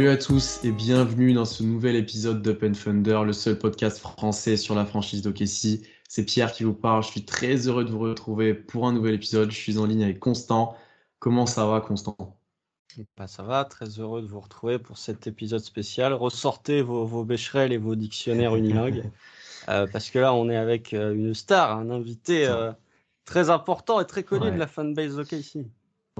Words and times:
Salut 0.00 0.12
à 0.12 0.16
tous 0.16 0.64
et 0.64 0.72
bienvenue 0.72 1.34
dans 1.34 1.44
ce 1.44 1.62
nouvel 1.62 1.94
épisode 1.94 2.40
d'Open 2.40 2.72
Thunder, 2.72 3.20
le 3.26 3.34
seul 3.34 3.58
podcast 3.58 3.98
français 3.98 4.56
sur 4.56 4.74
la 4.74 4.86
franchise 4.86 5.20
d'OKC. 5.20 5.86
C'est 6.08 6.24
Pierre 6.24 6.52
qui 6.52 6.64
vous 6.64 6.72
parle, 6.72 7.02
je 7.02 7.08
suis 7.08 7.26
très 7.26 7.68
heureux 7.68 7.84
de 7.84 7.90
vous 7.90 7.98
retrouver 7.98 8.54
pour 8.54 8.86
un 8.86 8.94
nouvel 8.94 9.12
épisode. 9.12 9.50
Je 9.50 9.58
suis 9.58 9.76
en 9.76 9.84
ligne 9.84 10.02
avec 10.02 10.18
Constant. 10.18 10.74
Comment 11.18 11.44
ça 11.44 11.66
va 11.66 11.82
Constant? 11.82 12.16
Bah, 13.18 13.26
ça 13.26 13.42
va, 13.42 13.66
très 13.66 14.00
heureux 14.00 14.22
de 14.22 14.26
vous 14.26 14.40
retrouver 14.40 14.78
pour 14.78 14.96
cet 14.96 15.26
épisode 15.26 15.60
spécial. 15.60 16.14
Ressortez 16.14 16.80
vos, 16.80 17.04
vos 17.04 17.26
bécherelles 17.26 17.74
et 17.74 17.76
vos 17.76 17.94
dictionnaires 17.94 18.56
unilingues, 18.56 19.04
euh, 19.68 19.86
parce 19.86 20.08
que 20.08 20.18
là, 20.18 20.32
on 20.32 20.48
est 20.48 20.56
avec 20.56 20.94
euh, 20.94 21.12
une 21.12 21.34
star, 21.34 21.76
un 21.76 21.90
invité 21.90 22.46
euh, 22.46 22.72
très 23.26 23.50
important 23.50 24.00
et 24.00 24.06
très 24.06 24.22
connu 24.22 24.46
Ouais. 24.46 24.52
de 24.52 24.58
la 24.58 24.66
fanbase 24.66 25.18
OKC. 25.18 25.66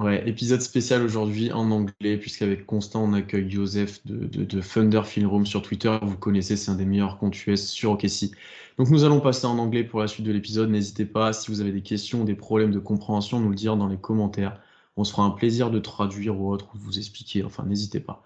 Ouais, 0.01 0.27
épisode 0.27 0.63
spécial 0.63 1.03
aujourd'hui 1.03 1.53
en 1.53 1.71
anglais, 1.71 2.17
puisqu'avec 2.17 2.65
Constant, 2.65 3.05
on 3.05 3.13
accueille 3.13 3.51
Joseph 3.51 4.01
de, 4.07 4.25
de, 4.25 4.45
de 4.45 4.61
Thunder 4.63 5.03
Film 5.05 5.27
Room 5.27 5.45
sur 5.45 5.61
Twitter. 5.61 5.95
Vous 6.01 6.17
connaissez, 6.17 6.57
c'est 6.57 6.71
un 6.71 6.75
des 6.75 6.87
meilleurs 6.87 7.19
comptes 7.19 7.47
US 7.47 7.69
sur 7.69 7.91
OKC. 7.91 8.31
Donc 8.79 8.89
nous 8.89 9.05
allons 9.05 9.21
passer 9.21 9.45
en 9.45 9.59
anglais 9.59 9.85
pour 9.85 10.01
la 10.01 10.07
suite 10.07 10.25
de 10.25 10.33
l'épisode. 10.33 10.71
N'hésitez 10.71 11.05
pas, 11.05 11.35
si 11.35 11.51
vous 11.51 11.61
avez 11.61 11.71
des 11.71 11.83
questions 11.83 12.25
des 12.25 12.35
problèmes 12.35 12.71
de 12.71 12.79
compréhension, 12.79 13.41
nous 13.41 13.51
le 13.51 13.55
dire 13.55 13.77
dans 13.77 13.89
les 13.89 13.99
commentaires. 13.99 14.59
On 14.97 15.05
se 15.05 15.13
fera 15.13 15.25
un 15.25 15.33
plaisir 15.33 15.71
de 15.71 15.79
traduire 15.79 16.41
ou 16.41 16.51
autre, 16.51 16.71
ou 16.75 16.79
de 16.79 16.83
vous 16.83 16.99
expliquer. 16.99 17.45
Enfin, 17.45 17.67
n'hésitez 17.67 18.01
pas. 18.01 18.23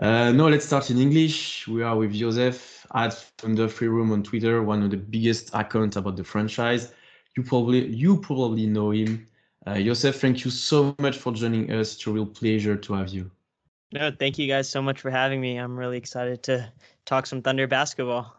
Uh, 0.00 0.32
now 0.32 0.48
let's 0.48 0.64
start 0.64 0.90
in 0.90 0.98
English. 0.98 1.66
We 1.66 1.82
are 1.82 1.98
with 1.98 2.12
Joseph 2.12 2.86
at 2.94 3.16
Thunder 3.38 3.66
Room 3.80 4.12
on 4.12 4.22
Twitter, 4.22 4.62
one 4.64 4.84
of 4.84 4.90
the 4.90 4.96
biggest 4.96 5.50
accounts 5.54 5.96
about 5.96 6.14
the 6.14 6.24
franchise. 6.24 6.92
You 7.36 7.42
probably 7.42 7.92
you 7.92 8.20
probably 8.20 8.66
know 8.66 8.92
him. 8.92 9.26
Uh, 9.66 9.80
Joseph, 9.80 10.20
thank 10.20 10.44
you 10.44 10.50
so 10.50 10.94
much 10.98 11.16
for 11.16 11.32
joining 11.32 11.70
us. 11.72 11.94
It's 11.94 12.06
a 12.06 12.10
real 12.10 12.26
pleasure 12.26 12.76
to 12.76 12.94
have 12.94 13.08
you. 13.08 13.30
No, 13.92 14.10
thank 14.10 14.38
you 14.38 14.46
guys 14.46 14.68
so 14.68 14.82
much 14.82 15.00
for 15.00 15.10
having 15.10 15.40
me. 15.40 15.56
I'm 15.56 15.76
really 15.76 15.96
excited 15.96 16.42
to 16.44 16.70
talk 17.06 17.26
some 17.26 17.40
Thunder 17.40 17.66
basketball. 17.66 18.36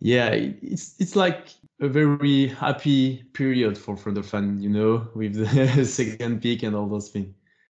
Yeah, 0.00 0.30
it's 0.30 0.94
it's 0.98 1.14
like 1.14 1.48
a 1.80 1.88
very 1.88 2.48
happy 2.48 3.22
period 3.32 3.76
for 3.76 3.96
for 3.96 4.12
the 4.12 4.22
fan, 4.22 4.60
you 4.60 4.68
know, 4.68 5.08
with 5.14 5.34
the 5.34 5.84
second 5.86 6.40
pick 6.40 6.62
and 6.62 6.74
all 6.74 6.88
those 6.88 7.08
things. 7.08 7.34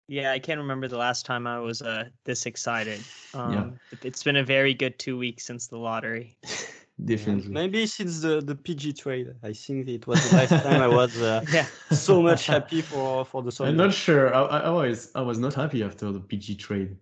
Yeah, 0.07 0.31
I 0.31 0.39
can't 0.39 0.59
remember 0.59 0.87
the 0.87 0.97
last 0.97 1.25
time 1.25 1.47
I 1.47 1.59
was 1.59 1.81
uh, 1.81 2.05
this 2.23 2.45
excited. 2.45 3.01
Um, 3.33 3.53
Yeah. 3.53 3.97
It's 4.03 4.23
been 4.23 4.35
a 4.35 4.43
very 4.43 4.73
good 4.73 4.99
two 4.99 5.17
weeks 5.17 5.45
since 5.45 5.67
the 5.67 5.77
lottery. 5.77 6.37
Definitely. 7.03 7.51
Maybe 7.51 7.85
since 7.87 8.21
the, 8.21 8.41
the 8.41 8.55
PG 8.55 8.93
trade, 8.93 9.33
I 9.43 9.51
think 9.51 9.89
it 9.89 10.07
was 10.07 10.29
the 10.29 10.37
last 10.37 10.63
time 10.63 10.81
I 10.81 10.87
was 10.87 11.21
uh, 11.21 11.43
Yeah. 11.51 11.65
so 11.91 12.21
much 12.21 12.47
happy 12.47 12.81
for, 12.81 13.25
for 13.25 13.43
the 13.43 13.51
I'm 13.63 13.75
not 13.75 13.93
sure. 13.93 14.33
I, 14.33 14.41
I 14.43 14.59
I 14.59 14.69
was 14.69 15.11
I 15.13 15.21
was 15.21 15.37
not 15.37 15.53
happy 15.53 15.83
after 15.83 16.11
the 16.11 16.21
PG 16.21 16.55
trade. 16.55 16.95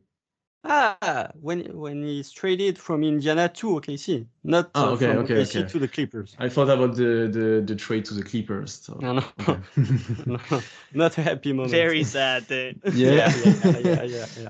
Ah, 0.66 1.30
when 1.42 1.60
when 1.78 2.04
he's 2.04 2.32
traded 2.32 2.80
from 2.80 3.04
Indiana 3.04 3.50
to 3.50 3.68
OKC, 3.68 4.26
not 4.44 4.72
uh, 4.76 4.92
okay, 4.92 5.08
from 5.08 5.18
okay, 5.26 5.36
OKC 5.36 5.60
okay. 5.60 5.70
to 5.70 5.80
the 5.80 5.88
Clippers. 5.90 6.36
I 6.40 6.48
thought 6.48 6.70
about 6.70 6.96
the 6.96 7.28
the, 7.28 7.64
the 7.66 7.76
trade 7.76 8.06
to 8.06 8.14
the 8.14 8.24
Clippers. 8.24 8.82
So. 8.82 8.98
No, 9.02 9.14
no, 9.14 9.24
okay. 9.42 9.60
no, 10.26 10.40
not 10.94 11.18
a 11.18 11.22
happy 11.22 11.52
moment. 11.52 11.72
Very 11.72 12.04
sad 12.04 12.48
that. 12.48 12.76
Yeah. 12.94 13.30
yeah, 13.44 13.78
yeah, 13.80 14.04
yeah, 14.04 14.26
yeah. 14.40 14.50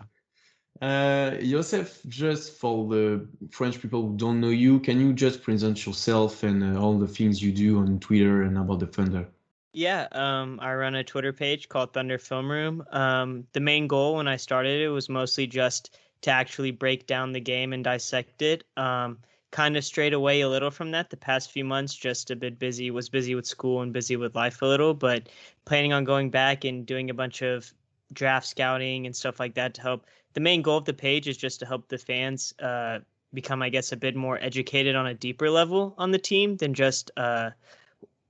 Uh, 0.83 1.37
Joseph, 1.37 2.01
just 2.09 2.59
for 2.59 2.85
the 2.89 3.25
French 3.51 3.81
people 3.81 4.01
who 4.01 4.17
don't 4.17 4.41
know 4.41 4.49
you, 4.49 4.81
can 4.81 4.99
you 4.99 5.13
just 5.13 5.41
present 5.41 5.85
yourself 5.85 6.43
and 6.43 6.61
uh, 6.61 6.77
all 6.77 6.97
the 6.97 7.07
things 7.07 7.41
you 7.41 7.53
do 7.53 7.79
on 7.79 7.99
Twitter 8.01 8.41
and 8.41 8.57
about 8.57 8.79
the 8.79 8.87
Thunder? 8.87 9.25
Yeah, 9.71 10.09
um, 10.11 10.59
I 10.61 10.73
run 10.75 10.95
a 10.95 11.03
Twitter 11.05 11.31
page 11.31 11.69
called 11.69 11.93
Thunder 11.93 12.17
Film 12.17 12.51
Room. 12.51 12.83
Um, 12.91 13.47
the 13.53 13.61
main 13.61 13.87
goal 13.87 14.17
when 14.17 14.27
I 14.27 14.35
started 14.35 14.81
it 14.81 14.89
was 14.89 15.07
mostly 15.07 15.47
just 15.47 15.97
to 16.23 16.31
actually 16.31 16.71
break 16.71 17.07
down 17.07 17.31
the 17.31 17.39
game 17.39 17.71
and 17.71 17.81
dissect 17.81 18.41
it. 18.41 18.65
Um, 18.75 19.19
kind 19.51 19.77
of 19.77 19.85
strayed 19.85 20.13
away 20.13 20.41
a 20.41 20.49
little 20.49 20.69
from 20.69 20.91
that 20.91 21.09
the 21.09 21.15
past 21.15 21.51
few 21.51 21.63
months, 21.63 21.95
just 21.95 22.29
a 22.29 22.35
bit 22.35 22.59
busy, 22.59 22.91
was 22.91 23.07
busy 23.07 23.35
with 23.35 23.47
school 23.47 23.83
and 23.83 23.93
busy 23.93 24.17
with 24.17 24.35
life 24.35 24.61
a 24.61 24.65
little, 24.65 24.93
but 24.93 25.29
planning 25.63 25.93
on 25.93 26.03
going 26.03 26.29
back 26.29 26.65
and 26.65 26.85
doing 26.85 27.09
a 27.09 27.13
bunch 27.13 27.41
of 27.41 27.71
draft 28.11 28.47
scouting 28.47 29.05
and 29.05 29.15
stuff 29.15 29.39
like 29.39 29.53
that 29.55 29.75
to 29.75 29.81
help. 29.81 30.05
The 30.33 30.41
main 30.41 30.61
goal 30.61 30.77
of 30.77 30.85
the 30.85 30.93
page 30.93 31.27
is 31.27 31.37
just 31.37 31.59
to 31.59 31.65
help 31.65 31.87
the 31.87 31.97
fans 31.97 32.53
uh, 32.59 32.99
become, 33.33 33.61
I 33.61 33.69
guess, 33.69 33.91
a 33.91 33.97
bit 33.97 34.15
more 34.15 34.37
educated 34.41 34.95
on 34.95 35.07
a 35.07 35.13
deeper 35.13 35.49
level 35.49 35.93
on 35.97 36.11
the 36.11 36.19
team 36.19 36.57
than 36.57 36.73
just 36.73 37.11
uh, 37.17 37.51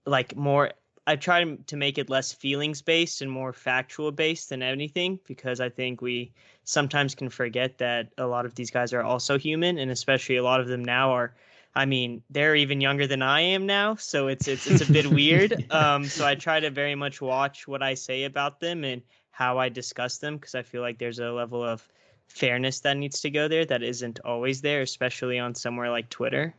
like 0.05 0.35
more 0.35 0.71
I 1.05 1.17
try 1.17 1.43
to 1.43 1.75
make 1.75 1.97
it 1.97 2.09
less 2.09 2.31
feelings 2.31 2.81
based 2.81 3.21
and 3.21 3.29
more 3.29 3.51
factual 3.51 4.11
based 4.11 4.49
than 4.49 4.63
anything 4.63 5.19
because 5.27 5.59
I 5.59 5.69
think 5.69 6.01
we 6.01 6.31
sometimes 6.63 7.13
can 7.13 7.29
forget 7.29 7.77
that 7.79 8.13
a 8.17 8.25
lot 8.25 8.45
of 8.45 8.55
these 8.55 8.71
guys 8.71 8.93
are 8.93 9.03
also 9.03 9.37
human 9.37 9.77
and 9.79 9.91
especially 9.91 10.37
a 10.37 10.43
lot 10.43 10.61
of 10.61 10.67
them 10.67 10.83
now 10.83 11.11
are 11.11 11.33
I 11.75 11.85
mean 11.85 12.23
they're 12.29 12.55
even 12.55 12.79
younger 12.79 13.05
than 13.05 13.21
I 13.21 13.41
am 13.41 13.65
now 13.65 13.95
so 13.95 14.27
it's 14.27 14.47
it's 14.47 14.65
it's 14.65 14.87
a 14.87 14.91
bit 14.91 15.07
weird. 15.11 15.65
Um 15.71 16.05
so 16.05 16.25
I 16.25 16.35
try 16.35 16.61
to 16.61 16.69
very 16.69 16.95
much 16.95 17.21
watch 17.21 17.67
what 17.67 17.83
I 17.83 17.95
say 17.95 18.23
about 18.23 18.61
them 18.61 18.85
and 18.85 19.01
how 19.33 19.57
I 19.57 19.67
discuss 19.67 20.19
them 20.19 20.37
because 20.37 20.55
I 20.55 20.61
feel 20.61 20.81
like 20.81 20.99
there's 20.99 21.19
a 21.19 21.31
level 21.31 21.63
of 21.63 21.85
fairness 22.27 22.79
that 22.81 22.95
needs 22.97 23.19
to 23.21 23.29
go 23.29 23.47
there 23.47 23.65
that 23.65 23.83
isn't 23.83 24.19
always 24.23 24.61
there 24.61 24.81
especially 24.81 25.37
on 25.39 25.53
somewhere 25.55 25.89
like 25.89 26.09
Twitter 26.09 26.53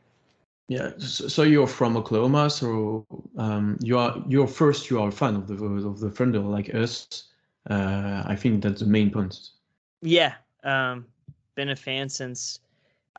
Yeah, 0.68 0.92
so, 0.98 1.42
you're 1.42 1.66
from 1.66 1.96
Oklahoma, 1.96 2.48
so 2.48 3.04
um, 3.36 3.76
you 3.80 3.98
are 3.98 4.16
you're 4.28 4.46
first 4.46 4.90
you 4.90 4.98
are 5.00 5.08
a 5.08 5.12
fan 5.12 5.36
of 5.36 5.46
the 5.46 5.54
of 5.86 6.00
the 6.00 6.10
Thunder 6.10 6.40
like 6.40 6.74
us. 6.74 7.06
Uh, 7.68 8.22
I 8.26 8.34
think 8.36 8.62
that's 8.62 8.80
the 8.80 8.86
main 8.86 9.10
point. 9.10 9.36
Yeah, 10.00 10.34
um, 10.62 11.04
been 11.54 11.68
a 11.68 11.76
fan 11.76 12.08
since 12.08 12.60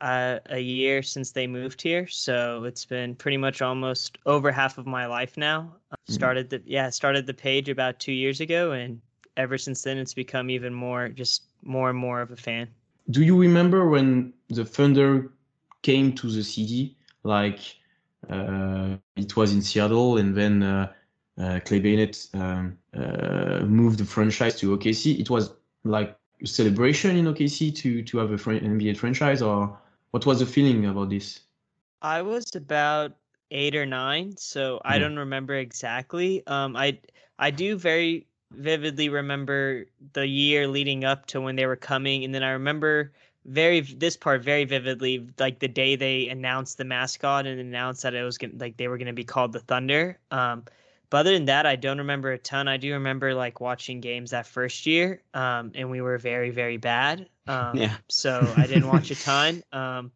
uh, 0.02 0.40
a 0.50 0.58
year 0.58 1.02
since 1.02 1.32
they 1.32 1.46
moved 1.46 1.80
here, 1.80 2.06
so 2.08 2.64
it's 2.64 2.84
been 2.84 3.14
pretty 3.14 3.38
much 3.38 3.62
almost 3.62 4.18
over 4.26 4.52
half 4.52 4.78
of 4.78 4.86
my 4.86 5.06
life 5.06 5.36
now. 5.36 5.72
Mhm. 5.92 6.14
Started 6.14 6.50
the 6.50 6.62
yeah 6.66 6.90
started 6.90 7.26
the 7.26 7.34
page 7.34 7.68
about 7.68 7.98
two 7.98 8.12
years 8.12 8.40
ago, 8.40 8.72
and 8.72 9.00
ever 9.36 9.58
since 9.58 9.82
then 9.82 9.98
it's 9.98 10.14
become 10.14 10.50
even 10.50 10.74
more 10.74 11.08
just 11.08 11.44
more 11.62 11.90
and 11.90 11.98
more 11.98 12.20
of 12.20 12.30
a 12.30 12.36
fan. 12.36 12.68
Do 13.10 13.22
you 13.22 13.38
remember 13.38 13.88
when 13.88 14.32
the 14.48 14.64
Thunder 14.64 15.32
came 15.82 16.12
to 16.14 16.30
the 16.30 16.42
city? 16.42 16.96
Like 17.22 17.60
uh, 18.28 18.96
it 19.16 19.36
was 19.36 19.52
in 19.52 19.62
Seattle, 19.62 20.18
and 20.18 20.36
then 20.36 20.62
uh, 20.62 20.92
uh, 21.38 21.60
Clay 21.64 21.80
Bennett 21.80 22.28
um, 22.34 22.78
uh, 22.94 23.60
moved 23.66 23.98
the 23.98 24.04
franchise 24.04 24.58
to 24.60 24.72
OKC. 24.72 25.18
It 25.20 25.30
was 25.30 25.52
like 25.84 26.16
a 26.42 26.46
celebration 26.46 27.16
in 27.16 27.26
OKC 27.26 27.70
to 27.72 28.02
to 28.02 28.18
have 28.18 28.30
a 28.32 28.38
fran- 28.38 28.64
NBA 28.64 28.94
franchise, 28.94 29.42
or 29.42 29.78
what 30.10 30.26
was 30.26 30.40
the 30.40 30.46
feeling 30.46 30.86
about 30.86 31.10
this? 31.10 31.40
I 32.02 32.22
was 32.22 32.54
about 32.54 33.16
eight 33.50 33.74
or 33.76 33.86
nine, 33.86 34.36
so 34.36 34.80
I 34.84 34.98
Yeah. 34.98 34.98
don't 34.98 35.16
remember 35.18 35.54
exactly. 35.54 36.46
Um, 36.46 36.76
I 36.76 37.00
I 37.38 37.50
do 37.50 37.76
very 37.76 38.26
vividly 38.52 39.08
remember 39.08 39.86
the 40.12 40.26
year 40.26 40.68
leading 40.68 41.04
up 41.04 41.26
to 41.26 41.40
when 41.40 41.56
they 41.56 41.66
were 41.66 41.76
coming, 41.76 42.24
and 42.24 42.34
then 42.34 42.42
I 42.42 42.50
remember 42.50 43.12
very 43.44 43.80
this 43.80 44.16
part 44.16 44.42
very 44.42 44.64
vividly, 44.64 45.26
like 45.38 45.58
the 45.60 45.68
day 45.68 45.96
they 45.96 46.28
announced 46.28 46.78
the 46.78 46.84
mascot 46.84 47.46
and 47.46 47.60
announced 47.60 48.02
that 48.02 48.14
it 48.14 48.22
was 48.22 48.38
gonna 48.38 48.54
like 48.58 48.76
they 48.76 48.88
were 48.88 48.98
gonna 48.98 49.12
be 49.12 49.24
called 49.24 49.52
the 49.52 49.60
Thunder. 49.60 50.18
Um, 50.30 50.64
but 51.08 51.18
other 51.18 51.34
than 51.34 51.44
that, 51.44 51.66
I 51.66 51.76
don't 51.76 51.98
remember 51.98 52.32
a 52.32 52.38
ton. 52.38 52.66
I 52.66 52.76
do 52.76 52.92
remember 52.92 53.34
like 53.34 53.60
watching 53.60 54.00
games 54.00 54.32
that 54.32 54.46
first 54.46 54.86
year, 54.86 55.22
um, 55.34 55.72
and 55.74 55.90
we 55.90 56.00
were 56.00 56.18
very 56.18 56.50
very 56.50 56.76
bad. 56.76 57.28
Um, 57.46 57.76
Yeah. 57.76 57.96
So 58.08 58.52
I 58.56 58.66
didn't 58.66 58.88
watch 58.88 59.10
a 59.10 59.16
ton. 59.16 59.62
Um, 59.72 60.10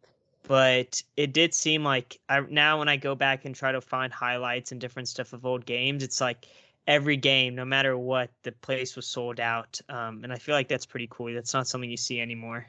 but 0.47 1.01
it 1.15 1.31
did 1.31 1.53
seem 1.53 1.83
like 1.83 2.19
I 2.27 2.41
now 2.41 2.79
when 2.79 2.89
I 2.89 2.97
go 2.97 3.15
back 3.15 3.45
and 3.45 3.55
try 3.55 3.71
to 3.71 3.79
find 3.79 4.11
highlights 4.11 4.71
and 4.73 4.81
different 4.81 5.07
stuff 5.07 5.31
of 5.31 5.45
old 5.45 5.65
games, 5.65 6.03
it's 6.03 6.19
like 6.19 6.45
every 6.91 7.17
game, 7.17 7.55
no 7.55 7.65
matter 7.65 7.97
what, 7.97 8.31
the 8.43 8.51
place 8.51 8.95
was 8.95 9.07
sold 9.07 9.39
out. 9.39 9.79
Um, 9.89 10.23
and 10.23 10.33
I 10.33 10.37
feel 10.37 10.55
like 10.55 10.67
that's 10.67 10.85
pretty 10.85 11.07
cool. 11.09 11.33
That's 11.33 11.53
not 11.53 11.67
something 11.67 11.89
you 11.89 11.97
see 11.97 12.19
anymore. 12.21 12.67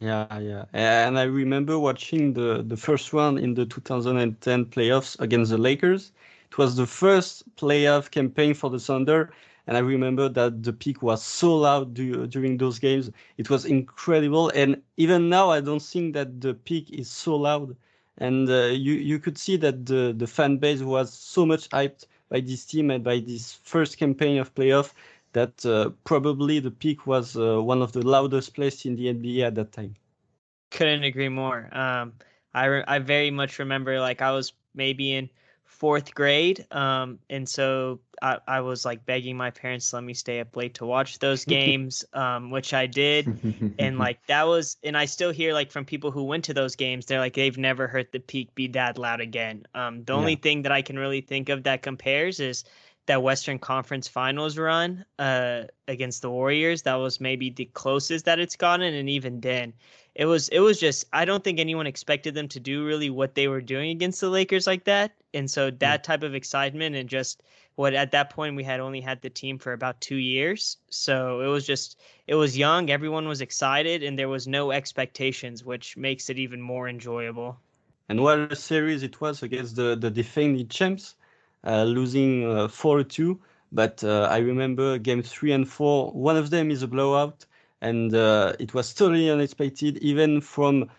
Yeah, 0.00 0.38
yeah. 0.38 0.64
And 0.72 1.18
I 1.18 1.24
remember 1.24 1.78
watching 1.78 2.32
the, 2.34 2.62
the 2.62 2.76
first 2.76 3.12
one 3.12 3.36
in 3.38 3.54
the 3.54 3.66
2010 3.66 4.66
playoffs 4.66 5.18
against 5.20 5.50
the 5.50 5.58
Lakers. 5.58 6.12
It 6.50 6.56
was 6.58 6.76
the 6.76 6.86
first 6.86 7.44
playoff 7.56 8.10
campaign 8.10 8.54
for 8.54 8.70
the 8.70 8.78
Thunder. 8.78 9.32
And 9.66 9.76
I 9.76 9.80
remember 9.80 10.28
that 10.30 10.62
the 10.62 10.72
Peake 10.72 11.02
was 11.02 11.22
so 11.22 11.56
loud 11.56 11.94
du- 11.94 12.26
during 12.28 12.56
those 12.56 12.78
games. 12.78 13.10
It 13.36 13.50
was 13.50 13.64
incredible. 13.66 14.50
And 14.54 14.82
even 14.96 15.28
now, 15.28 15.50
I 15.50 15.60
don't 15.60 15.82
think 15.82 16.14
that 16.14 16.40
the 16.40 16.54
Peake 16.54 16.90
is 16.90 17.10
so 17.10 17.36
loud. 17.36 17.76
And 18.18 18.48
uh, 18.48 18.66
you, 18.66 18.94
you 18.94 19.18
could 19.18 19.36
see 19.38 19.56
that 19.58 19.84
the, 19.86 20.14
the 20.16 20.26
fan 20.26 20.58
base 20.58 20.80
was 20.80 21.12
so 21.12 21.44
much 21.44 21.68
hyped 21.70 22.06
by 22.28 22.40
this 22.40 22.64
team 22.64 22.90
and 22.90 23.04
by 23.04 23.20
this 23.20 23.54
first 23.64 23.98
campaign 23.98 24.38
of 24.38 24.54
playoff 24.54 24.92
that 25.32 25.64
uh, 25.66 25.90
probably 26.04 26.58
the 26.58 26.70
Peake 26.70 27.06
was 27.06 27.36
uh, 27.36 27.62
one 27.62 27.82
of 27.82 27.92
the 27.92 28.06
loudest 28.06 28.54
places 28.54 28.86
in 28.86 28.96
the 28.96 29.08
NBA 29.08 29.46
at 29.46 29.54
that 29.56 29.72
time. 29.72 29.94
Couldn't 30.70 31.04
agree 31.04 31.28
more. 31.28 31.68
Um, 31.72 32.14
I 32.54 32.64
re- 32.66 32.84
I 32.86 32.98
very 32.98 33.30
much 33.30 33.58
remember 33.58 34.00
like 34.00 34.22
I 34.22 34.32
was 34.32 34.52
maybe 34.74 35.12
in 35.14 35.30
fourth 35.78 36.14
grade, 36.14 36.66
um, 36.72 37.18
and 37.30 37.48
so 37.48 38.00
I, 38.20 38.38
I 38.46 38.60
was 38.60 38.84
like 38.84 39.06
begging 39.06 39.36
my 39.36 39.50
parents 39.50 39.90
to 39.90 39.96
let 39.96 40.04
me 40.04 40.12
stay 40.14 40.40
up 40.40 40.56
late 40.56 40.74
to 40.74 40.86
watch 40.86 41.18
those 41.20 41.44
games, 41.56 42.04
um, 42.12 42.50
which 42.50 42.74
I 42.74 42.86
did, 42.86 43.26
and 43.78 43.98
like 44.06 44.18
that 44.26 44.46
was, 44.46 44.76
and 44.82 44.96
I 44.96 45.04
still 45.04 45.30
hear 45.30 45.52
like 45.52 45.70
from 45.70 45.84
people 45.84 46.10
who 46.10 46.24
went 46.24 46.44
to 46.44 46.54
those 46.54 46.74
games, 46.76 47.06
they're 47.06 47.20
like 47.20 47.34
they've 47.34 47.56
never 47.56 47.86
heard 47.86 48.08
the 48.12 48.20
Peake 48.20 48.54
be 48.54 48.66
that 48.68 48.98
loud 48.98 49.20
again. 49.20 49.66
Um, 49.74 50.04
the 50.04 50.14
only 50.14 50.34
thing 50.36 50.62
that 50.62 50.72
I 50.72 50.82
can 50.82 50.98
really 50.98 51.20
think 51.20 51.48
of 51.48 51.62
that 51.62 51.82
compares 51.82 52.40
is 52.40 52.64
that 53.06 53.22
Western 53.22 53.58
Conference 53.58 54.06
Finals 54.06 54.58
run 54.58 55.04
uh, 55.18 55.62
against 55.88 56.22
the 56.22 56.30
Warriors. 56.30 56.82
That 56.82 56.96
was 56.96 57.20
maybe 57.20 57.50
the 57.50 57.64
closest 57.64 58.26
that 58.26 58.38
it's 58.38 58.56
gotten, 58.56 58.94
and 58.94 59.08
even 59.08 59.40
then, 59.40 59.72
it 60.18 60.26
was 60.26 60.48
it 60.48 60.58
was 60.58 60.80
just 60.80 61.06
I 61.12 61.24
don't 61.24 61.44
think 61.44 61.60
anyone 61.60 61.86
expected 61.86 62.34
them 62.34 62.48
to 62.48 62.60
do 62.60 62.84
really 62.84 63.08
what 63.08 63.36
they 63.36 63.46
were 63.46 63.60
doing 63.60 63.90
against 63.90 64.20
the 64.20 64.28
Lakers 64.28 64.66
like 64.66 64.84
that, 64.84 65.12
and 65.32 65.48
so 65.48 65.70
that 65.70 66.02
type 66.02 66.24
of 66.24 66.34
excitement 66.34 66.96
and 66.96 67.08
just 67.08 67.44
what 67.76 67.94
at 67.94 68.10
that 68.10 68.30
point 68.30 68.56
we 68.56 68.64
had 68.64 68.80
only 68.80 69.00
had 69.00 69.22
the 69.22 69.30
team 69.30 69.58
for 69.58 69.72
about 69.72 70.00
two 70.00 70.16
years, 70.16 70.76
so 70.90 71.40
it 71.40 71.46
was 71.46 71.64
just 71.64 72.00
it 72.26 72.34
was 72.34 72.58
young, 72.58 72.90
everyone 72.90 73.28
was 73.28 73.40
excited, 73.40 74.02
and 74.02 74.18
there 74.18 74.28
was 74.28 74.48
no 74.48 74.72
expectations, 74.72 75.64
which 75.64 75.96
makes 75.96 76.28
it 76.28 76.38
even 76.38 76.60
more 76.60 76.88
enjoyable. 76.88 77.56
And 78.08 78.20
what 78.20 78.52
a 78.52 78.56
series 78.56 79.04
it 79.04 79.20
was 79.20 79.44
against 79.44 79.76
the, 79.76 79.94
the 79.94 80.10
defending 80.10 80.66
champs, 80.66 81.14
uh, 81.62 81.84
losing 81.84 82.50
uh, 82.50 82.66
4 82.66 83.04
2. 83.04 83.38
But 83.70 84.02
uh, 84.02 84.26
I 84.30 84.38
remember 84.38 84.98
game 84.98 85.22
three 85.22 85.52
and 85.52 85.68
four, 85.68 86.10
one 86.12 86.38
of 86.38 86.48
them 86.48 86.70
is 86.70 86.82
a 86.82 86.88
blowout. 86.88 87.44
And 87.80 88.14
uh, 88.14 88.54
it 88.58 88.74
was 88.74 88.92
totally 88.94 89.30
unexpected, 89.30 89.98
even 89.98 90.40
from 90.40 90.90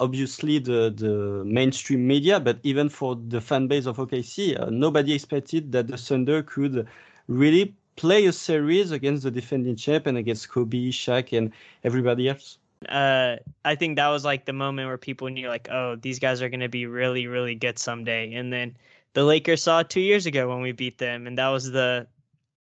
obviously 0.00 0.58
the, 0.58 0.92
the 0.94 1.44
mainstream 1.44 2.06
media, 2.06 2.40
but 2.40 2.58
even 2.62 2.88
for 2.88 3.16
the 3.16 3.40
fan 3.40 3.66
base 3.68 3.86
of 3.86 3.98
OKC. 3.98 4.56
Uh, 4.56 4.70
nobody 4.70 5.12
expected 5.14 5.72
that 5.72 5.88
the 5.88 5.96
Thunder 5.96 6.42
could 6.42 6.86
really 7.28 7.74
play 7.96 8.26
a 8.26 8.32
series 8.32 8.90
against 8.92 9.24
the 9.24 9.30
defending 9.30 9.76
champ 9.76 10.06
and 10.06 10.16
against 10.18 10.48
Kobe, 10.50 10.90
Shaq, 10.90 11.36
and 11.36 11.52
everybody 11.84 12.28
else. 12.28 12.58
uh 12.88 13.36
I 13.64 13.74
think 13.74 13.96
that 13.96 14.08
was 14.08 14.24
like 14.24 14.44
the 14.46 14.52
moment 14.52 14.88
where 14.88 14.98
people 14.98 15.28
knew 15.28 15.48
like, 15.48 15.68
oh, 15.70 15.96
these 15.96 16.18
guys 16.18 16.42
are 16.42 16.48
gonna 16.48 16.68
be 16.68 16.86
really, 16.86 17.26
really 17.26 17.54
good 17.54 17.78
someday. 17.78 18.32
And 18.34 18.52
then 18.52 18.76
the 19.14 19.24
Lakers 19.24 19.62
saw 19.62 19.82
two 19.82 20.00
years 20.00 20.26
ago 20.26 20.48
when 20.48 20.60
we 20.62 20.72
beat 20.72 20.98
them, 20.98 21.26
and 21.26 21.38
that 21.38 21.48
was 21.48 21.70
the 21.70 22.08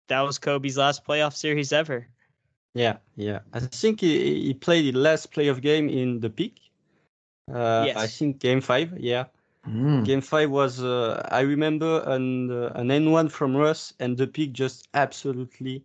that 0.07 0.21
was 0.21 0.39
Kobe's 0.39 0.77
last 0.77 1.05
playoff 1.05 1.35
series 1.35 1.73
ever. 1.73 2.07
Yeah, 2.73 2.97
yeah. 3.15 3.39
I 3.53 3.59
think 3.59 4.01
he, 4.01 4.41
he 4.47 4.53
played 4.53 4.93
the 4.93 4.99
last 4.99 5.31
playoff 5.31 5.61
game 5.61 5.89
in 5.89 6.19
the 6.19 6.29
Peake. 6.29 6.61
Uh, 7.51 7.89
I 7.95 8.07
think 8.07 8.39
game 8.39 8.61
five. 8.61 8.97
Yeah, 8.99 9.25
Mm. 9.67 10.03
game 10.05 10.21
five 10.21 10.49
was. 10.51 10.83
Uh, 10.83 11.27
I 11.31 11.41
remember 11.41 12.03
an 12.07 12.51
uh, 12.51 12.71
an 12.75 12.91
and-one 12.91 13.29
from 13.29 13.55
Russ, 13.55 13.93
and 13.99 14.17
the 14.17 14.27
Peake 14.27 14.53
just 14.53 14.87
absolutely 14.93 15.83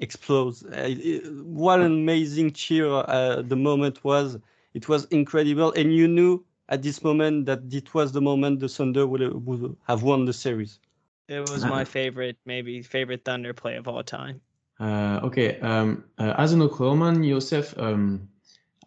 explodes. 0.00 0.64
Uh, 0.64 0.86
it- 0.88 1.32
what 1.44 1.80
an 1.80 1.86
amazing 1.92 2.52
cheer 2.52 2.88
uh, 2.88 3.42
the 3.42 3.56
moment 3.56 4.04
was. 4.04 4.38
It 4.74 4.88
was 4.88 5.04
incredible, 5.06 5.72
and 5.72 5.94
you 5.94 6.08
knew 6.08 6.44
at 6.68 6.82
this 6.82 7.02
moment 7.02 7.46
that 7.46 7.60
it 7.72 7.94
was 7.94 8.12
the 8.12 8.20
moment 8.22 8.60
the 8.60 8.68
Thunder 8.68 9.06
would, 9.06 9.22
would 9.46 9.76
have 9.88 10.02
won 10.02 10.24
the 10.26 10.32
series. 10.34 10.80
It 11.28 11.40
was 11.40 11.64
my 11.66 11.84
favorite, 11.84 12.38
maybe 12.44 12.82
favorite 12.82 13.24
Thunder 13.24 13.54
play 13.54 13.76
of 13.76 13.86
all 13.88 14.02
time. 14.02 14.42
Uh, 14.78 15.20
okay, 15.22 15.58
um, 15.60 16.04
uh, 16.18 16.34
as 16.36 16.52
an 16.52 16.60
Oklahoman, 16.60 17.26
Yosef, 17.26 17.76
um, 17.78 18.28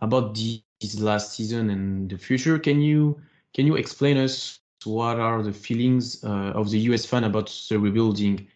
about 0.02 0.36
this 0.36 1.00
last 1.00 1.34
season 1.34 1.70
and 1.70 2.10
the 2.10 2.18
future, 2.18 2.60
can 2.60 2.82
you 2.82 3.20
can 3.54 3.66
you 3.66 3.76
explain 3.76 4.18
us 4.18 4.60
what 4.86 5.20
are 5.20 5.42
the 5.42 5.52
feelings 5.52 6.24
uh, 6.24 6.54
of 6.56 6.70
the 6.70 6.80
US 6.92 7.06
fan 7.06 7.24
about 7.24 7.48
the 7.70 7.80
rebuilding? 7.80 8.48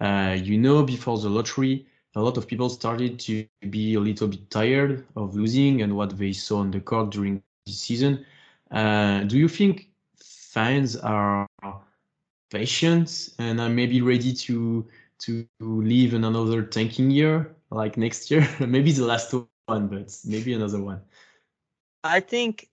Uh, 0.00 0.36
you 0.42 0.58
know, 0.58 0.82
before 0.82 1.18
the 1.18 1.28
lottery, 1.28 1.86
a 2.16 2.20
lot 2.20 2.36
of 2.36 2.46
people 2.46 2.68
started 2.68 3.18
to 3.20 3.46
be 3.70 3.94
a 3.94 4.00
little 4.00 4.28
bit 4.28 4.50
tired 4.50 5.06
of 5.16 5.34
losing 5.34 5.82
and 5.82 5.96
what 5.96 6.16
they 6.18 6.32
saw 6.32 6.58
on 6.58 6.70
the 6.70 6.80
court 6.80 7.10
during 7.10 7.42
this 7.66 7.78
season. 7.78 8.24
Uh, 8.70 9.20
do 9.24 9.38
you 9.38 9.48
think 9.48 9.88
fans 10.18 10.96
are 10.96 11.48
patient 12.50 13.30
and 13.38 13.60
are 13.60 13.68
maybe 13.68 14.00
ready 14.00 14.32
to 14.32 14.86
to 15.20 15.46
live 15.60 16.14
in 16.14 16.24
another 16.24 16.62
tanking 16.62 17.10
year 17.10 17.56
like 17.70 17.96
next 17.96 18.30
year. 18.30 18.48
Maybe 18.60 18.92
the 18.92 19.04
last 19.04 19.32
one 19.32 19.48
but 19.66 20.14
maybe 20.24 20.52
another 20.52 20.80
one. 20.80 21.00
I 22.02 22.20
think 22.20 22.68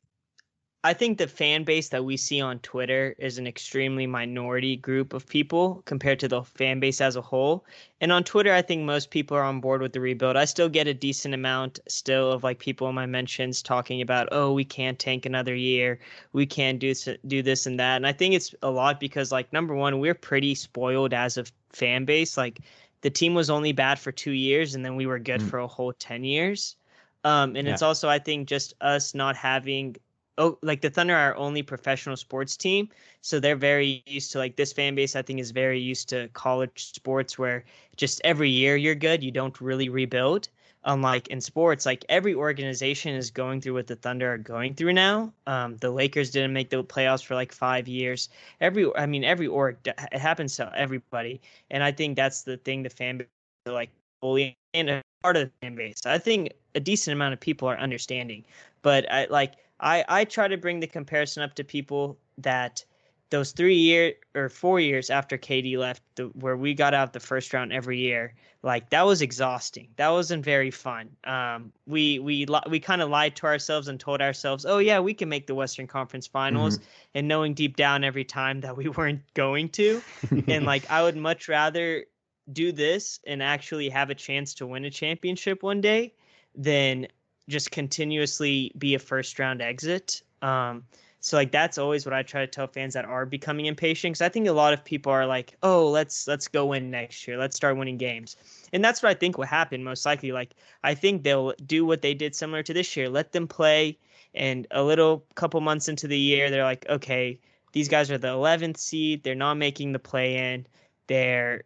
I 0.83 0.93
think 0.93 1.19
the 1.19 1.27
fan 1.27 1.63
base 1.63 1.89
that 1.89 2.03
we 2.03 2.17
see 2.17 2.41
on 2.41 2.57
Twitter 2.59 3.13
is 3.19 3.37
an 3.37 3.45
extremely 3.45 4.07
minority 4.07 4.75
group 4.75 5.13
of 5.13 5.27
people 5.27 5.83
compared 5.85 6.19
to 6.21 6.27
the 6.27 6.41
fan 6.43 6.79
base 6.79 7.01
as 7.01 7.15
a 7.15 7.21
whole. 7.21 7.65
And 7.99 8.11
on 8.11 8.23
Twitter, 8.23 8.51
I 8.51 8.63
think 8.63 8.81
most 8.83 9.11
people 9.11 9.37
are 9.37 9.43
on 9.43 9.61
board 9.61 9.83
with 9.83 9.93
the 9.93 9.99
rebuild. 9.99 10.37
I 10.37 10.45
still 10.45 10.69
get 10.69 10.87
a 10.87 10.93
decent 10.95 11.35
amount 11.35 11.79
still 11.87 12.31
of 12.31 12.43
like 12.43 12.57
people 12.57 12.89
in 12.89 12.95
my 12.95 13.05
mentions 13.05 13.61
talking 13.61 14.01
about, 14.01 14.29
oh, 14.31 14.53
we 14.53 14.65
can't 14.65 14.97
tank 14.97 15.27
another 15.27 15.53
year, 15.53 15.99
we 16.33 16.47
can't 16.47 16.79
do 16.79 16.95
do 17.27 17.43
this 17.43 17.67
and 17.67 17.79
that. 17.79 17.97
And 17.97 18.07
I 18.07 18.13
think 18.13 18.33
it's 18.33 18.55
a 18.63 18.71
lot 18.71 18.99
because 18.99 19.31
like 19.31 19.53
number 19.53 19.75
one, 19.75 19.99
we're 19.99 20.15
pretty 20.15 20.55
spoiled 20.55 21.13
as 21.13 21.37
a 21.37 21.45
fan 21.69 22.05
base. 22.05 22.37
Like 22.37 22.59
the 23.01 23.11
team 23.11 23.35
was 23.35 23.51
only 23.51 23.71
bad 23.71 23.99
for 23.99 24.11
two 24.11 24.31
years, 24.31 24.73
and 24.73 24.83
then 24.83 24.95
we 24.95 25.05
were 25.05 25.19
good 25.19 25.41
Mm. 25.41 25.49
for 25.49 25.59
a 25.59 25.67
whole 25.67 25.93
ten 25.93 26.23
years. 26.23 26.75
Um, 27.23 27.55
and 27.55 27.67
it's 27.67 27.83
also 27.83 28.09
I 28.09 28.17
think 28.17 28.47
just 28.47 28.73
us 28.81 29.13
not 29.13 29.35
having 29.35 29.95
oh 30.41 30.57
like 30.61 30.81
the 30.81 30.89
Thunder 30.89 31.15
are 31.15 31.35
only 31.35 31.61
professional 31.61 32.17
sports 32.17 32.57
team, 32.57 32.89
so 33.21 33.39
they're 33.39 33.55
very 33.55 34.03
used 34.07 34.31
to 34.33 34.39
like 34.39 34.55
this 34.55 34.73
fan 34.73 34.95
base. 34.95 35.15
I 35.15 35.21
think 35.21 35.39
is 35.39 35.51
very 35.51 35.79
used 35.79 36.09
to 36.09 36.27
college 36.33 36.91
sports 36.93 37.37
where 37.37 37.63
just 37.95 38.19
every 38.23 38.49
year 38.49 38.75
you're 38.75 38.95
good, 38.95 39.23
you 39.23 39.31
don't 39.31 39.61
really 39.61 39.89
rebuild. 39.89 40.49
Unlike 40.83 41.27
in 41.27 41.41
sports, 41.41 41.85
like 41.85 42.03
every 42.09 42.33
organization 42.33 43.13
is 43.13 43.29
going 43.29 43.61
through 43.61 43.75
what 43.75 43.85
the 43.85 43.95
Thunder 43.95 44.33
are 44.33 44.37
going 44.39 44.73
through 44.73 44.93
now. 44.93 45.31
Um, 45.45 45.77
the 45.77 45.91
Lakers 45.91 46.31
didn't 46.31 46.53
make 46.53 46.71
the 46.71 46.83
playoffs 46.83 47.23
for 47.23 47.35
like 47.35 47.51
five 47.53 47.87
years. 47.87 48.29
Every, 48.61 48.89
I 48.95 49.05
mean, 49.05 49.23
every 49.23 49.45
org, 49.45 49.77
it 49.85 50.19
happens 50.19 50.55
to 50.55 50.71
everybody, 50.75 51.39
and 51.69 51.83
I 51.83 51.91
think 51.91 52.15
that's 52.15 52.41
the 52.41 52.57
thing 52.57 52.81
the 52.81 52.89
fan 52.89 53.19
base 53.19 53.27
like 53.67 53.91
fully 54.21 54.55
and 54.73 54.89
a 54.89 55.01
part 55.21 55.37
of 55.37 55.43
the 55.43 55.51
fan 55.61 55.75
base. 55.75 56.01
I 56.05 56.17
think 56.17 56.53
a 56.73 56.79
decent 56.79 57.13
amount 57.13 57.33
of 57.33 57.39
people 57.39 57.67
are 57.67 57.77
understanding, 57.77 58.43
but 58.81 59.11
I 59.11 59.27
like 59.29 59.53
I 59.81 60.05
I 60.07 60.25
try 60.25 60.47
to 60.47 60.57
bring 60.57 60.79
the 60.79 60.87
comparison 60.87 61.43
up 61.43 61.55
to 61.55 61.63
people 61.63 62.17
that 62.37 62.85
those 63.31 63.53
three 63.53 63.77
year 63.77 64.13
or 64.35 64.49
four 64.49 64.79
years 64.79 65.09
after 65.09 65.37
KD 65.37 65.77
left, 65.77 66.03
the, 66.15 66.25
where 66.25 66.57
we 66.57 66.73
got 66.73 66.93
out 66.93 67.13
the 67.13 67.19
first 67.19 67.53
round 67.53 67.71
every 67.71 67.97
year, 67.97 68.35
like 68.61 68.89
that 68.89 69.05
was 69.05 69.21
exhausting. 69.21 69.87
That 69.95 70.09
wasn't 70.09 70.43
very 70.43 70.69
fun. 70.69 71.09
Um, 71.23 71.71
we 71.87 72.19
we 72.19 72.45
li- 72.45 72.59
we 72.69 72.79
kind 72.79 73.01
of 73.01 73.09
lied 73.09 73.35
to 73.37 73.47
ourselves 73.47 73.87
and 73.87 73.99
told 73.99 74.21
ourselves, 74.21 74.65
oh 74.65 74.77
yeah, 74.77 74.99
we 74.99 75.13
can 75.13 75.29
make 75.29 75.47
the 75.47 75.55
Western 75.55 75.87
Conference 75.87 76.27
Finals, 76.27 76.79
and 77.15 77.27
knowing 77.27 77.53
deep 77.53 77.77
down 77.77 78.03
every 78.03 78.25
time 78.25 78.61
that 78.61 78.77
we 78.77 78.89
weren't 78.97 79.21
going 79.33 79.69
to 79.69 80.01
and 80.47 80.65
like 80.65 80.89
I 80.91 81.01
would 81.01 81.15
much 81.15 81.47
rather 81.47 82.05
do 82.51 82.71
this 82.71 83.19
and 83.25 83.41
actually 83.41 83.89
have 83.89 84.09
a 84.09 84.15
chance 84.15 84.55
to 84.55 84.67
win 84.67 84.83
a 84.83 84.91
championship 84.91 85.63
one 85.63 85.79
day 85.79 86.13
than 86.53 87.07
just 87.51 87.71
continuously 87.71 88.71
be 88.77 88.95
a 88.95 88.99
first 88.99 89.37
round 89.39 89.61
exit. 89.61 90.23
Um, 90.41 90.83
so 91.19 91.37
like 91.37 91.51
that's 91.51 91.77
always 91.77 92.03
what 92.03 92.13
I 92.13 92.23
try 92.23 92.41
to 92.41 92.47
tell 92.47 92.65
fans 92.65 92.95
that 92.95 93.05
are 93.05 93.27
becoming 93.27 93.67
impatient 93.67 94.13
because 94.13 94.25
I 94.25 94.29
think 94.29 94.47
a 94.47 94.53
lot 94.53 94.73
of 94.73 94.83
people 94.83 95.11
are 95.11 95.27
like, 95.27 95.55
oh, 95.61 95.89
let's 95.89 96.27
let's 96.27 96.47
go 96.47 96.65
win 96.65 96.89
next 96.89 97.27
year, 97.27 97.37
let's 97.37 97.55
start 97.55 97.77
winning 97.77 97.97
games, 97.97 98.35
and 98.73 98.83
that's 98.83 99.03
what 99.03 99.09
I 99.09 99.13
think 99.13 99.37
will 99.37 99.45
happen 99.45 99.83
most 99.83 100.03
likely. 100.03 100.31
Like 100.31 100.55
I 100.83 100.95
think 100.95 101.23
they'll 101.23 101.53
do 101.63 101.85
what 101.85 102.01
they 102.01 102.15
did 102.15 102.35
similar 102.35 102.63
to 102.63 102.73
this 102.73 102.97
year, 102.97 103.07
let 103.07 103.33
them 103.33 103.47
play, 103.47 103.99
and 104.33 104.65
a 104.71 104.83
little 104.83 105.23
couple 105.35 105.61
months 105.61 105.89
into 105.89 106.07
the 106.07 106.17
year, 106.17 106.49
they're 106.49 106.63
like, 106.63 106.87
okay, 106.89 107.39
these 107.71 107.87
guys 107.87 108.09
are 108.09 108.17
the 108.17 108.29
11th 108.29 108.77
seed, 108.77 109.23
they're 109.23 109.35
not 109.35 109.55
making 109.55 109.91
the 109.91 109.99
play 109.99 110.53
in, 110.53 110.65
they're 111.05 111.63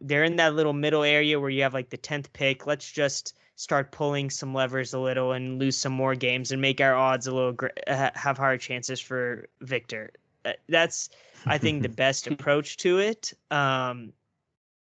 they're 0.00 0.24
in 0.24 0.36
that 0.36 0.54
little 0.54 0.72
middle 0.72 1.02
area 1.02 1.38
where 1.38 1.50
you 1.50 1.62
have 1.62 1.74
like 1.74 1.90
the 1.90 1.98
10th 1.98 2.32
pick. 2.32 2.66
Let's 2.66 2.90
just 2.90 3.36
start 3.58 3.90
pulling 3.90 4.30
some 4.30 4.54
levers 4.54 4.94
a 4.94 4.98
little 5.00 5.32
and 5.32 5.58
lose 5.58 5.76
some 5.76 5.92
more 5.92 6.14
games 6.14 6.52
and 6.52 6.62
make 6.62 6.80
our 6.80 6.94
odds 6.94 7.26
a 7.26 7.34
little 7.34 7.56
have 7.88 8.38
higher 8.38 8.56
chances 8.56 9.00
for 9.00 9.48
Victor. 9.62 10.12
Uh, 10.44 10.52
That's 10.68 11.10
I 11.44 11.58
think 11.58 11.82
the 11.82 11.88
best 12.04 12.28
approach 12.28 12.76
to 12.78 12.98
it. 12.98 13.32
Um, 13.50 14.12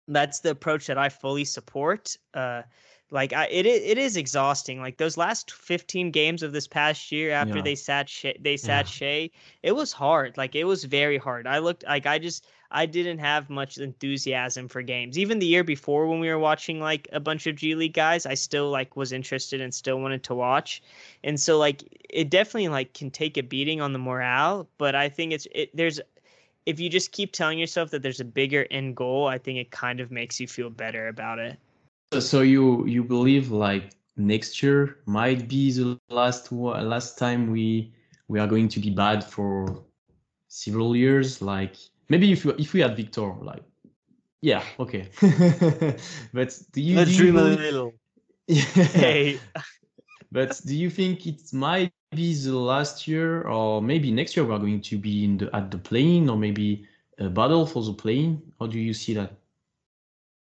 that's 0.08 0.40
the 0.40 0.50
approach 0.50 0.88
that 0.88 0.98
I 0.98 1.08
fully 1.08 1.44
support. 1.44 2.16
Uh, 2.34 2.62
like 3.10 3.32
I, 3.32 3.46
it, 3.46 3.64
it 3.64 3.96
is 3.96 4.16
exhausting. 4.16 4.80
Like 4.80 4.96
those 4.96 5.16
last 5.16 5.52
15 5.52 6.10
games 6.10 6.42
of 6.42 6.52
this 6.52 6.66
past 6.66 7.12
year 7.12 7.30
after 7.30 7.56
Yeah. 7.58 7.62
they 7.62 7.76
sat 7.76 8.08
Shai, 8.08 8.34
they 8.40 8.56
sat 8.56 8.86
Yeah. 8.86 9.28
Shai, 9.28 9.30
it 9.62 9.72
was 9.72 9.92
hard. 9.92 10.36
Like 10.36 10.56
it 10.56 10.64
was 10.64 10.82
very 10.82 11.16
hard. 11.16 11.46
I 11.46 11.58
looked 11.58 11.84
like 11.86 12.06
I 12.06 12.18
just 12.18 12.44
I 12.74 12.86
didn't 12.86 13.18
have 13.18 13.48
much 13.48 13.78
enthusiasm 13.78 14.66
for 14.66 14.82
games. 14.82 15.16
Even 15.16 15.38
the 15.38 15.46
year 15.46 15.62
before 15.62 16.08
when 16.08 16.18
we 16.18 16.28
were 16.28 16.40
watching 16.40 16.80
like 16.80 17.08
a 17.12 17.20
bunch 17.20 17.46
of 17.46 17.54
G 17.54 17.76
League 17.76 17.94
guys, 17.94 18.26
I 18.26 18.34
still 18.34 18.68
like 18.68 18.96
was 18.96 19.12
interested 19.12 19.60
and 19.60 19.72
still 19.72 20.00
wanted 20.00 20.24
to 20.24 20.34
watch. 20.34 20.82
And 21.22 21.38
so 21.38 21.56
like 21.56 21.84
it 22.10 22.30
definitely 22.30 22.66
like 22.66 22.92
can 22.92 23.12
take 23.12 23.36
a 23.36 23.44
beating 23.44 23.80
on 23.80 23.92
the 23.92 24.00
morale, 24.00 24.68
but 24.76 24.96
I 24.96 25.08
think 25.08 25.32
it's 25.32 25.46
it 25.52 25.70
there's 25.72 26.00
if 26.66 26.80
you 26.80 26.90
just 26.90 27.12
keep 27.12 27.30
telling 27.30 27.60
yourself 27.60 27.90
that 27.90 28.02
there's 28.02 28.18
a 28.18 28.24
bigger 28.24 28.66
end 28.72 28.96
goal, 28.96 29.28
I 29.28 29.38
think 29.38 29.58
it 29.58 29.70
kind 29.70 30.00
of 30.00 30.10
makes 30.10 30.40
you 30.40 30.48
feel 30.48 30.68
better 30.68 31.06
about 31.06 31.38
it. 31.38 31.56
So 32.18 32.40
you 32.40 32.84
you 32.86 33.04
believe 33.04 33.52
like 33.52 33.92
next 34.16 34.64
year 34.64 34.98
might 35.06 35.46
be 35.46 35.70
the 35.70 35.96
last 36.08 36.50
last 36.50 37.18
time 37.18 37.52
we 37.52 37.94
we 38.26 38.40
are 38.40 38.48
going 38.48 38.68
to 38.68 38.80
be 38.80 38.90
bad 38.90 39.22
for 39.22 39.84
several 40.48 40.96
years 40.96 41.40
like 41.40 41.76
maybe 42.08 42.32
if 42.32 42.44
we, 42.44 42.52
if 42.54 42.73
we 42.73 42.80
had 42.80 42.96
victor 42.96 43.32
like 43.40 43.62
yeah 44.40 44.62
okay 44.78 45.08
but 46.32 46.58
do 46.73 46.80
you, 46.80 46.96
Let's 46.96 47.11
do 47.11 47.16
dream 47.16 47.34
you 47.37 47.40
a 47.40 47.42
little. 47.42 47.92
yeah. 48.46 48.62
Hey, 48.62 49.40
but 50.32 50.61
do 50.66 50.76
you 50.76 50.90
think 50.90 51.26
it 51.26 51.40
might 51.52 51.92
be 52.11 52.34
the 52.34 52.56
last 52.56 53.08
year 53.08 53.42
or 53.42 53.80
maybe 53.80 54.11
next 54.11 54.37
year 54.37 54.44
we 54.44 54.54
are 54.54 54.58
going 54.58 54.80
to 54.82 54.99
be 54.99 55.25
in 55.25 55.38
the 55.38 55.54
at 55.56 55.70
the 55.70 55.78
play-in 55.78 56.28
or 56.28 56.37
maybe 56.37 56.87
a 57.18 57.28
battle 57.28 57.66
for 57.66 57.82
the 57.82 57.92
play-in 57.92 58.42
how 58.61 58.66
do 58.66 58.78
you 58.78 58.92
see 58.92 59.14
that 59.14 59.32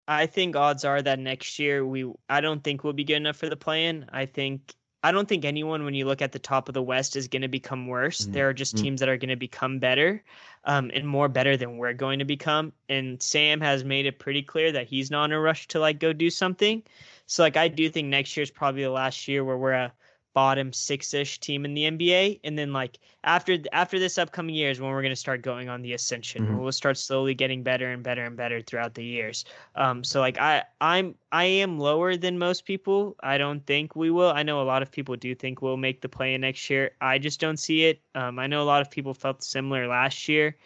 I 0.06 0.26
think 0.26 0.56
odds 0.56 0.84
are 0.84 1.00
that 1.02 1.18
next 1.18 1.58
year 1.58 1.87
we 1.87 2.11
I 2.28 2.40
don't 2.40 2.62
think 2.62 2.84
we'll 2.84 2.92
be 2.92 3.04
good 3.04 3.16
enough 3.16 3.37
for 3.37 3.49
the 3.49 3.56
play-in. 3.56 4.06
I 4.12 4.26
think 4.26 4.75
I 5.04 5.12
don't 5.12 5.28
think 5.28 5.44
anyone 5.44 5.84
when 5.84 5.94
you 5.94 6.04
look 6.06 6.20
at 6.23 6.32
the 6.32 6.38
top 6.40 6.68
of 6.68 6.75
the 6.75 6.82
West 6.82 7.14
is 7.14 7.28
going 7.28 7.42
to 7.42 7.49
become 7.49 7.87
worse. 7.87 8.26
Mhm. 8.26 8.26
There 8.26 8.49
are 8.49 8.54
just 8.54 8.76
Mhm. 8.76 8.78
teams 8.78 8.99
that 9.00 9.08
are 9.08 9.16
going 9.18 9.28
to 9.28 9.37
become 9.37 9.78
better 9.78 10.25
um, 10.64 10.90
and 10.94 11.06
more 11.06 11.28
better 11.28 11.56
than 11.56 11.76
we're 11.78 11.92
going 11.92 12.18
to 12.20 12.25
become. 12.25 12.73
And 12.88 13.23
Sam 13.23 13.61
has 13.61 13.84
made 13.84 14.06
it 14.06 14.18
pretty 14.18 14.42
clear 14.42 14.73
that 14.73 14.88
he's 14.88 15.11
not 15.12 15.26
in 15.26 15.32
a 15.32 15.40
rush 15.40 15.68
to 15.68 15.78
like 15.78 16.00
go 16.00 16.12
do 16.12 16.30
something. 16.30 16.82
So 17.26 17.42
like 17.44 17.56
I 17.56 17.68
do 17.68 17.88
think 17.90 18.08
next 18.08 18.37
year 18.37 18.42
is 18.42 18.50
probably 18.50 18.82
the 18.82 18.90
last 18.90 19.28
year 19.28 19.44
where 19.44 19.58
we're 19.58 19.73
a 19.73 19.92
bottom 20.34 20.72
six-ish 20.72 21.38
team 21.38 21.64
in 21.64 21.74
the 21.74 21.84
NBA, 21.84 22.40
and 22.44 22.58
then 22.58 22.72
like 22.72 22.98
after 23.22 23.56
after 23.72 23.98
this 23.98 24.18
upcoming 24.18 24.54
year 24.54 24.70
is 24.70 24.80
when 24.80 24.90
we're 24.90 25.00
going 25.00 25.12
to 25.12 25.16
start 25.16 25.40
going 25.42 25.68
on 25.68 25.80
the 25.80 25.94
ascension. 25.94 26.46
Mhm. 26.46 26.58
We'll 26.58 26.72
start 26.72 26.98
slowly 26.98 27.34
getting 27.34 27.62
better 27.62 27.90
and 27.90 28.02
better 28.02 28.24
and 28.24 28.36
better 28.36 28.60
throughout 28.60 28.94
the 28.94 29.04
years. 29.04 29.44
Um, 29.76 30.04
so 30.04 30.20
like 30.20 30.38
I 30.38 30.64
I'm 30.80 31.14
I 31.32 31.44
am 31.44 31.78
lower 31.78 32.16
than 32.16 32.38
most 32.38 32.64
people. 32.66 33.16
I 33.20 33.38
don't 33.38 33.64
think 33.64 33.96
we 33.96 34.10
will. 34.10 34.30
I 34.30 34.42
know 34.42 34.60
a 34.60 34.64
lot 34.64 34.82
of 34.82 34.90
people 34.90 35.16
do 35.16 35.34
think 35.34 35.62
we'll 35.62 35.76
make 35.76 36.00
the 36.00 36.08
play 36.08 36.34
in 36.34 36.42
next 36.42 36.68
year. 36.68 36.90
I 37.00 37.18
just 37.18 37.40
don't 37.40 37.56
see 37.56 37.84
it. 37.84 38.00
Um, 38.14 38.38
I 38.38 38.46
know 38.46 38.62
a 38.62 38.64
lot 38.64 38.82
of 38.82 38.90
people 38.90 39.14
felt 39.14 39.42
similar 39.42 39.86
last 39.86 40.28
year. 40.28 40.56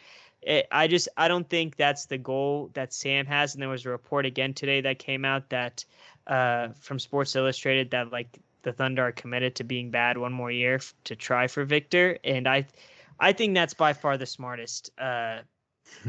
It, 0.41 0.67
I 0.73 0.87
just 0.87 1.09
I 1.17 1.29
don't 1.29 1.49
think 1.49 1.77
that's 1.77 2.07
the 2.07 2.19
goal 2.19 2.71
that 2.73 2.93
Sam 2.95 3.27
has. 3.27 3.55
And 3.55 3.63
there 3.63 3.69
was 3.69 3.85
a 3.85 3.91
report 3.91 4.25
again 4.25 4.55
today 4.55 4.81
that 4.81 4.99
came 4.99 5.25
out 5.25 5.51
that 5.51 5.85
uh, 6.27 6.69
from 6.81 6.99
Sports 6.99 7.37
Illustrated 7.37 7.91
that 7.91 8.13
like 8.13 8.39
the 8.69 8.73
Thunder 8.75 9.07
are 9.09 9.13
committed 9.13 9.55
to 9.57 9.65
being 9.65 9.91
bad 9.91 10.19
one 10.19 10.33
more 10.33 10.51
year 10.51 10.75
f- 10.75 10.95
to 11.05 11.17
try 11.17 11.47
for 11.47 11.65
Victor, 11.65 12.19
and 12.23 12.47
I 12.47 12.67
I 13.19 13.33
think 13.33 13.55
that's 13.55 13.75
by 13.75 13.95
far 13.95 14.19
the 14.19 14.27
smartest 14.27 14.91
uh, 14.99 15.39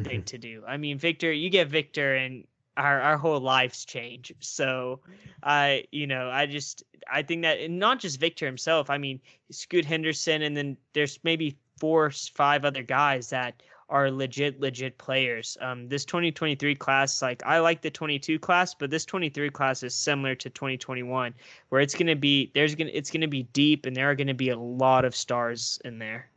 thing 0.03 0.23
to 0.31 0.37
do. 0.37 0.63
I 0.67 0.75
mean, 0.75 0.97
Victor, 0.97 1.31
you 1.31 1.49
get 1.49 1.69
Victor, 1.69 2.15
and 2.15 2.45
our 2.75 2.99
our 2.99 3.17
whole 3.17 3.39
lives 3.39 3.85
change. 3.85 4.33
So, 4.41 4.99
I 5.41 5.85
you 5.91 6.05
know, 6.05 6.29
I 6.29 6.47
just 6.47 6.83
I 7.09 7.21
think 7.23 7.43
that 7.43 7.59
and 7.59 7.79
not 7.79 7.99
just 7.99 8.19
Victor 8.19 8.45
himself. 8.45 8.89
I 8.89 8.97
mean, 8.97 9.21
Scoot 9.51 9.85
Henderson, 9.85 10.41
and 10.41 10.57
then 10.57 10.75
there's 10.91 11.19
maybe 11.23 11.57
four, 11.79 12.07
or 12.07 12.11
five 12.11 12.65
other 12.65 12.83
guys 12.83 13.29
that 13.29 13.63
are 13.89 14.11
legit, 14.11 14.59
legit 14.59 14.97
players. 14.97 15.57
Um, 15.61 15.87
this 15.87 16.05
2023 16.05 16.75
class, 16.75 17.21
like 17.21 17.43
I 17.45 17.59
like 17.59 17.81
the 17.81 17.89
22 17.89 18.39
class, 18.39 18.73
but 18.73 18.89
this 18.89 19.05
23 19.05 19.49
class 19.49 19.83
is 19.83 19.95
similar 19.95 20.35
to 20.35 20.49
2021, 20.49 21.33
where 21.69 21.81
it's 21.81 21.95
gonna 21.95 22.15
be 22.15 22.51
there's 22.53 22.75
gonna 22.75 22.91
it's 22.93 23.11
gonna 23.11 23.27
be 23.27 23.43
deep, 23.53 23.85
and 23.85 23.95
there 23.95 24.09
are 24.09 24.15
gonna 24.15 24.33
be 24.33 24.49
a 24.49 24.57
lot 24.57 25.05
of 25.05 25.15
stars 25.15 25.79
in 25.85 25.99
there. 25.99 26.29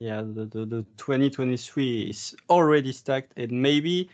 Yeah, 0.00 0.22
the, 0.22 0.44
the, 0.44 0.64
the 0.64 0.86
2023 0.96 2.02
is 2.02 2.36
already 2.48 2.92
stacked 2.92 3.32
and 3.36 3.50
maybe 3.50 4.08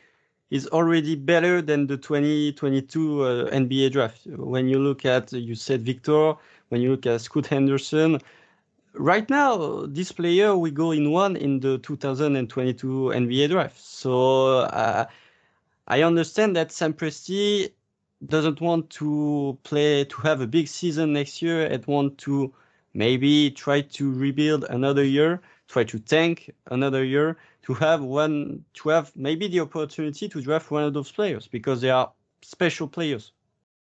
is 0.51 0.67
already 0.69 1.15
better 1.15 1.61
than 1.61 1.87
the 1.87 1.97
2022 1.97 3.23
uh, 3.23 3.51
NBA 3.51 3.93
draft. 3.93 4.27
When 4.27 4.67
you 4.69 4.79
look 4.79 5.05
at, 5.05 5.33
you 5.33 5.55
said 5.55 5.83
Victor, 5.83 6.35
when 6.69 6.81
you 6.81 6.93
look 6.93 7.07
at 7.07 7.21
Scoot 7.21 7.47
Henderson, 7.47 8.19
right 8.95 9.29
now, 9.29 9.87
this 9.87 10.13
player 10.13 10.57
we 10.57 10.71
go 10.71 10.93
in 10.93 11.11
one 11.11 11.37
in 11.37 11.61
the 11.61 11.79
2022 11.79 13.13
NBA 13.15 13.49
draft. 13.49 13.79
So 13.81 14.59
uh, 14.61 15.07
I 15.89 16.03
understand 16.03 16.57
that 16.57 16.73
Sam 16.73 16.95
Presti 16.95 17.73
doesn't 18.27 18.61
want 18.61 18.91
to 18.91 19.59
play, 19.65 20.05
to 20.05 20.17
have 20.23 20.41
a 20.41 20.47
big 20.47 20.69
season 20.69 21.13
next 21.13 21.43
year 21.43 21.67
and 21.67 21.85
want 21.87 22.19
to 22.19 22.53
maybe 22.95 23.51
try 23.51 23.83
to 23.83 24.13
rebuild 24.13 24.65
another 24.65 25.05
year 25.05 25.43
try 25.69 25.85
to 25.85 25.99
tank 25.99 26.55
another 26.71 27.05
year 27.05 27.37
to 27.63 27.75
have 27.75 28.03
one 28.03 28.65
to 28.75 28.89
have 28.91 29.15
maybe 29.17 29.49
the 29.49 29.61
opportunity 29.61 30.29
to 30.29 30.41
draft 30.41 30.71
one 30.71 30.85
of 30.85 30.93
those 30.93 31.11
players 31.11 31.49
because 31.49 31.81
they 31.81 31.91
are 31.91 32.11
special 32.43 32.87
players. 32.87 33.33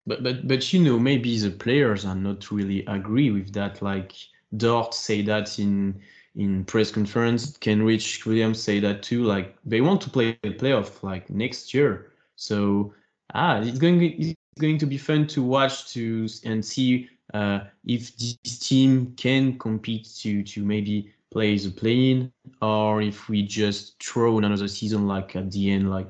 But 0.07 0.23
but 0.23 0.49
but 0.49 0.73
you 0.73 0.81
know 0.83 0.99
maybe 0.99 1.39
the 1.39 1.51
players 1.51 2.05
are 2.05 2.15
not 2.15 2.51
really 2.51 2.85
agree 2.87 3.31
with 3.31 3.53
that. 3.53 3.83
Like 3.83 4.13
Dort 4.57 4.95
say 4.95 5.23
that 5.23 5.59
in 5.59 6.01
in 6.35 6.65
press 6.65 6.91
conference. 6.91 7.57
Kenrich 7.59 8.25
Williams 8.25 8.63
say 8.63 8.81
that 8.81 9.03
too. 9.03 9.25
Like 9.25 9.57
they 9.65 9.81
want 9.81 10.01
to 10.03 10.11
play 10.11 10.39
the 10.43 10.51
playoff 10.51 11.03
like 11.03 11.29
next 11.29 11.75
year. 11.75 12.13
So 12.37 12.95
ah, 13.35 13.61
it's 13.61 13.79
going 13.79 14.03
it's 14.03 14.35
going 14.59 14.79
to 14.79 14.87
be 14.87 14.99
fun 14.99 15.27
to 15.29 15.43
watch 15.43 15.93
to 15.93 16.29
and 16.45 16.65
see 16.65 17.11
uh, 17.35 17.61
if 17.85 18.17
this 18.17 18.59
team 18.59 19.15
can 19.17 19.59
compete 19.59 20.09
to 20.21 20.43
to 20.43 20.65
maybe 20.65 21.13
play 21.31 21.59
the 21.59 21.71
play-in 21.71 22.33
or 22.63 23.03
if 23.03 23.29
we 23.29 23.43
just 23.43 24.03
throw 24.03 24.39
another 24.39 24.67
season 24.67 25.07
like 25.07 25.37
at 25.37 25.51
the 25.51 25.71
end 25.71 25.91
like 25.91 26.09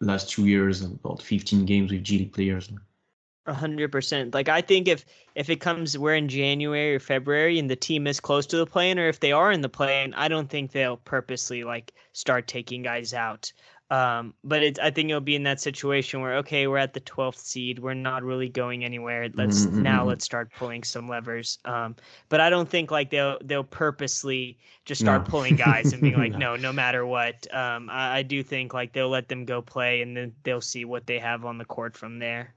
last 0.00 0.28
two 0.28 0.46
years 0.46 0.82
about 0.82 1.22
15 1.22 1.64
games 1.66 1.92
with 1.92 2.02
G 2.02 2.18
League 2.18 2.32
players. 2.32 2.70
A 3.46 3.54
hundred 3.54 3.90
percent. 3.90 4.32
Like 4.34 4.48
I 4.48 4.60
think 4.60 4.86
if 4.86 5.04
if 5.34 5.48
it 5.50 5.56
comes 5.60 5.96
we're 5.98 6.14
in 6.14 6.28
January 6.28 6.94
or 6.94 7.00
February 7.00 7.58
and 7.58 7.68
the 7.70 7.74
team 7.76 8.06
is 8.06 8.20
close 8.20 8.46
to 8.46 8.56
the 8.56 8.66
play-in, 8.66 8.98
or 8.98 9.08
if 9.08 9.20
they 9.20 9.32
are 9.32 9.50
in 9.50 9.62
the 9.62 9.68
play-in, 9.68 10.14
I 10.14 10.28
don't 10.28 10.48
think 10.50 10.72
they'll 10.72 10.98
purposely 10.98 11.64
like 11.64 11.92
start 12.12 12.46
taking 12.46 12.82
guys 12.82 13.12
out. 13.14 13.52
Um, 13.90 14.34
but 14.44 14.62
it's 14.62 14.78
I 14.78 14.90
think 14.90 15.08
it'll 15.10 15.20
be 15.22 15.34
in 15.34 15.42
that 15.44 15.60
situation 15.60 16.20
where 16.20 16.36
okay, 16.36 16.66
we're 16.66 16.76
at 16.78 16.92
the 16.92 17.00
twelfth 17.00 17.38
seed, 17.40 17.78
we're 17.80 17.94
not 17.94 18.22
really 18.22 18.48
going 18.48 18.84
anywhere. 18.84 19.28
Let's 19.34 19.66
Mhm, 19.66 19.80
now 19.80 20.04
mhm. 20.04 20.06
let's 20.06 20.24
start 20.24 20.52
pulling 20.54 20.84
some 20.84 21.08
levers. 21.08 21.58
Um, 21.64 21.96
but 22.28 22.40
I 22.40 22.50
don't 22.50 22.68
think 22.68 22.90
like 22.90 23.10
they'll 23.10 23.38
they'll 23.42 23.64
purposely 23.64 24.58
just 24.84 25.00
start 25.00 25.24
No. 25.24 25.26
pulling 25.26 25.56
guys 25.56 25.92
and 25.92 26.02
being 26.02 26.16
like, 26.18 26.34
No. 26.34 26.38
no, 26.38 26.56
no 26.56 26.72
matter 26.72 27.04
what. 27.06 27.52
Um, 27.54 27.88
I, 27.90 28.18
I 28.18 28.22
do 28.22 28.42
think 28.42 28.74
like 28.74 28.92
they'll 28.92 29.08
let 29.08 29.28
them 29.28 29.44
go 29.46 29.60
play 29.62 30.02
and 30.02 30.16
then 30.16 30.34
they'll 30.44 30.60
see 30.60 30.84
what 30.84 31.06
they 31.06 31.18
have 31.18 31.44
on 31.44 31.58
the 31.58 31.64
court 31.64 31.96
from 31.96 32.18
there. 32.20 32.54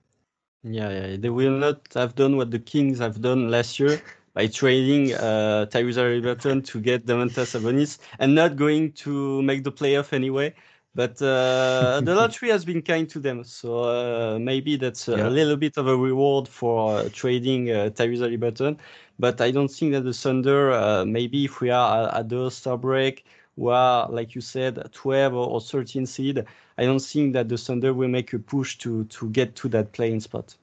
Yeah, 0.63 0.89
yeah, 0.89 1.17
they 1.17 1.29
will 1.29 1.57
not 1.57 1.87
have 1.93 2.15
done 2.15 2.37
what 2.37 2.51
the 2.51 2.59
Kings 2.59 2.99
have 2.99 3.21
done 3.21 3.49
last 3.51 3.79
year 3.79 4.01
by 4.33 4.47
trading 4.47 5.13
uh, 5.13 5.65
Tyrese 5.69 5.97
Haliburton 5.97 6.63
to 6.65 6.79
get 6.79 7.05
Domantas 7.05 7.51
Sabonis 7.53 7.99
and 8.19 8.33
not 8.33 8.55
going 8.55 8.93
to 8.93 9.41
make 9.43 9.63
the 9.63 9.71
playoff 9.71 10.13
anyway. 10.13 10.53
But 10.95 11.21
uh, 11.21 12.01
the 12.05 12.13
lottery 12.15 12.49
has 12.49 12.63
been 12.65 12.81
kind 12.81 13.09
to 13.09 13.19
them, 13.19 13.43
so 13.43 13.83
uh, 13.83 14.39
maybe 14.39 14.75
that's 14.77 15.07
a 15.07 15.17
Yeah. 15.17 15.29
little 15.29 15.57
bit 15.57 15.77
of 15.77 15.87
a 15.87 15.97
reward 15.97 16.47
for 16.47 16.99
uh, 17.05 17.09
trading 17.11 17.69
uh, 17.71 17.89
Tyrese 17.93 18.19
Haliburton. 18.21 18.77
But 19.19 19.41
I 19.41 19.51
don't 19.51 19.69
think 19.69 19.91
that 19.93 20.01
the 20.03 20.13
Thunder, 20.13 20.71
uh, 20.71 21.03
maybe 21.05 21.45
if 21.45 21.61
we 21.61 21.69
are 21.71 22.13
at 22.13 22.29
the 22.29 22.37
All-Star 22.43 22.77
break, 22.77 23.25
we 23.55 23.71
are, 23.71 24.09
like 24.09 24.35
you 24.35 24.41
said, 24.41 24.89
12 24.91 25.33
or, 25.33 25.49
or 25.49 25.61
13 25.61 26.05
seed, 26.05 26.45
I 26.77 26.85
don't 26.85 26.99
think 26.99 27.33
that 27.33 27.49
the 27.49 27.57
Thunder 27.57 27.93
will 27.93 28.07
make 28.07 28.33
a 28.33 28.39
push 28.39 28.77
to 28.79 29.03
to 29.05 29.29
get 29.29 29.55
to 29.57 29.69
that 29.69 29.91
playing 29.91 30.21
spot. 30.21 30.55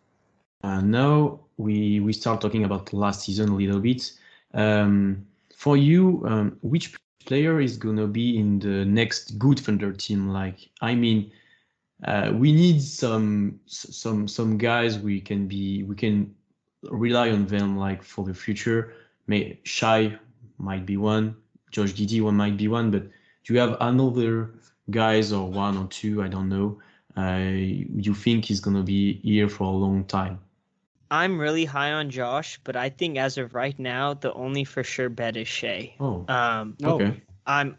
Uh, 0.62 0.80
now 0.80 1.40
we 1.56 2.00
we 2.00 2.12
start 2.12 2.40
talking 2.40 2.64
about 2.64 2.92
last 2.92 3.25
season 3.25 3.50
a 3.50 3.54
little 3.54 3.80
bit. 3.80 4.12
Um, 4.52 5.26
for 5.54 5.76
you, 5.76 6.25
um, 6.26 6.59
which 6.62 6.97
player 7.25 7.61
is 7.61 7.76
gonna 7.76 8.06
be 8.06 8.38
in 8.38 8.59
the 8.59 8.85
next 8.85 9.38
good 9.38 9.61
Thunder 9.61 9.92
team? 9.92 10.28
Like, 10.28 10.68
I 10.80 10.94
mean, 10.94 11.30
uh, 12.04 12.32
we 12.35 12.52
need 12.52 12.82
some 12.82 13.61
some 13.66 14.26
some 14.26 14.59
guys 14.59 14.99
we 14.99 15.20
can 15.20 15.47
be 15.47 15.85
we 15.85 15.94
can 15.94 16.35
rely 16.82 17.30
on 17.30 17.47
them 17.47 17.76
like 17.76 18.02
for 18.02 18.25
the 18.25 18.35
future. 18.35 18.94
May 19.26 19.61
Shy 19.62 20.18
might 20.59 20.85
be 20.85 20.97
one, 20.97 21.37
Josh 21.70 21.92
Giddey 21.92 22.20
one 22.20 22.36
might 22.36 22.56
be 22.56 22.68
one, 22.68 22.90
but 22.90 23.04
do 23.44 23.54
you 23.54 23.58
have 23.60 23.76
another 23.80 24.50
guys 24.90 25.32
or 25.32 25.48
one 25.48 25.76
or 25.76 25.86
two? 25.86 26.22
I 26.22 26.28
don't 26.28 26.48
know. 26.48 26.80
Uh, 27.16 27.38
you 27.38 28.14
think 28.14 28.44
he's 28.44 28.60
gonna 28.60 28.82
be 28.82 29.14
here 29.22 29.48
for 29.48 29.64
a 29.64 29.76
long 29.76 30.04
time? 30.04 30.38
I'm 31.10 31.40
really 31.40 31.64
high 31.64 31.92
on 31.92 32.10
Josh, 32.10 32.60
but 32.62 32.76
I 32.76 32.88
think 32.88 33.18
as 33.18 33.36
of 33.36 33.54
right 33.54 33.76
now, 33.78 34.14
the 34.14 34.32
only 34.32 34.64
for 34.64 34.84
sure 34.84 35.08
bet 35.08 35.36
is 35.36 35.48
Shai. 35.48 35.94
Oh, 35.98 36.24
Um, 36.28 36.76
okay. 36.82 37.20
I'm 37.46 37.76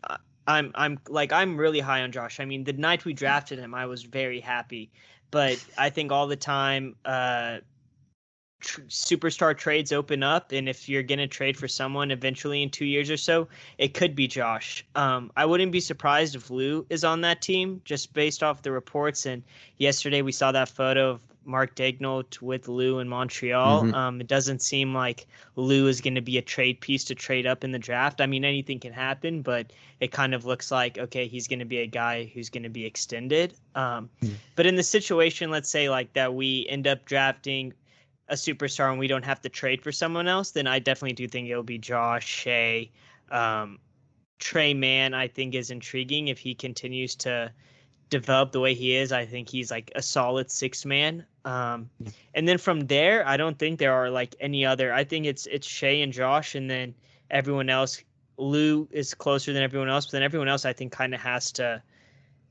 I'm 0.48 0.71
I'm 0.75 1.00
like 1.07 1.31
I'm 1.31 1.55
really 1.55 1.79
high 1.79 2.01
on 2.01 2.12
Josh. 2.12 2.39
I 2.39 2.45
mean, 2.45 2.65
the 2.65 2.74
night 2.74 3.05
we 3.05 3.13
drafted 3.13 3.60
him, 3.60 3.74
I 3.74 3.86
was 3.86 4.03
very 4.03 4.41
happy. 4.41 4.91
But 5.31 5.63
I 5.77 5.89
think 5.91 6.12
all 6.12 6.27
the 6.27 6.36
time, 6.36 6.98
uh, 7.05 7.60
tr- 8.62 8.82
superstar 8.82 9.58
trades 9.58 9.91
open 9.91 10.24
up, 10.24 10.51
and 10.51 10.70
if 10.70 10.88
you're 10.88 11.03
gonna 11.03 11.27
trade 11.27 11.58
for 11.58 11.68
someone 11.68 12.12
eventually 12.12 12.63
in 12.63 12.70
two 12.70 12.86
years 12.86 13.10
or 13.10 13.18
so, 13.18 13.48
it 13.77 13.94
could 13.94 14.15
be 14.15 14.27
Josh. 14.27 14.86
Um, 14.96 15.32
I 15.36 15.46
wouldn't 15.46 15.72
be 15.72 15.82
surprised 15.82 16.36
if 16.36 16.50
Lu 16.50 16.86
is 16.89 17.03
on 17.03 17.22
that 17.22 17.41
team, 17.41 17.82
just 17.84 18.13
based 18.13 18.44
off 18.44 18.62
the 18.62 18.72
reports. 18.72 19.25
And 19.25 19.44
yesterday 19.77 20.22
we 20.22 20.32
saw 20.32 20.51
that 20.51 20.70
photo 20.70 21.10
of 21.10 21.22
Mark 21.44 21.75
Daigneault 21.75 22.39
with 22.39 22.68
Lu 22.68 23.00
in 23.00 23.10
Montreal. 23.10 23.84
Mhm. 23.86 23.94
Um, 23.96 24.22
it 24.22 24.27
doesn't 24.27 24.62
seem 24.62 24.94
like 24.94 25.25
Lu 25.56 25.88
is 25.88 26.00
going 26.00 26.13
to 26.13 26.22
be 26.22 26.38
a 26.38 26.41
trade 26.41 26.80
piece 26.80 27.03
to 27.06 27.15
trade 27.15 27.48
up 27.48 27.63
in 27.63 27.72
the 27.72 27.80
draft. 27.80 28.22
I 28.22 28.27
mean, 28.27 28.46
anything 28.46 28.80
can 28.80 28.94
happen, 28.94 29.41
but 29.41 29.74
it 30.00 30.12
kind 30.12 30.36
of 30.36 30.46
looks 30.46 30.70
like 30.70 31.00
okay, 31.00 31.27
he's 31.27 31.48
going 31.48 31.58
to 31.60 31.65
be 31.65 31.80
a 31.80 31.88
guy 31.88 32.25
who's 32.32 32.50
going 32.50 32.63
to 32.63 32.70
be 32.70 32.86
extended. 32.86 33.56
Um, 33.74 34.10
Hmm. 34.22 34.34
But 34.56 34.68
in 34.68 34.75
the 34.75 34.84
situation, 34.84 35.50
let's 35.50 35.70
say 35.70 35.89
like 35.89 36.13
that, 36.13 36.36
we 36.36 36.68
end 36.70 36.86
up 36.86 37.06
drafting 37.06 37.74
a 38.31 38.35
superstar 38.35 38.89
and 38.89 38.97
we 38.97 39.07
don't 39.07 39.25
have 39.25 39.41
to 39.41 39.50
trade 39.50 39.83
for 39.83 39.91
someone 39.91 40.27
else, 40.27 40.51
then 40.51 40.65
I 40.65 40.79
definitely 40.79 41.13
do 41.13 41.27
think 41.27 41.50
it'll 41.50 41.63
be 41.63 41.77
Josh 41.77 42.25
Shai. 42.25 42.89
Um, 43.29 43.77
Tre 44.39 44.73
Mann, 44.73 45.13
I 45.13 45.27
think, 45.27 45.53
is 45.53 45.69
intriguing 45.69 46.29
if 46.29 46.39
he 46.39 46.55
continues 46.55 47.13
to 47.17 47.51
develop 48.09 48.53
the 48.53 48.59
way 48.59 48.73
he 48.73 48.95
is. 48.95 49.11
I 49.11 49.25
think 49.25 49.50
he's 49.50 49.69
like 49.69 49.91
a 49.95 50.01
solid 50.01 50.50
six 50.50 50.85
man. 50.85 51.25
Um, 51.43 51.89
and 52.33 52.47
then 52.47 52.57
from 52.57 52.81
there, 52.81 53.27
I 53.27 53.38
don't 53.38 53.59
think 53.59 53.79
there 53.79 53.93
are 53.93 54.09
like 54.09 54.35
any 54.39 54.65
other. 54.65 54.93
I 54.93 55.03
think 55.03 55.25
it's 55.25 55.45
it's 55.45 55.67
Shai 55.67 56.01
and 56.01 56.13
Josh, 56.13 56.55
and 56.55 56.69
then 56.69 56.95
everyone 57.29 57.69
else. 57.69 58.01
Lu 58.38 58.88
is 58.91 59.13
closer 59.13 59.53
than 59.53 59.61
everyone 59.61 59.89
else, 59.89 60.05
but 60.05 60.13
then 60.13 60.23
everyone 60.23 60.47
else 60.47 60.65
I 60.65 60.73
think 60.73 60.91
kind 60.91 61.13
of 61.13 61.21
has 61.21 61.51
to. 61.53 61.83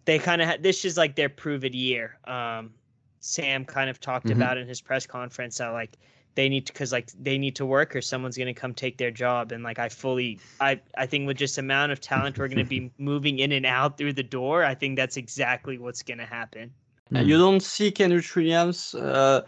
They 0.05 0.19
kind 0.19 0.43
of 0.43 0.49
ha- 0.49 0.57
this 0.61 0.85
is 0.85 0.97
like 0.97 1.17
their 1.17 1.29
prove 1.29 1.65
it 1.65 1.75
year. 1.75 2.19
Um, 2.25 2.75
Sam 3.21 3.65
kind 3.65 3.91
of 3.91 4.01
talked 4.01 4.29
Mhm. 4.29 4.33
about 4.33 4.59
in 4.59 4.67
his 4.69 4.81
press 4.81 5.07
conference 5.07 5.59
that 5.59 5.69
like 5.69 5.97
they 6.35 6.49
need 6.49 6.67
to 6.67 6.73
because 6.73 6.93
like 6.93 7.11
they 7.21 7.39
need 7.39 7.57
to 7.57 7.67
work 7.67 7.95
or 7.97 8.01
someone's 8.03 8.37
going 8.37 8.47
to 8.55 8.61
come 8.61 8.73
take 8.75 8.97
their 8.99 9.11
job 9.11 9.53
and 9.53 9.63
like 9.65 9.79
i 9.79 9.89
fully 9.89 10.41
i 10.61 10.81
i 10.97 11.07
think 11.07 11.27
with 11.27 11.37
just 11.37 11.59
amount 11.59 11.93
of 11.93 12.01
talent 12.01 12.39
we're 12.39 12.49
going 12.49 12.59
to 12.59 12.65
be 12.65 12.91
moving 12.99 13.39
in 13.41 13.53
and 13.53 13.67
out 13.67 13.99
through 13.99 14.13
the 14.13 14.23
door 14.23 14.65
i 14.65 14.75
think 14.75 14.97
that's 14.97 15.17
exactly 15.17 15.77
what's 15.79 16.03
going 16.03 16.19
to 16.19 16.27
happen 16.27 16.73
Hmm. 17.11 17.17
You 17.17 17.39
don't 17.39 17.61
see 17.61 17.91
Kenrich 17.91 18.37
Williams 18.37 18.95
uh, 18.95 19.43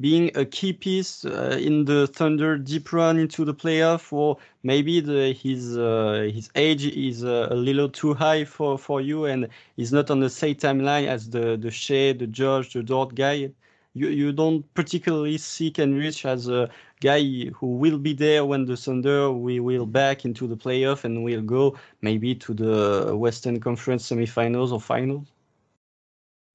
being 0.00 0.30
a 0.34 0.44
key 0.44 0.72
piece 0.72 1.24
uh, 1.24 1.58
in 1.60 1.84
the 1.84 2.06
Thunder 2.06 2.56
deep 2.56 2.92
run 2.92 3.18
into 3.18 3.44
the 3.44 3.54
playoff, 3.54 4.12
or 4.12 4.38
maybe 4.62 5.00
the, 5.00 5.32
his 5.32 5.76
uh, 5.76 6.30
his 6.32 6.50
age 6.54 6.86
is 6.86 7.24
uh, 7.24 7.48
a 7.50 7.54
little 7.54 7.88
too 7.88 8.14
high 8.14 8.44
for, 8.44 8.78
for 8.78 9.00
you, 9.00 9.26
and 9.26 9.48
he's 9.76 9.92
not 9.92 10.10
on 10.10 10.20
the 10.20 10.30
same 10.30 10.54
timeline 10.54 11.06
as 11.06 11.30
the 11.30 11.56
the 11.56 11.70
Shea, 11.70 12.12
the 12.12 12.26
George, 12.26 12.72
the 12.72 12.82
Dort 12.82 13.14
guy. 13.14 13.50
You 13.94 14.08
you 14.08 14.32
don't 14.32 14.62
particularly 14.74 15.36
see 15.36 15.70
Kenrich 15.70 16.24
as 16.24 16.48
a 16.48 16.70
guy 17.00 17.50
who 17.50 17.66
will 17.76 17.98
be 17.98 18.14
there 18.14 18.44
when 18.46 18.64
the 18.64 18.76
Thunder 18.76 19.30
we 19.30 19.60
will 19.60 19.84
back 19.86 20.24
into 20.24 20.46
the 20.46 20.56
playoff 20.56 21.04
and 21.04 21.24
will 21.24 21.42
go 21.42 21.76
maybe 22.00 22.34
to 22.36 22.54
the 22.54 23.14
Western 23.14 23.60
Conference 23.60 24.08
semifinals 24.08 24.72
or 24.72 24.80
finals. 24.80 25.31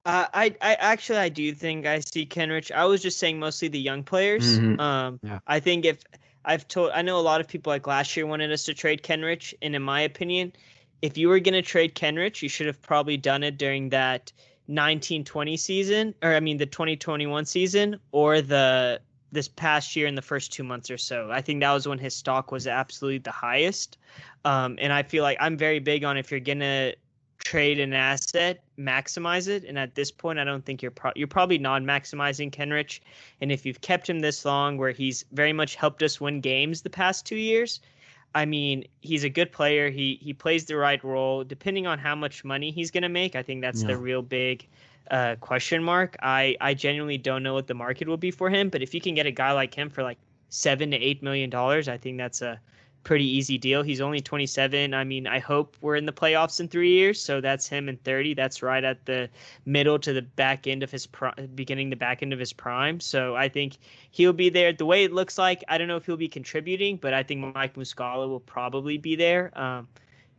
Uh, 0.08 0.26
I, 0.32 0.56
I 0.62 0.74
actually 0.76 1.18
I 1.18 1.28
do 1.28 1.52
think 1.52 1.84
I 1.84 2.00
see 2.00 2.24
Kenrich. 2.24 2.72
I 2.72 2.86
was 2.86 3.02
just 3.02 3.18
saying 3.18 3.38
mostly 3.38 3.68
the 3.68 3.78
young 3.78 4.02
players. 4.02 4.58
Mhm. 4.58 4.80
Um, 4.80 5.20
Yeah. 5.22 5.40
I 5.46 5.60
think 5.60 5.84
if 5.84 6.02
I've 6.46 6.66
told, 6.66 6.92
I 6.94 7.02
know 7.02 7.18
a 7.18 7.20
lot 7.20 7.42
of 7.42 7.46
people 7.46 7.70
like 7.70 7.86
last 7.86 8.16
year 8.16 8.26
wanted 8.26 8.50
us 8.50 8.64
to 8.64 8.74
trade 8.74 9.02
Kenrich, 9.02 9.52
and 9.60 9.76
in 9.76 9.82
my 9.82 10.00
opinion, 10.00 10.54
if 11.02 11.18
you 11.18 11.28
were 11.28 11.40
going 11.40 11.52
to 11.52 11.60
trade 11.62 11.94
Kenrich, 11.94 12.40
you 12.40 12.48
should 12.48 12.66
have 12.66 12.80
probably 12.80 13.18
done 13.18 13.42
it 13.42 13.58
during 13.58 13.90
that 13.90 14.32
1920 14.66 15.58
season, 15.58 16.14
or 16.22 16.34
I 16.34 16.40
mean 16.40 16.56
the 16.56 16.64
2021 16.66 17.44
season, 17.44 18.00
or 18.10 18.40
the 18.40 19.02
this 19.30 19.46
past 19.46 19.94
year 19.94 20.06
in 20.06 20.14
the 20.14 20.22
first 20.22 20.54
two 20.54 20.64
months 20.64 20.90
or 20.90 20.96
so. 20.96 21.30
I 21.30 21.42
think 21.42 21.60
that 21.60 21.72
was 21.72 21.86
when 21.86 21.98
his 21.98 22.14
stock 22.14 22.50
was 22.50 22.66
absolutely 22.66 23.18
the 23.18 23.30
highest. 23.30 23.98
Um, 24.46 24.78
and 24.80 24.90
I 24.90 25.02
feel 25.02 25.22
like 25.22 25.36
I'm 25.38 25.58
very 25.58 25.80
big 25.80 26.02
on 26.02 26.16
if 26.16 26.30
you're 26.30 26.40
gonna 26.40 26.94
trade 27.38 27.80
an 27.80 27.92
asset, 27.92 28.62
maximize 28.78 29.48
it. 29.48 29.64
And 29.64 29.78
at 29.78 29.94
this 29.94 30.10
point, 30.10 30.38
I 30.38 30.44
don't 30.44 30.64
think 30.64 30.82
you're 30.82 30.90
pro- 30.90 31.12
you're 31.16 31.26
probably 31.26 31.58
not 31.58 31.82
maximizing 31.82 32.50
Kenrich. 32.50 33.00
And 33.40 33.50
if 33.50 33.64
you've 33.64 33.80
kept 33.80 34.08
him 34.08 34.20
this 34.20 34.44
long, 34.44 34.76
where 34.76 34.90
he's 34.90 35.24
very 35.32 35.52
much 35.52 35.74
helped 35.74 36.02
us 36.02 36.20
win 36.20 36.40
games 36.40 36.82
the 36.82 36.90
past 36.90 37.26
two 37.26 37.36
years, 37.36 37.80
I 38.34 38.44
mean, 38.44 38.84
he's 39.00 39.24
a 39.24 39.30
good 39.30 39.52
player. 39.52 39.90
He 39.90 40.18
he 40.20 40.32
plays 40.32 40.66
the 40.66 40.76
right 40.76 41.02
role. 41.02 41.44
Depending 41.44 41.86
on 41.86 41.98
how 41.98 42.14
much 42.14 42.44
money 42.44 42.70
he's 42.70 42.90
gonna 42.90 43.08
make, 43.08 43.34
I 43.34 43.42
think 43.42 43.62
that's 43.62 43.82
the 43.82 43.96
real 43.96 44.22
big 44.22 44.66
uh, 45.10 45.36
question 45.40 45.82
mark. 45.82 46.16
I 46.22 46.56
I 46.60 46.74
genuinely 46.74 47.18
don't 47.18 47.42
know 47.42 47.54
what 47.54 47.66
the 47.66 47.74
market 47.74 48.08
will 48.08 48.18
be 48.18 48.30
for 48.30 48.50
him. 48.50 48.68
But 48.68 48.82
if 48.82 48.94
you 48.94 49.00
can 49.00 49.14
get 49.14 49.26
a 49.26 49.30
guy 49.30 49.52
like 49.52 49.74
him 49.74 49.88
for 49.88 50.02
like 50.02 50.18
seven 50.50 50.90
to 50.90 50.96
eight 50.96 51.22
million 51.22 51.50
dollars, 51.50 51.88
I 51.88 51.96
think 51.96 52.18
that's 52.18 52.42
a 52.42 52.60
pretty 53.08 53.24
easy 53.24 53.56
deal. 53.56 53.82
He's 53.82 54.02
only 54.02 54.20
27. 54.20 54.92
I 54.92 55.02
mean, 55.02 55.26
I 55.26 55.38
hope 55.38 55.78
we're 55.80 55.96
in 55.96 56.04
the 56.04 56.12
playoffs 56.12 56.60
in 56.60 56.68
three 56.68 56.90
years. 56.90 57.18
So 57.18 57.40
that's 57.40 57.66
him 57.66 57.88
in 57.88 57.96
30. 57.96 58.34
That's 58.34 58.62
right 58.62 58.84
at 58.84 59.06
the 59.06 59.30
middle 59.64 59.98
to 60.00 60.12
the 60.12 60.20
back 60.20 60.66
end 60.66 60.82
of 60.82 60.90
his 60.90 61.06
pri- 61.06 61.32
beginning, 61.54 61.88
the 61.88 61.96
back 61.96 62.22
end 62.22 62.34
of 62.34 62.38
his 62.38 62.52
prime. 62.52 63.00
So 63.00 63.34
I 63.34 63.48
think 63.48 63.78
he'll 64.10 64.34
be 64.34 64.50
there. 64.50 64.74
The 64.74 64.84
way 64.84 65.04
it 65.04 65.12
looks 65.14 65.38
like, 65.38 65.64
I 65.68 65.78
don't 65.78 65.88
know 65.88 65.96
if 65.96 66.04
he'll 66.04 66.18
be 66.18 66.28
contributing, 66.28 66.98
but 66.98 67.14
I 67.14 67.22
think 67.22 67.54
Mike 67.54 67.76
Muscala 67.76 68.28
will 68.28 68.40
probably 68.40 68.98
be 68.98 69.16
there. 69.16 69.58
Um, 69.58 69.88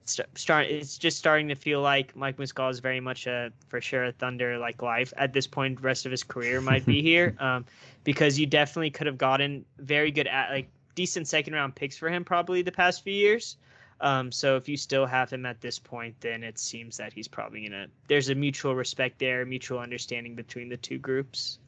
st- 0.06 0.38
start 0.38 0.68
it's 0.68 1.00
just 1.00 1.18
starting 1.18 1.48
to 1.48 1.56
feel 1.56 1.82
like 1.82 2.16
Mike 2.16 2.38
Muscala 2.38 2.70
is 2.70 2.80
very 2.80 3.00
much 3.00 3.26
a 3.26 3.52
for 3.68 3.82
sure 3.82 4.06
a 4.06 4.12
Thunder 4.12 4.60
like 4.60 4.84
life 4.84 5.12
at 5.18 5.34
this 5.34 5.48
point. 5.48 5.78
The 5.78 5.88
rest 5.88 6.06
of 6.06 6.12
his 6.12 6.24
career 6.24 6.62
might 6.62 6.86
be 6.86 7.02
here 7.12 7.36
um, 7.40 7.66
because 8.04 8.40
you 8.40 8.46
definitely 8.46 8.92
could 8.92 9.08
have 9.08 9.18
gotten 9.18 9.66
very 9.80 10.12
good 10.12 10.28
at 10.28 10.52
like 10.52 10.70
decent 10.96 11.28
second 11.28 11.54
round 11.54 11.76
picks 11.76 11.98
for 11.98 12.10
him 12.10 12.24
probably 12.24 12.62
the 12.62 12.72
past 12.72 13.04
few 13.04 13.14
years. 13.14 13.58
Um, 14.02 14.32
so 14.32 14.56
if 14.56 14.70
you 14.70 14.78
still 14.78 15.06
have 15.06 15.30
him 15.30 15.46
at 15.46 15.60
this 15.60 15.78
point, 15.78 16.16
then 16.22 16.44
it 16.44 16.58
seems 16.58 16.98
that 16.98 17.12
he's 17.12 17.28
probably 17.28 17.68
gonna. 17.68 17.88
There's 18.08 18.30
a 18.30 18.36
mutual 18.36 18.76
respect 18.76 19.20
there, 19.20 19.46
mutual 19.46 19.80
understanding 19.80 20.36
between 20.36 20.70
the 20.70 20.78
two 20.78 20.98
groups. 20.98 21.60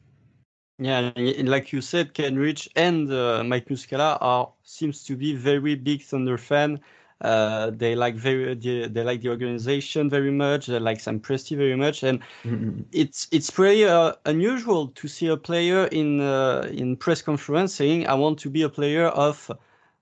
Yeah, 0.78 1.12
and 1.14 1.48
like 1.48 1.72
you 1.72 1.80
said, 1.80 2.14
Kenrich 2.14 2.68
and 2.74 3.12
uh, 3.12 3.44
Mike 3.44 3.68
Muscala 3.68 4.18
are 4.20 4.50
seems 4.62 5.04
to 5.04 5.16
be 5.16 5.34
very 5.34 5.74
big 5.74 6.02
Thunder 6.02 6.38
fan. 6.38 6.80
Uh, 7.22 7.70
they 7.70 7.94
like 7.94 8.14
very 8.16 8.54
they, 8.54 8.88
they 8.88 9.04
like 9.04 9.22
the 9.22 9.28
organization 9.30 10.10
very 10.10 10.30
much. 10.32 10.66
They 10.66 10.78
like 10.80 11.00
Sam 11.00 11.20
Presti 11.20 11.56
very 11.56 11.76
much, 11.76 12.02
and 12.02 12.20
Mhm. 12.44 12.84
it's 12.92 13.28
it's 13.32 13.50
pretty 13.50 13.84
uh, 13.84 14.12
unusual 14.26 14.88
to 14.88 15.08
see 15.08 15.28
a 15.28 15.36
player 15.36 15.86
in 15.86 16.20
uh, 16.20 16.68
in 16.72 16.96
press 16.96 17.22
conference 17.22 17.74
saying, 17.74 18.06
"I 18.08 18.14
want 18.14 18.38
to 18.40 18.50
be 18.50 18.62
a 18.62 18.68
player 18.68 19.06
of 19.08 19.50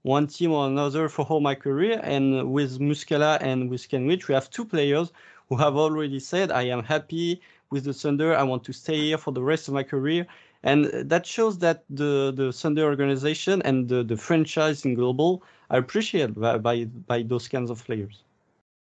one 0.02 0.26
team 0.26 0.52
or 0.52 0.66
another 0.66 1.08
for 1.08 1.24
all 1.26 1.40
my 1.40 1.54
career." 1.54 2.00
And 2.02 2.52
with 2.52 2.78
Muscala 2.80 3.38
and 3.42 3.70
with 3.70 3.88
Kenrich, 3.88 4.28
we 4.28 4.34
have 4.34 4.50
two 4.50 4.64
players 4.64 5.12
who 5.48 5.56
have 5.56 5.76
already 5.76 6.20
said, 6.20 6.50
"I 6.50 6.62
am 6.62 6.82
happy 6.84 7.40
with 7.70 7.84
the 7.84 7.92
Thunder. 7.94 8.34
I 8.36 8.42
want 8.44 8.64
to 8.64 8.72
stay 8.72 8.98
here 9.08 9.18
for 9.18 9.32
the 9.32 9.42
rest 9.42 9.68
of 9.68 9.74
my 9.74 9.82
career." 9.84 10.26
And 10.62 10.86
that 10.86 11.26
shows 11.26 11.58
that 11.58 11.84
the 11.88 12.32
the 12.34 12.52
Thunder 12.52 12.84
organization 12.84 13.62
and 13.62 13.88
the, 13.88 14.02
the 14.04 14.16
franchise 14.16 14.84
in 14.84 14.94
global 14.94 15.42
are 15.70 15.78
appreciated 15.78 16.34
by, 16.38 16.58
by 16.58 16.84
by 16.84 17.22
those 17.22 17.48
kinds 17.48 17.70
of 17.70 17.84
players. 17.84 18.22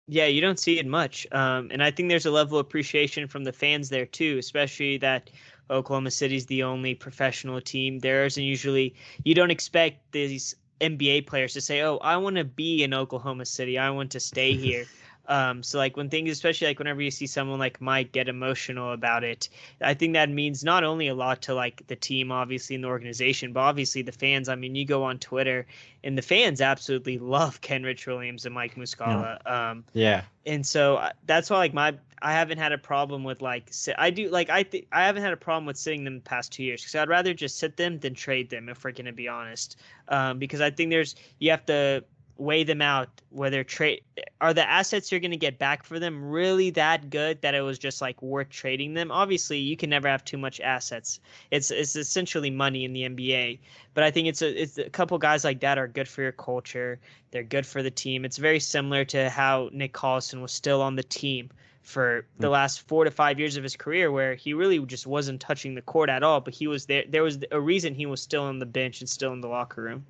Yeah, 0.09 0.27
you 0.27 0.41
don't 0.41 0.59
see 0.59 0.79
it 0.79 0.87
much. 0.87 1.27
Um, 1.33 1.69
and 1.71 1.83
I 1.83 1.91
think 1.91 2.09
there's 2.09 2.27
a 2.27 2.31
level 2.31 2.59
of 2.59 2.67
appreciation 2.67 3.29
from 3.29 3.45
the 3.45 3.53
fans 3.53 3.89
there 3.89 4.07
too, 4.07 4.37
especially 4.39 4.99
that 4.99 5.31
Oklahoma 5.71 6.11
City's 6.11 6.47
the 6.47 6.63
only 6.65 6.95
professional 6.95 7.61
team. 7.61 8.01
There 8.01 8.25
isn't 8.27 8.43
usually 8.43 8.95
you 9.25 9.35
don't 9.35 9.51
expect 9.51 10.13
these 10.13 10.57
NBA 10.81 11.27
players 11.27 11.53
to 11.55 11.61
say, 11.61 11.83
"Oh, 11.83 11.99
I 11.99 12.17
want 12.17 12.37
to 12.37 12.45
be 12.45 12.83
in 12.83 12.93
Oklahoma 12.93 13.47
City. 13.47 13.79
I 13.79 13.91
want 13.91 14.11
to 14.13 14.21
stay 14.21 14.55
here." 14.57 14.89
Um, 15.27 15.63
so 15.63 15.79
like 15.79 15.97
when 15.97 16.09
things, 16.11 16.31
especially 16.31 16.67
like 16.69 16.79
whenever 16.79 17.01
you 17.01 17.11
see 17.11 17.27
someone 17.27 17.59
like 17.59 17.81
Mike 17.81 18.13
get 18.13 18.29
emotional 18.29 18.93
about 18.93 19.25
it, 19.25 19.49
I 19.81 19.95
think 19.95 20.15
that 20.15 20.31
means 20.31 20.65
not 20.65 20.85
only 20.85 21.09
a 21.09 21.15
lot 21.15 21.43
to 21.43 21.55
like 21.55 21.87
the 21.87 21.97
team, 21.97 22.33
obviously, 22.33 22.75
in 22.75 22.83
the 22.83 22.89
organization, 22.89 23.53
but 23.53 23.61
obviously 23.61 24.03
the 24.03 24.13
fans. 24.13 24.49
I 24.49 24.57
mean, 24.57 24.75
you 24.75 24.85
go 24.85 25.05
on 25.05 25.19
Twitter 25.19 25.67
and 26.05 26.17
the 26.19 26.23
fans 26.23 26.61
absolutely 26.61 27.19
love 27.37 27.61
Kenrich 27.61 28.07
Williams 28.07 28.47
and 28.47 28.55
Mike 28.55 28.75
Muscala. 28.75 29.39
Um, 29.49 29.85
Yeah. 29.93 30.25
and 30.47 30.67
so 30.67 30.97
uh, 30.97 31.13
that's 31.27 31.51
why 31.51 31.59
like 31.59 31.75
my 31.75 31.97
I 32.21 32.33
haven't 32.33 32.59
had 32.59 32.73
a 32.73 32.79
problem 32.79 33.25
with 33.25 33.43
like 33.43 33.73
I 33.99 34.11
do 34.11 34.29
like 34.29 34.51
I 34.51 34.63
think 34.65 34.87
I 34.93 35.05
haven't 35.07 35.23
had 35.23 35.33
a 35.33 35.37
problem 35.37 35.67
with 35.67 35.77
sitting 35.77 36.05
them 36.05 36.17
the 36.17 36.21
past 36.23 36.53
two 36.53 36.65
years 36.65 36.83
because 36.83 36.95
I'd 36.95 37.09
rather 37.09 37.35
just 37.35 37.59
sit 37.59 37.77
them 37.77 37.99
than 37.99 38.15
trade 38.15 38.51
them 38.51 38.69
if 38.69 38.85
we're 38.85 38.93
gonna 38.93 39.13
be 39.13 39.29
honest. 39.29 39.77
Um, 40.09 40.39
because 40.39 40.61
I 40.61 40.71
think 40.71 40.91
there's 40.91 41.15
you 41.39 41.51
have 41.51 41.67
to 41.67 42.05
weigh 42.37 42.65
them 42.65 42.83
out 42.83 43.09
whether 43.31 43.63
trade 43.63 44.03
are 44.41 44.53
the 44.53 44.69
assets 44.69 45.11
you're 45.11 45.21
going 45.21 45.31
to 45.31 45.37
get 45.37 45.59
back 45.59 45.85
for 45.85 45.99
them 45.99 46.23
really 46.31 46.71
that 46.71 47.09
good 47.11 47.41
that 47.43 47.55
it 47.55 47.61
was 47.61 47.79
just 47.79 48.01
like 48.01 48.21
worth 48.23 48.49
trading 48.51 48.95
them? 48.95 49.11
Obviously 49.11 49.59
you 49.59 49.77
can 49.77 49.91
never 49.91 50.09
have 50.09 50.25
too 50.25 50.39
much 50.39 50.61
assets. 50.61 51.21
It's 51.51 51.71
it's 51.71 51.97
essentially 51.97 52.51
money 52.51 52.85
in 52.85 52.93
the 52.93 53.03
NBA 53.03 53.59
but 53.95 54.05
I 54.05 54.11
think 54.11 54.29
it's 54.29 54.43
a 54.43 54.63
it's 54.63 54.79
a 54.79 54.91
couple 54.91 55.19
guys 55.19 55.45
like 55.45 55.61
that 55.61 55.79
are 55.79 55.89
good 55.89 56.09
for 56.09 56.23
your 56.23 56.33
culture. 56.33 56.99
They're 57.31 57.43
good 57.43 57.67
for 57.67 57.83
the 57.83 57.91
team. 57.91 58.25
It's 58.25 58.39
very 58.39 58.61
similar 58.61 59.05
to 59.07 59.31
how 59.31 59.71
Nick 59.73 59.93
Collison 59.93 60.43
was 60.43 60.53
still 60.53 60.83
on 60.83 60.97
the 60.97 61.03
team 61.03 61.51
for 61.83 62.27
the 62.39 62.47
Mm. 62.47 62.53
last 62.53 62.87
4 62.87 63.05
to 63.05 63.11
5 63.11 63.39
years 63.41 63.57
of 63.57 63.63
his 63.65 63.77
career 63.77 64.13
where 64.13 64.35
he 64.37 64.55
really 64.55 64.79
just 64.87 65.07
wasn't 65.07 65.41
touching 65.41 65.75
the 65.75 65.83
court 65.83 66.09
at 66.09 66.23
all 66.23 66.41
but 66.41 66.55
he 66.55 66.69
was 66.69 66.87
there 66.87 67.05
there 67.09 67.25
was 67.25 67.39
a 67.51 67.61
reason 67.61 67.95
he 67.95 68.07
was 68.07 68.23
still 68.23 68.45
on 68.45 68.61
the 68.61 68.67
bench 68.67 69.01
and 69.01 69.09
still 69.11 69.33
in 69.33 69.41
the 69.41 69.49
locker 69.49 69.83
room 69.83 70.05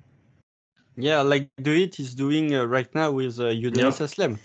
Yeah, 0.95 1.21
like 1.21 1.49
Doit 1.61 1.99
is 1.99 2.13
doing 2.13 2.53
uh, 2.55 2.65
right 2.65 2.93
now 2.93 3.11
with 3.11 3.39
uh, 3.39 3.45
Udonis 3.45 3.99
Aslem. 3.99 4.37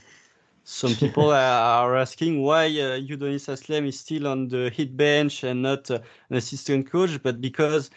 Some 0.65 0.97
people 1.03 1.31
are 1.31 1.85
are 1.85 1.97
asking 1.97 2.43
why 2.43 2.67
uh, 2.67 2.99
Udonis 3.01 3.49
Aslem 3.49 3.87
is 3.87 4.01
still 4.01 4.27
on 4.27 4.49
the 4.49 4.71
Heat 4.71 4.97
bench 4.97 5.45
and 5.45 5.63
not 5.63 5.91
uh, 5.91 6.01
an 6.31 6.37
assistant 6.37 6.91
coach, 6.91 7.23
but 7.23 7.41
because 7.41 7.91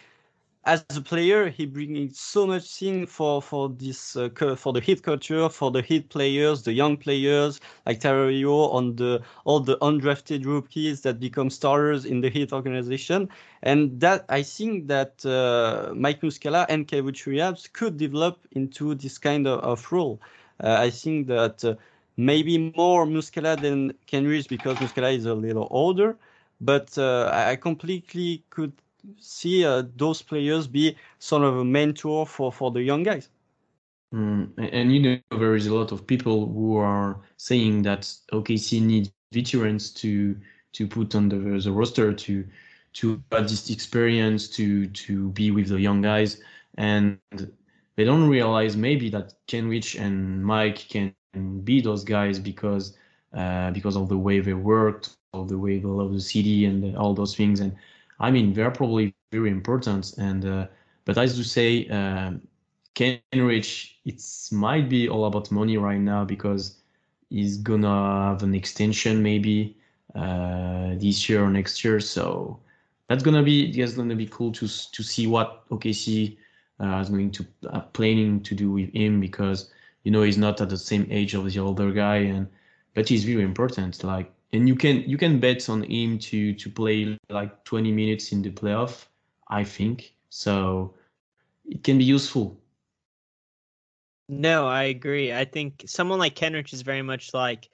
as 0.66 0.86
a 0.96 1.02
player 1.02 1.50
he 1.50 1.66
brings 1.66 2.20
so 2.20 2.46
much 2.46 2.64
thing 2.78 3.06
for 3.08 3.42
for 3.42 3.70
this 3.70 4.16
uh, 4.16 4.30
for 4.56 4.72
the 4.74 4.80
Heat 4.80 5.02
culture, 5.04 5.50
for 5.50 5.72
the 5.72 5.82
Heat 5.82 6.10
players, 6.10 6.64
the 6.64 6.74
young 6.74 6.98
players 6.98 7.60
like 7.86 8.00
Tarario 8.00 8.72
on 8.74 8.96
the 8.96 9.22
all 9.46 9.60
the 9.60 9.78
undrafted 9.80 10.46
rookies 10.46 11.02
that 11.02 11.20
become 11.20 11.50
starters 11.50 12.06
in 12.06 12.22
the 12.22 12.30
Heat 12.30 12.54
organization 12.54 13.30
and 13.64 14.00
that 14.02 14.26
I 14.30 14.44
think 14.44 14.88
that 14.88 15.26
uh, 15.26 15.94
Mike 15.96 16.22
Muscala 16.22 16.66
and 16.70 16.88
Kevin 16.88 17.16
Williams 17.26 17.68
could 17.68 17.98
develop 17.98 18.48
into 18.52 18.96
this 18.96 19.18
kind 19.18 19.48
of, 19.48 19.60
of 19.62 19.92
role. 19.92 20.20
Uh, 20.64 20.78
I 20.80 20.90
think 20.92 21.28
that 21.28 21.64
uh, 21.66 21.76
maybe 22.18 22.58
more 22.76 23.06
Muscala 23.06 23.60
than 23.60 23.94
Kenrich 24.08 24.48
because 24.48 24.80
Muscala 24.80 25.16
is 25.16 25.26
a 25.26 25.34
little 25.34 25.68
older, 25.72 26.18
but 26.60 26.98
uh, 26.98 27.30
I 27.34 27.56
completely 27.56 28.44
could 28.50 28.74
see 29.18 29.66
uh, 29.66 29.84
those 29.96 30.22
players 30.22 30.68
be 30.68 30.96
sort 31.20 31.44
of 31.44 31.58
a 31.58 31.66
mentor 31.66 32.26
for, 32.26 32.52
for 32.52 32.72
the 32.72 32.82
young 32.82 33.04
guys. 33.04 33.30
Mm, 34.14 34.52
and 34.58 34.94
you 34.94 35.02
know 35.02 35.38
there 35.38 35.56
is 35.56 35.68
a 35.68 35.74
lot 35.74 35.92
of 35.92 36.06
people 36.06 36.48
who 36.48 36.76
are 36.76 37.18
saying 37.38 37.84
that 37.84 38.02
OKC 38.34 38.82
needs 38.82 39.12
veterans 39.32 39.92
to 39.92 40.36
to 40.74 40.88
put 40.88 41.16
on 41.16 41.30
the, 41.30 41.38
the 41.38 41.72
roster 41.72 42.12
to 42.12 42.46
to 42.94 43.24
add 43.32 43.48
this 43.48 43.70
experience 43.70 44.50
to 44.50 44.88
to 44.88 45.30
be 45.30 45.52
with 45.52 45.70
the 45.70 45.80
young 45.80 46.02
guys 46.02 46.42
and 46.78 47.18
they 47.96 48.04
don't 48.04 48.28
realize 48.28 48.76
maybe 48.76 49.10
that 49.10 49.34
Kenrich 49.48 50.00
and 50.00 50.44
Mike 50.44 50.88
can 50.90 51.14
be 51.64 51.82
those 51.82 52.04
guys 52.04 52.40
because 52.40 52.98
uh, 53.34 53.72
because 53.72 53.96
of 53.96 54.10
the 54.10 54.18
way 54.18 54.40
they 54.40 54.54
worked, 54.54 55.16
of 55.34 55.48
the 55.48 55.58
way 55.58 55.80
they 55.80 55.88
love 55.88 56.14
the 56.14 56.20
city 56.20 56.66
and 56.66 56.98
all 56.98 57.14
those 57.14 57.36
things. 57.36 57.60
And 57.60 57.76
I 58.22 58.32
mean, 58.32 58.54
they're 58.54 58.72
probably 58.72 59.14
very 59.32 59.50
important. 59.50 60.14
And 60.18 60.46
uh, 60.46 60.68
but 61.06 61.18
as 61.18 61.38
you 61.38 61.44
say, 61.44 61.88
um, 61.90 62.42
Kenrich, 62.96 63.94
it 64.06 64.22
might 64.52 64.90
be 64.90 65.10
all 65.10 65.26
about 65.26 65.52
money 65.52 65.78
right 65.78 66.00
now 66.00 66.24
because 66.26 66.78
he's 67.30 67.58
gonna 67.58 68.30
have 68.30 68.44
an 68.44 68.54
extension 68.54 69.24
maybe 69.24 69.76
uh, 70.16 70.96
this 70.96 71.28
year 71.30 71.44
or 71.44 71.50
next 71.50 71.84
year. 71.84 72.00
So 72.00 72.60
that's 73.08 73.24
gonna 73.24 73.44
be 73.44 73.72
that's 73.72 73.94
gonna 73.94 74.16
be 74.16 74.28
cool 74.28 74.52
to 74.54 74.68
to 74.68 75.04
see 75.04 75.28
what 75.28 75.68
OKC 75.70 76.38
uh, 76.82 77.00
is 77.00 77.10
going 77.10 77.32
to 77.32 77.46
uh, 77.70 77.82
planning 77.94 78.42
to 78.44 78.56
do 78.56 78.72
with 78.72 78.94
him 78.94 79.20
because 79.20 79.72
you 80.04 80.12
know 80.12 80.24
he's 80.24 80.38
not 80.38 80.62
at 80.62 80.70
the 80.70 80.78
same 80.78 81.08
age 81.10 81.34
of 81.34 81.52
the 81.52 81.60
older 81.60 81.92
guy 81.92 82.18
and 82.18 82.48
but 82.94 83.08
he's 83.08 83.24
very 83.24 83.44
important 83.44 84.04
like 84.04 84.32
and 84.54 84.68
you 84.68 84.76
can 84.76 85.02
you 85.10 85.18
can 85.18 85.40
bet 85.40 85.70
on 85.70 85.84
him 85.84 86.20
to 86.20 86.54
to 86.54 86.70
play 86.70 87.18
like 87.30 87.64
20 87.64 87.92
minutes 87.92 88.32
in 88.32 88.42
the 88.42 88.52
playoff 88.52 89.06
i 89.50 89.64
think 89.64 90.14
so 90.30 90.94
it 91.66 91.84
can 91.84 91.98
be 91.98 92.04
useful 92.04 92.58
No, 94.32 94.66
I 94.66 94.84
agree. 94.84 95.34
I 95.34 95.44
think 95.44 95.84
someone 95.88 96.18
like 96.18 96.36
Kenrich 96.36 96.72
is 96.72 96.84
very 96.84 97.02
much 97.02 97.34
like 97.34 97.70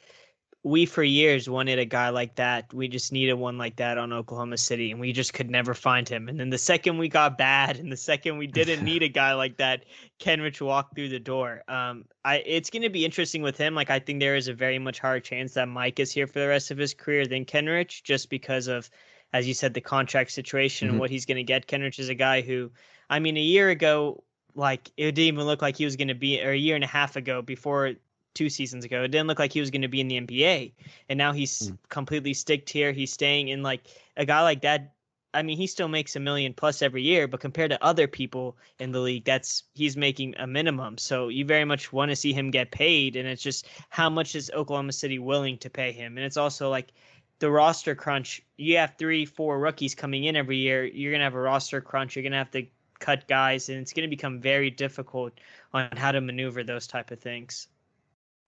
we 0.67 0.85
for 0.85 1.01
years 1.01 1.49
wanted 1.49 1.79
a 1.79 1.85
guy 1.85 2.09
like 2.09 2.35
that. 2.35 2.73
We 2.73 2.89
just 2.89 3.11
needed 3.13 3.35
one 3.35 3.57
like 3.57 3.77
that 3.77 3.97
on 3.97 4.11
Oklahoma 4.11 4.57
City, 4.57 4.91
and 4.91 4.99
we 4.99 5.13
just 5.13 5.33
could 5.33 5.49
never 5.49 5.73
find 5.73 6.07
him. 6.07 6.27
And 6.27 6.39
then 6.39 6.49
the 6.49 6.57
second 6.57 6.97
we 6.97 7.07
got 7.07 7.37
bad, 7.37 7.77
and 7.77 7.91
the 7.91 7.97
second 7.97 8.37
we 8.37 8.47
didn't 8.47 8.83
need 8.83 9.01
a 9.01 9.07
guy 9.23 9.33
like 9.33 9.57
that, 9.57 9.85
Kenrich 10.19 10.59
walked 10.59 10.95
through 10.95 11.09
the 11.09 11.19
door. 11.19 11.63
Um, 11.69 12.05
I 12.25 12.37
it's 12.45 12.69
going 12.69 12.83
to 12.83 12.89
be 12.89 13.05
interesting 13.05 13.41
with 13.41 13.57
him. 13.57 13.75
Like 13.75 13.89
I 13.89 13.99
think 13.99 14.19
there 14.19 14.35
is 14.35 14.49
a 14.49 14.53
very 14.53 14.77
much 14.77 14.99
higher 14.99 15.21
chance 15.21 15.53
that 15.53 15.69
Mike 15.69 15.99
is 15.99 16.11
here 16.11 16.27
for 16.27 16.39
the 16.39 16.47
rest 16.47 16.69
of 16.69 16.77
his 16.77 16.93
career 16.93 17.25
than 17.25 17.45
Kenrich, 17.45 18.03
just 18.03 18.29
because 18.29 18.67
of, 18.67 18.89
as 19.31 19.47
you 19.47 19.53
said, 19.53 19.73
the 19.73 19.81
contract 19.81 20.31
situation 20.31 20.87
Mhm. 20.87 20.91
and 20.91 20.99
what 20.99 21.09
he's 21.09 21.25
going 21.25 21.37
to 21.37 21.43
get. 21.43 21.67
Kenrich 21.67 21.97
is 21.99 22.09
a 22.09 22.15
guy 22.15 22.41
who, 22.41 22.71
I 23.09 23.19
mean, 23.19 23.37
a 23.37 23.41
year 23.41 23.69
ago 23.69 24.23
like 24.55 24.89
it 24.97 25.11
didn't 25.11 25.19
even 25.35 25.45
look 25.45 25.61
like 25.61 25.77
he 25.77 25.85
was 25.85 25.95
going 25.95 26.07
to 26.07 26.15
be 26.15 26.43
or 26.43 26.49
a 26.49 26.57
year 26.57 26.75
and 26.75 26.83
a 26.83 26.87
half 26.87 27.15
ago 27.15 27.41
before 27.41 27.93
two 28.33 28.49
seasons 28.49 28.85
ago 28.85 29.03
it 29.03 29.07
didn't 29.09 29.27
look 29.27 29.39
like 29.39 29.51
he 29.53 29.59
was 29.59 29.71
going 29.71 29.81
to 29.81 29.87
be 29.87 29.99
in 30.01 30.07
the 30.07 30.19
nba 30.21 30.71
and 31.09 31.17
now 31.17 31.31
he's 31.33 31.71
Mm. 31.71 31.77
completely 31.89 32.33
sticked 32.33 32.69
here. 32.69 32.91
He's 32.91 33.11
staying 33.11 33.47
in 33.47 33.63
like 33.63 33.81
a 34.15 34.25
guy 34.25 34.41
like 34.41 34.61
that 34.61 34.93
i 35.33 35.41
mean 35.43 35.57
he 35.57 35.67
still 35.67 35.87
makes 35.89 36.15
a 36.15 36.19
million 36.19 36.53
plus 36.53 36.81
every 36.81 37.03
year 37.03 37.27
but 37.27 37.41
compared 37.41 37.71
to 37.71 37.83
other 37.83 38.07
people 38.07 38.57
in 38.79 38.91
the 38.91 38.99
league 38.99 39.25
that's 39.25 39.63
he's 39.73 39.97
making 39.97 40.35
a 40.37 40.47
minimum. 40.47 40.97
So 40.97 41.27
you 41.27 41.45
very 41.45 41.65
much 41.65 41.91
want 41.91 42.09
to 42.11 42.15
see 42.15 42.31
him 42.33 42.49
get 42.51 42.71
paid 42.71 43.15
and 43.15 43.27
it's 43.27 43.43
just 43.43 43.67
how 43.89 44.09
much 44.09 44.35
is 44.35 44.51
oklahoma 44.55 44.93
city 44.93 45.19
willing 45.19 45.57
to 45.59 45.69
pay 45.69 45.91
him? 45.91 46.17
And 46.17 46.25
it's 46.25 46.37
also 46.37 46.69
like 46.69 46.93
the 47.39 47.51
roster 47.51 47.93
crunch. 47.93 48.41
You 48.57 48.77
have 48.77 48.95
three 48.97 49.25
four 49.25 49.59
rookies 49.59 49.95
coming 49.95 50.23
in 50.23 50.35
every 50.35 50.57
year. 50.57 50.85
You're 50.85 51.11
going 51.11 51.19
to 51.19 51.25
have 51.25 51.35
a 51.35 51.39
roster 51.41 51.81
crunch. 51.81 52.15
You're 52.15 52.23
going 52.23 52.31
to 52.31 52.37
have 52.39 52.51
to 52.51 52.65
cut 52.99 53.27
guys 53.27 53.69
and 53.69 53.79
it's 53.79 53.93
going 53.93 54.07
to 54.09 54.15
become 54.15 54.39
very 54.41 54.71
difficult 54.71 55.33
on 55.73 55.89
how 55.97 56.11
to 56.11 56.21
maneuver 56.21 56.63
those 56.63 56.87
type 56.87 57.11
of 57.11 57.19
things 57.19 57.67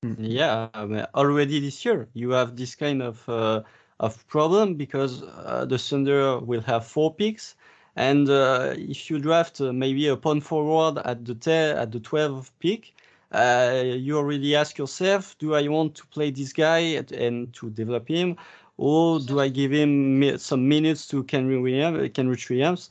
Yeah, 0.04 0.70
I 0.74 0.86
mean, 0.86 1.06
already 1.14 1.60
this 1.60 1.84
year 1.84 2.08
you 2.14 2.30
have 2.32 2.56
this 2.56 2.76
kind 2.76 3.02
of 3.02 3.28
uh, 3.28 3.64
of 4.00 4.26
problem 4.28 4.76
because 4.76 5.24
uh, 5.24 5.66
the 5.68 5.78
Thunder 5.78 6.40
will 6.40 6.62
have 6.62 6.88
four 6.88 7.14
picks, 7.14 7.56
and 7.98 8.30
uh, 8.30 8.74
if 8.78 9.10
you 9.10 9.20
draft 9.20 9.60
uh, 9.60 9.74
maybe 9.74 10.08
a 10.08 10.16
pawn 10.16 10.40
forward 10.40 11.00
at 11.04 11.26
the 11.26 11.36
te- 11.36 11.52
at 11.84 11.92
the 11.92 12.00
12th 12.00 12.52
pick, 12.60 12.94
uh, 13.34 13.84
you 13.84 14.18
already 14.18 14.56
ask 14.56 14.78
yourself, 14.78 15.38
do 15.38 15.54
I 15.56 15.68
want 15.68 15.96
to 15.96 16.06
play 16.08 16.32
this 16.32 16.54
guy 16.54 16.80
and 17.14 17.54
to 17.56 17.70
develop 17.70 18.08
him, 18.08 18.38
or 18.78 19.20
do 19.20 19.42
I 19.42 19.50
give 19.50 19.72
him 19.74 20.38
some 20.38 20.68
minutes 20.70 21.08
to 21.10 21.24
Kenry 21.26 21.62
Williams, 21.62 22.10
Kenrich 22.14 22.50
Williams? 22.50 22.90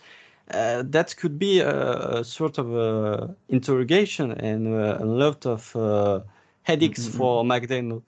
Uh, 0.51 0.83
that 0.87 1.17
could 1.17 1.39
be 1.39 1.61
a, 1.61 2.19
a 2.21 2.25
sort 2.25 2.59
of 2.59 2.75
a 2.75 3.35
interrogation 3.49 4.33
and 4.33 4.69
uh, 4.75 4.99
a 5.01 5.05
lot 5.07 5.47
of 5.47 5.75
uh, 5.77 6.21
headaches 6.69 7.09
Mm, 7.09 7.11
mm, 7.11 7.15
mm. 7.15 7.17
for 7.19 7.45
McDaniel. 7.45 8.03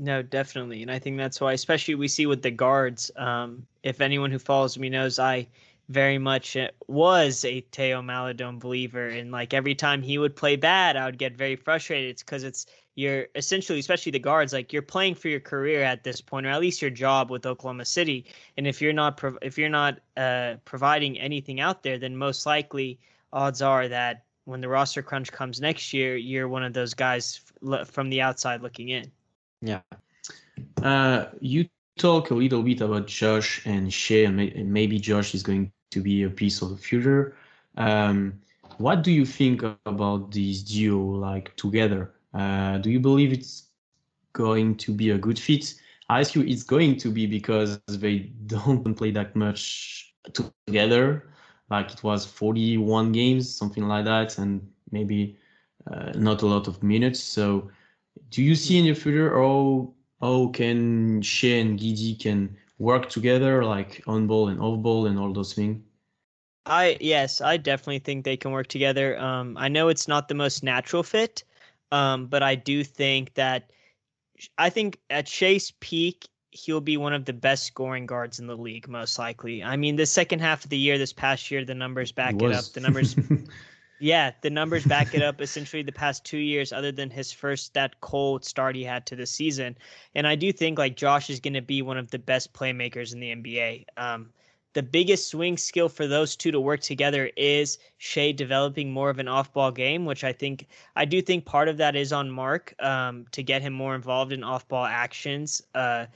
no 0.00 0.22
definitely 0.22 0.82
and 0.82 0.90
i 0.90 0.98
think 0.98 1.16
that's 1.16 1.40
why 1.40 1.52
especially 1.52 1.94
we 1.96 2.08
see 2.08 2.26
with 2.26 2.42
the 2.42 2.50
guards 2.50 3.10
um, 3.16 3.66
if 3.82 4.00
anyone 4.00 4.30
who 4.30 4.38
follows 4.38 4.78
me 4.78 4.88
knows 4.88 5.18
i 5.18 5.46
very 5.88 6.18
much 6.18 6.54
uh, 6.56 6.68
was 6.86 7.44
a 7.46 7.62
Theo 7.72 8.02
Maledon 8.02 8.58
believer 8.58 9.08
and 9.08 9.32
like 9.32 9.54
every 9.54 9.74
time 9.74 10.02
he 10.02 10.18
would 10.18 10.36
play 10.36 10.54
bad 10.54 10.96
I 10.96 11.06
would 11.06 11.16
get 11.18 11.34
very 11.34 11.56
frustrated 11.56 12.10
it's 12.10 12.22
because 12.22 12.44
it's 12.44 12.66
you're 12.94 13.26
essentially 13.34 13.78
especially 13.78 14.12
the 14.12 14.18
guards 14.18 14.52
like 14.52 14.70
you're 14.72 14.82
playing 14.82 15.14
for 15.14 15.28
your 15.28 15.40
career 15.40 15.82
at 15.82 16.04
this 16.04 16.20
point 16.20 16.44
or 16.46 16.50
at 16.50 16.60
least 16.60 16.82
your 16.82 16.90
job 16.90 17.30
with 17.30 17.46
Oklahoma 17.46 17.86
City 17.86 18.26
and 18.58 18.66
if 18.66 18.82
you're 18.82 18.92
not 18.92 19.16
prov- 19.16 19.38
if 19.40 19.56
you're 19.56 19.70
not 19.70 19.98
uh, 20.18 20.56
providing 20.66 21.18
anything 21.18 21.58
out 21.58 21.82
there 21.82 21.98
then 21.98 22.14
most 22.16 22.44
likely 22.44 22.98
odds 23.32 23.62
are 23.62 23.88
that 23.88 24.24
when 24.48 24.60
the 24.60 24.68
roster 24.68 25.02
crunch 25.02 25.30
comes 25.30 25.60
next 25.60 25.92
year 25.92 26.16
you're 26.16 26.48
one 26.48 26.64
of 26.64 26.72
those 26.72 26.94
guys 26.94 27.40
from 27.86 28.10
the 28.10 28.20
outside 28.22 28.62
looking 28.62 28.88
in 28.88 29.10
Yeah. 29.62 29.82
Uh, 30.82 31.26
you 31.40 31.68
talk 31.98 32.30
a 32.30 32.34
little 32.34 32.62
bit 32.62 32.80
about 32.80 33.06
Josh 33.06 33.66
and 33.66 33.92
Shai, 33.92 34.24
and 34.26 34.36
may- 34.36 34.52
and 34.60 34.72
maybe 34.72 34.98
Josh 34.98 35.34
is 35.34 35.42
going 35.42 35.72
to 35.90 36.00
be 36.00 36.22
a 36.22 36.30
piece 36.30 36.62
of 36.62 36.70
the 36.70 36.76
future. 36.76 37.36
Um, 37.76 38.40
what 38.78 39.02
do 39.02 39.10
you 39.10 39.26
think 39.26 39.62
about 39.84 40.30
this 40.30 40.62
duo, 40.62 41.18
like 41.18 41.56
together? 41.56 42.14
Uh, 42.32 42.78
do 42.78 42.90
you 42.90 43.00
believe 43.00 43.32
it's 43.32 43.68
going 44.32 44.76
to 44.76 44.92
be 44.92 45.10
a 45.10 45.18
good 45.18 45.38
fit? 45.38 45.74
I 46.08 46.20
ask 46.20 46.34
you, 46.36 46.42
it's 46.42 46.62
going 46.62 46.96
to 46.98 47.10
be 47.10 47.26
because 47.26 47.80
they 47.86 48.18
don't 48.46 48.94
play 48.94 49.10
that 49.12 49.34
much 49.34 50.14
together. 50.32 51.28
Like 51.70 51.92
it 51.92 52.02
was 52.02 52.26
41 52.26 53.12
games, 53.12 53.54
something 53.54 53.86
like 53.88 54.04
that, 54.06 54.38
and 54.38 54.70
maybe 54.90 55.36
uh, 55.90 56.12
not 56.14 56.42
a 56.42 56.46
lot 56.46 56.68
of 56.68 56.82
minutes. 56.82 57.20
So, 57.20 57.70
do 58.30 58.42
you 58.42 58.54
see 58.54 58.78
in 58.78 58.86
the 58.86 58.94
future, 58.94 59.34
how 59.36 59.94
how 60.20 60.48
can 60.48 61.22
Shai 61.22 61.58
and 61.60 61.78
Giddey 61.78 62.18
can 62.18 62.56
work 62.78 63.08
together, 63.10 63.64
like 63.64 64.02
on 64.06 64.26
ball 64.26 64.48
and 64.48 64.60
off 64.60 64.80
ball 64.82 65.06
and 65.06 65.18
all 65.18 65.32
those 65.32 65.54
things? 65.54 65.82
I 66.66 66.96
yes, 67.00 67.40
I 67.40 67.56
definitely 67.56 68.00
think 68.00 68.24
they 68.24 68.36
can 68.36 68.52
work 68.52 68.66
together. 68.68 69.18
Um, 69.18 69.56
I 69.56 69.68
know 69.68 69.88
it's 69.88 70.08
not 70.08 70.28
the 70.28 70.34
most 70.34 70.62
natural 70.62 71.02
fit, 71.02 71.44
Um, 71.90 72.26
but 72.26 72.42
I 72.42 72.54
do 72.54 72.84
think 72.84 73.34
that 73.34 73.70
I 74.58 74.70
think 74.70 75.00
at 75.10 75.28
Shai's 75.28 75.72
peak, 75.80 76.28
he'll 76.50 76.80
be 76.80 76.96
one 76.96 77.12
of 77.12 77.24
the 77.24 77.32
best 77.32 77.64
scoring 77.64 78.06
guards 78.06 78.38
in 78.38 78.46
the 78.46 78.56
league, 78.56 78.88
most 78.88 79.18
likely. 79.18 79.62
I 79.62 79.76
mean, 79.76 79.96
the 79.96 80.06
second 80.06 80.40
half 80.40 80.64
of 80.64 80.70
the 80.70 80.78
year, 80.78 80.98
this 80.98 81.12
past 81.12 81.50
year, 81.50 81.64
the 81.64 81.74
numbers 81.74 82.12
back 82.12 82.40
it 82.40 82.52
up. 82.52 82.64
The 82.66 82.80
numbers, 82.80 83.16
yeah, 84.00 84.32
the 84.40 84.50
numbers 84.50 84.84
back 84.84 85.14
it 85.14 85.22
up. 85.22 85.40
Essentially, 85.40 85.82
the 85.82 85.92
past 85.92 86.24
two 86.24 86.38
years, 86.38 86.72
other 86.72 86.92
than 86.92 87.10
his 87.10 87.32
first 87.32 87.74
that 87.74 88.00
cold 88.00 88.44
start 88.44 88.76
he 88.76 88.84
had 88.84 89.06
to 89.06 89.16
the 89.16 89.26
season, 89.26 89.76
and 90.14 90.26
I 90.26 90.36
do 90.36 90.52
think 90.52 90.78
like 90.78 90.96
Josh 90.96 91.30
is 91.30 91.40
going 91.40 91.54
to 91.54 91.62
be 91.62 91.82
one 91.82 91.98
of 91.98 92.10
the 92.10 92.18
best 92.18 92.52
playmakers 92.52 93.12
in 93.12 93.20
the 93.20 93.34
NBA. 93.34 93.84
Um, 93.96 94.30
the 94.74 94.82
biggest 94.82 95.28
swing 95.28 95.56
skill 95.56 95.88
for 95.88 96.06
those 96.06 96.36
two 96.36 96.52
to 96.52 96.60
work 96.60 96.80
together 96.80 97.30
is 97.36 97.78
Shai 97.96 98.32
developing 98.32 98.92
more 98.92 99.10
of 99.10 99.18
an 99.18 99.26
off-ball 99.26 99.72
game, 99.72 100.04
which 100.04 100.24
I 100.24 100.32
think 100.32 100.66
I 100.94 101.04
do 101.04 101.20
think 101.22 101.44
part 101.44 101.68
of 101.68 101.78
that 101.78 101.96
is 101.96 102.12
on 102.12 102.30
Mark 102.30 102.74
um, 102.78 103.26
to 103.32 103.42
get 103.42 103.62
him 103.62 103.72
more 103.72 103.94
involved 103.94 104.30
in 104.30 104.44
off-ball 104.44 104.84
actions. 104.84 105.62
Uh, 105.74 106.06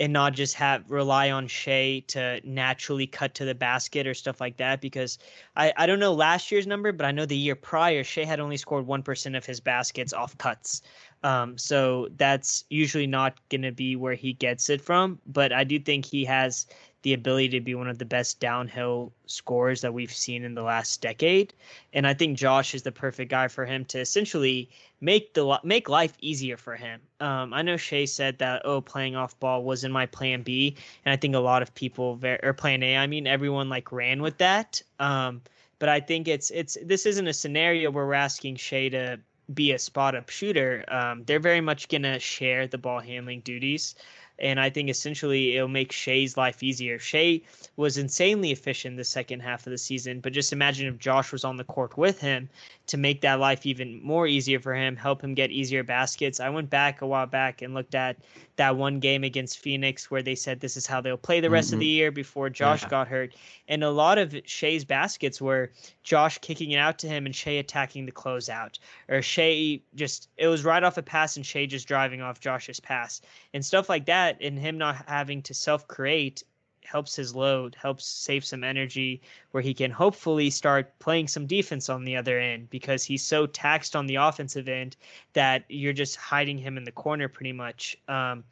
and 0.00 0.14
not 0.14 0.32
just 0.32 0.54
have 0.54 0.90
rely 0.90 1.30
on 1.30 1.46
Shai 1.46 2.02
to 2.08 2.40
naturally 2.42 3.06
cut 3.06 3.34
to 3.34 3.44
the 3.44 3.54
basket 3.54 4.06
or 4.06 4.14
stuff 4.14 4.40
like 4.40 4.56
that. 4.56 4.80
Because 4.80 5.18
I, 5.56 5.74
I 5.76 5.86
don't 5.86 6.00
know 6.00 6.14
last 6.14 6.50
year's 6.50 6.66
number, 6.66 6.90
but 6.90 7.04
I 7.04 7.12
know 7.12 7.26
the 7.26 7.36
year 7.36 7.54
prior, 7.54 8.02
Shai 8.02 8.24
had 8.24 8.40
only 8.40 8.56
scored 8.56 8.86
1% 8.86 9.36
of 9.36 9.44
his 9.44 9.60
baskets 9.60 10.14
off 10.14 10.36
cuts. 10.38 10.80
Um, 11.22 11.58
so 11.58 12.08
that's 12.16 12.64
usually 12.70 13.06
not 13.06 13.38
going 13.50 13.60
to 13.60 13.72
be 13.72 13.94
where 13.94 14.14
he 14.14 14.32
gets 14.32 14.70
it 14.70 14.80
from. 14.80 15.18
But 15.26 15.52
I 15.52 15.64
do 15.64 15.78
think 15.78 16.06
he 16.06 16.24
has 16.24 16.66
the 17.02 17.14
ability 17.14 17.48
to 17.48 17.60
be 17.60 17.74
one 17.74 17.88
of 17.88 17.98
the 17.98 18.04
best 18.04 18.40
downhill 18.40 19.12
scorers 19.26 19.80
that 19.80 19.94
we've 19.94 20.12
seen 20.12 20.44
in 20.44 20.54
the 20.54 20.62
last 20.62 21.00
decade. 21.00 21.54
And 21.92 22.06
I 22.06 22.14
think 22.14 22.36
Josh 22.36 22.74
is 22.74 22.82
the 22.82 22.92
perfect 22.92 23.30
guy 23.30 23.48
for 23.48 23.64
him 23.64 23.84
to 23.86 24.00
essentially 24.00 24.68
make 25.00 25.32
the 25.32 25.58
make 25.64 25.88
life 25.88 26.12
easier 26.20 26.56
for 26.56 26.76
him. 26.76 27.00
Um, 27.20 27.54
I 27.54 27.62
know 27.62 27.76
Shai 27.76 28.04
said 28.04 28.38
that 28.38 28.62
oh 28.64 28.80
playing 28.80 29.16
off 29.16 29.38
ball 29.40 29.64
was 29.64 29.84
in 29.84 29.92
my 29.92 30.06
plan 30.06 30.42
B, 30.42 30.76
and 31.04 31.12
I 31.12 31.16
think 31.16 31.34
a 31.34 31.40
lot 31.40 31.62
of 31.62 31.74
people 31.74 32.20
or 32.42 32.52
plan 32.52 32.82
A. 32.82 32.96
I 32.96 33.06
mean 33.06 33.26
everyone 33.26 33.68
like 33.68 33.92
ran 33.92 34.20
with 34.20 34.38
that. 34.38 34.82
Um, 34.98 35.40
but 35.78 35.88
I 35.88 36.00
think 36.00 36.28
it's 36.28 36.50
it's 36.50 36.76
this 36.84 37.06
isn't 37.06 37.26
a 37.26 37.32
scenario 37.32 37.90
where 37.90 38.06
we're 38.06 38.14
asking 38.14 38.56
Shai 38.56 38.88
to 38.90 39.18
be 39.54 39.72
a 39.72 39.78
spot 39.78 40.14
up 40.14 40.28
shooter. 40.28 40.84
Um, 40.88 41.24
they're 41.24 41.40
very 41.40 41.62
much 41.62 41.88
gonna 41.88 42.18
share 42.18 42.66
the 42.66 42.78
ball 42.78 43.00
handling 43.00 43.40
duties 43.40 43.94
and 44.40 44.58
I 44.60 44.70
think 44.70 44.88
essentially 44.88 45.56
it'll 45.56 45.68
make 45.68 45.92
Shai's 45.92 46.36
life 46.36 46.62
easier. 46.62 46.98
Shai 46.98 47.42
was 47.76 47.98
insanely 47.98 48.50
efficient 48.50 48.96
the 48.96 49.04
second 49.04 49.40
half 49.40 49.66
of 49.66 49.70
the 49.70 49.78
season, 49.78 50.20
but 50.20 50.32
just 50.32 50.52
imagine 50.52 50.86
if 50.86 50.98
Josh 50.98 51.32
was 51.32 51.44
on 51.44 51.56
the 51.56 51.64
court 51.64 51.96
with 51.96 52.20
him 52.20 52.48
to 52.86 52.96
make 52.96 53.20
that 53.20 53.38
life 53.38 53.66
even 53.66 54.02
more 54.02 54.26
easier 54.26 54.58
for 54.58 54.74
him, 54.74 54.96
help 54.96 55.22
him 55.22 55.34
get 55.34 55.50
easier 55.50 55.82
baskets. 55.82 56.40
I 56.40 56.48
went 56.48 56.70
back 56.70 57.02
a 57.02 57.06
while 57.06 57.26
back 57.26 57.62
and 57.62 57.74
looked 57.74 57.94
at 57.94 58.16
that 58.56 58.76
one 58.76 59.00
game 59.00 59.24
against 59.24 59.58
Phoenix 59.58 60.10
where 60.10 60.22
they 60.22 60.34
said 60.34 60.60
this 60.60 60.76
is 60.76 60.86
how 60.86 61.00
they'll 61.00 61.16
play 61.16 61.40
the 61.40 61.48
rest 61.48 61.68
mm-hmm. 61.68 61.76
of 61.76 61.80
the 61.80 61.86
year 61.86 62.10
before 62.10 62.50
Josh 62.50 62.82
yeah. 62.82 62.88
got 62.88 63.08
hurt. 63.08 63.34
And 63.68 63.82
a 63.82 63.90
lot 63.90 64.18
of 64.18 64.34
Shai's 64.44 64.84
baskets 64.84 65.40
were 65.40 65.72
Josh 66.02 66.38
kicking 66.38 66.72
it 66.72 66.76
out 66.76 66.98
to 66.98 67.08
him 67.08 67.26
and 67.26 67.34
Shai 67.34 67.52
attacking 67.52 68.06
the 68.06 68.12
closeout. 68.12 68.78
Or 69.08 69.22
Shai 69.22 69.80
just 69.94 70.28
it 70.36 70.48
was 70.48 70.64
right 70.64 70.82
off 70.82 70.98
a 70.98 71.02
pass 71.02 71.36
and 71.36 71.46
Shai 71.46 71.66
just 71.66 71.88
driving 71.88 72.20
off 72.20 72.40
Josh's 72.40 72.80
pass. 72.80 73.22
And 73.54 73.64
stuff 73.64 73.88
like 73.88 74.06
that 74.06 74.29
and 74.40 74.58
him 74.58 74.78
not 74.78 75.04
having 75.08 75.42
to 75.42 75.54
self 75.54 75.86
create 75.88 76.42
helps 76.84 77.14
his 77.14 77.34
load, 77.34 77.76
helps 77.80 78.04
save 78.04 78.44
some 78.44 78.64
energy 78.64 79.22
where 79.52 79.62
he 79.62 79.72
can 79.72 79.90
hopefully 79.90 80.50
start 80.50 80.98
playing 80.98 81.28
some 81.28 81.46
defense 81.46 81.88
on 81.88 82.04
the 82.04 82.16
other 82.16 82.38
end 82.38 82.68
because 82.70 83.04
he's 83.04 83.22
so 83.22 83.46
taxed 83.46 83.94
on 83.94 84.06
the 84.06 84.16
offensive 84.16 84.68
end 84.68 84.96
that 85.32 85.64
you're 85.68 85.92
just 85.92 86.16
hiding 86.16 86.58
him 86.58 86.76
in 86.76 86.84
the 86.84 86.92
corner 86.92 87.28
pretty 87.28 87.52
much. 87.52 87.96
Um, 88.08 88.44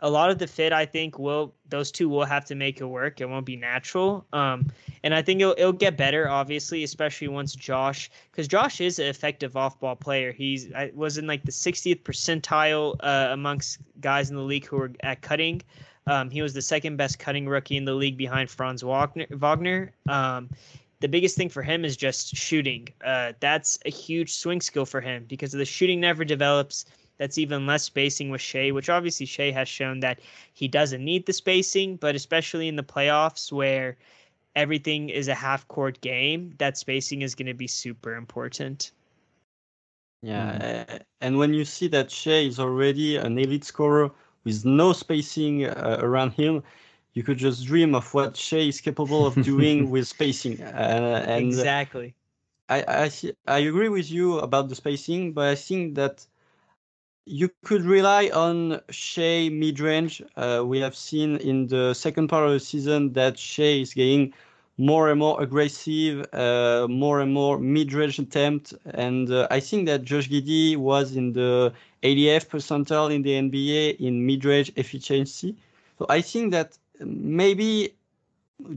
a 0.00 0.10
lot 0.10 0.30
of 0.30 0.38
the 0.38 0.46
fit, 0.46 0.72
I 0.72 0.84
think, 0.84 1.18
will 1.18 1.54
those 1.68 1.90
two 1.90 2.08
will 2.08 2.24
have 2.24 2.44
to 2.46 2.54
make 2.54 2.80
it 2.80 2.84
work. 2.84 3.20
It 3.20 3.28
won't 3.28 3.46
be 3.46 3.56
natural, 3.56 4.26
um, 4.32 4.70
and 5.02 5.14
I 5.14 5.22
think 5.22 5.40
it'll, 5.40 5.54
it'll 5.56 5.72
get 5.72 5.96
better, 5.96 6.28
obviously, 6.28 6.84
especially 6.84 7.28
once 7.28 7.54
Josh, 7.54 8.10
because 8.30 8.46
Josh 8.46 8.80
is 8.80 8.98
an 8.98 9.06
effective 9.06 9.56
off-ball 9.56 9.96
player. 9.96 10.32
He's 10.32 10.72
I 10.72 10.90
was 10.94 11.16
in 11.16 11.26
like 11.26 11.44
the 11.44 11.52
60th 11.52 12.02
percentile 12.02 12.96
uh, 13.00 13.28
amongst 13.30 13.78
guys 14.00 14.30
in 14.30 14.36
the 14.36 14.42
league 14.42 14.66
who 14.66 14.76
were 14.76 14.92
at 15.00 15.22
cutting. 15.22 15.62
Um, 16.06 16.30
he 16.30 16.42
was 16.42 16.54
the 16.54 16.62
second 16.62 16.96
best 16.96 17.18
cutting 17.18 17.48
rookie 17.48 17.76
in 17.76 17.84
the 17.84 17.94
league 17.94 18.16
behind 18.16 18.50
Franz 18.50 18.84
Wagner. 18.84 19.26
Wagner. 19.30 19.92
Um, 20.08 20.50
the 21.00 21.08
biggest 21.08 21.36
thing 21.36 21.48
for 21.48 21.62
him 21.62 21.84
is 21.84 21.96
just 21.96 22.34
shooting. 22.34 22.88
Uh, 23.04 23.32
that's 23.40 23.78
a 23.84 23.90
huge 23.90 24.32
swing 24.34 24.60
skill 24.60 24.86
for 24.86 25.00
him 25.00 25.24
because 25.28 25.52
the 25.52 25.64
shooting 25.64 26.00
never 26.00 26.24
develops. 26.24 26.86
That's 27.18 27.38
even 27.38 27.66
less 27.66 27.84
spacing 27.84 28.30
with 28.30 28.40
Shai, 28.40 28.70
which 28.70 28.88
obviously 28.88 29.26
Shai 29.26 29.50
has 29.50 29.68
shown 29.68 30.00
that 30.00 30.20
he 30.52 30.68
doesn't 30.68 31.04
need 31.04 31.26
the 31.26 31.32
spacing, 31.32 31.96
but 31.96 32.14
especially 32.14 32.68
in 32.68 32.76
the 32.76 32.82
playoffs 32.82 33.50
where 33.50 33.96
everything 34.54 35.08
is 35.08 35.28
a 35.28 35.34
half 35.34 35.66
court 35.68 36.00
game, 36.00 36.54
that 36.58 36.76
spacing 36.76 37.22
is 37.22 37.34
going 37.34 37.46
to 37.46 37.54
be 37.54 37.66
super 37.66 38.14
important. 38.14 38.92
Yeah, 40.22 40.58
mm. 40.58 41.00
and 41.20 41.38
when 41.38 41.54
you 41.54 41.64
see 41.64 41.88
that 41.88 42.10
Shai 42.10 42.46
is 42.48 42.58
already 42.58 43.16
an 43.16 43.38
elite 43.38 43.64
scorer 43.64 44.10
with 44.44 44.64
no 44.64 44.92
spacing 44.92 45.66
uh, 45.66 45.98
around 46.00 46.32
him, 46.32 46.62
you 47.12 47.22
could 47.22 47.38
just 47.38 47.66
dream 47.66 47.94
of 47.94 48.12
what 48.12 48.36
Shai 48.36 48.68
is 48.68 48.80
capable 48.80 49.26
of 49.26 49.34
doing 49.42 49.90
with 49.92 50.08
spacing. 50.08 50.60
Uh, 50.60 51.24
and 51.28 51.46
exactly. 51.46 52.14
I 52.68 52.82
I, 52.88 53.10
I 53.46 53.58
agree 53.58 53.88
with 53.88 54.10
you 54.10 54.38
about 54.38 54.68
the 54.68 54.74
spacing, 54.74 55.32
but 55.32 55.48
I 55.48 55.54
think 55.54 55.94
that 55.94 56.26
you 57.26 57.50
could 57.64 57.82
rely 57.82 58.30
on 58.32 58.80
Shai 58.90 59.48
mid 59.48 59.80
range. 59.80 60.22
Uh, 60.36 60.62
we 60.64 60.78
have 60.80 60.96
seen 60.96 61.36
in 61.36 61.66
the 61.66 61.92
second 61.92 62.28
part 62.28 62.46
of 62.46 62.52
the 62.52 62.60
season 62.60 63.12
that 63.14 63.38
Shai 63.38 63.80
is 63.82 63.92
getting 63.92 64.32
more 64.78 65.10
and 65.10 65.18
more 65.18 65.42
aggressive, 65.42 66.26
uh, 66.32 66.86
more 66.88 67.20
and 67.20 67.32
more 67.32 67.58
mid-range 67.58 68.18
attempt. 68.18 68.74
And 68.84 69.30
uh, 69.30 69.48
I 69.50 69.60
think 69.60 69.86
that 69.86 70.02
Josh 70.02 70.28
Giddey 70.28 70.76
was 70.76 71.16
in 71.16 71.32
the 71.32 71.72
80th 72.02 72.48
percentile 72.48 73.12
in 73.12 73.22
the 73.22 73.30
NBA 73.30 73.96
in 73.98 74.26
mid-range 74.26 74.72
efficiency. 74.76 75.56
So 75.98 76.06
I 76.08 76.20
think 76.20 76.52
that 76.52 76.76
maybe 77.00 77.94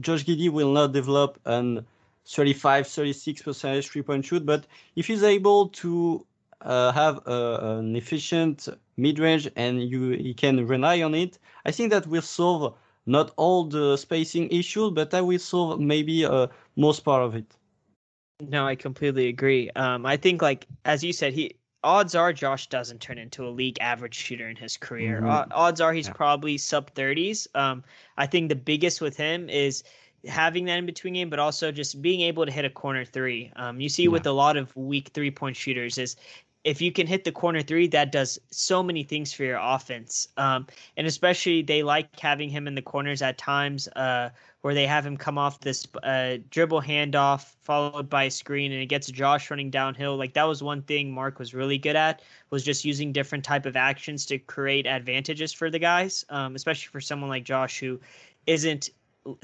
Josh 0.00 0.24
Giddey 0.24 0.48
will 0.48 0.72
not 0.72 0.92
develop 0.92 1.38
an 1.44 1.86
35, 2.26 2.86
36 2.86 3.42
percentage 3.42 3.88
three-point 3.88 4.24
shoot, 4.24 4.46
but 4.46 4.64
if 4.96 5.06
he's 5.06 5.22
able 5.22 5.68
to 5.68 6.24
uh, 6.62 6.92
have 6.92 7.20
a, 7.26 7.78
an 7.78 7.96
efficient 7.96 8.68
mid-range 8.96 9.48
and 9.56 9.82
you 9.82 10.10
he 10.10 10.34
can 10.34 10.66
rely 10.66 11.02
on 11.02 11.14
it, 11.14 11.38
I 11.64 11.70
think 11.70 11.90
that 11.90 12.06
will 12.06 12.22
solve 12.22 12.74
not 13.06 13.32
all 13.36 13.64
the 13.64 13.96
spacing 13.96 14.50
issues, 14.50 14.92
but 14.92 15.14
I 15.14 15.20
will 15.20 15.38
solve 15.38 15.80
maybe 15.80 16.24
uh, 16.24 16.48
most 16.76 17.00
part 17.00 17.22
of 17.22 17.34
it. 17.34 17.56
No, 18.40 18.66
I 18.66 18.74
completely 18.74 19.28
agree. 19.28 19.70
Um, 19.70 20.06
I 20.06 20.16
think 20.16 20.42
like 20.42 20.66
as 20.84 21.02
you 21.02 21.12
said, 21.12 21.32
he 21.32 21.54
odds 21.82 22.14
are 22.14 22.32
Josh 22.32 22.68
doesn't 22.68 23.00
turn 23.00 23.18
into 23.18 23.46
a 23.46 23.50
league 23.50 23.78
average 23.80 24.14
shooter 24.14 24.48
in 24.48 24.56
his 24.56 24.76
career. 24.76 25.20
Mm-hmm. 25.22 25.52
odds 25.52 25.80
are 25.80 25.92
he's 25.92 26.06
yeah. 26.06 26.12
probably 26.12 26.58
sub 26.58 26.92
30s. 26.94 27.46
Um, 27.54 27.82
I 28.16 28.26
think 28.26 28.48
the 28.48 28.56
biggest 28.56 29.00
with 29.00 29.16
him 29.16 29.48
is 29.48 29.82
having 30.26 30.66
that 30.66 30.78
in 30.78 30.86
between 30.86 31.14
game, 31.14 31.30
but 31.30 31.38
also 31.38 31.72
just 31.72 32.02
being 32.02 32.20
able 32.20 32.44
to 32.44 32.52
hit 32.52 32.64
a 32.64 32.70
corner 32.70 33.04
three. 33.04 33.50
Um, 33.56 33.80
you 33.80 33.88
see 33.88 34.04
yeah. 34.04 34.10
with 34.10 34.26
a 34.26 34.32
lot 34.32 34.56
of 34.56 34.74
weak 34.76 35.10
three 35.14 35.30
point 35.30 35.56
shooters 35.56 35.98
is 35.98 36.16
if 36.64 36.80
you 36.80 36.92
can 36.92 37.06
hit 37.06 37.24
the 37.24 37.32
corner 37.32 37.62
three, 37.62 37.86
that 37.88 38.12
does 38.12 38.38
so 38.50 38.82
many 38.82 39.02
things 39.02 39.32
for 39.32 39.44
your 39.44 39.58
offense. 39.60 40.28
Um, 40.36 40.66
and 40.96 41.06
especially 41.06 41.62
they 41.62 41.82
like 41.82 42.18
having 42.20 42.50
him 42.50 42.66
in 42.66 42.74
the 42.74 42.82
corners 42.82 43.22
at 43.22 43.38
times 43.38 43.88
uh, 43.96 44.30
where 44.60 44.74
they 44.74 44.86
have 44.86 45.06
him 45.06 45.16
come 45.16 45.38
off 45.38 45.60
this 45.60 45.86
uh, 46.02 46.36
dribble 46.50 46.82
handoff 46.82 47.54
followed 47.62 48.10
by 48.10 48.24
a 48.24 48.30
screen 48.30 48.72
and 48.72 48.82
it 48.82 48.86
gets 48.86 49.10
Josh 49.10 49.50
running 49.50 49.70
downhill. 49.70 50.16
Like 50.16 50.34
that 50.34 50.44
was 50.44 50.62
one 50.62 50.82
thing 50.82 51.12
Mark 51.12 51.38
was 51.38 51.54
really 51.54 51.78
good 51.78 51.96
at 51.96 52.20
was 52.50 52.62
just 52.62 52.84
using 52.84 53.12
different 53.12 53.44
type 53.44 53.64
of 53.64 53.76
actions 53.76 54.26
to 54.26 54.38
create 54.38 54.86
advantages 54.86 55.52
for 55.54 55.70
the 55.70 55.78
guys, 55.78 56.26
um, 56.28 56.56
especially 56.56 56.88
for 56.88 57.00
someone 57.00 57.30
like 57.30 57.44
Josh 57.44 57.78
who 57.78 57.98
isn't 58.46 58.90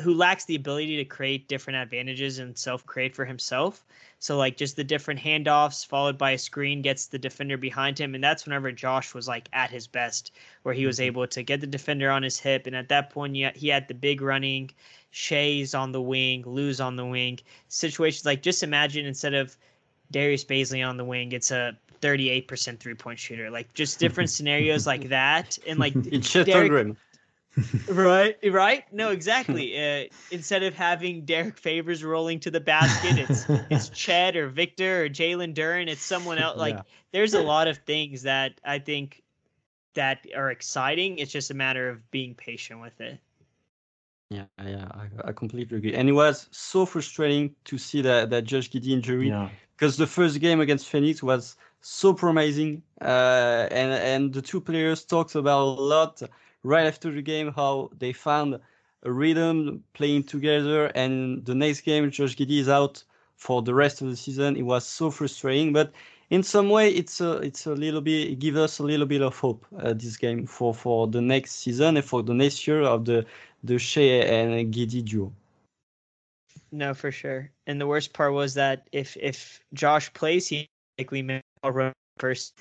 who 0.01 0.15
lacks 0.15 0.45
the 0.47 0.55
ability 0.55 0.97
to 0.97 1.05
create 1.05 1.49
different 1.49 1.77
advantages 1.77 2.39
and 2.39 2.57
self 2.57 2.85
create 2.87 3.15
for 3.15 3.25
himself. 3.25 3.85
So 4.19 4.39
like 4.39 4.57
just 4.57 4.77
the 4.77 4.85
different 4.85 5.21
handoffs 5.21 5.87
followed 5.87 6.17
by 6.17 6.31
a 6.31 6.39
screen 6.39 6.81
gets 6.81 7.07
the 7.07 7.19
defender 7.19 7.57
behind 7.59 7.99
him, 7.99 8.15
and 8.15 8.25
that's 8.25 8.47
whenever 8.47 8.73
Josh 8.73 9.13
was 9.13 9.29
like 9.29 9.49
at 9.53 9.71
his 9.71 9.87
best, 9.87 10.33
where 10.63 10.75
he 10.75 10.87
was 10.87 10.97
mm-hmm. 10.97 11.07
able 11.07 11.27
to 11.27 11.43
get 11.43 11.61
the 11.61 11.67
defender 11.67 12.11
on 12.11 12.23
his 12.23 12.39
hip, 12.39 12.67
and 12.67 12.75
at 12.75 12.89
that 12.89 13.11
point 13.11 13.37
he 13.37 13.69
had 13.69 13.89
the 13.89 13.95
big 13.95 14.23
running, 14.23 14.71
Shai's 15.11 15.75
on 15.75 15.93
the 15.93 16.03
wing, 16.03 16.43
Lu's 16.47 16.81
on 16.81 16.97
the 16.97 17.07
wing, 17.07 17.39
situations 17.69 18.25
like 18.25 18.43
just 18.43 18.63
imagine 18.63 19.05
instead 19.05 19.35
of 19.35 19.57
Darius 20.11 20.45
Bazley 20.45 20.87
on 20.87 20.97
the 20.97 21.05
wing, 21.05 21.33
it's 21.33 21.51
a 21.51 21.77
38% 22.01 22.79
three 22.79 22.95
point 22.95 23.19
shooter. 23.19 23.51
Like 23.51 23.73
just 23.75 23.99
different 23.99 24.31
scenarios 24.37 24.87
like 24.87 25.09
that. 25.09 25.59
And 25.67 25.79
like 25.79 25.95
it's 25.97 26.33
Derrick, 26.33 26.97
right, 27.89 28.37
right. 28.51 28.85
No, 28.93 29.11
exactly. 29.13 29.77
Uh, 29.77 30.05
instead 30.31 30.63
of 30.63 30.75
having 30.75 31.25
Derrick 31.25 31.57
Favors 31.59 32.05
rolling 32.05 32.41
to 32.41 32.51
the 32.51 32.61
basket, 32.61 33.19
it's 33.19 33.47
it's 33.71 33.89
Chet 33.91 34.37
or 34.37 34.49
Victor 34.49 35.05
or 35.05 35.09
Jalen 35.09 35.55
Duren. 35.55 35.89
It's 35.89 36.05
someone 36.05 36.39
else. 36.39 36.57
Like 36.59 36.75
Yeah. 36.77 36.83
there's 37.13 37.35
a 37.35 37.43
lot 37.43 37.69
of 37.69 37.79
things 37.79 38.23
that 38.23 38.61
I 38.65 38.79
think 38.79 39.23
that 39.95 40.27
are 40.37 40.51
exciting. 40.51 41.19
It's 41.19 41.33
just 41.33 41.51
a 41.51 41.55
matter 41.55 41.89
of 41.89 42.11
being 42.11 42.35
patient 42.35 42.81
with 42.81 43.01
it. 43.01 43.19
Yeah, 44.31 44.45
yeah, 44.65 44.89
I, 44.91 45.29
I 45.29 45.33
completely 45.33 45.77
agree. 45.77 45.95
And 45.95 46.09
it 46.09 46.13
was 46.13 46.49
so 46.51 46.85
frustrating 46.85 47.55
to 47.65 47.79
see 47.79 48.03
that 48.03 48.31
that 48.31 48.45
Josh 48.45 48.69
Giddey 48.71 48.89
injury 48.89 49.29
Yeah. 49.29 49.49
because 49.77 49.97
the 49.97 50.07
first 50.07 50.41
game 50.41 50.61
against 50.61 50.89
Phoenix 50.89 51.23
was 51.23 51.57
so 51.81 52.13
promising, 52.13 52.83
uh, 53.01 53.69
and 53.71 53.93
and 53.93 54.33
the 54.33 54.43
two 54.43 54.61
players 54.61 55.05
talked 55.05 55.37
about 55.37 55.63
a 55.63 55.81
lot 55.81 56.23
right 56.67 56.87
after 56.87 57.11
the 57.11 57.23
game 57.23 57.53
how 57.53 57.91
they 57.99 58.13
found 58.13 58.59
a 59.03 59.13
rhythm 59.13 59.85
playing 59.95 60.25
together. 60.25 60.87
And 60.87 61.45
the 61.45 61.55
next 61.55 61.83
game, 61.83 62.11
Josh 62.11 62.37
Giddey 62.37 62.59
is 62.59 62.69
out 62.69 63.03
for 63.37 63.63
the 63.63 63.75
rest 63.75 64.03
of 64.03 64.09
the 64.09 64.17
season. 64.17 64.57
It 64.57 64.63
was 64.63 64.87
so 64.87 65.11
frustrating, 65.11 65.73
but 65.73 65.93
in 66.31 66.43
some 66.43 66.71
way, 66.71 66.91
it's 66.91 67.21
a 67.21 67.33
it's 67.39 67.67
a 67.67 67.73
little 67.73 68.01
bit 68.01 68.31
it 68.33 68.39
gives 68.39 68.59
us 68.59 68.79
a 68.81 68.83
little 68.83 69.07
bit 69.07 69.23
of 69.23 69.39
hope 69.39 69.65
uh, 69.79 69.93
this 69.93 70.17
game 70.17 70.47
for 70.47 70.75
for 70.75 71.07
the 71.07 71.21
next 71.21 71.53
season 71.53 71.97
and 71.97 72.05
for 72.05 72.23
the 72.23 72.35
next 72.35 72.67
year 72.67 72.83
of 72.83 73.05
the 73.05 73.25
the 73.63 73.79
Shai 73.79 74.25
and 74.27 74.75
Giddey 74.75 75.05
duo. 75.05 75.33
No, 76.73 76.95
for 76.95 77.13
sure. 77.13 77.51
And 77.67 77.81
the 77.81 77.87
worst 77.87 78.13
part 78.13 78.33
was 78.33 78.55
that 78.55 78.89
if 78.91 79.17
if 79.21 79.61
Josh 79.73 80.13
plays, 80.15 80.49
he 80.49 80.67
likely 80.99 81.23
may 81.23 81.41
run 81.63 81.93
first. 82.19 82.59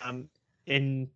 Um, 0.00 0.28
and 0.66 1.08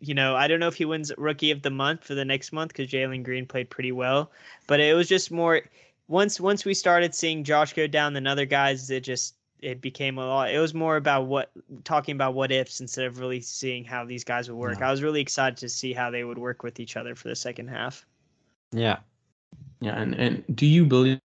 you 0.00 0.14
know, 0.14 0.36
I 0.36 0.48
don't 0.48 0.60
know 0.60 0.68
if 0.68 0.74
he 0.74 0.84
wins 0.84 1.12
Rookie 1.16 1.50
of 1.50 1.62
the 1.62 1.70
Month 1.70 2.04
for 2.04 2.14
the 2.14 2.24
next 2.24 2.52
month 2.52 2.68
because 2.68 2.88
Jalen 2.88 3.24
Green 3.24 3.46
played 3.46 3.70
pretty 3.70 3.92
well. 3.92 4.30
But 4.66 4.80
it 4.80 4.94
was 4.94 5.08
just 5.08 5.30
more 5.30 5.62
once 6.08 6.40
once 6.40 6.64
we 6.64 6.74
started 6.74 7.14
seeing 7.14 7.44
Josh 7.44 7.72
go 7.72 7.86
down 7.86 8.14
than 8.14 8.26
other 8.26 8.46
guys, 8.46 8.90
it 8.90 9.00
just 9.00 9.34
it 9.60 9.80
became 9.80 10.18
a 10.18 10.26
lot. 10.26 10.52
It 10.52 10.58
was 10.58 10.74
more 10.74 10.96
about 10.96 11.26
what 11.26 11.50
talking 11.84 12.14
about 12.14 12.34
what 12.34 12.50
ifs 12.50 12.80
instead 12.80 13.06
of 13.06 13.18
really 13.18 13.40
seeing 13.40 13.84
how 13.84 14.04
these 14.04 14.24
guys 14.24 14.48
would 14.48 14.56
work. 14.56 14.78
Yeah. 14.80 14.88
I 14.88 14.90
was 14.90 15.02
really 15.02 15.20
excited 15.20 15.58
to 15.58 15.68
see 15.68 15.92
how 15.92 16.10
they 16.10 16.24
would 16.24 16.38
work 16.38 16.62
with 16.62 16.80
each 16.80 16.96
other 16.96 17.14
for 17.14 17.28
the 17.28 17.36
second 17.36 17.68
half. 17.68 18.06
Yeah. 18.72 18.98
Yeah, 19.80 19.98
and, 19.98 20.14
and 20.14 20.44
do 20.54 20.66
you 20.66 20.84
believe 20.84 21.20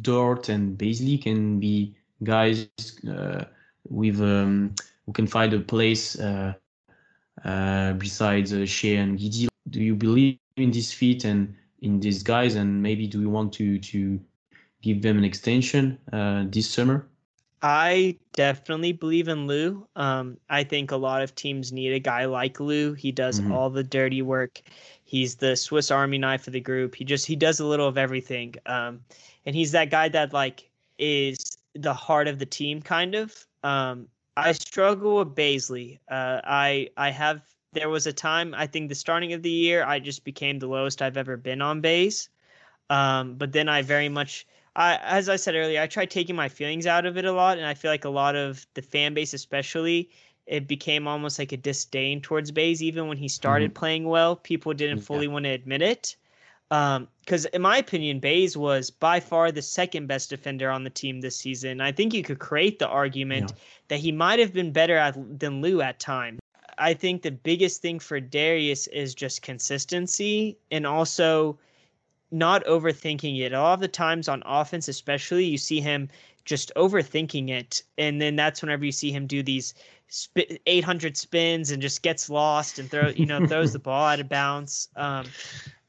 Dort 0.00 0.48
and 0.48 0.76
Bazley 0.76 1.22
can 1.22 1.60
be 1.60 1.94
guys 2.24 2.68
uh, 3.08 3.44
with 3.88 4.20
um, 4.20 4.74
who 5.06 5.12
can 5.12 5.26
find 5.26 5.52
a 5.54 5.60
place 5.60 6.18
uh, 6.18 6.54
uh, 7.44 7.92
besides 7.94 8.52
uh, 8.52 8.66
Shai 8.66 8.96
and 9.00 9.18
Giddey? 9.18 9.48
Do 9.68 9.82
you 9.82 9.94
believe 9.94 10.38
in 10.56 10.70
this 10.70 10.92
fit 10.92 11.24
and 11.24 11.54
in 11.82 12.00
these 12.00 12.22
guys, 12.22 12.54
and 12.56 12.82
maybe 12.82 13.06
do 13.06 13.20
you 13.20 13.30
want 13.30 13.52
to 13.54 13.78
to 13.78 14.20
give 14.82 15.02
them 15.02 15.18
an 15.18 15.24
extension 15.24 15.98
uh, 16.12 16.44
this 16.48 16.68
summer? 16.68 17.06
I 17.62 18.16
definitely 18.32 18.92
believe 18.92 19.28
in 19.28 19.46
Lu. 19.46 19.86
Um, 19.94 20.38
I 20.48 20.64
think 20.64 20.92
a 20.92 20.96
lot 20.96 21.20
of 21.20 21.34
teams 21.34 21.72
need 21.72 21.92
a 21.92 21.98
guy 21.98 22.24
like 22.24 22.58
Lu. 22.58 22.94
He 22.94 23.12
does 23.12 23.40
Mhm. 23.40 23.52
all 23.52 23.68
the 23.68 23.84
dirty 23.84 24.22
work. 24.22 24.62
He's 25.04 25.34
the 25.36 25.56
Swiss 25.56 25.90
Army 25.90 26.16
knife 26.16 26.46
of 26.46 26.54
the 26.54 26.60
group. 26.60 26.94
He 26.94 27.04
just 27.04 27.26
he 27.26 27.36
does 27.36 27.60
a 27.60 27.66
little 27.66 27.86
of 27.86 27.98
everything. 27.98 28.54
Um, 28.64 29.00
and 29.44 29.54
he's 29.54 29.72
that 29.72 29.90
guy 29.90 30.08
that 30.08 30.32
like 30.32 30.70
is 30.98 31.58
the 31.74 31.92
heart 31.94 32.28
of 32.28 32.38
the 32.38 32.46
team, 32.46 32.80
kind 32.80 33.14
of. 33.14 33.46
Um, 33.62 34.08
I 34.40 34.52
struggle 34.52 35.16
with 35.18 35.34
Bazley. 35.34 35.98
Uh, 36.08 36.40
I 36.44 36.90
I 36.96 37.10
have 37.10 37.42
there 37.72 37.88
was 37.88 38.06
a 38.06 38.12
time 38.12 38.54
I 38.54 38.66
think 38.66 38.88
the 38.88 38.94
starting 38.94 39.32
of 39.32 39.42
the 39.42 39.50
year 39.50 39.84
I 39.84 40.00
just 40.00 40.24
became 40.24 40.58
the 40.58 40.66
lowest 40.66 41.02
I've 41.02 41.16
ever 41.16 41.36
been 41.36 41.62
on 41.62 41.80
Bays. 41.80 42.28
Um, 42.90 43.36
but 43.36 43.52
then 43.52 43.68
I 43.68 43.82
very 43.82 44.08
much 44.08 44.46
I, 44.76 44.96
as 45.02 45.28
I 45.28 45.36
said 45.36 45.54
earlier, 45.56 45.80
I 45.80 45.86
tried 45.86 46.10
taking 46.10 46.36
my 46.36 46.48
feelings 46.48 46.86
out 46.86 47.06
of 47.06 47.16
it 47.16 47.24
a 47.24 47.32
lot, 47.32 47.58
and 47.58 47.66
I 47.66 47.74
feel 47.74 47.90
like 47.90 48.04
a 48.04 48.10
lot 48.10 48.36
of 48.36 48.66
the 48.74 48.82
fan 48.82 49.14
base, 49.14 49.34
especially, 49.34 50.10
it 50.46 50.66
became 50.68 51.08
almost 51.08 51.38
like 51.38 51.52
a 51.52 51.56
disdain 51.56 52.20
towards 52.20 52.50
Bays. 52.52 52.82
Even 52.82 53.08
when 53.08 53.16
he 53.18 53.28
started 53.28 53.74
playing 53.74 54.04
well, 54.04 54.36
people 54.36 54.72
didn't 54.74 54.98
Yeah. 54.98 55.02
fully 55.02 55.28
want 55.28 55.44
to 55.44 55.50
admit 55.50 55.82
it. 55.82 56.16
Because, 56.70 57.46
in 57.46 57.62
my 57.62 57.78
opinion, 57.78 58.20
Bays 58.20 58.56
was 58.56 58.90
by 58.90 59.18
far 59.18 59.50
the 59.50 59.62
second 59.62 60.06
best 60.06 60.30
defender 60.30 60.70
on 60.70 60.84
the 60.84 60.90
team 60.90 61.20
this 61.20 61.36
season. 61.36 61.80
I 61.80 61.90
think 61.90 62.14
you 62.14 62.22
could 62.22 62.38
create 62.38 62.78
the 62.78 62.86
argument 62.86 63.52
that 63.88 63.98
he 63.98 64.12
might 64.12 64.38
have 64.38 64.52
been 64.52 64.72
better 64.72 64.96
at, 64.96 65.16
than 65.38 65.60
Lu 65.60 65.80
at 65.80 65.98
times. 65.98 66.38
I 66.78 66.94
think 66.94 67.22
the 67.22 67.32
biggest 67.32 67.82
thing 67.82 67.98
for 67.98 68.20
Darius 68.20 68.86
is 68.86 69.14
just 69.14 69.42
consistency 69.42 70.56
and 70.70 70.86
also 70.86 71.58
not 72.30 72.64
overthinking 72.64 73.40
it. 73.40 73.52
A 73.52 73.60
lot 73.60 73.74
of 73.74 73.80
the 73.80 73.88
times 73.88 74.28
on 74.28 74.42
offense, 74.46 74.86
especially, 74.86 75.44
you 75.44 75.58
see 75.58 75.80
him 75.80 76.08
just 76.44 76.72
overthinking 76.76 77.50
it, 77.50 77.82
and 77.98 78.20
then 78.20 78.36
that's 78.36 78.62
whenever 78.62 78.84
you 78.84 78.92
see 78.92 79.10
him 79.10 79.26
do 79.26 79.42
these 79.42 79.74
sp- 80.08 80.62
800 80.66 81.16
spins 81.16 81.70
and 81.70 81.82
just 81.82 82.02
gets 82.02 82.30
lost 82.30 82.78
and 82.78 82.90
throw, 82.90 83.08
you 83.08 83.26
know, 83.26 83.44
throws 83.46 83.72
the 83.72 83.78
ball 83.80 84.06
out 84.06 84.20
of 84.20 84.28
bounds. 84.28 84.88
Um, 84.96 85.26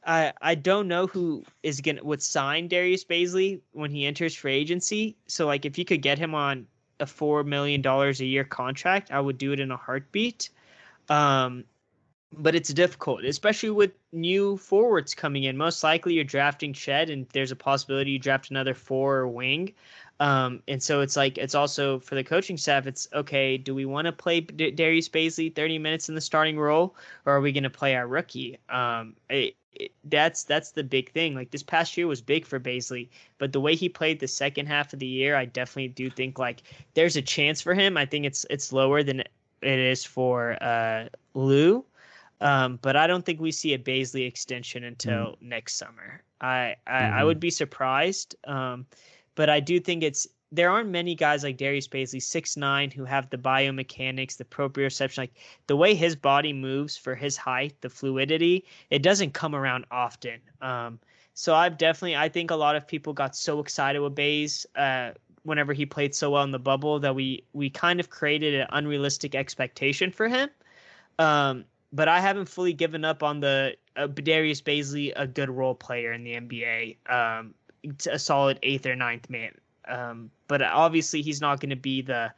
I 0.06 0.34
I 0.42 0.56
don't 0.56 0.88
know 0.88 1.08
who 1.08 1.44
is 1.64 1.82
gonna 1.82 2.04
would 2.04 2.22
sign 2.22 2.68
Darius 2.68 3.04
Bazley 3.04 3.62
when 3.74 3.92
he 3.92 4.06
enters 4.06 4.36
free 4.36 4.56
agency. 4.56 5.16
So 5.28 5.46
like, 5.46 5.66
if 5.66 5.78
you 5.78 5.86
could 5.86 6.02
get 6.02 6.18
him 6.18 6.36
on 6.36 6.68
a 7.00 7.06
four 7.06 7.44
million 7.44 7.82
dollars 7.82 8.22
a 8.22 8.26
year 8.26 8.44
contract, 8.44 9.12
I 9.12 9.20
would 9.20 9.38
do 9.38 9.52
it 9.52 9.60
in 9.60 9.72
a 9.72 9.78
heartbeat. 9.78 10.50
Um, 11.10 11.66
but 12.34 12.56
it's 12.56 12.74
difficult, 12.74 13.26
especially 13.26 13.72
with 13.72 13.92
new 14.14 14.56
forwards 14.58 15.14
coming 15.14 15.44
in. 15.44 15.58
Most 15.58 15.84
likely, 15.84 16.14
you're 16.14 16.24
drafting 16.24 16.74
Chet, 16.74 17.10
and 17.10 17.28
there's 17.34 17.52
a 17.52 17.56
possibility 17.56 18.12
you 18.12 18.20
draft 18.20 18.52
another 18.52 18.74
four 18.74 19.18
or 19.18 19.28
wing. 19.28 19.74
Um, 20.22 20.62
and 20.68 20.82
so 20.82 21.02
it's 21.02 21.18
like 21.18 21.38
it's 21.38 21.56
also 21.56 22.00
for 22.00 22.16
the 22.16 22.24
coaching 22.24 22.56
staff. 22.58 22.88
It's 22.88 23.08
okay. 23.14 23.58
Do 23.58 23.76
we 23.76 23.86
want 23.86 24.06
to 24.06 24.12
play 24.12 24.42
D- 24.42 24.72
Darius 24.72 25.10
Bazley 25.10 25.54
30 25.54 25.80
minutes 25.80 26.10
in 26.10 26.16
the 26.16 26.22
starting 26.22 26.60
role, 26.60 26.96
or 27.26 27.34
are 27.34 27.42
we 27.42 27.52
going 27.52 27.64
to 27.64 27.70
play 27.70 27.96
our 27.96 28.08
rookie? 28.08 28.60
Um, 28.70 29.16
it, 29.30 29.56
it, 29.74 29.92
that's 30.06 30.44
that's 30.44 30.72
the 30.72 30.84
big 30.84 31.12
thing. 31.12 31.36
Like 31.36 31.52
this 31.52 31.64
past 31.64 31.98
year 31.98 32.08
was 32.08 32.22
big 32.22 32.46
for 32.46 32.60
Bazley, 32.60 33.10
but 33.38 33.54
the 33.54 33.60
way 33.62 33.76
he 33.76 33.90
played 33.90 34.20
the 34.20 34.28
second 34.28 34.68
half 34.68 34.94
of 34.94 35.00
the 35.00 35.08
year, 35.08 35.36
I 35.36 35.46
definitely 35.46 35.90
do 35.90 36.10
think 36.10 36.40
like 36.40 36.64
there's 36.94 37.16
a 37.16 37.22
chance 37.22 37.62
for 37.62 37.74
him. 37.74 37.98
I 37.98 38.06
think 38.06 38.26
it's 38.26 38.46
it's 38.50 38.74
lower 38.74 39.04
than 39.04 39.22
it 39.22 39.80
is 39.80 40.04
for 40.04 40.62
uh, 40.64 41.10
Lu. 41.34 41.86
Um, 42.42 42.80
but 42.82 42.96
I 42.96 43.06
don't 43.08 43.26
think 43.26 43.40
we 43.40 43.52
see 43.52 43.74
a 43.74 43.80
Bazley 43.80 44.28
extension 44.28 44.84
until 44.84 45.38
next 45.42 45.76
summer. 45.76 46.24
I 46.42 46.76
I, 46.88 47.06
I 47.06 47.24
Mhm. 47.24 47.26
would 47.26 47.40
be 47.40 47.52
surprised. 47.52 48.36
Um, 48.46 48.88
but 49.36 49.50
I 49.50 49.60
do 49.60 49.80
think 49.80 50.04
it's 50.04 50.28
there 50.52 50.70
aren't 50.70 50.90
many 50.90 51.16
guys 51.16 51.44
like 51.44 51.58
Darius 51.58 51.88
Bazley, 51.88 52.22
six 52.22 52.58
nine, 52.58 52.92
who 52.92 53.06
have 53.06 53.30
the 53.30 53.38
biomechanics, 53.38 54.38
the 54.38 54.44
proprioception, 54.44 55.20
like 55.20 55.34
the 55.68 55.76
way 55.76 55.96
his 55.96 56.16
body 56.16 56.52
moves 56.52 56.98
for 56.98 57.16
his 57.16 57.38
height, 57.38 57.74
the 57.82 57.90
fluidity. 57.90 58.66
It 58.90 59.02
doesn't 59.02 59.34
come 59.34 59.56
around 59.56 59.86
often. 59.92 60.40
Um, 60.62 61.00
so 61.34 61.56
I've 61.56 61.78
definitely, 61.78 62.18
I 62.18 62.28
think 62.28 62.52
a 62.52 62.56
lot 62.56 62.76
of 62.76 62.88
people 62.88 63.14
got 63.14 63.36
so 63.36 63.60
excited 63.60 64.00
with 64.00 64.14
Bays 64.14 64.66
uh, 64.76 65.12
whenever 65.44 65.74
he 65.74 65.86
played 65.86 66.14
so 66.14 66.32
well 66.32 66.44
in 66.44 66.52
the 66.52 66.60
bubble 66.60 67.00
that 67.00 67.16
we 67.16 67.44
we 67.54 67.70
kind 67.70 68.00
of 68.00 68.10
created 68.10 68.54
an 68.54 68.68
unrealistic 68.72 69.36
expectation 69.36 70.12
for 70.12 70.28
him. 70.28 70.50
Um, 71.18 71.66
but 71.94 72.08
I 72.08 72.20
haven't 72.20 72.48
fully 72.48 72.74
given 72.74 73.06
up 73.06 73.24
on 73.24 73.40
the 73.40 73.76
uh, 73.96 74.08
Darius 74.08 74.62
Bazley, 74.62 75.14
a 75.16 75.28
good 75.28 75.50
role 75.50 75.76
player 75.76 76.14
in 76.14 76.24
the 76.24 76.34
NBA, 76.34 76.98
um, 77.10 77.54
a 78.10 78.20
solid 78.20 78.60
eighth 78.64 78.86
or 78.86 78.96
ninth 78.96 79.30
man. 79.30 79.52
Um, 79.88 80.32
but 80.48 80.62
obviously, 80.62 81.22
he's 81.22 81.41
not 81.41 81.60
going 81.60 81.72
to 81.72 81.76
be 81.76 82.02
the 82.02 82.32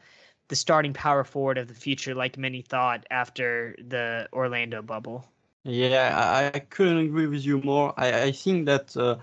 the 0.50 0.56
starting 0.56 0.94
power 0.94 1.24
forward 1.24 1.58
of 1.58 1.68
the 1.68 1.74
future 1.74 2.14
like 2.14 2.38
many 2.38 2.62
thought 2.62 3.06
after 3.10 3.76
the 3.88 4.28
Orlando 4.34 4.82
bubble. 4.82 5.26
Yeah, 5.64 6.12
I, 6.54 6.58
I 6.58 6.60
couldn't 6.60 6.98
agree 6.98 7.28
with 7.28 7.46
you 7.46 7.62
more. 7.62 7.94
I, 7.96 8.24
I 8.24 8.32
think 8.32 8.66
that 8.66 8.96
uh, 8.98 9.18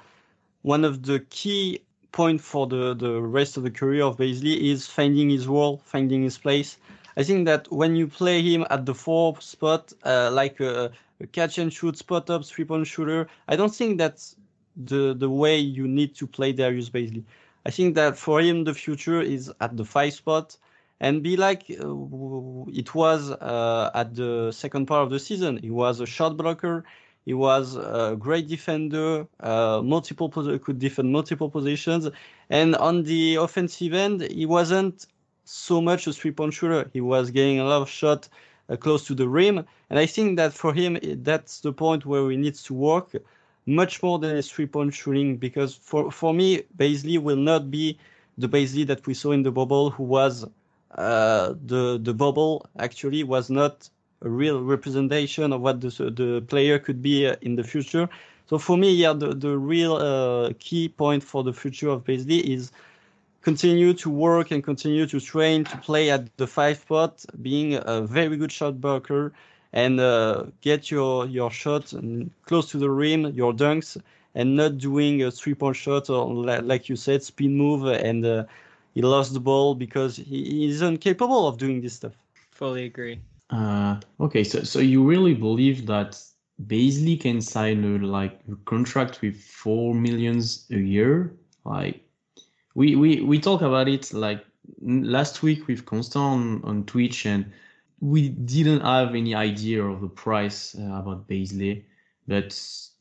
one 0.62 0.85
of 0.85 1.02
the 1.02 1.20
key 1.30 1.83
point 2.12 2.40
for 2.40 2.66
the, 2.66 2.94
the 2.94 3.20
rest 3.20 3.56
of 3.56 3.62
the 3.62 3.70
career 3.70 4.04
of 4.04 4.16
Bazley 4.16 4.72
is 4.72 4.87
finding 4.87 5.30
his 5.30 5.46
role, 5.46 5.83
finding 5.85 6.22
his 6.22 6.38
place. 6.38 6.78
I 7.16 7.22
think 7.22 7.44
that 7.46 7.70
when 7.70 7.96
you 7.96 8.06
play 8.06 8.40
him 8.42 8.66
at 8.70 8.87
the 8.87 8.94
four 8.94 9.40
spot, 9.40 9.92
uh, 10.04 10.30
like 10.33 10.61
a, 10.61 10.90
a 11.20 11.26
catch 11.26 11.59
and 11.59 11.72
shoot, 11.72 11.98
spot 11.98 12.30
up, 12.30 12.44
three 12.44 12.64
point 12.64 12.87
shooter, 12.87 13.28
I 13.48 13.56
don't 13.56 13.74
think 13.74 13.98
that's 13.98 14.37
the 14.77 15.14
the 15.14 15.29
way 15.29 15.58
you 15.58 15.87
need 15.87 16.14
to 16.16 16.27
play 16.27 16.52
Darius 16.52 16.88
Bazley. 16.88 17.25
I 17.67 17.71
think 17.71 17.94
that 17.94 18.17
for 18.17 18.40
him 18.40 18.65
the 18.65 18.75
future 18.75 19.21
is 19.21 19.52
at 19.61 19.77
the 19.77 19.85
five 19.85 20.15
spot 20.15 20.56
and 21.00 21.23
be 21.23 21.37
like 21.37 21.65
uh, 21.71 22.71
it 22.73 22.94
was 22.94 23.31
uh, 23.31 23.90
at 23.94 24.15
the 24.15 24.52
second 24.52 24.87
part 24.87 25.02
of 25.04 25.11
the 25.11 25.19
season. 25.19 25.58
He 25.58 25.71
was 25.71 26.00
a 26.00 26.06
shot 26.06 26.37
blocker. 26.37 26.85
He 27.27 27.35
was 27.35 27.77
a 27.77 28.17
great 28.19 28.48
defender, 28.48 29.27
uh, 29.40 29.83
multiple 29.85 30.31
could 30.31 30.79
defend 30.79 31.13
multiple 31.13 31.50
positions, 31.50 32.08
and 32.48 32.75
on 32.77 33.02
the 33.02 33.37
offensive 33.37 33.92
end, 33.92 34.23
he 34.23 34.46
wasn't 34.46 35.06
so 35.44 35.81
much 35.83 36.06
a 36.06 36.13
three-point 36.13 36.54
shooter. 36.54 36.88
He 36.92 37.00
was 37.00 37.31
getting 37.31 37.61
a 37.61 37.65
lot 37.65 37.83
of 37.83 37.90
shot 37.90 38.29
uh, 38.71 38.77
close 38.77 39.06
to 39.06 39.15
the 39.15 39.29
rim. 39.29 39.65
And 39.90 39.98
I 39.98 40.06
think 40.06 40.37
that 40.38 40.54
for 40.54 40.73
him, 40.73 40.98
that's 41.23 41.61
the 41.61 41.73
point 41.73 42.06
where 42.06 42.31
he 42.31 42.37
needs 42.37 42.63
to 42.65 42.75
work 42.75 43.15
much 43.67 44.02
more 44.02 44.19
than 44.19 44.37
his 44.37 44.50
three-point 44.50 44.94
shooting. 44.94 45.37
Because 45.37 45.75
for 45.75 46.11
for 46.11 46.35
me, 46.35 46.63
Bazley 46.77 47.19
will 47.19 47.37
not 47.37 47.71
be 47.71 47.98
the 48.38 48.48
Bazley 48.48 48.87
that 48.87 49.06
we 49.06 49.15
saw 49.15 49.33
in 49.33 49.42
the 49.42 49.50
bubble, 49.50 49.90
who 49.90 50.04
was 50.04 50.46
uh, 50.92 51.54
the 51.67 51.98
the 52.02 52.15
bubble 52.15 52.67
actually 52.79 53.23
was 53.23 53.50
not 53.50 53.88
a 54.23 54.29
real 54.29 54.63
representation 54.63 55.52
of 55.52 55.61
what 55.61 55.81
the 55.81 55.88
the 55.88 56.44
player 56.48 56.79
could 56.79 57.02
be 57.02 57.27
uh, 57.27 57.37
in 57.42 57.56
the 57.56 57.65
future. 57.65 58.08
So 58.48 58.58
for 58.58 58.77
me, 58.77 58.92
yeah, 58.92 59.13
the 59.13 59.35
the 59.35 59.56
real 59.56 59.96
uh, 59.96 60.52
key 60.58 60.88
point 60.88 61.23
for 61.23 61.44
the 61.44 61.52
future 61.52 61.88
of 61.90 62.04
Bazley 62.04 62.42
is 62.42 62.73
continue 63.42 63.94
to 63.94 64.11
work 64.11 64.50
and 64.50 64.63
continue 64.63 65.06
to 65.06 65.21
train 65.21 65.65
to 65.65 65.77
play 65.79 66.11
at 66.11 66.37
the 66.37 66.46
five 66.46 66.79
spot, 66.79 67.25
being 67.40 67.75
a 67.75 68.02
very 68.02 68.37
good 68.37 68.52
shot 68.52 68.81
blocker 68.81 69.33
and 69.73 70.00
uh, 70.00 70.44
get 70.60 70.90
your 70.90 71.27
your 71.27 71.50
shot 71.50 71.92
close 72.46 72.71
to 72.71 72.79
the 72.79 72.90
rim, 72.90 73.27
your 73.35 73.52
dunks, 73.52 74.00
and 74.35 74.56
not 74.56 74.79
doing 74.79 75.23
a 75.23 75.31
three 75.31 75.54
point 75.54 75.77
shot 75.77 76.10
or 76.10 76.33
like 76.62 76.88
you 76.88 76.96
said, 76.96 77.23
spin 77.23 77.56
move 77.56 77.87
and 77.87 78.25
uh, 78.25 78.44
he 78.94 79.02
lost 79.02 79.33
the 79.33 79.40
ball 79.40 79.75
because 79.75 80.16
he 80.16 80.68
is 80.68 80.83
incapable 80.83 81.46
of 81.46 81.58
doing 81.58 81.81
this 81.81 81.94
stuff. 81.94 82.12
Fully 82.50 82.85
agree. 82.85 83.21
Uh, 83.50 83.98
okay, 84.21 84.44
so 84.44 84.62
so 84.62 84.79
you 84.79 85.02
really 85.02 85.35
believe 85.35 85.87
that 85.87 86.21
Bazley 86.66 87.21
can 87.21 87.40
sign 87.40 87.85
a 87.85 88.06
like 88.06 88.40
a 88.50 88.56
contract 88.64 89.23
with 89.23 89.40
four 89.42 89.94
millions 89.94 90.66
a 90.71 90.79
year? 90.79 91.35
Like 91.64 92.02
we 92.75 92.96
we 92.96 93.21
we 93.23 93.38
talk 93.38 93.62
about 93.62 93.88
it 93.88 94.12
like 94.12 94.44
last 94.81 95.42
week 95.42 95.66
with 95.66 95.87
Constant 95.87 96.23
on, 96.23 96.64
on 96.64 96.85
Twitch, 96.85 97.27
and 97.27 97.50
we 98.01 98.31
didn't 98.31 98.81
have 98.81 99.15
any 99.15 99.35
idea 99.35 99.85
of 99.85 100.01
the 100.01 100.09
price 100.09 100.75
uh, 100.79 100.94
about 100.94 101.29
Bazley, 101.29 101.85
but 102.27 102.53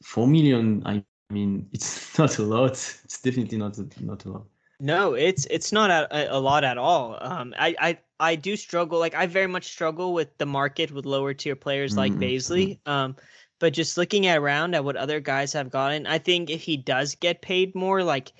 four 0.03 0.27
million. 0.27 0.83
I 0.85 1.03
mean, 1.29 1.67
it's 1.73 2.17
not 2.17 2.37
a 2.37 2.43
lot. 2.43 2.71
It's 3.03 3.21
definitely 3.21 3.57
not 3.57 3.77
a, 3.77 3.87
not 3.99 4.25
a 4.25 4.29
lot. 4.29 4.45
No, 4.81 5.13
it's 5.13 5.45
it's 5.45 5.71
not 5.71 5.89
a, 5.89 6.33
a 6.33 6.39
lot 6.39 6.63
at 6.63 6.77
all. 6.77 7.17
Um, 7.21 7.53
I, 7.57 7.75
I 7.79 7.97
I 8.19 8.35
do 8.35 8.55
struggle. 8.55 8.99
Like 8.99 9.15
I 9.15 9.25
very 9.25 9.47
much 9.47 9.67
struggle 9.67 10.13
with 10.13 10.37
the 10.37 10.45
market 10.45 10.91
with 10.91 11.05
lower 11.05 11.33
tier 11.33 11.55
players 11.55 11.97
like 11.97 12.13
mm-hmm. 12.13 12.23
Bazley. 12.23 12.79
Um, 12.85 13.15
but 13.59 13.73
just 13.73 13.97
looking 13.97 14.25
at 14.25 14.37
around 14.37 14.73
at 14.73 14.85
what 14.85 14.95
other 14.95 15.19
guys 15.19 15.51
have 15.51 15.69
gotten, 15.69 16.07
I 16.07 16.17
think 16.17 16.49
if 16.49 16.61
he 16.61 16.77
does 16.77 17.15
get 17.15 17.41
paid 17.41 17.75
more, 17.75 18.03
like 18.03 18.31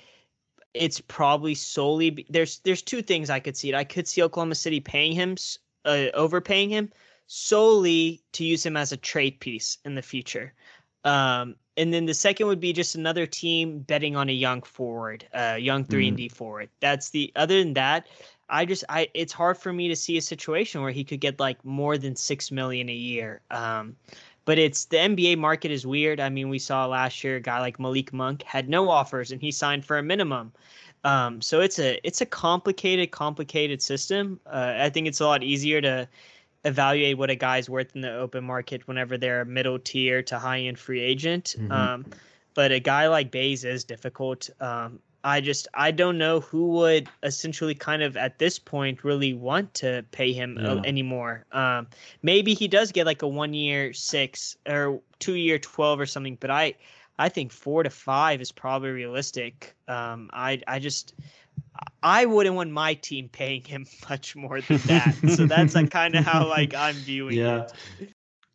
it's 0.72 1.00
probably 1.00 1.54
solely 1.54 2.26
there's 2.30 2.60
there's 2.60 2.82
two 2.82 3.02
things 3.02 3.28
I 3.28 3.40
could 3.40 3.56
see. 3.56 3.74
I 3.74 3.84
could 3.84 4.08
see 4.08 4.22
Oklahoma 4.22 4.54
City 4.54 4.80
paying 4.80 5.12
him, 5.12 5.36
uh, 5.84 6.06
overpaying 6.14 6.70
him 6.70 6.90
solely 7.26 8.22
to 8.32 8.44
use 8.44 8.64
him 8.64 8.76
as 8.76 8.92
a 8.92 8.96
trade 8.96 9.38
piece 9.40 9.78
in 9.84 9.94
the 9.94 10.02
future. 10.02 10.52
Um, 11.04 11.56
and 11.76 11.94
then 11.94 12.04
the 12.04 12.14
second 12.14 12.46
would 12.48 12.60
be 12.60 12.72
just 12.72 12.94
another 12.94 13.26
team 13.26 13.80
betting 13.80 14.16
on 14.16 14.28
a 14.28 14.32
young 14.32 14.62
forward, 14.62 15.26
uh, 15.32 15.56
young 15.58 15.84
3 15.84 16.08
and 16.08 16.16
mm-hmm. 16.16 16.24
D 16.24 16.28
forward. 16.28 16.68
That's 16.80 17.10
the 17.10 17.32
other 17.36 17.58
than 17.62 17.72
that, 17.74 18.06
I 18.50 18.64
just 18.64 18.84
I 18.88 19.08
it's 19.14 19.32
hard 19.32 19.56
for 19.56 19.72
me 19.72 19.88
to 19.88 19.96
see 19.96 20.16
a 20.16 20.22
situation 20.22 20.82
where 20.82 20.90
he 20.90 21.04
could 21.04 21.20
get 21.20 21.40
like 21.40 21.64
more 21.64 21.96
than 21.96 22.16
six 22.16 22.50
million 22.50 22.88
a 22.88 22.94
year. 22.94 23.40
Um, 23.50 23.96
but 24.44 24.58
it's 24.58 24.86
the 24.86 24.96
NBA 24.96 25.38
market 25.38 25.70
is 25.70 25.86
weird. 25.86 26.18
I 26.18 26.28
mean, 26.28 26.48
we 26.48 26.58
saw 26.58 26.86
last 26.86 27.22
year 27.22 27.36
a 27.36 27.40
guy 27.40 27.60
like 27.60 27.78
Malik 27.78 28.12
Monk 28.12 28.42
had 28.42 28.68
no 28.68 28.90
offers 28.90 29.30
and 29.30 29.40
he 29.40 29.52
signed 29.52 29.84
for 29.84 29.98
a 29.98 30.02
minimum. 30.02 30.52
Um, 31.04 31.40
so 31.40 31.60
it's 31.60 31.78
a 31.78 31.98
it's 32.06 32.20
a 32.20 32.26
complicated, 32.26 33.10
complicated 33.10 33.82
system. 33.82 34.40
Uh, 34.46 34.74
I 34.76 34.90
think 34.90 35.06
it's 35.06 35.20
a 35.20 35.26
lot 35.26 35.42
easier 35.42 35.80
to 35.80 36.08
evaluate 36.64 37.16
what 37.16 37.30
a 37.30 37.34
guy's 37.34 37.70
worth 37.70 37.94
in 37.94 38.02
the 38.02 38.12
open 38.12 38.44
market 38.44 38.86
whenever 38.86 39.16
they're 39.16 39.40
a 39.40 39.46
middle 39.46 39.78
tier 39.78 40.22
to 40.24 40.38
high 40.38 40.60
end 40.60 40.78
free 40.78 41.00
agent. 41.00 41.56
Mm-hmm. 41.58 41.72
Um, 41.72 42.06
but 42.54 42.72
a 42.72 42.80
guy 42.80 43.08
like 43.08 43.30
Bays 43.30 43.64
is 43.64 43.84
difficult. 43.84 44.50
Um, 44.60 44.98
I 45.22 45.40
just 45.40 45.68
I 45.74 45.90
don't 45.90 46.18
know 46.18 46.40
who 46.40 46.68
would 46.68 47.08
essentially 47.22 47.74
kind 47.74 48.02
of 48.02 48.16
at 48.16 48.38
this 48.38 48.58
point 48.58 49.04
really 49.04 49.34
want 49.34 49.74
to 49.74 50.04
pay 50.12 50.32
him 50.32 50.58
yeah. 50.60 50.80
anymore. 50.84 51.44
Um, 51.52 51.88
maybe 52.22 52.54
he 52.54 52.68
does 52.68 52.92
get 52.92 53.06
like 53.06 53.22
a 53.22 53.28
one 53.28 53.52
year 53.52 53.92
six 53.92 54.56
or 54.66 55.00
two 55.18 55.34
year 55.34 55.58
twelve 55.58 56.00
or 56.00 56.06
something, 56.06 56.36
but 56.40 56.50
I 56.50 56.74
I 57.20 57.28
think 57.28 57.52
four 57.52 57.82
to 57.82 57.90
five 57.90 58.40
is 58.40 58.50
probably 58.50 58.90
realistic. 58.90 59.76
Um, 59.86 60.30
I 60.32 60.62
I 60.66 60.78
just 60.78 61.14
I 62.02 62.24
wouldn't 62.24 62.56
want 62.56 62.70
my 62.70 62.94
team 62.94 63.28
paying 63.28 63.62
him 63.62 63.86
much 64.08 64.34
more 64.34 64.62
than 64.62 64.78
that. 64.86 65.14
so 65.36 65.44
that's 65.46 65.74
like 65.74 65.90
kind 65.90 66.14
of 66.14 66.24
how 66.24 66.48
like 66.48 66.74
I'm 66.74 66.94
viewing 66.94 67.36
yeah. 67.36 67.68
it. 68.00 68.12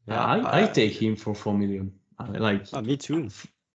Yeah, 0.07 0.24
I, 0.24 0.63
I 0.63 0.68
take 0.68 0.93
him 0.93 1.16
for 1.16 1.36
four 1.36 1.53
million. 1.53 1.91
Like. 2.28 2.66
Oh, 2.74 2.82
me 2.82 2.97
too. 2.97 3.30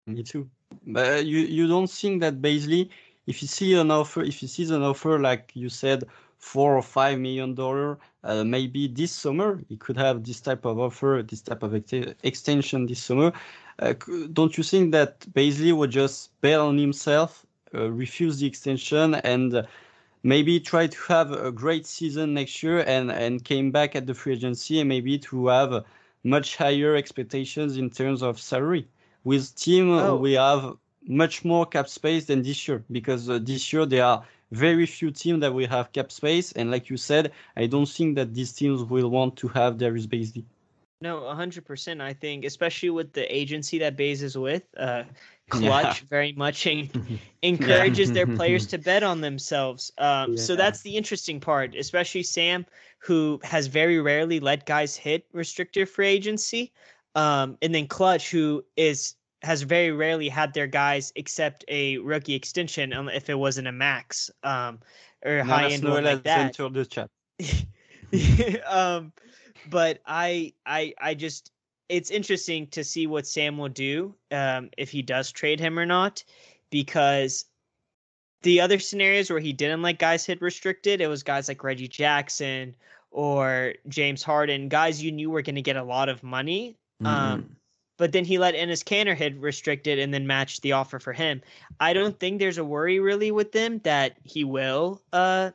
Me 0.08 0.24
too. 0.24 0.50
But 0.86 1.26
you 1.26 1.40
you 1.40 1.68
don't 1.68 1.90
think 1.90 2.22
that 2.22 2.42
basically, 2.42 2.90
if 3.26 3.42
you 3.42 3.48
see 3.50 3.74
an 3.74 3.92
offer, 3.92 4.22
if 4.24 4.42
you 4.42 4.48
see 4.48 4.64
an 4.74 4.84
offer 4.84 5.20
like 5.20 5.52
you 5.54 5.68
said, 5.70 6.06
four 6.38 6.78
or 6.78 6.82
five 6.82 7.20
million 7.20 7.56
dollar, 7.56 7.98
uh, 8.24 8.44
maybe 8.44 8.88
this 8.88 9.12
summer 9.12 9.62
he 9.68 9.76
could 9.76 9.98
have 9.98 10.24
this 10.24 10.40
type 10.40 10.64
of 10.66 10.80
offer, 10.80 11.24
this 11.28 11.42
type 11.42 11.64
of 11.64 11.76
ex- 11.76 12.14
extension 12.24 12.86
this 12.86 13.04
summer. 13.04 13.34
Uh, 13.80 13.94
don't 14.34 14.58
you 14.58 14.64
think 14.64 14.92
that 14.92 15.20
Bazley 15.34 15.72
would 15.72 15.92
just 15.92 16.32
bail 16.42 16.66
on 16.66 16.78
himself 16.78 17.46
uh, 17.74 17.92
refuse 17.92 18.40
the 18.40 18.48
extension 18.48 19.16
and 19.16 19.54
uh, 19.54 19.64
maybe 20.24 20.60
try 20.60 20.88
to 20.88 20.98
have 21.08 21.32
a 21.32 21.52
great 21.52 21.86
season 21.86 22.34
next 22.34 22.64
year 22.64 22.80
and 22.80 23.12
and 23.12 23.44
came 23.44 23.72
back 23.72 23.96
at 23.96 24.08
the 24.08 24.14
free 24.14 24.34
agency 24.34 24.80
and 24.80 24.88
maybe 24.88 25.20
to 25.20 25.48
have 25.48 25.84
much 26.24 26.56
higher 26.56 26.96
expectations 26.96 27.78
in 27.78 27.90
terms 27.90 28.24
of 28.24 28.40
salary. 28.40 28.88
With 29.24 29.54
team, 29.56 29.92
oh. 29.92 30.16
we 30.16 30.34
have 30.34 30.78
much 31.08 31.44
more 31.44 31.66
cap 31.66 31.90
space 31.90 32.26
than 32.26 32.42
this 32.42 32.68
year 32.68 32.84
because 32.92 33.30
uh, 33.30 33.40
this 33.42 33.74
year 33.74 33.86
there 33.86 34.06
are 34.06 34.24
very 34.52 34.86
few 34.86 35.12
teams 35.12 35.42
that 35.42 35.54
will 35.54 35.68
have 35.68 35.92
cap 35.92 36.10
space, 36.12 36.54
and 36.54 36.72
like 36.72 36.90
you 36.90 36.96
said, 36.96 37.34
I 37.58 37.68
don't 37.68 37.90
think 37.90 38.16
that 38.16 38.34
these 38.34 38.54
teams 38.54 38.82
will 38.84 39.10
want 39.10 39.36
to 39.38 39.50
have 39.50 39.78
Darius 39.78 40.08
Bazley. 40.08 40.46
No, 41.00 41.22
100%. 41.22 42.02
I 42.02 42.14
think, 42.14 42.44
especially 42.44 42.90
with 42.90 43.14
the 43.14 43.36
agency 43.36 43.78
that 43.80 43.96
Bays 43.96 44.24
is 44.24 44.38
with, 44.38 44.64
uh, 44.78 45.04
Klutch 45.50 46.02
yeah. 46.02 46.08
very 46.10 46.34
much 46.34 46.68
en- 46.68 46.90
encourages 47.42 48.12
their 48.12 48.28
players 48.28 48.68
to 48.68 48.78
bet 48.78 49.04
on 49.04 49.22
themselves. 49.22 49.92
Um, 49.98 50.32
yeah. 50.32 50.42
So 50.42 50.56
that's 50.56 50.82
the 50.82 50.98
interesting 50.98 51.40
part, 51.40 51.76
especially 51.76 52.24
Sam, 52.24 52.66
who 53.00 53.40
has 53.44 53.68
very 53.68 54.00
rarely 54.02 54.40
let 54.40 54.66
guys 54.66 54.96
hit 54.96 55.26
restricted 55.32 55.88
free 55.88 56.08
agency. 56.08 56.74
Um, 57.16 57.58
and 57.62 57.74
then 57.74 57.88
Klutch, 57.88 58.30
who 58.30 58.66
is 58.76 59.16
has 59.44 59.62
very 59.62 59.92
rarely 59.92 60.28
had 60.28 60.54
their 60.54 60.68
guys 60.68 61.14
accept 61.16 61.64
a 61.68 62.00
rookie 62.00 62.34
extension 62.34 62.92
if 63.14 63.30
it 63.30 63.38
wasn't 63.38 63.68
a 63.68 63.72
max 63.72 64.32
um, 64.44 64.80
or 65.24 65.44
high 65.44 65.70
end 65.70 65.84
one 65.84 66.04
like 66.04 66.24
that. 66.24 66.58
um, 68.68 69.12
but 69.70 70.00
I, 70.06 70.54
I, 70.66 70.94
I 71.00 71.14
just 71.14 71.52
it's 71.90 72.12
interesting 72.12 72.68
to 72.68 72.84
see 72.84 73.08
what 73.08 73.28
Sam 73.28 73.58
will 73.58 73.70
do 73.70 74.14
um, 74.32 74.70
if 74.78 74.90
he 74.90 75.02
does 75.02 75.32
trade 75.32 75.60
him 75.60 75.80
or 75.80 75.86
not, 75.86 76.24
because 76.70 77.46
the 78.42 78.62
other 78.62 78.80
scenarios 78.80 79.30
where 79.30 79.40
he 79.40 79.54
didn't 79.54 79.82
let 79.82 80.00
guys 80.00 80.26
hit 80.26 80.42
restricted, 80.42 81.02
it 81.02 81.08
was 81.08 81.24
guys 81.24 81.48
like 81.48 81.64
Reggie 81.64 81.88
Jackson 81.88 82.76
or 83.12 83.74
James 83.88 84.22
Harden, 84.22 84.70
guys 84.70 85.02
you 85.02 85.12
knew 85.12 85.30
were 85.30 85.42
going 85.42 85.56
to 85.56 85.62
get 85.62 85.78
a 85.78 85.84
lot 85.84 86.10
of 86.10 86.24
money. 86.24 86.78
Um, 87.04 87.06
mm-hmm. 87.06 87.34
Um, 87.34 87.56
but 87.98 88.12
then 88.12 88.26
he 88.26 88.38
let 88.38 88.54
Enes 88.54 88.84
Kanter 88.84 89.16
hit 89.16 89.40
restricted 89.40 89.98
and 89.98 90.14
then 90.14 90.28
matched 90.28 90.62
the 90.62 90.74
offer 90.74 91.00
for 91.00 91.14
him. 91.14 91.42
I 91.80 91.94
don't 91.94 92.20
think 92.20 92.38
there's 92.40 92.60
a 92.60 92.66
worry 92.66 93.00
really 93.00 93.32
with 93.32 93.52
them 93.52 93.80
that 93.80 94.18
he 94.24 94.44
will 94.44 95.02
uh 95.14 95.52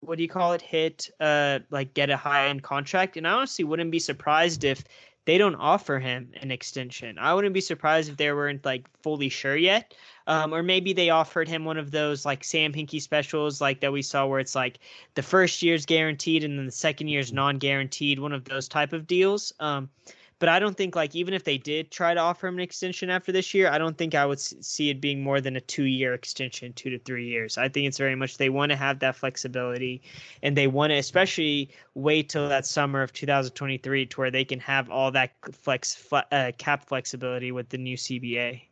what 0.00 0.16
do 0.16 0.22
you 0.22 0.28
call 0.28 0.52
it 0.52 0.62
hit 0.62 1.10
uh 1.20 1.58
like 1.70 1.92
get 1.94 2.10
a 2.10 2.16
high 2.16 2.48
end 2.48 2.62
contract 2.62 3.16
and 3.16 3.26
I 3.26 3.32
honestly 3.32 3.64
wouldn't 3.64 3.90
be 3.90 3.98
surprised 3.98 4.64
if 4.64 4.84
they 5.28 5.36
don't 5.36 5.56
offer 5.56 5.98
him 5.98 6.32
an 6.40 6.50
extension. 6.50 7.18
I 7.18 7.34
wouldn't 7.34 7.52
be 7.52 7.60
surprised 7.60 8.08
if 8.08 8.16
they 8.16 8.32
weren't 8.32 8.64
like 8.64 8.88
fully 9.02 9.28
sure 9.28 9.54
yet. 9.54 9.92
Um, 10.26 10.54
or 10.54 10.62
maybe 10.62 10.94
they 10.94 11.10
offered 11.10 11.46
him 11.46 11.66
one 11.66 11.76
of 11.76 11.90
those 11.90 12.24
like 12.24 12.42
Sam 12.42 12.72
Hinkie 12.72 13.02
specials 13.02 13.60
like 13.60 13.80
that 13.80 13.92
we 13.92 14.00
saw 14.00 14.24
where 14.24 14.40
it's 14.40 14.54
like 14.54 14.78
the 15.16 15.22
first 15.22 15.60
year's 15.60 15.84
guaranteed 15.84 16.44
and 16.44 16.58
then 16.58 16.64
the 16.64 16.72
second 16.72 17.08
year's 17.08 17.30
non-guaranteed, 17.30 18.18
one 18.18 18.32
of 18.32 18.46
those 18.46 18.68
type 18.68 18.94
of 18.94 19.06
deals. 19.06 19.52
Um, 19.60 19.90
but 20.38 20.48
I 20.48 20.58
don't 20.58 20.76
think 20.76 20.94
like 20.94 21.14
even 21.14 21.34
if 21.34 21.44
they 21.44 21.58
did 21.58 21.90
try 21.90 22.14
to 22.14 22.20
offer 22.20 22.46
him 22.46 22.54
an 22.54 22.60
extension 22.60 23.10
after 23.10 23.32
this 23.32 23.54
year, 23.54 23.70
I 23.70 23.78
don't 23.78 23.98
think 23.98 24.14
I 24.14 24.24
would 24.24 24.40
see 24.40 24.90
it 24.90 25.00
being 25.00 25.22
more 25.22 25.40
than 25.40 25.56
a 25.56 25.60
two 25.60 25.84
year 25.84 26.14
extension, 26.14 26.72
two 26.72 26.90
to 26.90 26.98
three 27.00 27.26
years. 27.26 27.58
I 27.58 27.68
think 27.68 27.88
it's 27.88 27.98
very 27.98 28.14
much 28.14 28.36
they 28.36 28.48
want 28.48 28.70
to 28.70 28.76
have 28.76 29.00
that 29.00 29.16
flexibility, 29.16 30.02
and 30.42 30.56
they 30.56 30.66
want 30.66 30.90
to 30.90 30.96
especially 30.96 31.70
wait 31.94 32.28
till 32.28 32.48
that 32.48 32.66
summer 32.66 33.02
of 33.02 33.12
2023 33.12 34.06
to 34.06 34.20
where 34.20 34.30
they 34.30 34.44
can 34.44 34.60
have 34.60 34.90
all 34.90 35.10
that 35.10 35.32
flex 35.52 36.06
uh, 36.12 36.52
cap 36.58 36.84
flexibility 36.86 37.52
with 37.52 37.68
the 37.70 37.78
new 37.78 37.96
CBA. 37.96 38.62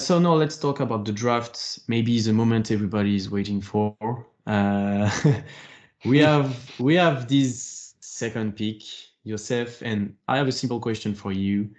So 0.00 0.20
now 0.20 0.34
let's 0.34 0.56
talk 0.56 0.78
about 0.78 1.04
the 1.04 1.12
draft. 1.12 1.80
Maybe 1.88 2.20
the 2.20 2.32
moment 2.32 2.70
everybody 2.70 3.16
is 3.16 3.28
waiting 3.28 3.60
for. 3.60 3.96
Uh, 4.46 5.10
we 6.04 6.18
have 6.18 6.56
we 6.78 6.94
have 6.94 7.28
this 7.28 7.94
second 8.00 8.56
pick 8.56 8.82
Joseph, 9.28 9.82
and 9.82 10.14
I 10.26 10.38
have 10.38 10.48
a 10.48 10.52
simple 10.52 10.80
question 10.80 11.14
for 11.14 11.32
you. 11.32 11.70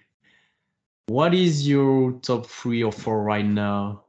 What 1.07 1.33
is 1.33 1.67
your 1.67 2.13
top 2.21 2.45
three 2.45 2.83
or 2.83 2.91
four 2.91 3.23
right 3.23 3.45
now 3.45 4.03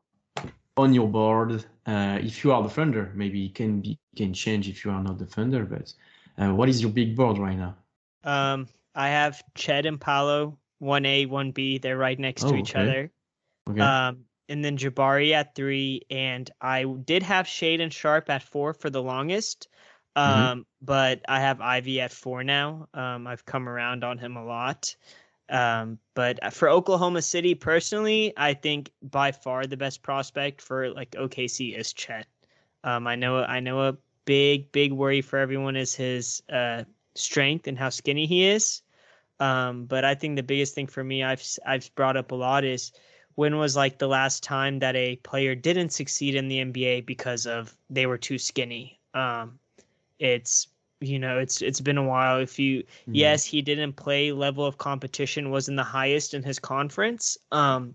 on 0.76 0.93
your 0.93 1.09
board? 1.09 1.64
Uh, 1.86 2.18
if 2.22 2.45
you 2.45 2.53
are 2.53 2.62
the 2.62 2.68
Thunder, 2.68 3.11
maybe 3.14 3.47
it 3.47 3.55
can 3.55 3.80
be 3.80 3.99
can 4.14 4.34
change 4.34 4.68
if 4.68 4.84
you 4.84 4.91
are 4.91 5.03
not 5.03 5.18
the 5.18 5.24
Thunder. 5.24 5.64
But 5.64 5.93
uh, 6.38 6.55
what 6.55 6.68
is 6.68 6.82
your 6.82 6.91
big 6.91 7.16
board 7.16 7.38
right 7.38 7.57
now? 7.57 7.76
Um, 8.24 8.68
I 8.95 9.09
have 9.09 9.43
Chet 9.55 9.86
and 9.86 9.99
Paolo, 9.99 10.59
one 10.78 11.07
A, 11.07 11.24
one 11.24 11.53
B. 11.53 11.78
They're 11.78 11.97
right 11.97 12.18
next 12.18 12.45
Oh, 12.45 12.51
to 12.51 12.57
each 12.57 12.76
okay. 12.76 12.82
other. 12.82 13.11
Okay. 13.70 13.80
Um, 13.80 14.24
and 14.51 14.62
then 14.64 14.76
Jabari 14.76 15.32
at 15.32 15.55
three, 15.55 16.03
and 16.11 16.51
I 16.61 16.84
did 16.84 17.22
have 17.22 17.47
Shaedon 17.47 17.93
Sharpe 17.93 18.28
at 18.28 18.43
four 18.43 18.74
for 18.74 18.91
the 18.91 19.03
longest. 19.03 19.68
Mhm. 20.17 20.23
Um, 20.23 20.67
but 20.83 21.23
I 21.29 21.41
have 21.41 21.61
Ivey 21.61 22.01
at 22.01 22.13
four 22.13 22.45
now. 22.45 22.89
Um, 22.95 23.27
I've 23.27 23.45
come 23.47 23.69
around 23.69 24.05
on 24.05 24.19
him 24.19 24.37
a 24.37 24.45
lot. 24.45 24.97
Um, 25.49 25.99
but 26.15 26.53
for 26.53 26.69
Oklahoma 26.69 27.23
City 27.23 27.55
personally, 27.55 28.33
I 28.37 28.55
think 28.55 28.93
by 29.03 29.33
far 29.33 29.67
the 29.67 29.77
best 29.77 30.03
prospect 30.03 30.63
for 30.63 30.91
like 30.91 31.13
OKC 31.17 31.75
is 31.77 31.93
Chet. 31.93 32.27
Um, 32.85 33.07
I 33.07 33.17
know 33.17 33.39
I 33.45 33.61
know 33.61 33.89
a 33.89 33.99
big 34.27 34.73
big 34.73 34.93
worry 34.93 35.23
for 35.23 35.39
everyone 35.39 35.77
is 35.77 35.95
his 35.95 36.43
uh, 36.51 36.85
strength 37.15 37.67
and 37.69 37.79
how 37.79 37.91
skinny 37.91 38.27
he 38.27 38.47
is. 38.47 38.83
Um, 39.41 39.87
but 39.87 40.05
I 40.05 40.15
think 40.17 40.37
the 40.37 40.43
biggest 40.45 40.75
thing 40.75 40.89
for 40.89 41.05
me 41.05 41.25
I've 41.25 41.45
I've 41.67 41.95
brought 41.95 42.17
up 42.19 42.33
a 42.33 42.37
lot 42.37 42.65
is 42.65 42.93
when 43.37 43.59
was 43.59 43.77
like 43.77 43.99
the 43.99 44.09
last 44.09 44.43
time 44.45 44.81
that 44.81 44.97
a 44.97 45.17
player 45.19 45.55
didn't 45.55 45.91
succeed 45.91 46.35
in 46.37 46.49
the 46.49 46.61
NBA 46.61 47.03
because 47.03 47.47
of 47.47 47.77
they 47.91 48.07
were 48.07 48.19
too 48.19 48.39
skinny. 48.39 49.01
Um, 49.15 49.60
it's 50.21 50.68
you 51.01 51.18
know 51.18 51.39
it's 51.39 51.62
it's 51.62 51.81
been 51.81 51.99
a 51.99 52.05
while. 52.05 52.39
If 52.39 52.59
you 52.59 52.81
Mhm. 52.81 52.87
yes 53.12 53.45
he 53.45 53.62
didn't 53.62 53.95
play 53.95 54.33
level 54.33 54.64
of 54.64 54.79
competition 54.79 55.51
wasn't 55.51 55.77
the 55.79 55.83
highest 55.85 56.35
in 56.35 56.43
his 56.43 56.59
conference. 56.59 57.39
Um, 57.51 57.95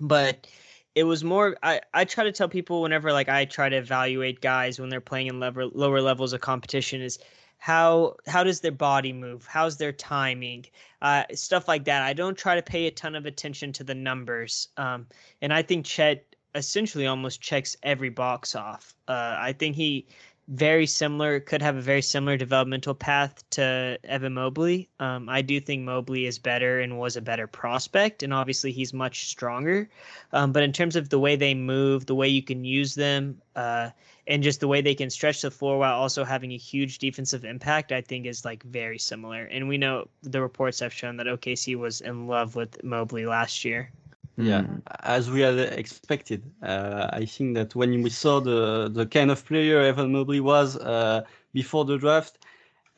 but 0.00 0.46
it 0.94 1.04
was 1.04 1.24
more 1.24 1.56
I, 1.62 1.80
I 1.94 2.04
try 2.04 2.24
to 2.24 2.32
tell 2.32 2.48
people 2.48 2.82
whenever 2.82 3.12
like 3.12 3.28
I 3.28 3.44
try 3.46 3.68
to 3.68 3.76
evaluate 3.76 4.40
guys 4.40 4.78
when 4.78 4.88
they're 4.88 5.00
playing 5.00 5.28
in 5.28 5.40
lever, 5.40 5.66
lower 5.66 6.00
levels 6.00 6.32
of 6.32 6.40
competition 6.40 7.00
is 7.02 7.18
how 7.58 8.16
how 8.26 8.44
does 8.44 8.60
their 8.60 8.70
body 8.72 9.12
move 9.12 9.46
how's 9.46 9.78
their 9.78 9.92
timing 9.92 10.64
uh, 11.02 11.24
stuff 11.34 11.68
like 11.68 11.84
that 11.84 12.02
i 12.02 12.12
don't 12.12 12.36
try 12.36 12.54
to 12.54 12.62
pay 12.62 12.86
a 12.86 12.90
ton 12.90 13.14
of 13.14 13.24
attention 13.26 13.72
to 13.72 13.82
the 13.82 13.94
numbers 13.94 14.68
um, 14.76 15.06
and 15.40 15.54
i 15.54 15.62
think 15.62 15.84
chet 15.86 16.36
essentially 16.54 17.06
almost 17.06 17.40
checks 17.40 17.76
every 17.82 18.10
box 18.10 18.54
off 18.54 18.94
uh, 19.08 19.36
i 19.38 19.52
think 19.52 19.74
he 19.74 20.06
very 20.48 20.86
similar 20.86 21.40
could 21.40 21.60
have 21.60 21.76
a 21.76 21.80
very 21.80 22.02
similar 22.02 22.36
developmental 22.36 22.94
path 22.94 23.42
to 23.50 23.98
evan 24.04 24.34
mobley 24.34 24.88
um, 25.00 25.28
i 25.28 25.42
do 25.42 25.60
think 25.60 25.82
mobley 25.82 26.26
is 26.26 26.38
better 26.38 26.80
and 26.80 26.98
was 26.98 27.16
a 27.16 27.20
better 27.20 27.46
prospect 27.46 28.22
and 28.22 28.32
obviously 28.32 28.70
he's 28.70 28.92
much 28.92 29.26
stronger 29.26 29.88
um, 30.32 30.52
but 30.52 30.62
in 30.62 30.72
terms 30.72 30.94
of 30.94 31.08
the 31.08 31.18
way 31.18 31.34
they 31.34 31.54
move 31.54 32.06
the 32.06 32.14
way 32.14 32.28
you 32.28 32.42
can 32.42 32.64
use 32.64 32.94
them 32.94 33.40
uh, 33.56 33.90
and 34.26 34.42
just 34.42 34.60
the 34.60 34.68
way 34.68 34.80
they 34.80 34.94
can 34.94 35.10
stretch 35.10 35.42
the 35.42 35.50
floor 35.50 35.78
while 35.78 35.94
also 35.94 36.24
having 36.24 36.52
a 36.52 36.56
huge 36.56 36.98
defensive 36.98 37.44
impact, 37.44 37.92
I 37.92 38.00
think 38.00 38.26
is 38.26 38.44
like 38.44 38.62
very 38.64 38.98
similar. 38.98 39.44
And 39.44 39.68
we 39.68 39.78
know 39.78 40.08
the 40.22 40.42
reports 40.42 40.80
have 40.80 40.92
shown 40.92 41.16
that 41.18 41.26
OKC 41.26 41.76
was 41.76 42.00
in 42.00 42.26
love 42.26 42.56
with 42.56 42.82
Mobley 42.82 43.26
last 43.26 43.64
year. 43.64 43.90
Yeah, 44.36 44.62
Mm. 44.62 44.82
as 45.02 45.30
we 45.30 45.40
had 45.40 45.58
expected. 45.58 46.42
Uh, 46.62 47.08
I 47.12 47.24
think 47.24 47.54
that 47.56 47.74
when 47.74 48.02
we 48.02 48.10
saw 48.10 48.40
the 48.40 48.88
the 48.92 49.06
kind 49.06 49.30
of 49.30 49.44
player 49.46 49.80
Evan 49.80 50.12
Mobley 50.12 50.40
was 50.40 50.76
uh, 50.76 51.24
before 51.54 51.84
the 51.86 51.96
draft, 51.98 52.38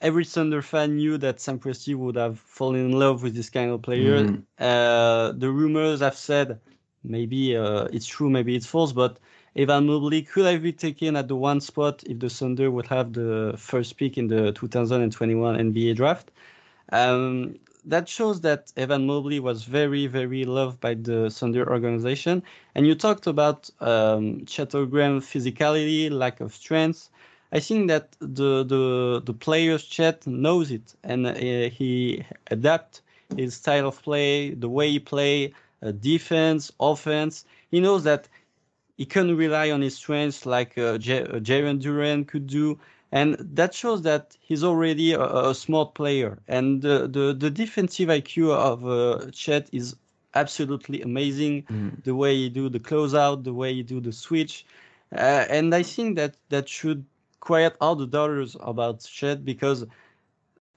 every 0.00 0.24
Thunder 0.24 0.62
fan 0.62 0.96
knew 0.96 1.16
that 1.18 1.40
Sam 1.40 1.58
Presti 1.58 1.94
would 1.94 2.16
have 2.16 2.38
fallen 2.40 2.86
in 2.86 2.92
love 2.92 3.22
with 3.22 3.34
this 3.34 3.50
kind 3.50 3.70
of 3.70 3.82
player. 3.82 4.24
Mm. 4.24 4.42
Uh, 4.58 5.32
the 5.32 5.50
rumors 5.50 6.00
have 6.00 6.16
said 6.16 6.60
maybe 7.04 7.56
uh, 7.56 7.84
it's 7.92 8.06
true, 8.06 8.30
maybe 8.30 8.56
it's 8.56 8.66
false, 8.66 8.92
but 8.92 9.18
Evan 9.56 9.86
Mobley 9.86 10.22
could 10.22 10.46
have 10.46 10.62
been 10.62 10.76
taken 10.76 11.16
at 11.16 11.28
the 11.28 11.36
one 11.36 11.60
spot 11.60 12.02
if 12.06 12.18
the 12.18 12.28
Thunder 12.30 12.70
would 12.70 12.86
have 12.88 13.12
the 13.12 13.54
first 13.56 13.96
pick 13.96 14.18
in 14.18 14.28
the 14.28 14.52
2021 14.52 15.56
NBA 15.56 15.94
draft. 15.96 16.30
Um, 16.92 17.58
that 17.88 18.08
shows 18.08 18.42
that 18.42 18.72
Evan 18.76 19.06
Mobley 19.06 19.40
was 19.40 19.64
very, 19.64 20.06
very 20.06 20.44
loved 20.44 20.80
by 20.80 20.94
the 20.94 21.30
Thunder 21.30 21.68
organization. 21.68 22.42
And 22.74 22.86
you 22.86 22.94
talked 22.94 23.26
about 23.26 23.70
um, 23.80 24.40
Holmgren 24.46 25.20
physicality, 25.20 26.10
lack 26.10 26.40
of 26.40 26.54
strength. 26.54 27.10
I 27.52 27.60
think 27.60 27.88
that 27.88 28.16
the 28.20 28.62
the 28.64 29.22
the 29.24 29.34
players 29.34 29.84
Chet 29.84 30.26
knows 30.26 30.70
it, 30.70 30.94
and 31.02 31.26
uh, 31.26 31.34
he 31.78 32.24
adapt 32.50 33.02
his 33.36 33.54
style 33.54 33.88
of 33.88 34.02
play, 34.02 34.50
the 34.54 34.68
way 34.68 34.90
he 34.90 35.00
play, 35.00 35.54
uh, 35.82 35.92
defense, 35.92 36.70
offense. 36.80 37.44
He 37.70 37.80
knows 37.80 38.04
that 38.04 38.28
he 38.98 39.06
can 39.06 39.36
rely 39.36 39.70
on 39.70 39.80
his 39.80 39.96
strengths 39.96 40.44
like 40.44 40.76
uh, 40.76 40.98
J- 40.98 41.22
uh, 41.22 41.38
Jalen 41.40 41.80
Duren 41.80 42.26
could 42.26 42.46
do, 42.46 42.78
and 43.10 43.36
that 43.38 43.74
shows 43.74 44.02
that 44.02 44.36
he's 44.40 44.62
already 44.62 45.12
a, 45.12 45.22
a 45.22 45.54
smart 45.54 45.94
player. 45.94 46.38
And 46.46 46.82
the, 46.82 47.08
the 47.08 47.34
the 47.34 47.50
defensive 47.50 48.08
IQ 48.08 48.50
of 48.50 48.86
uh, 48.86 49.30
Chet 49.30 49.68
is 49.72 49.96
absolutely 50.34 51.02
amazing. 51.02 51.62
Mm. 51.64 52.04
The 52.04 52.14
way 52.14 52.36
he 52.36 52.48
do 52.48 52.68
the 52.68 52.80
closeout, 52.80 53.44
the 53.44 53.54
way 53.54 53.74
he 53.74 53.82
do 53.82 54.00
the 54.00 54.12
switch, 54.12 54.66
uh, 55.12 55.46
and 55.48 55.74
I 55.74 55.82
think 55.82 56.16
that 56.16 56.36
that 56.50 56.68
should 56.68 57.04
quiet 57.40 57.76
all 57.80 57.96
the 57.96 58.06
doubters 58.06 58.56
about 58.60 59.00
Chet 59.00 59.44
because 59.44 59.86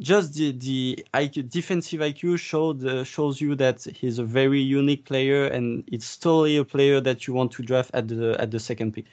just 0.01 0.34
the 0.34 0.51
the 0.53 1.05
IQ, 1.13 1.49
defensive 1.49 1.99
IQ 1.99 2.39
showed 2.39 2.84
uh, 2.86 3.03
shows 3.03 3.41
you 3.41 3.55
that 3.55 3.84
he's 3.84 4.19
a 4.19 4.23
very 4.23 4.61
unique 4.61 5.05
player 5.05 5.45
and 5.45 5.84
it's 5.91 6.17
totally 6.17 6.57
a 6.57 6.65
player 6.65 7.01
that 7.01 7.27
you 7.27 7.34
want 7.34 7.51
to 7.51 7.61
draft 7.61 7.91
at 7.93 8.07
the 8.07 8.39
at 8.39 8.51
the 8.51 8.59
second 8.59 8.93
pick. 8.93 9.05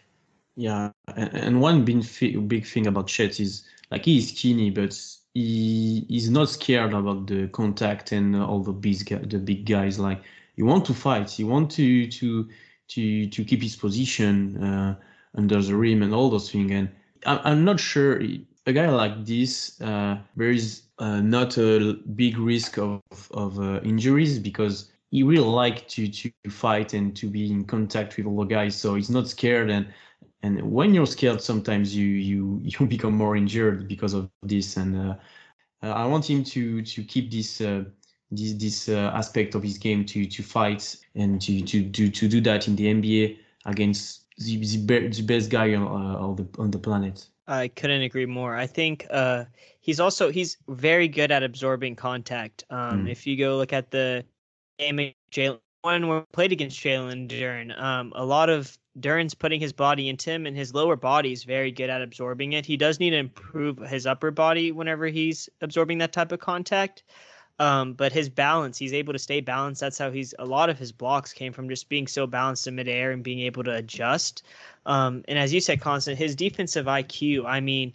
Yeah, 0.58 0.90
and, 1.14 1.60
one 1.60 1.84
big 1.84 2.66
thing 2.66 2.88
about 2.88 3.06
Chet 3.06 3.38
is 3.38 3.62
like 3.92 4.04
he 4.06 4.18
is 4.18 4.30
skinny, 4.30 4.70
but 4.70 4.92
he 5.32 6.04
he's 6.08 6.30
not 6.30 6.48
scared 6.48 6.92
about 6.94 7.28
the 7.28 7.46
contact 7.46 8.10
and 8.10 8.34
all 8.34 8.64
the 8.64 8.72
big 8.72 9.06
the 9.30 9.38
big 9.38 9.66
guys. 9.66 10.00
Like 10.00 10.20
he 10.56 10.64
want 10.64 10.84
to 10.86 10.94
fight, 10.94 11.30
he 11.30 11.44
want 11.44 11.70
to 11.72 12.08
to 12.08 12.48
to 12.88 13.28
to 13.28 13.44
keep 13.44 13.62
his 13.62 13.76
position 13.76 14.60
uh, 14.60 14.96
under 15.36 15.62
the 15.62 15.76
rim 15.76 16.02
and 16.02 16.12
all 16.12 16.28
those 16.28 16.50
things. 16.50 16.72
And 16.72 16.88
I'm 17.24 17.38
I'm 17.44 17.64
not 17.64 17.78
sure 17.78 18.20
a 18.66 18.72
guy 18.72 18.88
like 18.90 19.24
this 19.24 19.80
uh, 19.80 20.18
there 20.34 20.50
is 20.50 20.82
uh, 20.98 21.20
not 21.20 21.56
a 21.56 21.94
big 22.16 22.36
risk 22.36 22.78
of 22.78 23.00
of 23.30 23.60
uh, 23.60 23.80
injuries 23.84 24.40
because 24.40 24.90
he 25.12 25.22
really 25.22 25.44
like 25.62 25.86
to 25.90 26.08
to 26.08 26.32
fight 26.50 26.94
and 26.94 27.14
to 27.14 27.30
be 27.30 27.48
in 27.48 27.64
contact 27.64 28.16
with 28.16 28.26
all 28.26 28.38
the 28.38 28.44
guys, 28.44 28.74
so 28.74 28.96
he's 28.96 29.08
not 29.08 29.28
scared 29.28 29.70
and 29.70 29.86
and 30.42 30.60
when 30.62 30.94
you're 30.94 31.06
scared 31.06 31.40
sometimes 31.40 31.94
you 31.94 32.06
you 32.06 32.60
you 32.62 32.86
become 32.86 33.14
more 33.14 33.36
injured 33.36 33.88
because 33.88 34.14
of 34.14 34.30
this 34.42 34.76
and 34.76 34.96
uh, 34.96 35.14
uh, 35.82 35.92
i 35.92 36.04
want 36.04 36.28
him 36.28 36.42
to 36.44 36.82
to 36.82 37.02
keep 37.02 37.30
this 37.30 37.60
uh, 37.60 37.84
this 38.30 38.52
this 38.54 38.88
uh, 38.88 39.10
aspect 39.14 39.54
of 39.54 39.62
his 39.62 39.78
game 39.78 40.04
to 40.04 40.26
to 40.26 40.42
fight 40.42 40.96
and 41.14 41.40
to 41.40 41.60
to 41.62 41.82
do 41.82 42.08
to 42.08 42.28
do 42.28 42.40
that 42.40 42.68
in 42.68 42.76
the 42.76 42.86
nba 42.86 43.36
against 43.66 44.26
the 44.38 44.56
the, 44.56 44.78
be- 44.78 45.08
the 45.08 45.22
best 45.22 45.50
guy 45.50 45.74
on, 45.74 45.82
uh, 45.82 46.18
on 46.18 46.36
the 46.36 46.46
on 46.58 46.70
the 46.70 46.78
planet 46.78 47.28
I 47.50 47.68
couldn't 47.68 48.02
agree 48.02 48.26
more. 48.26 48.54
I 48.54 48.66
think 48.66 49.06
uh, 49.08 49.46
he's 49.80 50.00
also 50.00 50.30
he's 50.30 50.58
very 50.68 51.08
good 51.08 51.32
at 51.32 51.42
absorbing 51.42 51.96
contact. 51.96 52.62
Um, 52.68 53.06
Mm. 53.06 53.10
If 53.10 53.26
you 53.26 53.38
go 53.38 53.56
look 53.56 53.72
at 53.72 53.90
the 53.90 54.22
game 54.78 55.14
Jalen 55.32 55.58
one 55.82 56.08
where 56.08 56.20
he 56.20 56.26
played 56.32 56.52
against 56.52 56.78
Jalen 56.78 57.28
Duren, 57.28 57.78
um, 57.80 58.12
a 58.14 58.24
lot 58.24 58.50
of 58.50 58.76
Duren's 59.00 59.34
putting 59.34 59.60
his 59.60 59.72
body 59.72 60.08
into 60.08 60.30
him, 60.30 60.46
and 60.46 60.56
his 60.56 60.74
lower 60.74 60.96
body 60.96 61.32
is 61.32 61.44
very 61.44 61.70
good 61.70 61.90
at 61.90 62.02
absorbing 62.02 62.52
it. 62.52 62.66
He 62.66 62.76
does 62.76 63.00
need 63.00 63.10
to 63.10 63.16
improve 63.16 63.78
his 63.78 64.06
upper 64.06 64.30
body 64.30 64.72
whenever 64.72 65.06
he's 65.06 65.48
absorbing 65.60 65.98
that 65.98 66.12
type 66.12 66.32
of 66.32 66.40
contact. 66.40 67.02
Um, 67.60 67.94
but 67.94 68.12
his 68.12 68.28
balance, 68.28 68.78
he's 68.78 68.92
able 68.92 69.12
to 69.14 69.18
stay 69.18 69.40
balanced. 69.40 69.80
That's 69.80 69.98
how 69.98 70.12
he's 70.12 70.32
a 70.38 70.44
lot 70.44 70.70
of 70.70 70.78
his 70.78 70.92
blocks 70.92 71.32
came 71.32 71.52
from 71.52 71.68
just 71.68 71.88
being 71.88 72.06
so 72.06 72.26
balanced 72.26 72.68
in 72.68 72.76
midair 72.76 73.10
and 73.10 73.22
being 73.22 73.40
able 73.40 73.64
to 73.64 73.74
adjust. 73.74 74.44
Um, 74.86 75.24
and 75.26 75.38
as 75.38 75.52
you 75.52 75.60
said, 75.60 75.80
Constant, 75.80 76.18
his 76.18 76.36
defensive 76.36 76.86
IQ, 76.86 77.46
I 77.46 77.58
mean, 77.60 77.94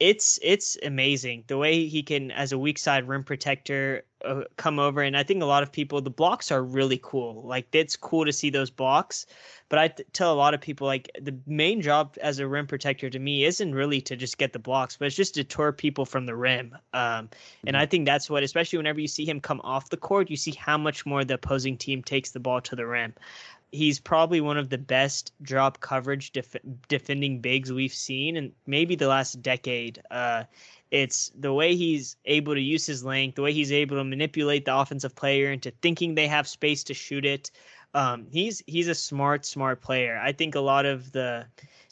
it's 0.00 0.38
it's 0.42 0.76
amazing 0.84 1.44
the 1.48 1.58
way 1.58 1.86
he 1.86 2.02
can, 2.02 2.30
as 2.30 2.52
a 2.52 2.58
weak 2.58 2.78
side 2.78 3.08
rim 3.08 3.24
protector, 3.24 4.04
uh, 4.24 4.42
come 4.56 4.78
over. 4.78 5.02
And 5.02 5.16
I 5.16 5.22
think 5.22 5.42
a 5.42 5.46
lot 5.46 5.62
of 5.62 5.72
people, 5.72 6.00
the 6.00 6.10
blocks 6.10 6.50
are 6.52 6.62
really 6.62 7.00
cool. 7.02 7.42
Like 7.44 7.66
it's 7.72 7.96
cool 7.96 8.24
to 8.24 8.32
see 8.32 8.50
those 8.50 8.70
blocks. 8.70 9.26
But 9.68 9.78
I 9.78 9.88
t- 9.88 10.04
tell 10.12 10.32
a 10.32 10.34
lot 10.34 10.54
of 10.54 10.60
people, 10.60 10.86
like 10.86 11.10
the 11.20 11.36
main 11.46 11.82
job 11.82 12.16
as 12.22 12.38
a 12.38 12.48
rim 12.48 12.66
protector 12.66 13.10
to 13.10 13.18
me 13.18 13.44
isn't 13.44 13.74
really 13.74 14.00
to 14.02 14.16
just 14.16 14.38
get 14.38 14.52
the 14.52 14.58
blocks, 14.58 14.96
but 14.96 15.06
it's 15.06 15.16
just 15.16 15.34
to 15.34 15.42
deter 15.42 15.72
people 15.72 16.06
from 16.06 16.26
the 16.26 16.34
rim. 16.34 16.76
Um, 16.94 17.28
and 17.66 17.76
I 17.76 17.84
think 17.84 18.06
that's 18.06 18.30
what, 18.30 18.42
especially 18.42 18.78
whenever 18.78 19.00
you 19.00 19.08
see 19.08 19.24
him 19.24 19.40
come 19.40 19.60
off 19.62 19.90
the 19.90 19.96
court, 19.96 20.30
you 20.30 20.36
see 20.36 20.52
how 20.52 20.78
much 20.78 21.04
more 21.04 21.24
the 21.24 21.34
opposing 21.34 21.76
team 21.76 22.02
takes 22.02 22.30
the 22.30 22.40
ball 22.40 22.60
to 22.62 22.76
the 22.76 22.86
rim. 22.86 23.14
He's 23.72 24.00
probably 24.00 24.40
one 24.40 24.56
of 24.56 24.70
the 24.70 24.78
best 24.78 25.32
drop 25.42 25.80
coverage 25.80 26.32
def- 26.32 26.56
defending 26.88 27.40
bigs 27.40 27.72
we've 27.72 27.92
seen 27.92 28.36
in 28.36 28.52
maybe 28.66 28.96
the 28.96 29.08
last 29.08 29.42
decade. 29.42 30.02
Uh, 30.10 30.44
it's 30.90 31.30
the 31.38 31.52
way 31.52 31.76
he's 31.76 32.16
able 32.24 32.54
to 32.54 32.60
use 32.60 32.86
his 32.86 33.04
length, 33.04 33.34
the 33.34 33.42
way 33.42 33.52
he's 33.52 33.72
able 33.72 33.96
to 33.96 34.04
manipulate 34.04 34.64
the 34.64 34.76
offensive 34.76 35.14
player 35.14 35.52
into 35.52 35.70
thinking 35.82 36.14
they 36.14 36.26
have 36.26 36.48
space 36.48 36.82
to 36.84 36.94
shoot 36.94 37.26
it. 37.26 37.50
Um, 37.94 38.26
he's 38.30 38.62
he's 38.66 38.88
a 38.88 38.94
smart, 38.94 39.44
smart 39.44 39.80
player. 39.80 40.20
I 40.22 40.32
think 40.32 40.54
a 40.54 40.60
lot 40.60 40.86
of 40.86 41.12
the 41.12 41.46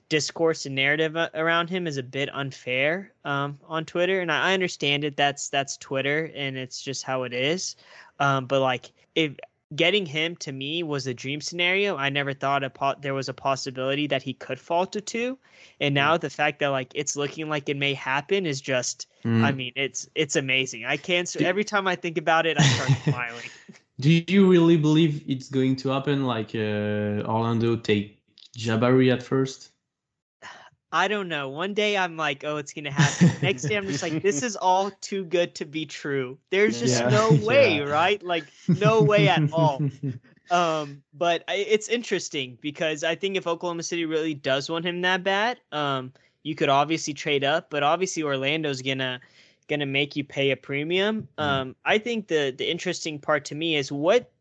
discourse 0.08 0.66
and 0.66 0.74
narrative 0.74 1.16
around 1.34 1.68
him 1.68 1.86
is 1.86 1.96
a 1.96 2.02
bit 2.02 2.28
unfair 2.32 3.12
um, 3.24 3.58
on 3.66 3.84
Twitter, 3.84 4.20
and 4.20 4.30
I, 4.30 4.54
understand 4.54 5.04
it. 5.04 5.16
That's 5.16 5.48
that's 5.48 5.76
Twitter, 5.76 6.30
and 6.34 6.56
it's 6.56 6.80
just 6.80 7.02
how 7.02 7.24
it 7.24 7.32
is. 7.32 7.76
Um, 8.18 8.46
but 8.46 8.60
like, 8.60 8.92
if 9.14 9.36
getting 9.74 10.06
him 10.06 10.36
to 10.36 10.52
me 10.52 10.82
was 10.82 11.06
a 11.06 11.14
dream 11.14 11.40
scenario, 11.40 11.96
I 11.96 12.08
never 12.10 12.32
thought 12.32 12.62
a 12.62 12.70
po- 12.70 12.94
there 13.00 13.14
was 13.14 13.28
a 13.28 13.34
possibility 13.34 14.06
that 14.06 14.22
he 14.22 14.32
could 14.32 14.60
fall 14.60 14.86
to 14.86 15.00
two, 15.00 15.38
and 15.80 15.94
now 15.94 16.16
the 16.16 16.30
fact 16.30 16.60
that 16.60 16.68
like 16.68 16.92
it's 16.94 17.16
looking 17.16 17.48
like 17.48 17.68
it 17.68 17.76
may 17.76 17.94
happen 17.94 18.46
is 18.46 18.60
just, 18.60 19.08
mm. 19.24 19.42
I 19.42 19.52
mean, 19.52 19.72
it's 19.74 20.08
it's 20.14 20.36
amazing. 20.36 20.84
I 20.84 20.96
can't. 20.96 21.34
Every 21.36 21.64
time 21.64 21.88
I 21.88 21.96
think 21.96 22.18
about 22.18 22.46
it, 22.46 22.58
I 22.60 22.62
start 22.62 22.90
smiling. 23.04 23.50
Do 23.98 24.24
you 24.28 24.48
really 24.48 24.76
believe 24.76 25.24
it's 25.26 25.48
going 25.48 25.76
to 25.76 25.88
happen? 25.88 26.24
Like 26.24 26.54
uh, 26.54 27.26
Orlando 27.26 27.76
take 27.76 28.20
Jabari 28.56 29.12
at 29.12 29.22
first? 29.22 29.72
I 30.96 31.08
don't 31.08 31.28
know. 31.28 31.50
One 31.50 31.74
day 31.74 31.94
I'm 31.94 32.16
like, 32.16 32.42
oh, 32.42 32.56
it's 32.56 32.72
gonna 32.72 32.90
happen. 32.90 33.30
Next 33.42 33.64
day 33.64 33.76
I'm 33.76 33.86
just 33.86 34.02
like, 34.02 34.22
this 34.22 34.42
is 34.48 34.56
all 34.56 34.90
too 35.02 35.24
good 35.24 35.54
to 35.56 35.66
be 35.66 35.84
true. 35.84 36.38
There's 36.48 36.80
just 36.80 36.98
yeah. 36.98 37.10
no 37.10 37.32
way, 37.46 37.76
yeah. 37.76 37.82
right? 37.82 38.22
Like, 38.22 38.44
no 38.66 39.02
way 39.02 39.28
at 39.28 39.42
all. 39.52 39.82
um, 40.50 41.02
but 41.12 41.44
I, 41.48 41.56
it's 41.56 41.88
interesting 41.88 42.56
because 42.62 43.04
I 43.04 43.14
think 43.14 43.36
if 43.36 43.46
Oklahoma 43.46 43.82
City 43.82 44.06
really 44.06 44.32
does 44.32 44.70
want 44.70 44.86
him 44.86 45.02
that 45.02 45.22
bad, 45.22 45.60
um, 45.70 46.14
you 46.42 46.54
could 46.54 46.70
obviously 46.70 47.12
trade 47.12 47.44
up, 47.44 47.68
but 47.68 47.82
obviously 47.82 48.22
Orlando's 48.22 48.80
gonna 48.80 49.20
gonna 49.68 49.84
make 49.84 50.16
you 50.16 50.24
pay 50.24 50.50
a 50.50 50.56
premium. 50.56 51.28
Mm. 51.36 51.44
Um, 51.44 51.76
I 51.84 51.98
think 51.98 52.28
the 52.28 52.54
the 52.56 52.70
interesting 52.70 53.18
part 53.18 53.44
to 53.46 53.54
me 53.54 53.76
is 53.76 53.92
what 53.92 54.32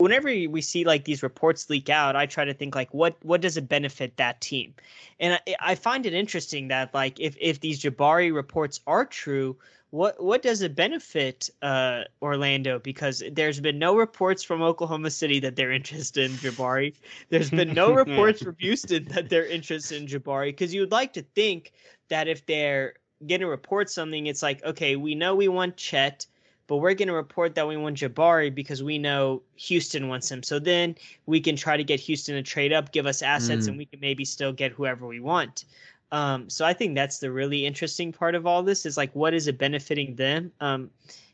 whenever 0.00 0.28
we 0.28 0.62
see 0.62 0.84
like 0.84 1.04
these 1.04 1.22
reports 1.22 1.68
leak 1.68 1.90
out, 1.90 2.16
I 2.16 2.26
try 2.26 2.44
to 2.44 2.54
think 2.54 2.74
like 2.74 2.92
what 2.92 3.16
what 3.22 3.40
does 3.40 3.56
it 3.56 3.68
benefit 3.68 4.16
that 4.16 4.40
team, 4.40 4.74
and 5.20 5.34
I, 5.34 5.56
I 5.60 5.74
find 5.74 6.06
it 6.06 6.14
interesting 6.14 6.68
that 6.68 6.94
like 6.94 7.20
if 7.20 7.36
if 7.40 7.60
these 7.60 7.82
Jabari 7.82 8.34
reports 8.34 8.80
are 8.86 9.04
true, 9.04 9.56
what 9.90 10.22
what 10.22 10.40
does 10.42 10.62
it 10.62 10.74
benefit 10.74 11.50
uh, 11.62 12.04
Orlando? 12.22 12.78
Because 12.78 13.22
there's 13.32 13.60
been 13.60 13.78
no 13.78 13.96
reports 13.96 14.42
from 14.42 14.62
Oklahoma 14.62 15.10
City 15.10 15.38
that 15.40 15.56
they're 15.56 15.72
interested 15.72 16.30
in 16.30 16.36
Jabari. 16.38 16.94
There's 17.28 17.50
been 17.50 17.74
no 17.74 17.92
reports 18.04 18.42
from 18.42 18.56
Houston 18.58 19.04
that 19.08 19.28
they're 19.28 19.46
interested 19.46 20.00
in 20.00 20.08
Jabari. 20.08 20.48
Because 20.48 20.72
you 20.72 20.80
would 20.80 20.92
like 20.92 21.12
to 21.14 21.22
think 21.34 21.72
that 22.08 22.26
if 22.26 22.46
they're 22.46 22.94
going 23.26 23.40
to 23.40 23.46
report 23.46 23.90
something, 23.90 24.26
it's 24.26 24.42
like 24.42 24.64
okay, 24.64 24.96
we 24.96 25.14
know 25.14 25.34
we 25.34 25.48
want 25.48 25.76
Chet 25.76 26.26
but 26.70 26.76
we're 26.76 26.94
going 26.94 27.08
to 27.08 27.14
report 27.14 27.56
that 27.56 27.66
we 27.66 27.76
want 27.76 27.96
Jabari 27.96 28.54
because 28.54 28.80
we 28.80 28.96
know 28.96 29.42
Houston 29.56 30.06
wants 30.06 30.30
him. 30.30 30.40
So 30.40 30.60
then 30.60 30.94
we 31.26 31.40
can 31.40 31.56
try 31.56 31.76
to 31.76 31.82
get 31.82 31.98
Houston 31.98 32.36
to 32.36 32.44
trade 32.44 32.72
up, 32.72 32.92
give 32.92 33.06
us 33.06 33.22
assets, 33.22 33.64
mm. 33.64 33.70
and 33.70 33.76
we 33.76 33.86
can 33.86 33.98
maybe 33.98 34.24
still 34.24 34.52
get 34.52 34.70
whoever 34.70 35.04
we 35.04 35.18
want. 35.18 35.64
Um, 36.12 36.48
so 36.48 36.64
I 36.64 36.72
think 36.72 36.94
that's 36.94 37.18
the 37.18 37.32
really 37.32 37.66
interesting 37.66 38.12
part 38.12 38.36
of 38.36 38.46
all 38.46 38.62
this 38.62 38.86
is 38.86 38.96
like, 38.96 39.12
what 39.16 39.34
is 39.34 39.48
it 39.48 39.58
benefiting 39.58 40.14
them? 40.14 40.52
Um, 40.60 40.90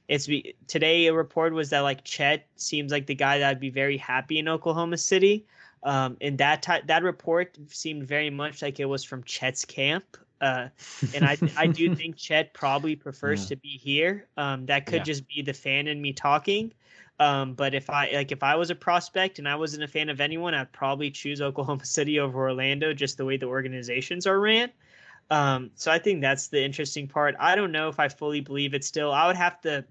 it's 0.08 0.26
be, 0.26 0.54
today 0.68 1.04
a 1.04 1.12
report 1.12 1.52
was 1.52 1.68
that 1.68 1.80
like 1.80 2.02
Chet 2.02 2.46
seems 2.56 2.90
like 2.90 3.04
the 3.04 3.14
guy 3.14 3.38
that 3.38 3.50
would 3.50 3.60
be 3.60 3.68
very 3.68 3.98
happy 3.98 4.38
in 4.38 4.48
Oklahoma 4.48 4.96
City. 4.96 5.44
Um, 5.82 6.16
and 6.22 6.38
that 6.38 6.66
that 6.86 7.02
report 7.02 7.58
seemed 7.68 8.08
very 8.08 8.30
much 8.30 8.62
like 8.62 8.80
it 8.80 8.86
was 8.86 9.04
from 9.04 9.22
Chet's 9.24 9.66
camp. 9.66 10.16
Uh, 10.40 10.68
and 11.14 11.24
I 11.24 11.36
I 11.56 11.66
do 11.66 11.94
think 11.96 12.16
Chet 12.16 12.52
probably 12.54 12.96
prefers 12.96 13.42
yeah. 13.42 13.48
to 13.48 13.56
be 13.56 13.68
here. 13.68 14.26
Um, 14.36 14.66
that 14.66 14.86
could 14.86 14.98
yeah. 14.98 15.04
just 15.04 15.28
be 15.28 15.42
the 15.42 15.54
fan 15.54 15.88
in 15.88 16.00
me 16.00 16.12
talking. 16.12 16.72
Um, 17.18 17.54
but 17.54 17.74
if 17.74 17.88
I 17.88 18.10
like 18.12 18.32
if 18.32 18.42
I 18.42 18.56
was 18.56 18.70
a 18.70 18.74
prospect 18.74 19.38
and 19.38 19.48
I 19.48 19.56
wasn't 19.56 19.82
a 19.82 19.88
fan 19.88 20.10
of 20.10 20.20
anyone, 20.20 20.54
I'd 20.54 20.72
probably 20.72 21.10
choose 21.10 21.40
Oklahoma 21.42 21.84
City 21.84 22.20
over 22.20 22.40
Orlando, 22.40 22.92
just 22.92 23.16
the 23.16 23.24
way 23.24 23.36
the 23.36 23.46
organizations 23.46 24.26
are 24.26 24.38
ran. 24.38 24.70
Um, 25.28 25.70
so 25.74 25.90
I 25.90 25.98
think 25.98 26.20
that's 26.20 26.48
the 26.48 26.64
interesting 26.64 27.08
part. 27.08 27.34
I 27.40 27.56
don't 27.56 27.72
know 27.72 27.88
if 27.88 27.98
I 27.98 28.08
fully 28.08 28.40
believe 28.40 28.74
it 28.74 28.84
still. 28.84 29.10
I 29.10 29.26
would 29.26 29.36
have 29.36 29.60
to 29.62 29.84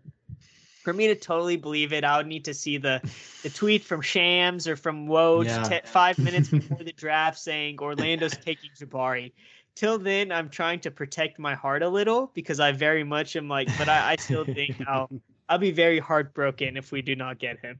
for 0.86 0.94
me 0.94 1.08
to 1.08 1.16
totally 1.16 1.58
believe 1.58 1.92
it, 1.92 2.04
I 2.04 2.18
would 2.18 2.28
need 2.28 2.46
to 2.46 2.54
see 2.54 2.78
the 2.78 3.02
the 3.42 3.50
tweet 3.50 3.84
from 3.84 4.02
Shams 4.02 4.68
or 4.68 4.76
from 4.76 5.08
Woj 5.08 5.46
yeah. 5.46 5.64
t- 5.64 5.80
five 5.86 6.20
minutes 6.20 6.50
before 6.50 6.78
the 6.78 6.94
draft 6.94 7.40
saying 7.40 7.80
Orlando's 7.82 8.38
taking 8.38 8.70
Jabari 8.80 9.34
till 9.76 9.98
then 9.98 10.32
i'm 10.32 10.50
trying 10.50 10.80
to 10.80 10.90
protect 10.90 11.38
my 11.38 11.54
heart 11.54 11.84
a 11.84 11.90
little 11.90 12.32
because 12.34 12.60
i 12.60 12.72
very 12.72 13.04
much 13.04 13.36
am 13.36 13.48
like 13.48 13.68
but 13.78 13.90
i, 13.90 14.14
I 14.14 14.16
still 14.16 14.46
think 14.46 14.76
i'll 14.88 15.10
i'll 15.50 15.58
be 15.58 15.72
very 15.72 16.00
heartbroken 16.00 16.78
if 16.78 16.92
we 16.92 17.02
do 17.02 17.16
not 17.16 17.40
get 17.40 17.60
him. 17.60 17.80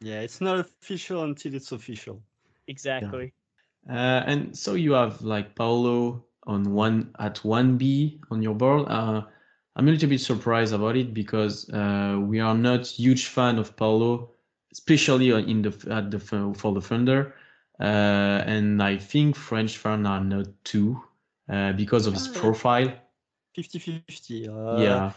Yeah 0.00 0.20
it's 0.20 0.40
not 0.40 0.60
official 0.60 1.24
until 1.24 1.54
it's 1.54 1.72
official. 1.72 2.22
Exactly. 2.68 3.32
Yeah. 3.88 3.94
uh, 3.94 4.24
and 4.26 4.56
so 4.56 4.74
you 4.74 4.92
have 4.92 5.22
like 5.22 5.56
Paolo 5.56 6.24
on 6.46 6.72
one 6.72 7.10
at 7.18 7.36
1b 7.36 8.20
on 8.30 8.42
your 8.42 8.54
board 8.54 8.86
uh, 8.88 9.22
i'm 9.76 9.88
a 9.88 9.90
little 9.90 10.08
bit 10.08 10.20
surprised 10.20 10.72
about 10.72 10.96
it 10.96 11.12
because 11.12 11.68
uh, 11.70 12.18
we 12.20 12.40
are 12.40 12.54
not 12.54 12.86
huge 12.86 13.26
fan 13.26 13.58
of 13.58 13.76
Paolo 13.76 14.30
especially 14.72 15.30
in 15.30 15.62
the 15.62 15.72
at 15.90 16.10
the 16.10 16.18
for 16.18 16.72
the 16.72 16.80
Thunder 16.80 17.34
and 17.78 18.82
I 18.82 18.96
think 18.96 19.36
French 19.36 19.76
fans 19.78 20.06
are 20.06 20.22
not 20.22 20.46
too 20.64 21.02
uh, 21.48 21.72
because 21.72 22.06
of 22.06 22.14
his 22.14 22.28
profile. 22.28 22.92
50-50. 23.56 24.48
Uh, 24.48 24.82
yeah. 24.82 25.12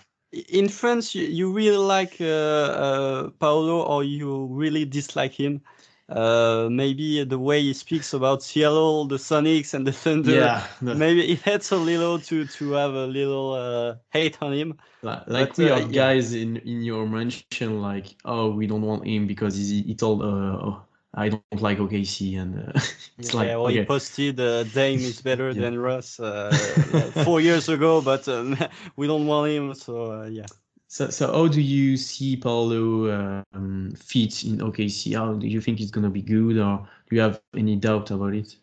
In 0.49 0.69
France, 0.69 1.13
you, 1.13 1.25
you 1.25 1.51
really 1.51 1.77
like 1.77 2.15
uh, 2.21 2.25
uh, 2.25 3.29
Paolo, 3.39 3.81
or 3.81 4.03
you 4.03 4.45
really 4.45 4.85
dislike 4.85 5.33
him. 5.33 5.61
Uh, 6.07 6.67
maybe 6.69 7.23
the 7.23 7.39
way 7.39 7.61
he 7.61 7.73
speaks 7.73 8.13
about 8.13 8.43
Seattle, 8.43 9.05
the 9.05 9.15
Sonics, 9.15 9.73
and 9.73 9.87
the 9.87 9.93
Thunder. 9.93 10.31
Yeah, 10.31 10.65
maybe 10.81 11.31
it 11.31 11.47
adds 11.47 11.71
a 11.71 11.77
little 11.77 12.19
to 12.19 12.45
to 12.45 12.71
have 12.73 12.93
a 12.93 13.05
little 13.05 13.53
uh, 13.53 13.95
hate 14.09 14.37
on 14.41 14.51
him. 14.51 14.77
Like, 15.01 15.27
like 15.27 15.57
we 15.57 15.69
uh, 15.69 15.79
have 15.79 15.91
yeah. 15.91 16.01
guys 16.13 16.33
in 16.33 16.57
in 16.57 16.81
your 16.81 17.07
mention, 17.07 17.81
like, 17.81 18.07
oh, 18.25 18.51
we 18.51 18.67
don't 18.67 18.81
want 18.81 19.07
him 19.07 19.25
because 19.25 19.55
he, 19.55 19.83
he 19.83 19.95
told 19.95 20.21
uh, 20.21 20.79
I 21.13 21.29
don't 21.29 21.61
like 21.61 21.77
OKC, 21.77 22.39
and 22.39 22.57
uh, 22.57 22.71
it's 23.17 23.33
yeah, 23.33 23.39
like 23.39 23.47
well, 23.49 23.67
okay. 23.67 23.79
he 23.79 23.85
posted 23.85 24.39
uh, 24.39 24.63
Dame 24.63 24.99
is 24.99 25.21
better 25.21 25.51
yeah. 25.51 25.61
than 25.61 25.79
Russ 25.79 26.19
uh, 26.19 26.51
four 27.25 27.41
years 27.41 27.67
ago, 27.67 28.01
but 28.01 28.27
um, 28.27 28.57
we 28.95 29.07
don't 29.07 29.27
want 29.27 29.51
him. 29.51 29.73
So 29.73 30.21
uh, 30.21 30.25
yeah. 30.25 30.45
So, 30.87 31.09
so 31.09 31.31
how 31.31 31.47
do 31.47 31.61
you 31.61 31.95
see 31.97 32.35
Paolo 32.35 33.43
um, 33.53 33.93
fit 33.95 34.43
in 34.43 34.57
OKC? 34.57 35.15
How 35.15 35.33
do 35.33 35.47
you 35.47 35.61
think 35.61 35.79
he's 35.79 35.91
gonna 35.91 36.09
be 36.09 36.21
good, 36.21 36.57
or 36.57 36.87
do 37.09 37.15
you 37.15 37.21
have 37.21 37.41
any 37.55 37.75
doubt 37.75 38.11
about 38.11 38.33
it? 38.33 38.55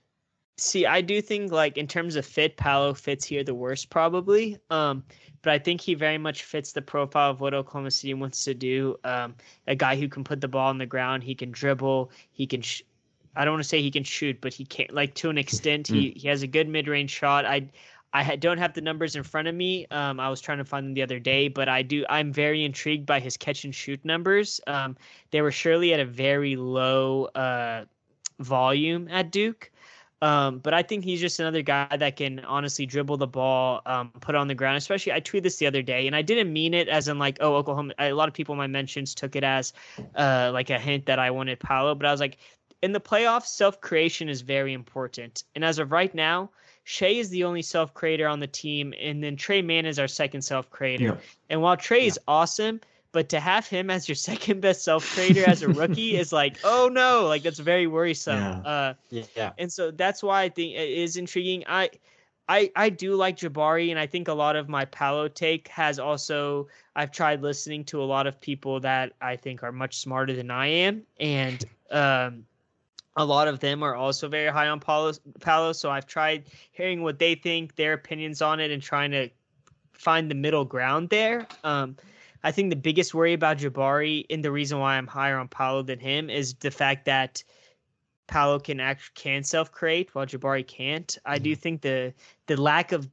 See, 0.58 0.86
I 0.86 1.00
do 1.00 1.22
think 1.22 1.52
like 1.52 1.78
in 1.78 1.86
terms 1.86 2.16
of 2.16 2.26
fit, 2.26 2.56
Paolo 2.56 2.92
fits 2.92 3.24
here 3.24 3.44
the 3.44 3.54
worst 3.54 3.90
probably. 3.90 4.58
Um, 4.70 5.04
but 5.42 5.52
I 5.52 5.58
think 5.58 5.80
he 5.80 5.94
very 5.94 6.18
much 6.18 6.42
fits 6.42 6.72
the 6.72 6.82
profile 6.82 7.30
of 7.30 7.40
what 7.40 7.54
Oklahoma 7.54 7.92
City 7.92 8.12
wants 8.14 8.44
to 8.44 8.54
do. 8.54 8.96
Um, 9.04 9.36
a 9.68 9.76
guy 9.76 9.94
who 9.94 10.08
can 10.08 10.24
put 10.24 10.40
the 10.40 10.48
ball 10.48 10.68
on 10.68 10.78
the 10.78 10.86
ground, 10.86 11.22
he 11.22 11.34
can 11.34 11.52
dribble, 11.52 12.10
he 12.32 12.46
can. 12.46 12.60
Sh- 12.60 12.82
I 13.36 13.44
don't 13.44 13.54
want 13.54 13.62
to 13.62 13.68
say 13.68 13.80
he 13.80 13.90
can 13.92 14.02
shoot, 14.02 14.40
but 14.40 14.52
he 14.52 14.64
can't. 14.64 14.92
Like 14.92 15.14
to 15.14 15.30
an 15.30 15.38
extent, 15.38 15.86
he 15.86 16.12
he 16.16 16.26
has 16.26 16.42
a 16.42 16.48
good 16.48 16.68
mid 16.68 16.88
range 16.88 17.10
shot. 17.10 17.46
I 17.46 17.68
I 18.12 18.34
don't 18.34 18.58
have 18.58 18.74
the 18.74 18.80
numbers 18.80 19.14
in 19.14 19.22
front 19.22 19.46
of 19.46 19.54
me. 19.54 19.86
Um, 19.92 20.18
I 20.18 20.28
was 20.28 20.40
trying 20.40 20.58
to 20.58 20.64
find 20.64 20.86
them 20.86 20.94
the 20.94 21.02
other 21.02 21.20
day, 21.20 21.46
but 21.46 21.68
I 21.68 21.82
do. 21.82 22.04
I'm 22.08 22.32
very 22.32 22.64
intrigued 22.64 23.06
by 23.06 23.20
his 23.20 23.36
catch 23.36 23.64
and 23.64 23.74
shoot 23.74 24.04
numbers. 24.04 24.60
Um, 24.66 24.96
they 25.30 25.40
were 25.40 25.52
surely 25.52 25.94
at 25.94 26.00
a 26.00 26.04
very 26.04 26.56
low 26.56 27.26
uh, 27.26 27.84
volume 28.40 29.06
at 29.08 29.30
Duke. 29.30 29.70
Um, 30.20 30.58
but 30.58 30.74
I 30.74 30.82
think 30.82 31.04
he's 31.04 31.20
just 31.20 31.38
another 31.38 31.62
guy 31.62 31.96
that 31.96 32.16
can 32.16 32.40
honestly 32.40 32.86
dribble 32.86 33.18
the 33.18 33.26
ball, 33.26 33.82
um, 33.86 34.10
put 34.20 34.34
on 34.34 34.48
the 34.48 34.54
ground. 34.54 34.76
Especially, 34.76 35.12
I 35.12 35.20
tweeted 35.20 35.44
this 35.44 35.56
the 35.56 35.66
other 35.66 35.82
day, 35.82 36.06
and 36.06 36.16
I 36.16 36.22
didn't 36.22 36.52
mean 36.52 36.74
it 36.74 36.88
as 36.88 37.08
in 37.08 37.18
like, 37.18 37.38
oh, 37.40 37.54
Oklahoma. 37.54 37.94
A 37.98 38.12
lot 38.12 38.28
of 38.28 38.34
people 38.34 38.52
in 38.54 38.58
my 38.58 38.66
mentions 38.66 39.14
took 39.14 39.36
it 39.36 39.44
as 39.44 39.72
uh, 40.16 40.50
like 40.52 40.70
a 40.70 40.78
hint 40.78 41.06
that 41.06 41.18
I 41.18 41.30
wanted 41.30 41.60
Paolo, 41.60 41.94
but 41.94 42.06
I 42.06 42.10
was 42.10 42.20
like, 42.20 42.38
in 42.82 42.92
the 42.92 43.00
playoffs, 43.00 43.46
self 43.46 43.80
creation 43.80 44.28
is 44.28 44.40
very 44.40 44.72
important. 44.72 45.44
And 45.54 45.64
as 45.64 45.78
of 45.78 45.92
right 45.92 46.14
now, 46.14 46.50
Shai 46.84 47.08
is 47.08 47.30
the 47.30 47.44
only 47.44 47.62
self 47.62 47.94
creator 47.94 48.26
on 48.26 48.40
the 48.40 48.46
team, 48.46 48.94
and 48.98 49.22
then 49.22 49.36
Tre 49.36 49.62
Mann 49.62 49.86
is 49.86 49.98
our 49.98 50.08
second 50.08 50.42
self 50.42 50.70
creator. 50.70 51.04
Yeah. 51.04 51.16
And 51.50 51.62
while 51.62 51.76
Tre 51.76 52.00
yeah. 52.00 52.06
is 52.06 52.18
awesome, 52.26 52.80
but 53.12 53.28
to 53.30 53.40
have 53.40 53.66
him 53.66 53.90
as 53.90 54.08
your 54.08 54.14
second 54.30 54.60
best 54.60 54.84
self 54.84 55.08
creator 55.14 55.44
as 55.46 55.62
a 55.62 55.68
rookie 55.68 56.16
is 56.22 56.32
like, 56.32 56.58
oh 56.64 56.88
no, 56.92 57.26
like 57.26 57.42
that's 57.42 57.58
very 57.58 57.86
worrisome. 57.86 58.38
Yeah. 58.38 58.70
Uh, 58.70 58.94
yeah. 59.34 59.52
And 59.58 59.72
so 59.72 59.90
that's 59.90 60.22
why 60.22 60.42
I 60.42 60.48
think 60.48 60.74
it 60.74 60.88
is 60.88 61.16
intriguing. 61.16 61.64
I. 61.66 61.90
I, 62.50 62.70
I 62.74 62.88
do 62.88 63.14
like 63.14 63.36
Jabari, 63.36 63.90
and 63.90 63.98
I 63.98 64.06
think 64.06 64.26
a 64.26 64.32
lot 64.32 64.56
of 64.56 64.70
my 64.70 64.86
Paolo 64.86 65.28
take 65.28 65.68
has 65.68 65.98
also. 65.98 66.68
I've 66.96 67.12
tried 67.12 67.42
listening 67.42 67.84
to 67.84 68.02
a 68.02 68.06
lot 68.06 68.26
of 68.26 68.40
people 68.40 68.80
that 68.80 69.12
I 69.20 69.36
think 69.36 69.62
are 69.62 69.70
much 69.70 69.98
smarter 69.98 70.32
than 70.32 70.50
I 70.50 70.68
am, 70.68 71.02
and 71.20 71.62
um, 71.90 72.46
a 73.18 73.24
lot 73.24 73.48
of 73.48 73.60
them 73.60 73.82
are 73.82 73.94
also 73.94 74.28
very 74.28 74.50
high 74.50 74.68
on 74.68 74.80
Paolo, 74.80 75.12
Paolo. 75.40 75.74
So 75.74 75.90
I've 75.90 76.06
tried 76.06 76.44
hearing 76.72 77.02
what 77.02 77.18
they 77.18 77.34
think, 77.34 77.76
their 77.76 77.92
opinions 77.92 78.40
on 78.40 78.60
it, 78.60 78.70
and 78.70 78.82
trying 78.82 79.10
to 79.10 79.28
find 79.92 80.30
the 80.30 80.34
middle 80.34 80.64
ground 80.64 81.10
there. 81.10 81.46
Um, 81.64 81.96
I 82.44 82.52
think 82.52 82.70
the 82.70 82.76
biggest 82.76 83.14
worry 83.14 83.32
about 83.32 83.58
Jabari, 83.58 84.24
and 84.30 84.44
the 84.44 84.52
reason 84.52 84.78
why 84.78 84.96
I'm 84.96 85.06
higher 85.06 85.38
on 85.38 85.48
Paolo 85.48 85.82
than 85.82 85.98
him, 85.98 86.30
is 86.30 86.54
the 86.54 86.70
fact 86.70 87.04
that 87.06 87.42
Paolo 88.28 88.58
can 88.58 88.78
act 88.78 89.14
can 89.14 89.42
self 89.42 89.72
create 89.72 90.14
while 90.14 90.26
Jabari 90.26 90.66
can't. 90.66 91.18
I 91.24 91.38
do 91.38 91.52
mm-hmm. 91.52 91.60
think 91.60 91.82
the 91.82 92.14
the 92.46 92.60
lack 92.60 92.92
of 92.92 93.08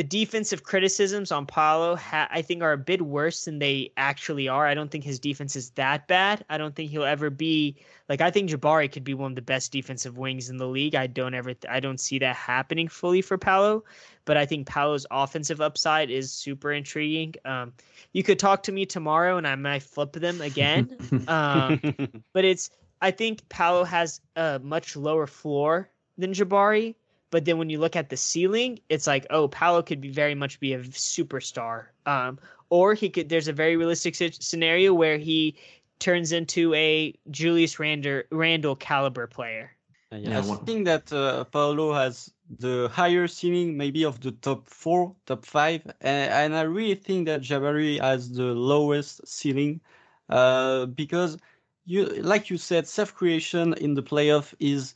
the 0.00 0.04
defensive 0.04 0.62
criticisms 0.62 1.30
on 1.30 1.44
Paolo, 1.44 1.94
ha- 1.94 2.26
I 2.30 2.40
think, 2.40 2.62
are 2.62 2.72
a 2.72 2.78
bit 2.78 3.02
worse 3.02 3.44
than 3.44 3.58
they 3.58 3.92
actually 3.98 4.48
are. 4.48 4.66
I 4.66 4.72
don't 4.72 4.90
think 4.90 5.04
his 5.04 5.18
defense 5.18 5.56
is 5.56 5.72
that 5.72 6.08
bad. 6.08 6.42
I 6.48 6.56
don't 6.56 6.74
think 6.74 6.90
he'll 6.90 7.04
ever 7.04 7.28
be 7.28 7.76
like. 8.08 8.22
I 8.22 8.30
think 8.30 8.48
Jabari 8.48 8.90
could 8.90 9.04
be 9.04 9.12
one 9.12 9.32
of 9.32 9.36
the 9.36 9.42
best 9.42 9.72
defensive 9.72 10.16
wings 10.16 10.48
in 10.48 10.56
the 10.56 10.66
league. 10.66 10.94
I 10.94 11.06
don't 11.06 11.34
ever. 11.34 11.52
I 11.68 11.80
don't 11.80 12.00
see 12.00 12.18
that 12.20 12.34
happening 12.34 12.88
fully 12.88 13.20
for 13.20 13.36
Paolo, 13.36 13.84
but 14.24 14.38
I 14.38 14.46
think 14.46 14.66
Paolo's 14.66 15.04
offensive 15.10 15.60
upside 15.60 16.10
is 16.10 16.32
super 16.32 16.72
intriguing. 16.72 17.34
Um, 17.44 17.74
you 18.14 18.22
could 18.22 18.38
talk 18.38 18.62
to 18.62 18.72
me 18.72 18.86
tomorrow, 18.86 19.36
and 19.36 19.46
I 19.46 19.54
might 19.56 19.82
flip 19.82 20.14
them 20.14 20.40
again. 20.40 20.96
um, 21.28 21.78
but 22.32 22.46
it's. 22.46 22.70
I 23.02 23.10
think 23.10 23.46
Paolo 23.50 23.84
has 23.84 24.22
a 24.34 24.60
much 24.62 24.96
lower 24.96 25.26
floor 25.26 25.90
than 26.16 26.32
Jabari 26.32 26.94
but 27.30 27.44
then 27.44 27.58
when 27.58 27.70
you 27.70 27.78
look 27.78 27.96
at 27.96 28.08
the 28.10 28.16
ceiling, 28.16 28.80
it's 28.88 29.06
like, 29.06 29.26
oh, 29.30 29.48
Paolo 29.48 29.82
could 29.82 30.00
be 30.00 30.10
very 30.10 30.34
much 30.34 30.60
be 30.60 30.74
a 30.74 30.80
superstar. 30.80 31.86
Um, 32.06 32.38
or 32.70 32.94
he 32.94 33.08
could. 33.08 33.28
There's 33.28 33.48
a 33.48 33.52
very 33.52 33.76
realistic 33.76 34.14
scenario 34.14 34.94
where 34.94 35.18
he 35.18 35.56
turns 35.98 36.32
into 36.32 36.74
a 36.74 37.14
Julius 37.30 37.78
Randle, 37.78 38.22
Randle 38.30 38.76
caliber 38.76 39.26
player. 39.26 39.76
Uh, 40.12 40.16
yeah, 40.16 40.38
I 40.38 40.42
think 40.42 40.86
that 40.86 41.12
uh, 41.12 41.44
Paolo 41.44 41.92
has 41.92 42.32
the 42.58 42.88
higher 42.92 43.28
ceiling, 43.28 43.76
maybe 43.76 44.04
of 44.04 44.20
the 44.20 44.32
top 44.32 44.68
four, 44.68 45.14
top 45.26 45.46
five, 45.46 45.82
and, 46.00 46.32
and 46.32 46.56
I 46.56 46.62
really 46.62 46.96
think 46.96 47.26
that 47.26 47.42
Jabari 47.42 48.00
has 48.00 48.32
the 48.32 48.54
lowest 48.54 49.26
ceiling, 49.26 49.80
uh, 50.28 50.86
because 50.86 51.38
you, 51.84 52.06
like 52.06 52.50
you 52.50 52.58
said, 52.58 52.88
self 52.88 53.14
creation 53.14 53.74
in 53.74 53.94
the 53.94 54.02
playoff 54.02 54.52
is 54.58 54.94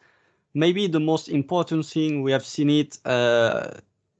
maybe 0.54 0.86
the 0.86 1.00
most 1.00 1.28
important 1.28 1.84
thing 1.86 2.22
we 2.22 2.32
have 2.32 2.44
seen 2.44 2.70
it 2.70 2.98
uh, 3.04 3.70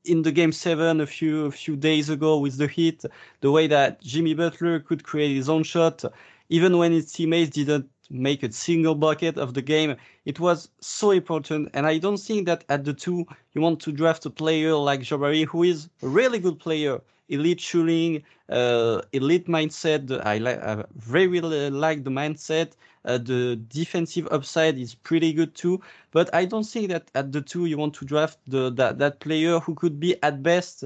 in 0.05 0.22
the 0.22 0.32
game 0.32 0.53
seven 0.53 1.01
a 1.01 1.07
few 1.07 1.47
a 1.47 1.51
few 1.51 1.76
days 1.76 2.11
ago 2.11 2.39
with 2.39 2.59
the 2.59 2.66
Heat, 2.66 3.05
the 3.41 3.51
way 3.51 3.66
that 3.68 4.03
Jimmy 4.03 4.35
Butler 4.35 4.80
could 4.80 5.05
create 5.05 5.35
his 5.35 5.49
own 5.49 5.62
shot, 5.62 6.05
even 6.49 6.76
when 6.78 6.93
his 6.93 7.12
teammates 7.12 7.51
didn't 7.51 7.89
make 8.11 8.43
a 8.43 8.53
single 8.53 8.95
bucket 8.95 9.39
of 9.39 9.55
the 9.55 9.62
game. 9.62 9.97
It 10.26 10.39
was 10.41 10.68
so 10.80 11.11
important, 11.11 11.70
and 11.72 11.87
I 11.87 11.99
don't 11.99 12.18
think 12.18 12.47
that 12.47 12.64
at 12.68 12.85
the 12.85 12.93
two 12.93 13.26
you 13.55 13.61
want 13.61 13.80
to 13.80 13.93
draft 13.93 14.26
a 14.26 14.30
player 14.30 14.74
like 14.74 15.01
Jabari, 15.01 15.47
who 15.47 15.62
is 15.62 15.89
a 16.03 16.09
really 16.09 16.39
good 16.39 16.59
player, 16.59 17.01
elite 17.29 17.61
shooting, 17.61 18.22
uh, 18.49 19.03
elite 19.12 19.47
mindset. 19.47 20.11
I 20.25 20.39
like 20.39 20.62
I 20.62 20.85
very 20.95 21.41
like 21.41 22.05
the 22.05 22.11
mindset. 22.11 22.72
Uh, 23.05 23.18
the 23.18 23.57
defensive 23.68 24.27
upside 24.31 24.79
is 24.79 24.95
pretty 24.95 25.33
good 25.33 25.55
too, 25.55 25.81
but 26.11 26.35
I 26.35 26.45
don't 26.47 26.64
think 26.64 26.89
that 26.89 27.11
at 27.14 27.33
the 27.33 27.43
two 27.43 27.66
you 27.66 27.77
want 27.77 27.95
to 27.95 28.05
draft 28.05 28.39
the 28.47 28.70
that, 28.72 28.99
that 28.99 29.20
player 29.20 29.61
who 29.61 29.75
could 29.75 30.01
be 30.01 30.16
at 30.22 30.43
best 30.43 30.85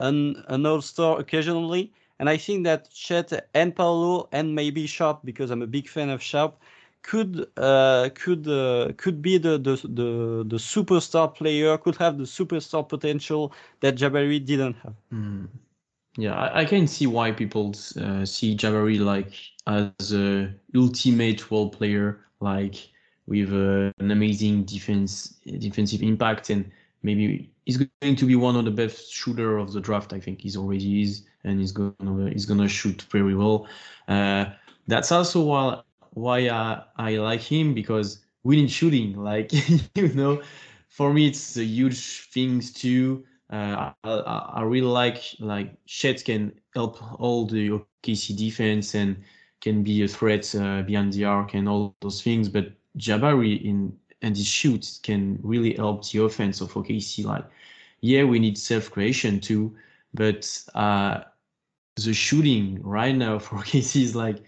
an 0.00 0.42
an 0.48 0.66
all 0.66 0.80
star 0.82 1.18
occasionally. 1.18 1.92
And 2.18 2.28
I 2.30 2.36
think 2.36 2.64
that 2.64 2.90
Chet 2.90 3.48
and 3.54 3.74
Paolo 3.74 4.28
and 4.32 4.54
maybe 4.54 4.86
Sharpe 4.86 5.24
because 5.24 5.50
I'm 5.50 5.62
a 5.62 5.66
big 5.66 5.88
fan 5.88 6.08
of 6.10 6.22
Sharpe 6.22 6.58
could 7.02 7.46
uh, 7.56 8.08
could 8.14 8.46
uh, 8.48 8.92
could 8.96 9.20
be 9.20 9.38
the, 9.38 9.58
the 9.58 9.76
the 9.88 10.44
the 10.46 10.56
superstar 10.56 11.34
player, 11.34 11.76
could 11.78 11.96
have 11.96 12.18
the 12.18 12.24
superstar 12.24 12.88
potential 12.88 13.52
that 13.80 13.96
Jabari 13.96 14.44
didn't 14.44 14.74
have. 14.82 14.94
Mm. 15.12 15.48
Yeah, 16.16 16.34
I, 16.34 16.60
I, 16.60 16.64
can 16.66 16.86
see 16.86 17.06
why 17.06 17.32
people 17.32 17.70
uh, 17.98 18.26
see 18.26 18.54
Jabari 18.54 19.00
like 19.00 19.32
as 19.66 20.12
a 20.12 20.54
ultimate 20.76 21.50
role 21.50 21.70
player, 21.70 22.20
like 22.40 22.90
with 23.26 23.50
uh, 23.52 23.92
an 23.98 24.10
amazing 24.10 24.64
defense 24.64 25.40
defensive 25.58 26.02
impact, 26.02 26.50
and 26.50 26.70
maybe 27.02 27.50
he's 27.64 27.78
going 27.78 28.16
to 28.16 28.26
be 28.26 28.36
one 28.36 28.56
of 28.56 28.64
the 28.64 28.70
best 28.70 29.10
shooter 29.10 29.56
of 29.56 29.72
the 29.72 29.80
draft. 29.80 30.12
I 30.12 30.20
think 30.20 30.40
he's 30.40 30.56
already 30.56 31.02
is, 31.02 31.24
and 31.44 31.60
he's 31.60 31.72
gonna 31.72 32.30
he's 32.30 32.46
gonna 32.46 32.68
shoot 32.68 33.02
very 33.10 33.34
well. 33.34 33.66
Uh, 34.06 34.46
that's 34.86 35.12
also 35.12 35.42
why 35.42 35.82
why 36.14 36.48
I, 36.48 36.82
I 36.96 37.16
like 37.16 37.40
him 37.40 37.74
because 37.74 38.24
winning 38.44 38.68
shooting, 38.68 39.16
like 39.22 39.52
you 39.94 40.08
know, 40.14 40.42
for 40.88 41.12
me 41.12 41.28
it's 41.28 41.56
a 41.56 41.64
huge 41.64 42.28
things 42.30 42.72
too. 42.72 43.24
Uh, 43.50 43.92
I, 44.04 44.10
I, 44.10 44.62
really 44.62 44.86
like 44.86 45.22
like 45.38 45.74
Chet 45.84 46.24
can 46.24 46.52
help 46.74 47.02
all 47.20 47.44
the 47.44 47.68
OKC 48.02 48.34
defense 48.34 48.94
and 48.94 49.22
can 49.60 49.82
be 49.82 50.02
a 50.02 50.08
threat 50.08 50.54
uh, 50.54 50.80
behind 50.82 51.12
the 51.12 51.26
arc 51.26 51.52
and 51.52 51.68
all 51.68 51.94
those 52.00 52.22
things. 52.22 52.48
But 52.48 52.72
Jabari 52.96 53.62
in 53.62 53.92
and 54.22 54.36
his 54.36 54.46
shoots 54.46 54.98
can 55.02 55.38
really 55.42 55.74
help 55.74 56.08
the 56.08 56.22
offense 56.22 56.60
of 56.60 56.72
OKC. 56.72 57.24
Like, 57.24 57.44
yeah, 58.00 58.24
we 58.24 58.38
need 58.38 58.56
self 58.56 58.90
creation 58.90 59.40
too, 59.40 59.76
but 60.14 60.62
uh, 60.74 61.22
the 61.96 62.14
shooting 62.14 62.80
right 62.82 63.14
now 63.14 63.38
for 63.40 63.56
OKC 63.56 64.02
is 64.02 64.16
like, 64.16 64.38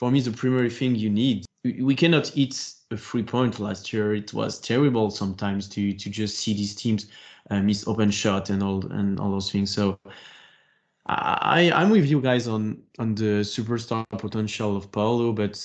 for 0.00 0.10
me, 0.10 0.20
the 0.20 0.32
primary 0.32 0.70
thing 0.70 0.94
you 0.94 1.10
need. 1.10 1.44
We 1.62 1.94
cannot 1.94 2.28
hit 2.28 2.72
a 2.90 2.96
free 2.96 3.22
point 3.22 3.60
last 3.60 3.92
year. 3.92 4.14
It 4.14 4.32
was 4.32 4.58
terrible 4.58 5.10
sometimes 5.10 5.68
to 5.68 5.92
to 5.92 6.08
just 6.08 6.38
see 6.38 6.54
these 6.54 6.74
teams 6.74 7.08
uh, 7.50 7.60
miss 7.60 7.86
open 7.86 8.10
shot 8.10 8.48
and 8.48 8.62
all 8.62 8.80
and 8.92 9.20
all 9.20 9.30
those 9.30 9.52
things. 9.52 9.70
So 9.70 9.98
I 11.04 11.70
I'm 11.74 11.90
with 11.90 12.06
you 12.06 12.22
guys 12.22 12.48
on 12.48 12.82
on 12.98 13.14
the 13.14 13.44
superstar 13.44 14.06
potential 14.08 14.74
of 14.74 14.90
Paolo, 14.90 15.34
but 15.34 15.62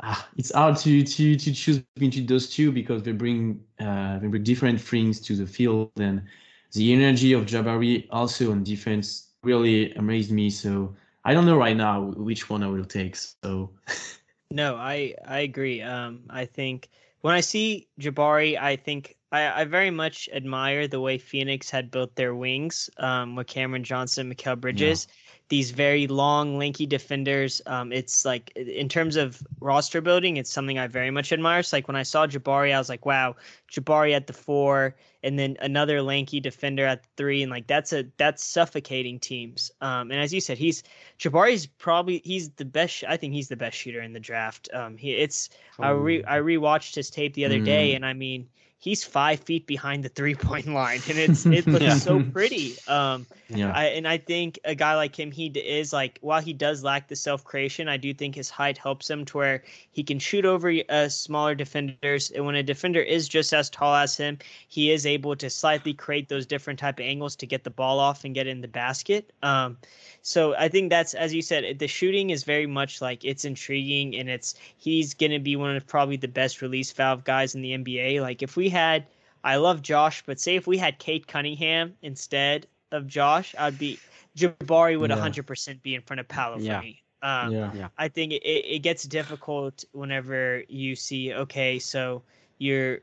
ah, 0.00 0.28
it's 0.36 0.52
hard 0.54 0.76
to 0.76 1.02
to 1.02 1.36
to 1.36 1.52
choose 1.52 1.82
between 1.96 2.24
those 2.26 2.48
two 2.54 2.70
because 2.70 3.02
they 3.02 3.10
bring 3.10 3.64
uh, 3.80 4.20
they 4.20 4.28
bring 4.28 4.44
different 4.44 4.80
things 4.80 5.20
to 5.22 5.34
the 5.34 5.46
field 5.46 5.90
and 5.96 6.22
the 6.70 6.92
energy 6.92 7.32
of 7.32 7.46
Jabari 7.46 8.06
also 8.12 8.52
on 8.52 8.62
defense 8.62 9.32
really 9.42 9.92
amazed 9.94 10.30
me. 10.30 10.50
So 10.50 10.94
I 11.24 11.34
don't 11.34 11.46
know 11.46 11.56
right 11.56 11.76
now 11.76 12.12
which 12.16 12.50
one 12.50 12.62
I 12.62 12.68
will 12.68 12.84
take. 12.84 13.16
So 13.16 13.70
no, 14.50 14.76
I 14.76 15.14
I 15.26 15.40
agree. 15.40 15.82
Um, 15.82 16.22
I 16.30 16.44
think 16.44 16.88
when 17.20 17.34
I 17.34 17.40
see 17.40 17.88
Jabari, 18.00 18.60
I 18.60 18.76
think 18.76 19.16
I, 19.30 19.62
I 19.62 19.64
very 19.64 19.90
much 19.90 20.28
admire 20.32 20.88
the 20.88 21.00
way 21.00 21.18
Phoenix 21.18 21.70
had 21.70 21.90
built 21.90 22.14
their 22.16 22.34
wings 22.34 22.90
um, 22.98 23.36
with 23.36 23.46
Cameron 23.46 23.84
Johnson, 23.84 24.32
Mikal 24.32 24.60
Bridges. 24.60 25.06
Yeah. 25.08 25.14
These 25.52 25.70
very 25.70 26.06
long, 26.06 26.56
lanky 26.56 26.86
defenders. 26.86 27.60
Um, 27.66 27.92
it's 27.92 28.24
like 28.24 28.52
in 28.56 28.88
terms 28.88 29.16
of 29.16 29.42
roster 29.60 30.00
building, 30.00 30.38
it's 30.38 30.50
something 30.50 30.78
I 30.78 30.86
very 30.86 31.10
much 31.10 31.30
admire. 31.30 31.60
It's 31.60 31.74
like 31.74 31.88
when 31.88 31.94
I 31.94 32.04
saw 32.04 32.26
Jabari, 32.26 32.74
I 32.74 32.78
was 32.78 32.88
like, 32.88 33.04
"Wow, 33.04 33.36
Jabari 33.70 34.14
at 34.14 34.26
the 34.26 34.32
four, 34.32 34.96
and 35.22 35.38
then 35.38 35.58
another 35.60 36.00
lanky 36.00 36.40
defender 36.40 36.86
at 36.86 37.02
the 37.02 37.08
three, 37.18 37.42
and 37.42 37.52
like 37.52 37.66
that's 37.66 37.92
a 37.92 38.06
that's 38.16 38.42
suffocating 38.42 39.20
teams." 39.20 39.70
Um, 39.82 40.10
and 40.10 40.22
as 40.22 40.32
you 40.32 40.40
said, 40.40 40.56
he's 40.56 40.84
Jabari's 41.18 41.66
probably 41.66 42.22
he's 42.24 42.48
the 42.52 42.64
best. 42.64 43.04
I 43.06 43.18
think 43.18 43.34
he's 43.34 43.48
the 43.48 43.56
best 43.56 43.76
shooter 43.76 44.00
in 44.00 44.14
the 44.14 44.20
draft. 44.20 44.70
Um, 44.72 44.96
he 44.96 45.12
it's 45.12 45.50
oh. 45.78 45.82
I 45.82 45.90
re 45.90 46.24
I 46.24 46.38
rewatched 46.38 46.94
his 46.94 47.10
tape 47.10 47.34
the 47.34 47.44
other 47.44 47.60
mm. 47.60 47.66
day, 47.66 47.94
and 47.94 48.06
I 48.06 48.14
mean 48.14 48.48
he's 48.82 49.04
five 49.04 49.38
feet 49.38 49.64
behind 49.64 50.04
the 50.04 50.08
three 50.08 50.34
point 50.34 50.66
line, 50.80 51.00
and 51.08 51.16
it's 51.16 51.46
it 51.46 51.66
looks 51.68 51.84
yeah. 51.84 51.94
so 51.94 52.20
pretty. 52.20 52.74
Um, 52.88 53.26
yeah. 53.48 53.72
I, 53.72 53.84
and 53.84 54.08
I 54.08 54.18
think 54.18 54.58
a 54.64 54.74
guy 54.74 54.96
like 54.96 55.18
him, 55.18 55.30
he 55.30 55.46
is 55.46 55.92
like 55.92 56.18
while 56.20 56.40
he 56.42 56.52
does 56.52 56.82
lack 56.82 57.06
the 57.06 57.14
self 57.14 57.44
creation, 57.44 57.88
I 57.88 57.96
do 57.96 58.12
think 58.12 58.34
his 58.34 58.50
height 58.50 58.76
helps 58.76 59.08
him 59.08 59.24
to 59.26 59.38
where 59.38 59.62
he 59.92 60.02
can 60.02 60.18
shoot 60.18 60.44
over 60.44 60.72
uh, 60.88 61.08
smaller 61.08 61.54
defenders, 61.54 62.32
and 62.32 62.44
when 62.44 62.56
a 62.56 62.62
defender 62.62 63.00
is 63.00 63.28
just 63.28 63.54
as 63.54 63.70
tall 63.70 63.94
as 63.94 64.16
him, 64.16 64.38
he 64.66 64.90
is 64.90 65.06
able 65.06 65.36
to 65.36 65.48
slightly 65.48 65.94
create 65.94 66.28
those 66.28 66.44
different 66.44 66.80
type 66.80 66.98
of 66.98 67.04
angles 67.04 67.36
to 67.36 67.46
get 67.46 67.62
the 67.62 67.70
ball 67.70 68.00
off 68.00 68.24
and 68.24 68.34
get 68.34 68.48
in 68.48 68.60
the 68.60 68.68
basket. 68.68 69.32
Um, 69.42 69.78
so 70.22 70.54
I 70.56 70.68
think 70.68 70.90
that's 70.90 71.14
as 71.14 71.32
you 71.32 71.42
said, 71.42 71.78
the 71.78 71.88
shooting 71.88 72.30
is 72.30 72.42
very 72.42 72.66
much 72.66 73.00
like 73.00 73.24
it's 73.24 73.44
intriguing 73.44 74.16
and 74.16 74.28
it's 74.28 74.56
he's 74.76 75.14
gonna 75.14 75.40
be 75.40 75.54
one 75.54 75.76
of 75.76 75.86
probably 75.86 76.16
the 76.16 76.28
best 76.28 76.62
release 76.62 76.90
valve 76.90 77.22
guys 77.24 77.54
in 77.54 77.62
the 77.62 77.76
NBA. 77.76 78.20
Like 78.20 78.42
if 78.42 78.56
we 78.56 78.71
had 78.72 79.06
I 79.44 79.56
love 79.56 79.82
Josh, 79.82 80.22
but 80.26 80.40
say 80.40 80.56
if 80.56 80.66
we 80.66 80.78
had 80.78 80.98
Cade 80.98 81.26
Cunningham 81.26 81.94
instead 82.02 82.66
of 82.90 83.06
Josh, 83.06 83.54
I'd 83.58 83.78
be 83.78 83.98
Jabari 84.36 84.98
would 84.98 85.10
yeah. 85.10 85.16
100% 85.16 85.82
be 85.82 85.94
in 85.94 86.02
front 86.02 86.20
of 86.20 86.28
Paolo 86.28 86.58
yeah. 86.58 86.78
for 86.78 86.84
me. 86.84 87.02
Um, 87.22 87.52
yeah. 87.52 87.70
yeah. 87.74 87.88
I 87.98 88.08
think 88.08 88.32
it, 88.32 88.42
it 88.44 88.82
gets 88.82 89.04
difficult 89.04 89.84
whenever 89.92 90.64
you 90.68 90.96
see, 90.96 91.32
okay, 91.32 91.78
so 91.78 92.22
you're 92.58 93.00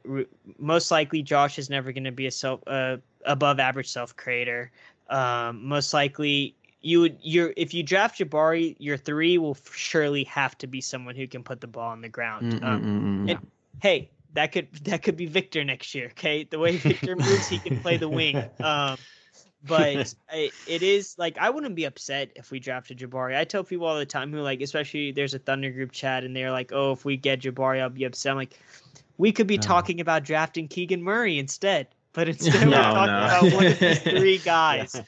most 0.57 0.91
likely 0.91 1.21
Josh 1.21 1.59
is 1.59 1.69
never 1.69 1.91
going 1.91 2.05
to 2.05 2.11
be 2.11 2.27
a 2.27 2.31
self 2.31 2.61
uh, 2.67 2.97
above 3.25 3.59
average 3.59 3.89
self 3.89 4.15
creator. 4.15 4.71
Um, 5.09 5.65
most 5.65 5.93
likely 5.93 6.55
you 6.81 7.01
would 7.01 7.17
you're 7.21 7.53
if 7.57 7.73
you 7.73 7.83
draft 7.83 8.19
Jabari, 8.19 8.75
your 8.79 8.95
three 8.95 9.37
will 9.37 9.57
surely 9.73 10.23
have 10.25 10.57
to 10.59 10.67
be 10.67 10.79
someone 10.79 11.15
who 11.15 11.27
can 11.27 11.43
put 11.43 11.59
the 11.59 11.67
ball 11.67 11.89
on 11.89 12.01
the 12.01 12.09
ground. 12.09 12.53
Mm, 12.53 12.63
um, 12.63 12.81
mm, 12.81 13.03
mm, 13.03 13.29
yeah. 13.29 13.39
Hey, 13.81 14.09
that 14.33 14.51
could 14.51 14.73
that 14.85 15.03
could 15.03 15.17
be 15.17 15.25
Victor 15.25 15.63
next 15.63 15.93
year. 15.95 16.07
Okay, 16.07 16.43
the 16.43 16.59
way 16.59 16.77
Victor 16.77 17.15
moves, 17.15 17.47
he 17.47 17.59
can 17.59 17.79
play 17.79 17.97
the 17.97 18.09
wing. 18.09 18.43
Um, 18.61 18.97
but 19.65 20.13
I, 20.29 20.51
it 20.65 20.83
is 20.83 21.15
like 21.17 21.37
I 21.37 21.49
wouldn't 21.49 21.75
be 21.75 21.85
upset 21.85 22.31
if 22.35 22.51
we 22.51 22.59
drafted 22.59 22.99
Jabari. 22.99 23.37
I 23.37 23.43
tell 23.43 23.63
people 23.63 23.87
all 23.87 23.97
the 23.97 24.05
time 24.05 24.31
who 24.31 24.41
like, 24.41 24.61
especially 24.61 25.11
there's 25.11 25.33
a 25.33 25.39
Thunder 25.39 25.71
group 25.71 25.91
chat, 25.91 26.23
and 26.23 26.35
they're 26.35 26.51
like, 26.51 26.71
"Oh, 26.73 26.91
if 26.93 27.05
we 27.05 27.17
get 27.17 27.41
Jabari, 27.41 27.81
I'll 27.81 27.89
be 27.89 28.05
upset." 28.05 28.31
I'm 28.31 28.37
like, 28.37 28.57
we 29.17 29.31
could 29.31 29.47
be 29.47 29.57
No. 29.57 29.61
talking 29.61 29.99
about 30.01 30.23
drafting 30.23 30.67
Keegan 30.67 31.03
Murray 31.03 31.39
instead, 31.39 31.87
but 32.13 32.29
instead 32.29 32.67
we're 32.67 32.73
talking 32.73 33.13
no. 33.13 33.25
about 33.25 33.53
one 33.53 33.67
of 33.67 33.79
these 33.79 33.99
three 34.01 34.37
guys. 34.45 35.01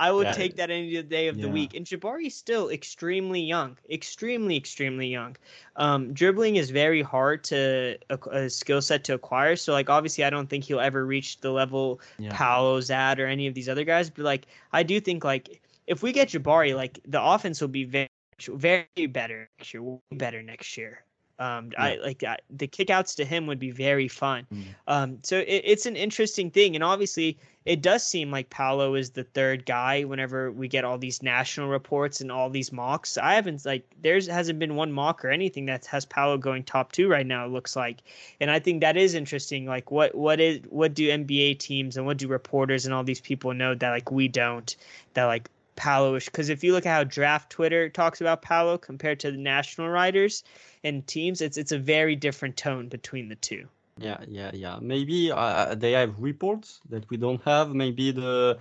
I 0.00 0.12
would 0.12 0.28
Yeah. 0.28 0.32
take 0.32 0.56
that 0.56 0.70
any 0.70 1.02
day 1.02 1.28
of 1.28 1.36
the 1.36 1.48
Yeah. 1.48 1.52
week. 1.52 1.74
And 1.74 1.84
Jabari's 1.84 2.34
still 2.34 2.70
extremely 2.70 3.40
young, 3.40 3.76
extremely, 3.90 4.56
extremely 4.56 5.08
young. 5.08 5.36
Um, 5.76 6.12
dribbling 6.14 6.56
is 6.56 6.70
very 6.70 7.02
hard 7.02 7.42
to 7.44 7.98
a, 8.10 8.18
a 8.30 8.50
skill 8.50 8.80
set 8.80 9.04
to 9.04 9.14
acquire. 9.14 9.56
So, 9.56 9.72
like, 9.72 9.90
obviously, 9.90 10.24
I 10.24 10.30
don't 10.30 10.48
think 10.48 10.64
he'll 10.64 10.80
ever 10.80 11.04
reach 11.04 11.40
the 11.40 11.50
level 11.50 12.00
Yeah. 12.18 12.30
Paolo's 12.32 12.90
at 12.90 13.18
or 13.18 13.26
any 13.26 13.46
of 13.46 13.54
these 13.54 13.68
other 13.68 13.84
guys. 13.84 14.08
But 14.10 14.24
like, 14.24 14.46
I 14.72 14.82
do 14.82 15.00
think 15.00 15.24
like 15.24 15.60
if 15.86 16.02
we 16.02 16.12
get 16.12 16.28
Jabari, 16.28 16.76
like 16.76 17.00
the 17.06 17.22
offense 17.22 17.60
will 17.60 17.68
be 17.68 17.84
very, 17.84 18.08
very 18.46 19.06
better 19.08 19.48
next 19.58 19.74
year. 19.74 19.98
Better 20.12 20.42
next 20.42 20.76
year. 20.76 21.02
Um, 21.38 21.70
I 21.78 21.96
like 21.96 22.24
I, 22.24 22.38
the 22.50 22.66
kickouts 22.66 23.14
to 23.16 23.24
him 23.24 23.46
would 23.46 23.60
be 23.60 23.70
very 23.70 24.08
fun. 24.08 24.46
Mm. 24.52 24.64
Um, 24.86 25.18
so 25.22 25.38
it, 25.38 25.62
it's 25.64 25.86
an 25.86 25.94
interesting 25.94 26.50
thing, 26.50 26.74
and 26.74 26.82
obviously 26.82 27.38
it 27.64 27.82
does 27.82 28.04
seem 28.04 28.30
like 28.30 28.48
Paolo 28.50 28.94
is 28.94 29.10
the 29.10 29.24
third 29.24 29.66
guy. 29.66 30.02
Whenever 30.02 30.50
we 30.50 30.68
get 30.68 30.84
all 30.84 30.96
these 30.96 31.22
national 31.22 31.68
reports 31.68 32.20
and 32.20 32.32
all 32.32 32.48
these 32.50 32.72
mocks, 32.72 33.18
I 33.18 33.34
haven't 33.34 33.64
like 33.66 33.84
there's 34.00 34.26
hasn't 34.26 34.58
been 34.58 34.74
one 34.74 34.90
mock 34.90 35.24
or 35.24 35.30
anything 35.30 35.66
that 35.66 35.84
has 35.86 36.04
Paolo 36.04 36.38
going 36.38 36.64
top 36.64 36.92
two 36.92 37.08
right 37.08 37.26
now. 37.26 37.44
It 37.44 37.50
looks 37.50 37.76
like, 37.76 37.98
and 38.40 38.50
I 38.50 38.58
think 38.58 38.80
that 38.80 38.96
is 38.96 39.14
interesting. 39.14 39.66
Like 39.66 39.90
what 39.90 40.14
what 40.14 40.40
is 40.40 40.60
what 40.70 40.94
do 40.94 41.08
NBA 41.08 41.58
teams 41.58 41.96
and 41.96 42.06
what 42.06 42.16
do 42.16 42.26
reporters 42.26 42.84
and 42.86 42.94
all 42.94 43.04
these 43.04 43.20
people 43.20 43.52
know 43.52 43.74
that 43.74 43.90
like 43.90 44.10
we 44.10 44.28
don't 44.28 44.74
that 45.12 45.26
like 45.26 45.50
Paolo 45.78 46.16
is 46.16 46.24
because 46.24 46.48
if 46.48 46.64
you 46.64 46.72
look 46.72 46.84
at 46.84 46.92
how 46.92 47.04
draft 47.04 47.50
Twitter 47.50 47.88
talks 47.88 48.20
about 48.20 48.42
Paolo 48.42 48.76
compared 48.76 49.20
to 49.20 49.30
the 49.30 49.38
national 49.38 49.88
writers 49.88 50.42
and 50.82 51.06
teams, 51.06 51.40
it's 51.40 51.56
it's 51.56 51.72
a 51.72 51.78
very 51.78 52.16
different 52.16 52.56
tone 52.56 52.88
between 52.88 53.28
the 53.28 53.36
two. 53.36 53.68
Yeah, 53.96 54.18
yeah, 54.26 54.50
yeah. 54.52 54.78
Maybe 54.82 55.30
uh, 55.30 55.76
they 55.76 55.92
have 55.92 56.18
reports 56.18 56.80
that 56.90 57.08
we 57.10 57.16
don't 57.16 57.42
have. 57.44 57.74
Maybe 57.74 58.10
the 58.10 58.58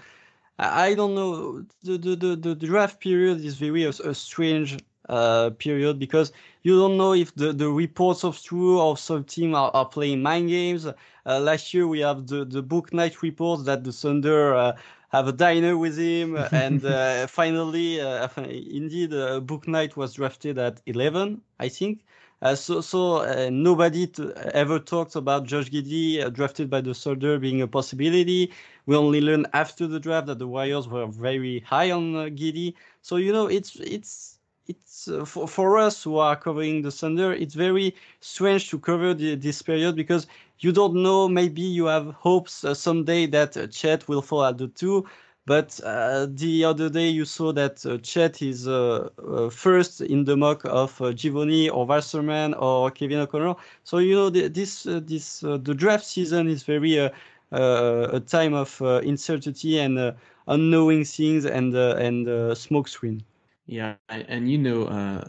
I 0.59 0.89
I 0.89 0.93
don't 0.93 1.15
know. 1.15 1.65
The 1.83 1.97
the 1.97 2.15
the, 2.15 2.35
the 2.35 2.55
draft 2.55 2.99
period 2.99 3.43
is 3.43 3.57
very 3.57 3.83
a, 3.85 3.89
a 3.89 4.13
strange 4.13 4.77
uh, 5.09 5.49
period 5.57 5.97
because 5.97 6.31
you 6.61 6.77
don't 6.77 6.97
know 6.97 7.13
if 7.13 7.33
the, 7.33 7.51
the 7.51 7.69
reports 7.69 8.23
of 8.23 8.39
true 8.43 8.79
or 8.79 8.95
some 8.95 9.23
team 9.23 9.55
are, 9.55 9.71
are 9.73 9.87
playing 9.87 10.21
mind 10.21 10.49
games. 10.49 10.85
Uh, 10.85 11.39
last 11.39 11.73
year 11.73 11.87
we 11.87 11.99
have 12.01 12.27
the 12.27 12.45
the 12.45 12.61
Bouknight 12.61 13.23
reports 13.23 13.63
that 13.63 13.83
the 13.83 13.91
Thunder. 13.91 14.53
Uh, 14.53 14.73
have 15.09 15.27
a 15.27 15.31
diner 15.31 15.77
with 15.77 15.97
him, 15.97 16.35
and 16.51 16.83
uh, 16.83 17.27
finally, 17.27 18.01
uh, 18.01 18.27
indeed, 18.37 19.13
uh, 19.13 19.39
Bouknight 19.41 19.95
was 19.95 20.13
drafted 20.13 20.57
at 20.57 20.81
11, 20.85 21.41
I 21.59 21.69
think. 21.69 22.03
Uh, 22.41 22.53
so, 22.53 22.81
so 22.81 23.17
uh, 23.23 23.49
nobody 23.51 24.05
t- 24.05 24.31
ever 24.53 24.77
talked 24.77 25.15
about 25.15 25.45
Josh 25.45 25.71
Giddey 25.71 26.23
uh, 26.23 26.29
drafted 26.29 26.69
by 26.69 26.81
the 26.81 26.93
Thunder 26.93 27.39
being 27.39 27.61
a 27.63 27.67
possibility. 27.67 28.53
We 28.85 28.95
only 28.95 29.21
learned 29.21 29.47
after 29.53 29.87
the 29.87 29.99
draft 29.99 30.27
that 30.27 30.37
the 30.37 30.47
Warriors 30.47 30.87
were 30.87 31.07
very 31.07 31.61
high 31.61 31.89
on 31.89 32.15
uh, 32.15 32.23
Giddey. 32.25 32.75
So 33.01 33.15
you 33.15 33.33
know, 33.33 33.47
it's 33.47 33.75
it's 33.77 34.37
it's 34.67 35.07
uh, 35.07 35.25
for 35.25 35.47
for 35.47 35.79
us 35.79 36.03
who 36.03 36.17
are 36.17 36.35
covering 36.35 36.83
the 36.83 36.91
Thunder, 36.91 37.33
it's 37.33 37.55
very 37.55 37.95
strange 38.19 38.69
to 38.69 38.77
cover 38.77 39.15
the, 39.15 39.33
this 39.35 39.63
period 39.63 39.95
because 39.95 40.27
you 40.59 40.71
don't 40.71 40.95
know. 40.95 41.27
Maybe 41.27 41.61
you 41.61 41.85
have 41.85 42.13
hopes 42.13 42.63
uh, 42.63 42.73
someday 42.73 43.25
that 43.27 43.57
uh, 43.57 43.67
Chet 43.67 44.07
will 44.07 44.21
fall 44.21 44.45
at 44.45 44.57
the 44.57 44.67
two. 44.67 45.05
But 45.45 45.79
uh, 45.85 46.27
the 46.29 46.65
other 46.65 46.89
day 46.89 47.07
you 47.07 47.23
saw 47.23 47.53
that 47.53 47.85
uh, 47.85 47.97
Chet 47.99 48.41
is 48.41 48.67
uh, 48.67 49.07
uh, 49.25 49.49
first 49.49 50.01
in 50.01 50.25
the 50.25 50.35
mock 50.35 50.65
of 50.65 51.01
uh, 51.01 51.13
Givony 51.13 51.69
or 51.71 51.85
Wasserman 51.85 52.53
or 52.55 52.91
Kevin 52.91 53.19
O'Connor. 53.19 53.55
So 53.85 53.99
you 53.99 54.15
know 54.15 54.29
the, 54.29 54.49
this 54.49 54.85
uh, 54.85 54.99
this 55.03 55.39
the 55.39 55.73
draft 55.73 56.05
season 56.05 56.49
is 56.49 56.63
very 56.63 56.97
a 56.97 58.19
time 58.27 58.53
of 58.53 58.81
uncertainty 58.81 59.79
and 59.79 60.13
unknowing 60.47 61.05
things 61.05 61.45
and 61.45 61.73
and 61.73 62.57
smoke 62.57 62.89
screen. 62.89 63.23
Yeah, 63.67 63.95
and, 64.09 64.49
you 64.49 64.57
know, 64.57 64.83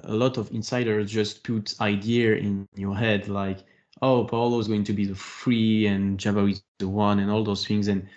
a 0.05 0.15
lot 0.15 0.37
of 0.37 0.51
insiders 0.53 1.11
just 1.11 1.45
put 1.45 1.75
idea 1.81 2.37
in 2.37 2.67
your 2.77 2.97
head 2.97 3.29
like, 3.29 3.65
oh, 4.03 4.25
Paolo 4.25 4.59
is 4.59 4.69
going 4.69 4.85
to 4.85 4.93
be 4.93 5.07
the 5.07 5.15
three 5.15 5.87
and 5.87 6.19
Jabari 6.19 6.53
is 6.53 6.63
the 6.79 6.89
one 6.89 7.19
and 7.19 7.31
all 7.31 7.45
those 7.45 7.67
things, 7.67 7.89
and 7.89 8.09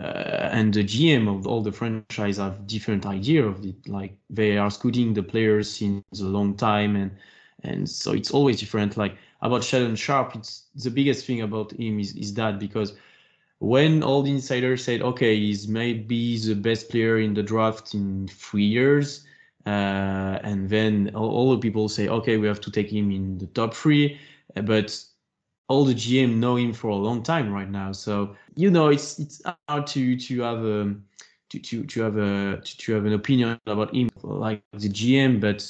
uh, 0.00 0.48
and 0.52 0.74
the 0.74 0.84
GM 0.84 1.28
of 1.28 1.46
all 1.46 1.62
the 1.62 1.72
franchise 1.72 2.38
have 2.38 2.66
different 2.66 3.06
idea 3.06 3.44
of 3.44 3.64
it. 3.64 3.88
Like 3.88 4.16
they 4.30 4.58
are 4.58 4.70
scouting 4.70 5.14
the 5.14 5.22
players 5.22 5.70
since 5.70 6.04
a 6.20 6.24
long 6.24 6.56
time, 6.56 6.96
and 6.96 7.10
and 7.62 7.88
so 7.88 8.12
it's 8.12 8.30
always 8.30 8.60
different. 8.60 8.96
Like 8.96 9.16
about 9.42 9.62
Shaedon 9.62 9.96
Sharpe, 9.96 10.36
it's 10.36 10.64
the 10.74 10.90
biggest 10.90 11.26
thing 11.26 11.42
about 11.42 11.72
him 11.72 11.98
is 12.00 12.14
is 12.16 12.34
that 12.34 12.58
because 12.58 12.94
when 13.58 14.02
all 14.02 14.22
the 14.22 14.30
insiders 14.30 14.84
said, 14.84 15.00
okay, 15.02 15.36
he's 15.36 15.68
maybe 15.68 16.36
the 16.38 16.54
best 16.54 16.90
player 16.90 17.18
in 17.18 17.34
the 17.34 17.42
draft 17.42 17.94
in 17.94 18.28
three 18.28 18.64
years 18.64 19.24
uh, 19.66 20.38
and 20.42 20.68
then 20.68 21.10
all, 21.14 21.30
all 21.30 21.50
the 21.52 21.58
people 21.58 21.88
say, 21.88 22.08
okay, 22.08 22.36
we 22.36 22.46
have 22.46 22.60
to 22.60 22.70
take 22.70 22.92
him 22.92 23.10
in 23.10 23.38
the 23.38 23.46
top 23.48 23.74
three, 23.74 24.18
but 24.62 25.04
all 25.68 25.84
the 25.84 25.94
GM 25.94 26.36
know 26.36 26.56
him 26.56 26.72
for 26.72 26.88
a 26.88 26.96
long 26.96 27.22
time 27.22 27.52
right 27.52 27.70
now. 27.70 27.92
So 27.92 28.36
you 28.54 28.70
know, 28.70 28.88
it's 28.88 29.18
it's 29.18 29.42
hard 29.68 29.86
to 29.88 30.16
to 30.16 30.40
have 30.42 30.64
a 30.64 30.94
to 31.50 31.58
to, 31.58 31.84
to 31.84 32.02
have 32.02 32.16
a 32.16 32.60
to, 32.62 32.76
to 32.78 32.92
have 32.94 33.06
an 33.06 33.12
opinion 33.12 33.60
about 33.66 33.94
him 33.94 34.10
like 34.22 34.62
the 34.72 34.88
GM, 34.88 35.40
but 35.40 35.66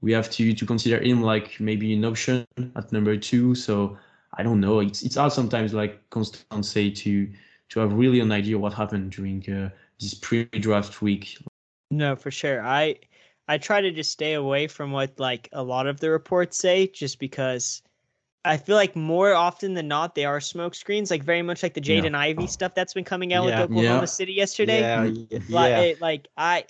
we 0.00 0.12
have 0.12 0.30
to 0.30 0.52
to 0.52 0.66
consider 0.66 1.02
him 1.02 1.22
like 1.22 1.58
maybe 1.60 1.92
an 1.94 2.04
option 2.04 2.46
at 2.76 2.92
number 2.92 3.16
two. 3.16 3.54
So 3.54 3.98
I 4.34 4.42
don't 4.42 4.60
know. 4.60 4.80
It's 4.80 5.02
it's 5.02 5.16
hard 5.16 5.32
sometimes, 5.32 5.72
like 5.72 6.08
Constant 6.10 6.64
say, 6.64 6.90
to 6.90 7.28
to 7.70 7.80
have 7.80 7.92
really 7.92 8.20
an 8.20 8.32
idea 8.32 8.58
what 8.58 8.72
happened 8.72 9.12
during 9.12 9.48
uh, 9.50 9.70
this 10.00 10.14
pre-draft 10.14 11.02
week. 11.02 11.38
No, 11.90 12.16
for 12.16 12.30
sure. 12.30 12.62
I 12.64 12.96
I 13.48 13.58
try 13.58 13.80
to 13.80 13.90
just 13.90 14.10
stay 14.10 14.34
away 14.34 14.68
from 14.68 14.92
what 14.92 15.18
like 15.18 15.48
a 15.52 15.62
lot 15.62 15.86
of 15.86 16.00
the 16.00 16.10
reports 16.10 16.58
say, 16.58 16.86
just 16.86 17.18
because 17.18 17.82
I 18.48 18.56
feel 18.56 18.76
like 18.76 18.96
more 18.96 19.34
often 19.34 19.74
than 19.74 19.88
not 19.88 20.14
they 20.14 20.24
are 20.24 20.40
smoke 20.40 20.74
screens, 20.74 21.10
like 21.10 21.22
very 21.22 21.42
much 21.42 21.62
like 21.62 21.74
the 21.74 21.82
Yeah. 21.82 22.00
Jaden 22.00 22.14
Ivey 22.14 22.46
stuff 22.46 22.74
that's 22.74 22.94
been 22.94 23.04
coming 23.04 23.32
out 23.34 23.46
Yeah. 23.46 23.60
with 23.62 23.70
Oklahoma 23.70 24.00
Yeah. 24.00 24.04
City 24.06 24.32
yesterday. 24.32 24.80
Yeah, 24.80 25.04
Mm. 25.04 25.26
yeah, 25.30 25.38
Like, 25.48 25.72
it- 25.74 26.00
like 26.00 26.28
I, 26.36 26.64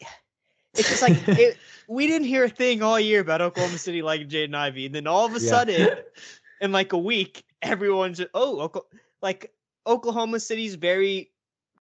it's 0.75 0.89
just 0.89 1.03
like 1.03 1.13
it, 1.29 1.57
we 1.87 2.07
didn't 2.07 2.27
hear 2.27 2.45
a 2.45 2.49
thing 2.49 2.83
all 2.83 2.99
year 3.01 3.21
about 3.21 3.41
Oklahoma 3.41 3.79
City 3.79 4.03
like 4.03 4.29
Jaden 4.29 4.55
Ivey, 4.55 4.87
and 4.87 4.95
then 4.95 5.07
all 5.07 5.25
of 5.25 5.35
a 5.37 5.41
Yeah. 5.41 5.49
sudden, 5.49 5.89
in 6.61 6.73
like 6.73 6.93
a 6.93 6.99
week, 6.99 7.45
everyone's 7.63 8.21
oh, 8.35 8.61
Oka- 8.61 8.83
like 9.23 9.53
Oklahoma 9.87 10.41
City's 10.41 10.75
very 10.75 11.31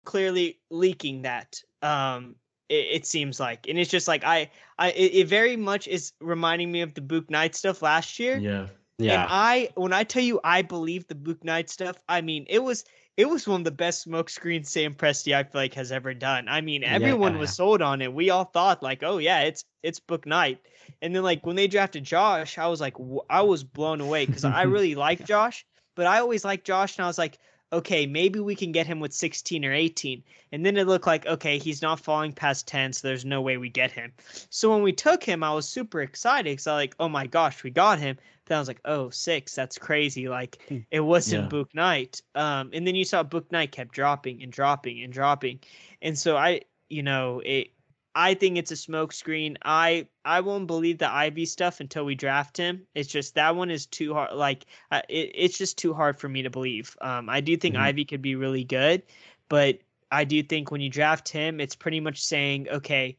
clearly 0.04 0.60
leaking 0.70 1.22
that. 1.22 1.60
Um, 1.82 2.36
it, 2.68 2.86
it 3.02 3.06
seems 3.06 3.40
like, 3.40 3.68
and 3.68 3.78
it's 3.78 3.90
just 3.90 4.06
like 4.08 4.22
I, 4.24 4.50
I, 4.78 4.90
it, 4.92 5.12
it 5.14 5.28
very 5.28 5.56
much 5.56 5.88
is 5.88 6.12
reminding 6.20 6.70
me 6.70 6.82
of 6.82 6.94
the 6.94 7.00
Bouknight 7.00 7.54
stuff 7.54 7.82
last 7.82 8.18
year. 8.18 8.38
Yeah, 8.38 8.66
And 9.06 9.06
yeah. 9.06 9.26
I, 9.28 9.70
when 9.76 9.92
I 9.92 10.04
tell 10.04 10.22
you 10.22 10.40
I 10.44 10.62
believe 10.62 11.06
the 11.06 11.14
Bouknight 11.14 11.68
stuff, 11.68 11.96
I 12.08 12.20
mean 12.20 12.46
it 12.48 12.60
was 12.62 12.84
it 13.16 13.28
was 13.28 13.48
one 13.48 13.60
of 13.62 13.64
the 13.64 13.70
best 13.72 14.02
smoke 14.02 14.30
screens 14.30 14.70
Sam 14.70 14.94
Presti 14.94 15.34
I 15.34 15.42
feel 15.42 15.60
like 15.60 15.74
has 15.74 15.92
ever 15.92 16.14
done. 16.14 16.48
I 16.48 16.60
mean 16.60 16.84
everyone 16.84 17.38
was 17.38 17.50
Yeah. 17.50 17.54
sold 17.54 17.82
on 17.82 18.00
it. 18.02 18.12
We 18.12 18.30
all 18.30 18.44
thought 18.44 18.82
like, 18.82 19.02
oh 19.02 19.18
yeah, 19.18 19.40
it's 19.42 19.64
it's 19.82 20.00
Bouknight. 20.00 20.58
And 21.02 21.14
then 21.14 21.22
like 21.22 21.44
when 21.46 21.56
they 21.56 21.68
drafted 21.68 22.04
Josh, 22.04 22.58
I 22.58 22.66
was 22.66 22.80
like, 22.80 22.94
I 23.30 23.42
was 23.42 23.64
blown 23.64 24.00
away 24.00 24.26
because 24.26 24.44
I 24.44 24.62
really 24.74 24.94
like 24.94 25.24
Josh, 25.24 25.64
but 25.94 26.06
I 26.06 26.18
always 26.20 26.44
liked 26.44 26.66
Josh, 26.66 26.96
and 26.96 27.04
I 27.04 27.08
was 27.08 27.18
like, 27.18 27.38
okay, 27.72 28.06
maybe 28.06 28.40
we 28.40 28.54
can 28.56 28.72
get 28.72 28.86
him 28.86 28.98
with 28.98 29.12
16 29.12 29.64
or 29.64 29.72
18. 29.72 30.22
And 30.52 30.64
then 30.64 30.76
it 30.78 30.86
looked 30.86 31.06
like, 31.06 31.26
okay, 31.26 31.58
he's 31.58 31.82
not 31.82 32.00
falling 32.00 32.32
past 32.32 32.66
10, 32.66 32.94
so 32.94 33.06
there's 33.06 33.26
no 33.26 33.42
way 33.42 33.58
we 33.58 33.68
get 33.68 33.92
him. 33.92 34.12
So 34.50 34.70
when 34.70 34.82
we 34.82 34.92
took 34.92 35.22
him, 35.22 35.42
I 35.42 35.52
was 35.52 35.68
super 35.68 36.00
excited 36.00 36.50
because 36.52 36.66
I 36.66 36.74
like, 36.74 36.94
oh 36.98 37.08
my 37.10 37.26
gosh, 37.26 37.62
we 37.62 37.70
got 37.70 37.98
him. 37.98 38.16
Then 38.48 38.56
I 38.56 38.60
was 38.60 38.68
like, 38.68 38.80
oh, 38.84 39.10
six, 39.10 39.54
that's 39.54 39.78
crazy. 39.78 40.28
Like 40.28 40.58
Hmm. 40.68 40.80
it 40.90 41.00
wasn't 41.00 41.48
Yeah. 41.48 41.50
Bouknight. 41.50 42.22
Um, 42.34 42.70
and 42.72 42.86
then 42.86 42.94
you 42.94 43.04
saw 43.04 43.22
Bouknight 43.24 43.72
kept 43.72 43.92
dropping 43.94 44.42
and 44.42 44.52
dropping 44.52 45.02
and 45.02 45.12
dropping. 45.12 45.60
And 46.02 46.18
so 46.18 46.36
I, 46.36 46.62
you 46.88 47.02
know, 47.02 47.40
it 47.44 47.68
I 48.14 48.34
think 48.34 48.56
it's 48.58 48.72
a 48.72 48.74
smokescreen. 48.74 49.56
I 49.64 50.08
I 50.24 50.40
won't 50.40 50.66
believe 50.66 50.98
the 50.98 51.08
Ivey 51.10 51.46
stuff 51.46 51.80
until 51.80 52.04
we 52.04 52.14
draft 52.14 52.56
him. 52.56 52.86
It's 52.94 53.08
just 53.08 53.34
that 53.36 53.54
one 53.56 53.70
is 53.70 53.86
too 53.86 54.14
hard. 54.14 54.32
Like 54.34 54.66
uh, 54.90 55.02
it, 55.08 55.32
it's 55.34 55.58
just 55.58 55.78
too 55.78 55.94
hard 55.94 56.18
for 56.18 56.28
me 56.28 56.42
to 56.42 56.50
believe. 56.50 56.96
Um, 57.00 57.28
I 57.28 57.40
do 57.40 57.56
think 57.56 57.76
Mhm. 57.76 57.78
Ivey 57.78 58.04
could 58.04 58.22
be 58.22 58.34
really 58.34 58.64
good, 58.64 59.04
but 59.48 59.78
I 60.10 60.24
do 60.24 60.42
think 60.42 60.70
when 60.70 60.80
you 60.80 60.90
draft 60.90 61.28
him, 61.28 61.60
it's 61.60 61.76
pretty 61.76 62.00
much 62.00 62.22
saying, 62.24 62.68
okay, 62.70 63.16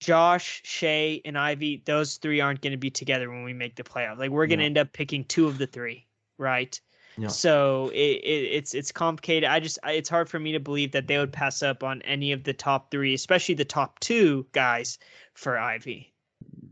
Josh, 0.00 0.62
Shai, 0.64 1.20
and 1.24 1.36
Ivey, 1.38 1.82
those 1.84 2.16
three 2.16 2.40
aren't 2.40 2.60
going 2.60 2.72
to 2.72 2.76
be 2.78 2.90
together 2.90 3.30
when 3.30 3.44
we 3.44 3.52
make 3.52 3.76
the 3.76 3.82
playoff. 3.84 4.18
Like 4.18 4.30
we're 4.30 4.46
going 4.46 4.58
to 4.60 4.64
Yeah. 4.64 4.66
end 4.66 4.78
up 4.78 4.92
picking 4.92 5.24
two 5.24 5.46
of 5.46 5.58
the 5.58 5.66
three, 5.66 6.06
right? 6.38 6.80
Yeah. 7.16 7.28
So 7.28 7.88
it, 7.94 8.22
it, 8.22 8.44
it's 8.52 8.74
it's 8.74 8.92
complicated. 8.92 9.48
I 9.50 9.58
just 9.60 9.78
it's 9.84 10.08
hard 10.08 10.28
for 10.28 10.38
me 10.38 10.52
to 10.52 10.60
believe 10.60 10.92
that 10.92 11.08
they 11.08 11.18
would 11.18 11.32
pass 11.32 11.62
up 11.62 11.82
on 11.82 12.00
any 12.02 12.32
of 12.32 12.44
the 12.44 12.52
top 12.54 12.90
three, 12.92 13.14
especially 13.14 13.56
the 13.56 13.64
top 13.64 13.98
two 14.00 14.46
guys 14.52 14.98
for 15.34 15.58
Ivey. 15.58 16.14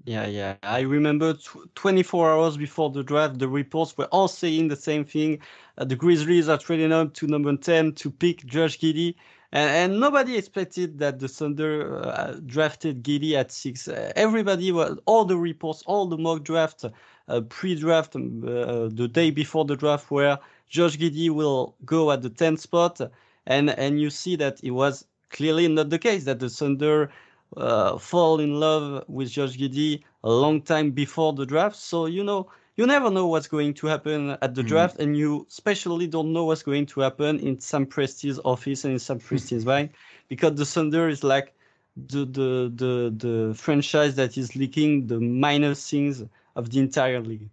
Yeah, 0.05 0.27
yeah. 0.27 0.55
I 0.63 0.81
remember 0.81 1.35
tw 1.35 1.75
24 1.75 2.31
hours 2.33 2.57
before 2.57 2.91
the 2.91 3.03
draft, 3.03 3.39
the 3.41 3.49
reports 3.49 3.97
were 3.99 4.07
all 4.07 4.29
saying 4.29 4.69
the 4.69 4.77
same 4.77 5.05
thing. 5.05 5.41
Uh, 5.79 5.85
the 5.85 5.97
Grizzlies 5.97 6.49
are 6.49 6.59
trading 6.59 6.93
up 6.93 7.13
to 7.15 7.27
number 7.27 7.57
10 7.57 7.93
to 7.95 8.11
pick 8.11 8.47
Josh 8.47 8.79
Giddey. 8.79 9.17
And, 9.57 9.71
and 9.93 10.01
nobody 10.01 10.37
expected 10.37 10.99
that 10.99 11.19
the 11.19 11.29
Thunder 11.29 12.05
uh, 12.05 12.35
drafted 12.45 13.03
Giddey 13.03 13.33
at 13.33 13.51
six. 13.51 13.89
Everybody 14.15 14.71
was, 14.71 14.99
all 15.07 15.25
the 15.25 15.39
reports, 15.39 15.83
all 15.87 16.05
the 16.05 16.19
mock 16.19 16.45
draft, 16.45 16.85
uh, 17.29 17.41
pre-draft, 17.41 18.15
um, 18.17 18.45
uh, 18.47 18.91
the 18.93 19.09
day 19.11 19.31
before 19.31 19.65
the 19.65 19.75
draft, 19.75 20.11
where 20.11 20.39
Josh 20.69 20.99
Giddey 20.99 21.31
will 21.31 21.75
go 21.87 22.13
at 22.13 22.21
the 22.21 22.29
10th 22.29 22.59
spot, 22.59 23.01
and 23.47 23.71
and 23.71 23.99
you 23.99 24.11
see 24.11 24.37
that 24.37 24.63
it 24.63 24.73
was 24.73 25.07
clearly 25.31 25.69
not 25.69 25.89
the 25.89 25.99
case. 25.99 26.25
That 26.25 26.39
the 26.39 26.51
Thunder 26.51 27.11
uh, 27.57 27.97
fall 27.97 28.41
in 28.41 28.61
love 28.61 29.05
with 29.09 29.31
Josh 29.31 29.57
Giddey 29.57 30.03
a 30.23 30.31
long 30.31 30.61
time 30.61 30.91
before 30.91 31.33
the 31.33 31.47
draft. 31.47 31.77
So 31.77 32.05
you 32.05 32.25
know 32.25 32.51
you 32.77 32.87
never 32.87 33.11
know 33.11 33.27
what's 33.27 33.49
going 33.49 33.75
to 33.75 33.87
happen 33.87 34.37
at 34.43 34.55
the 34.55 34.63
Mhm. 34.63 34.67
draft, 34.69 34.99
and 34.99 35.17
you 35.17 35.47
especially 35.49 36.07
don't 36.07 36.33
know 36.33 36.45
what's 36.45 36.63
going 36.63 36.87
to 36.87 37.01
happen 37.01 37.41
in 37.41 37.59
Sam 37.61 37.87
Presti's 37.87 38.39
office 38.45 38.85
and 38.85 38.93
in 38.93 38.99
Sam 38.99 39.19
Presti's 39.19 39.65
mind, 39.65 39.91
because 40.29 40.55
the 40.57 40.65
Thunder 40.67 41.09
is 41.09 41.25
like 41.25 41.55
the 41.97 42.27
the 42.27 42.73
the 42.75 43.15
the 43.17 43.55
franchise 43.55 44.15
that 44.17 44.37
is 44.37 44.55
leaking 44.55 45.07
the 45.07 45.19
minor 45.19 45.75
things 45.75 46.23
of 46.55 46.71
the 46.71 46.79
entire 46.81 47.21
league. 47.21 47.49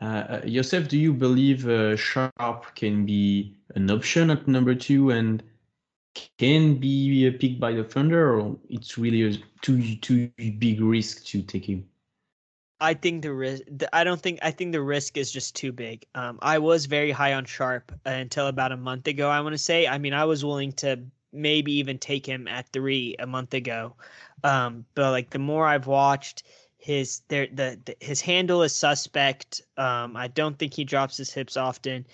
Uh, 0.00 0.04
uh, 0.04 0.40
Yosef, 0.44 0.88
do 0.88 0.98
you 0.98 1.12
believe 1.14 1.66
uh, 1.66 1.96
Sharpe 1.96 2.74
can 2.74 3.06
be 3.06 3.54
an 3.74 3.90
option 3.90 4.30
at 4.30 4.46
number 4.46 4.74
two 4.74 5.10
and 5.10 5.42
can 6.36 6.76
be 6.76 7.26
uh, 7.26 7.32
picked 7.40 7.58
by 7.58 7.72
the 7.72 7.82
Thunder, 7.82 8.38
or 8.38 8.58
it's 8.68 8.98
really 8.98 9.22
a 9.24 9.38
too 9.62 9.96
too 9.96 10.30
big 10.36 10.80
risk 10.82 11.24
to 11.26 11.42
take 11.42 11.64
him? 11.64 11.87
I 12.80 12.94
think 12.94 13.22
the 13.22 13.32
risk. 13.32 13.62
I 13.92 14.04
don't 14.04 14.20
think. 14.20 14.38
I 14.42 14.50
think 14.50 14.72
the 14.72 14.82
risk 14.82 15.16
is 15.16 15.32
just 15.32 15.56
too 15.56 15.72
big. 15.72 16.06
Um, 16.14 16.38
I 16.40 16.58
was 16.58 16.86
very 16.86 17.10
high 17.10 17.34
on 17.34 17.44
Sharpe 17.44 17.92
uh, 18.06 18.10
until 18.10 18.46
about 18.46 18.72
a 18.72 18.76
month 18.76 19.06
ago. 19.08 19.28
I 19.28 19.40
want 19.40 19.54
to 19.54 19.58
say. 19.58 19.86
I 19.86 19.98
mean, 19.98 20.14
I 20.14 20.24
was 20.24 20.44
willing 20.44 20.72
to 20.74 21.00
maybe 21.32 21.72
even 21.72 21.98
take 21.98 22.24
him 22.26 22.48
at 22.48 22.68
three 22.72 23.16
a 23.18 23.26
month 23.26 23.54
ago. 23.54 23.94
Um, 24.44 24.84
but 24.94 25.10
like 25.10 25.30
the 25.30 25.38
more 25.38 25.66
I've 25.66 25.86
watched, 25.86 26.44
his 26.78 27.22
there 27.28 27.48
the, 27.52 27.78
the 27.84 27.96
his 28.00 28.20
handle 28.20 28.62
is 28.62 28.74
suspect. 28.74 29.62
Um, 29.76 30.16
I 30.16 30.28
don't 30.28 30.58
think 30.58 30.74
he 30.74 30.84
drops 30.84 31.16
his 31.16 31.32
hips 31.32 31.56
often, 31.56 32.06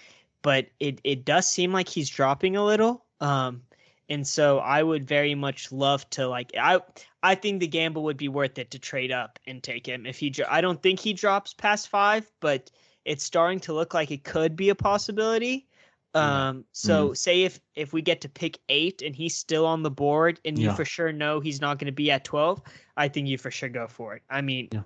but 0.43 0.67
it 0.81 1.01
it 1.05 1.25
does 1.25 1.49
seem 1.49 1.73
like 1.73 1.89
he's 1.89 2.09
dropping 2.09 2.57
a 2.57 2.65
little. 2.65 3.05
Um, 3.21 3.63
and 4.09 4.27
so 4.27 4.59
I 4.59 4.83
would 4.83 5.07
very 5.07 5.35
much 5.35 5.73
love 5.73 6.09
to 6.11 6.27
like 6.29 6.53
I 6.59 6.81
I 7.23 7.35
think 7.35 7.61
the 7.61 7.67
gamble 7.67 8.05
would 8.05 8.17
be 8.19 8.29
worth 8.29 8.59
it 8.59 8.71
to 8.73 8.79
trade 8.79 9.11
up 9.11 9.39
and 9.47 9.63
take 9.63 9.87
him 9.87 10.07
if 10.07 10.19
he. 10.19 10.35
I 10.49 10.61
don't 10.61 10.83
think 10.83 11.01
he 11.01 11.15
drops 11.15 11.55
past 11.55 11.89
five, 11.89 12.31
but 12.41 12.71
it's 13.05 13.25
starting 13.25 13.61
to 13.61 13.73
look 13.73 13.95
like 13.95 14.11
it 14.11 14.25
could 14.25 14.57
be 14.57 14.69
a 14.69 14.75
possibility. 14.75 15.67
Um, 16.15 16.65
so 16.71 17.13
say 17.13 17.43
if 17.43 17.61
if 17.75 17.93
we 17.93 18.01
get 18.01 18.21
to 18.21 18.29
pick 18.29 18.59
eight 18.69 19.03
and 19.03 19.17
he's 19.17 19.35
still 19.35 19.67
on 19.67 19.83
the 19.83 19.91
board 19.91 20.39
and 20.45 20.57
you 20.57 20.71
for 20.71 20.85
sure 20.85 21.13
know 21.13 21.41
he's 21.41 21.61
not 21.61 21.79
going 21.79 21.87
to 21.87 21.93
be 21.93 22.11
at 22.11 22.25
twelve, 22.25 22.63
I 22.97 23.09
think 23.09 23.27
you 23.27 23.37
for 23.37 23.51
sure 23.51 23.69
go 23.69 23.89
for 23.89 24.15
it. 24.15 24.23
I 24.31 24.41
mean, 24.41 24.69
Yeah. 24.71 24.83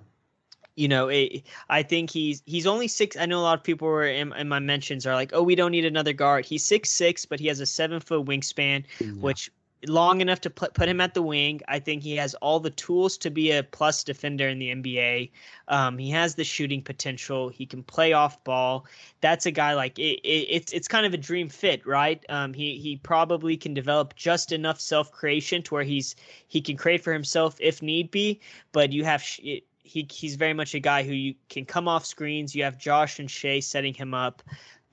You 0.79 0.87
know, 0.87 1.09
it, 1.09 1.43
I 1.69 1.83
think 1.83 2.09
he's 2.09 2.41
he's 2.45 2.65
only 2.65 2.87
six. 2.87 3.17
I 3.17 3.25
know 3.25 3.39
a 3.39 3.41
lot 3.41 3.57
of 3.57 3.63
people 3.63 3.87
were 3.87 4.05
in, 4.05 4.31
in 4.33 4.47
my 4.47 4.59
mentions 4.59 5.05
are 5.05 5.13
like, 5.13 5.31
oh, 5.33 5.43
we 5.43 5.55
don't 5.55 5.71
need 5.71 5.85
another 5.85 6.13
guard. 6.13 6.45
He's 6.45 6.65
six 6.65 6.89
six, 6.89 7.25
but 7.25 7.39
he 7.39 7.47
has 7.47 7.59
a 7.59 7.65
seven 7.65 7.99
foot 7.99 8.25
wingspan 8.25 8.85
which 9.21 9.51
long 9.87 10.19
enough 10.21 10.41
to 10.41 10.49
put, 10.49 10.73
put 10.73 10.89
him 10.89 10.99
at 10.99 11.13
the 11.13 11.21
wing. 11.21 11.61
I 11.67 11.79
think 11.79 12.03
he 12.03 12.15
has 12.17 12.33
all 12.35 12.59
the 12.59 12.69
tools 12.69 13.17
to 13.19 13.29
be 13.29 13.51
a 13.51 13.63
plus 13.63 14.03
defender 14.03 14.47
in 14.47 14.59
the 14.59 14.69
NBA. 14.69 15.31
Um, 15.67 15.97
he 15.97 16.09
has 16.11 16.35
the 16.35 16.43
shooting 16.43 16.81
potential. 16.81 17.49
He 17.49 17.65
can 17.65 17.83
play 17.83 18.13
off 18.13 18.43
ball. 18.43 18.85
That's 19.21 19.45
a 19.45 19.51
guy 19.51 19.73
like 19.73 19.97
it, 19.97 20.19
it, 20.23 20.47
it's 20.49 20.73
it's 20.73 20.87
kind 20.87 21.05
of 21.05 21.13
a 21.13 21.17
dream 21.17 21.49
fit, 21.49 21.85
right? 21.85 22.23
Um, 22.29 22.53
he 22.53 22.77
he 22.77 22.97
probably 22.97 23.57
can 23.57 23.73
develop 23.73 24.15
just 24.15 24.51
enough 24.51 24.79
self 24.79 25.11
creation 25.11 25.61
to 25.63 25.73
where 25.73 25.83
he's 25.83 26.15
he 26.47 26.61
can 26.61 26.77
create 26.77 27.03
for 27.03 27.13
himself 27.13 27.55
if 27.59 27.81
need 27.81 28.11
be. 28.11 28.39
But 28.71 28.91
you 28.91 29.03
have 29.05 29.21
sh- 29.21 29.61
he 29.89 30.07
he's 30.11 30.35
very 30.35 30.53
much 30.53 30.75
a 30.75 30.79
guy 30.79 31.03
who 31.03 31.13
you 31.13 31.33
can 31.49 31.65
come 31.65 31.87
off 31.87 32.05
screens. 32.05 32.55
You 32.55 32.63
have 32.63 32.77
Josh 32.77 33.19
and 33.19 33.29
Shai 33.29 33.59
setting 33.59 33.93
him 33.93 34.13
up. 34.13 34.43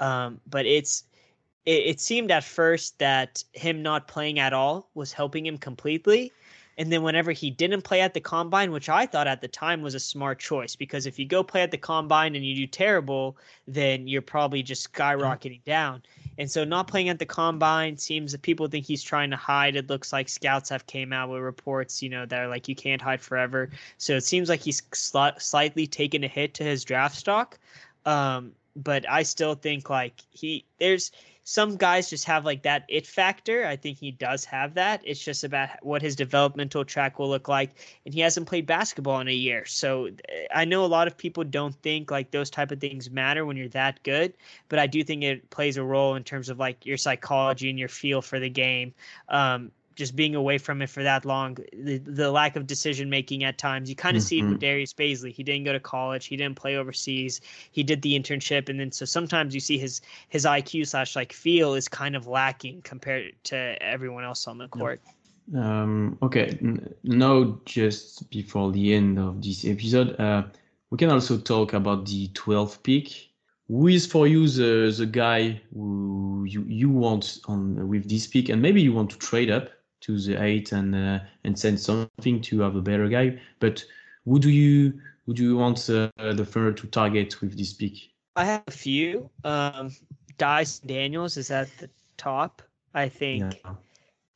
Um, 0.01 0.41
but 0.49 0.65
it's 0.65 1.05
it, 1.67 1.87
it 1.87 2.01
seemed 2.01 2.31
at 2.31 2.45
first 2.45 2.99
that 2.99 3.45
him 3.53 3.83
not 3.83 4.09
playing 4.09 4.39
at 4.39 4.53
all 4.53 4.89
was 4.95 5.13
helping 5.13 5.45
him 5.45 5.59
completely. 5.59 6.33
And 6.79 6.93
then 6.93 7.03
whenever 7.03 7.33
he 7.33 7.51
didn't 7.51 7.83
play 7.83 8.03
at 8.03 8.13
the 8.13 8.21
combine, 8.21 8.71
which 8.71 8.89
I 8.89 9.07
thought 9.07 9.27
at 9.27 9.41
the 9.41 9.49
time 9.49 9.81
was 9.81 9.95
a 9.95 10.01
smart 10.01 10.39
choice, 10.39 10.77
because 10.77 11.07
if 11.07 11.19
you 11.19 11.25
go 11.25 11.43
play 11.43 11.63
at 11.63 11.71
the 11.71 11.79
combine 11.79 12.35
and 12.35 12.45
you 12.45 12.55
do 12.55 12.67
terrible, 12.67 13.39
then 13.67 14.07
you're 14.07 14.21
probably 14.23 14.63
just 14.63 14.93
skyrocketing 14.93 15.65
down. 15.65 16.03
And 16.39 16.51
so 16.51 16.65
not 16.65 16.87
playing 16.87 17.09
at 17.09 17.19
the 17.19 17.27
combine 17.27 17.97
seems 17.97 18.33
that 18.33 18.43
people 18.43 18.69
think 18.69 18.85
he's 18.85 19.03
trying 19.03 19.31
to 19.31 19.37
hide. 19.37 19.75
It 19.75 19.89
looks 19.89 20.13
like 20.13 20.29
scouts 20.29 20.69
have 20.69 20.87
came 20.87 21.13
out 21.13 21.31
with 21.31 21.41
reports, 21.41 22.03
you 22.03 22.11
know, 22.11 22.27
that 22.27 22.41
are 22.41 22.49
like 22.49 22.69
you 22.69 22.75
can't 22.75 23.01
hide 23.01 23.23
forever. 23.23 23.71
So 23.97 24.15
it 24.15 24.25
seems 24.25 24.51
like 24.51 24.61
he's 24.61 24.83
sli- 24.93 25.41
slightly 25.41 25.87
taken 25.87 26.25
a 26.25 26.29
hit 26.29 26.53
to 26.55 26.65
his 26.65 26.85
draft 26.85 27.17
stock. 27.17 27.59
Um, 28.05 28.53
but 28.77 29.09
I 29.09 29.23
still 29.23 29.55
think 29.55 29.89
like 29.89 30.21
he 30.31 30.67
there's 30.79 31.11
some 31.49 31.77
guys 31.77 32.11
just 32.11 32.25
have 32.25 32.45
like 32.45 32.65
that 32.65 32.85
it 32.89 33.07
factor. 33.07 33.65
I 33.65 33.77
think 33.77 33.99
he 33.99 34.11
does 34.11 34.45
have 34.47 34.75
that. 34.75 35.01
It's 35.05 35.25
just 35.25 35.45
about 35.45 35.69
what 35.81 36.03
his 36.03 36.17
developmental 36.17 36.85
track 36.85 37.21
will 37.21 37.29
look 37.29 37.47
like, 37.47 37.71
and 38.05 38.13
he 38.13 38.19
hasn't 38.19 38.49
played 38.49 38.67
basketball 38.67 39.21
in 39.21 39.29
a 39.29 39.33
year. 39.33 39.65
So 39.65 40.09
I 40.53 40.65
know 40.65 40.85
a 40.85 40.87
lot 40.87 41.07
of 41.07 41.17
people 41.17 41.45
don't 41.45 41.75
think 41.83 42.11
like 42.11 42.33
those 42.33 42.51
type 42.51 42.73
of 42.73 42.81
things 42.81 43.11
matter 43.11 43.47
when 43.47 43.57
you're 43.57 43.69
that 43.69 44.03
good, 44.03 44.33
but 44.69 44.81
I 44.81 44.89
do 44.89 45.05
think 45.05 45.23
it 45.23 45.49
plays 45.51 45.77
a 45.77 45.85
role 45.85 46.17
in 46.17 46.25
terms 46.25 46.49
of 46.49 46.59
like 46.59 46.85
your 46.85 46.97
psychology 46.97 47.71
and 47.71 47.79
your 47.79 47.89
feel 47.89 48.23
for 48.23 48.41
the 48.41 48.51
game. 48.51 48.93
Um, 49.29 49.71
just 49.97 50.15
being 50.15 50.35
away 50.35 50.59
from 50.59 50.83
it 50.83 50.91
for 50.91 51.03
that 51.03 51.25
long, 51.25 51.57
the, 51.73 51.99
the 51.99 52.31
lack 52.31 52.55
of 52.55 52.67
decision 52.67 53.11
making 53.11 53.43
at 53.45 53.59
times. 53.59 53.89
You 53.89 53.97
kind 53.97 54.17
of 54.17 54.23
see 54.23 54.39
it 54.39 54.45
with 54.45 54.59
Mhm. 54.59 54.61
Darius 54.61 54.93
Bazley. 54.93 55.33
He 55.33 55.43
didn't 55.43 55.65
go 55.65 55.73
to 55.73 55.81
college. 55.81 56.27
He 56.27 56.37
didn't 56.37 56.57
play 56.57 56.77
overseas. 56.77 57.41
He 57.73 57.83
did 57.83 58.03
the 58.03 58.19
internship, 58.19 58.69
and 58.69 58.79
then 58.79 58.93
so 58.93 59.05
sometimes 59.05 59.55
you 59.55 59.61
see 59.61 59.79
his 59.79 60.01
his 60.29 60.45
IQ 60.45 60.87
slash 60.87 61.17
like 61.17 61.33
feel 61.33 61.75
is 61.75 61.89
kind 61.89 62.15
of 62.15 62.27
lacking 62.27 62.83
compared 62.83 63.33
to 63.45 63.57
everyone 63.83 64.25
else 64.25 64.47
on 64.47 64.59
the 64.59 64.69
court. 64.69 65.01
Um, 65.55 66.19
okay, 66.23 66.59
now 67.05 67.61
just 67.65 68.29
before 68.31 68.73
the 68.73 68.95
end 68.95 69.19
of 69.19 69.41
this 69.41 69.65
episode, 69.65 70.19
uh, 70.21 70.43
we 70.91 70.99
can 70.99 71.11
also 71.11 71.39
talk 71.39 71.73
about 71.73 72.05
the 72.07 72.29
12th 72.29 72.83
pick. 72.83 73.31
Who 73.69 73.89
is 73.89 74.07
for 74.07 74.29
you 74.29 74.47
the, 74.49 74.95
the 74.97 75.07
guy 75.07 75.61
who 75.75 76.45
you, 76.49 76.65
you 76.69 76.89
want 76.89 77.41
on 77.47 77.89
with 77.89 78.09
this 78.09 78.27
pick, 78.27 78.49
and 78.49 78.61
maybe 78.63 78.81
you 78.83 78.93
want 78.93 79.11
to 79.11 79.19
trade 79.19 79.51
up 79.51 79.71
to 80.07 80.19
the 80.19 80.43
eight 80.43 80.73
and 80.73 80.95
uh, 80.95 81.19
and 81.45 81.59
send 81.59 81.81
something 81.81 82.41
to 82.41 82.61
have 82.61 82.77
a 82.77 82.81
better 82.81 83.09
guy. 83.09 83.39
But 83.59 83.85
who 84.25 84.39
do 84.39 84.51
you 84.51 85.01
who 85.27 85.35
do 85.35 85.43
you 85.43 85.57
want 85.57 85.79
uh, 85.91 86.11
the 86.17 86.45
Thunder 86.45 86.73
to 86.73 86.87
target 86.87 87.41
with 87.41 87.57
this 87.57 87.73
pick? 87.73 87.95
I 88.37 88.45
have 88.45 88.63
a 88.67 88.71
few. 88.71 89.29
Um, 89.45 89.91
Dyson 90.39 90.89
Daniels 90.89 91.37
is 91.37 91.51
at 91.51 91.69
the 91.79 91.91
top. 92.17 92.63
I 92.95 93.09
think. 93.09 93.61
Yeah. 93.65 93.73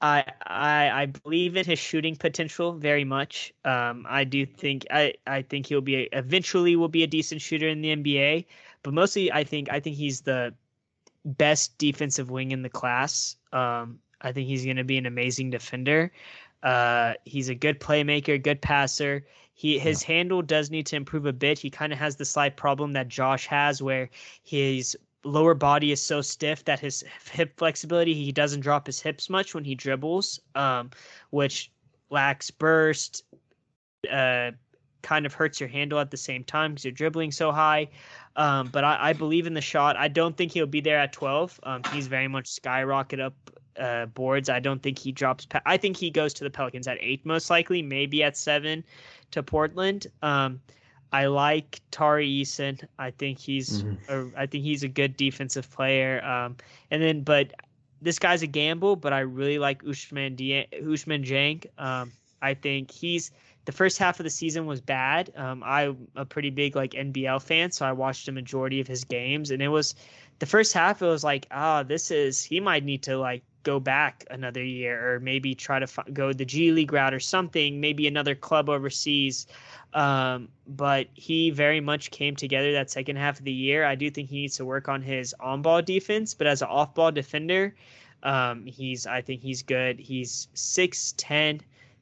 I 0.03 0.25
I 0.47 1.03
I 1.03 1.07
believe 1.07 1.57
in 1.57 1.64
his 1.64 1.79
shooting 1.79 2.16
potential 2.16 2.73
very 2.73 3.05
much. 3.05 3.53
Um, 3.64 4.07
I 4.09 4.25
do 4.25 4.47
think 4.47 4.87
I 4.91 5.14
I 5.27 5.43
think 5.43 5.66
he'll 5.66 5.81
be 5.81 5.97
a, 5.97 6.09
eventually 6.12 6.75
will 6.77 6.89
be 6.89 7.05
a 7.05 7.07
decent 7.07 7.43
shooter 7.43 7.68
in 7.68 7.83
the 7.83 7.95
NBA, 7.95 8.47
but 8.83 8.95
mostly 8.95 9.31
I 9.31 9.45
think 9.45 9.71
I 9.71 9.81
think 9.81 9.97
he's 9.97 10.23
the 10.23 10.55
best 11.25 11.77
defensive 11.79 12.31
wing 12.31 12.51
in 12.51 12.62
the 12.62 12.71
class. 12.71 13.37
Um, 13.53 13.99
I 14.21 14.33
think 14.33 14.49
he's 14.49 14.64
going 14.64 14.77
to 14.77 14.85
be 14.85 14.99
an 14.99 15.07
amazing 15.07 15.51
defender. 15.51 16.12
Uh, 16.62 17.14
he's 17.25 17.49
a 17.49 17.55
good 17.55 17.81
playmaker, 17.81 18.43
good 18.43 18.61
passer. 18.61 19.27
He 19.55 19.79
his 19.79 20.03
handle 20.03 20.43
does 20.43 20.71
need 20.71 20.87
to 20.87 20.97
improve 20.97 21.27
a 21.27 21.33
bit. 21.33 21.59
He 21.59 21.71
kind 21.71 21.93
of 21.93 21.99
has 21.99 22.16
the 22.16 22.25
slight 22.25 22.57
problem 22.57 22.93
that 22.93 23.09
Josh 23.09 23.47
has, 23.47 23.83
where 23.83 24.11
his 24.43 24.97
lower 25.25 25.55
body 25.55 25.93
is 25.93 26.01
so 26.01 26.23
stiff 26.23 26.64
that 26.64 26.81
his 26.81 27.05
hip 27.31 27.53
flexibility 27.59 28.14
he 28.14 28.33
doesn't 28.33 28.61
drop 28.61 28.87
his 28.87 29.01
hips 29.01 29.29
much 29.29 29.55
when 29.55 29.64
he 29.64 29.75
dribbles, 29.75 30.41
um, 30.55 30.91
which 31.31 31.71
lacks 32.11 32.51
burst. 32.51 33.25
Uh, 34.11 34.53
kind 35.03 35.25
of 35.25 35.33
hurts 35.33 35.61
your 35.61 35.68
handle 35.68 35.99
at 35.99 36.11
the 36.11 36.16
same 36.16 36.45
time 36.45 36.73
because 36.73 36.85
you're 36.85 36.93
dribbling 36.93 37.33
so 37.33 37.51
high. 37.51 37.89
Um, 38.37 38.68
but 38.68 38.85
I, 38.85 39.11
I 39.11 39.12
believe 39.14 39.47
in 39.47 39.55
the 39.55 39.61
shot. 39.61 39.97
I 39.97 40.09
don't 40.09 40.37
think 40.37 40.53
he'll 40.53 40.66
be 40.66 40.81
there 40.81 40.99
at 40.99 41.12
12. 41.12 41.61
Um, 41.62 41.83
he's 41.93 42.07
very 42.07 42.29
much 42.29 42.49
skyrocket 42.49 43.18
up 43.18 43.35
uh, 43.79 44.07
boards. 44.07 44.49
I 44.49 44.61
don't 44.61 44.83
think 44.83 44.99
he 44.99 45.12
drops. 45.12 45.47
Pa- 45.47 45.62
I 45.66 45.77
think 45.77 45.97
he 45.97 46.11
goes 46.11 46.33
to 46.35 46.45
the 46.45 46.51
Pelicans 46.51 46.89
at 46.89 46.99
eight, 47.01 47.25
most 47.25 47.51
likely, 47.51 47.83
maybe 47.83 48.23
at 48.23 48.37
seven 48.37 48.85
to 49.31 49.43
Portland. 49.43 50.07
Um, 50.23 50.61
I 51.12 51.27
like 51.27 51.81
Tari 51.91 52.29
Eason. 52.29 52.83
I 52.99 53.11
think 53.11 53.39
he's 53.39 53.83
Mhm. 53.83 53.99
a, 54.09 54.41
I 54.41 54.47
think 54.47 54.64
he's 54.64 54.83
a 54.83 54.89
good 54.89 55.16
defensive 55.16 55.71
player. 55.71 56.25
Um, 56.25 56.57
and 56.91 57.03
then 57.03 57.23
but 57.23 57.53
this 58.03 58.18
guy's 58.18 58.43
a 58.43 58.47
gamble, 58.47 58.97
but 58.97 59.12
I 59.12 59.21
really 59.21 59.59
like 59.59 59.83
Ushman 59.85 60.35
Usman 60.35 61.23
Dieng. 61.25 61.66
Um, 61.79 62.12
I 62.43 62.55
think 62.55 62.91
he's 62.91 63.31
the 63.66 63.73
first 63.73 63.99
half 63.99 64.18
of 64.18 64.25
the 64.25 64.31
season 64.31 64.66
was 64.66 64.81
bad. 64.81 65.31
Um, 65.37 65.62
I'm 65.64 66.09
a 66.16 66.25
pretty 66.25 66.51
big 66.51 66.77
like 66.77 66.93
NBL 66.93 67.43
fan, 67.43 67.71
so 67.71 67.85
I 67.85 67.93
watched 67.93 68.27
a 68.29 68.33
majority 68.33 68.81
of 68.81 68.87
his 68.87 69.05
games, 69.05 69.51
and 69.51 69.61
it 69.61 69.68
was 69.68 69.95
the 70.39 70.47
first 70.47 70.73
half. 70.73 71.03
It 71.03 71.07
was 71.07 71.23
like, 71.25 71.47
ah, 71.51 71.83
this 71.83 72.11
is 72.11 72.43
he 72.43 72.61
might 72.61 72.85
need 72.85 73.03
to 73.03 73.18
like 73.18 73.43
go 73.63 73.81
back 73.81 74.25
another 74.31 74.65
year, 74.65 75.15
or 75.15 75.21
maybe 75.21 75.55
try 75.55 75.79
to 75.79 75.87
fi- 75.87 76.09
go 76.13 76.33
the 76.33 76.45
G 76.45 76.73
League 76.73 76.93
route 76.93 77.15
or 77.15 77.21
something, 77.21 77.81
maybe 77.81 78.07
another 78.07 78.35
club 78.35 78.69
overseas. 78.69 79.47
Um, 79.93 80.49
but 80.67 81.09
he 81.15 81.51
very 81.51 81.81
much 81.81 82.11
came 82.11 82.37
together 82.37 82.73
that 82.73 82.91
second 82.91 83.17
half 83.17 83.39
of 83.39 83.45
the 83.45 83.53
year. 83.53 83.85
I 83.85 83.97
do 83.97 84.11
think 84.11 84.31
he 84.31 84.43
needs 84.43 84.57
to 84.57 84.65
work 84.65 84.89
on 84.89 85.03
his 85.03 85.35
on-ball 85.41 85.83
defense, 85.83 86.33
but 86.33 86.47
as 86.47 86.63
an 86.63 86.69
off-ball 86.69 87.13
defender, 87.13 87.75
um, 88.23 88.67
he's 88.67 89.07
I 89.07 89.21
think 89.21 89.43
he's 89.43 89.63
good. 89.63 89.99
He's 89.99 90.49
six 90.55 91.15
ten. 91.17 91.61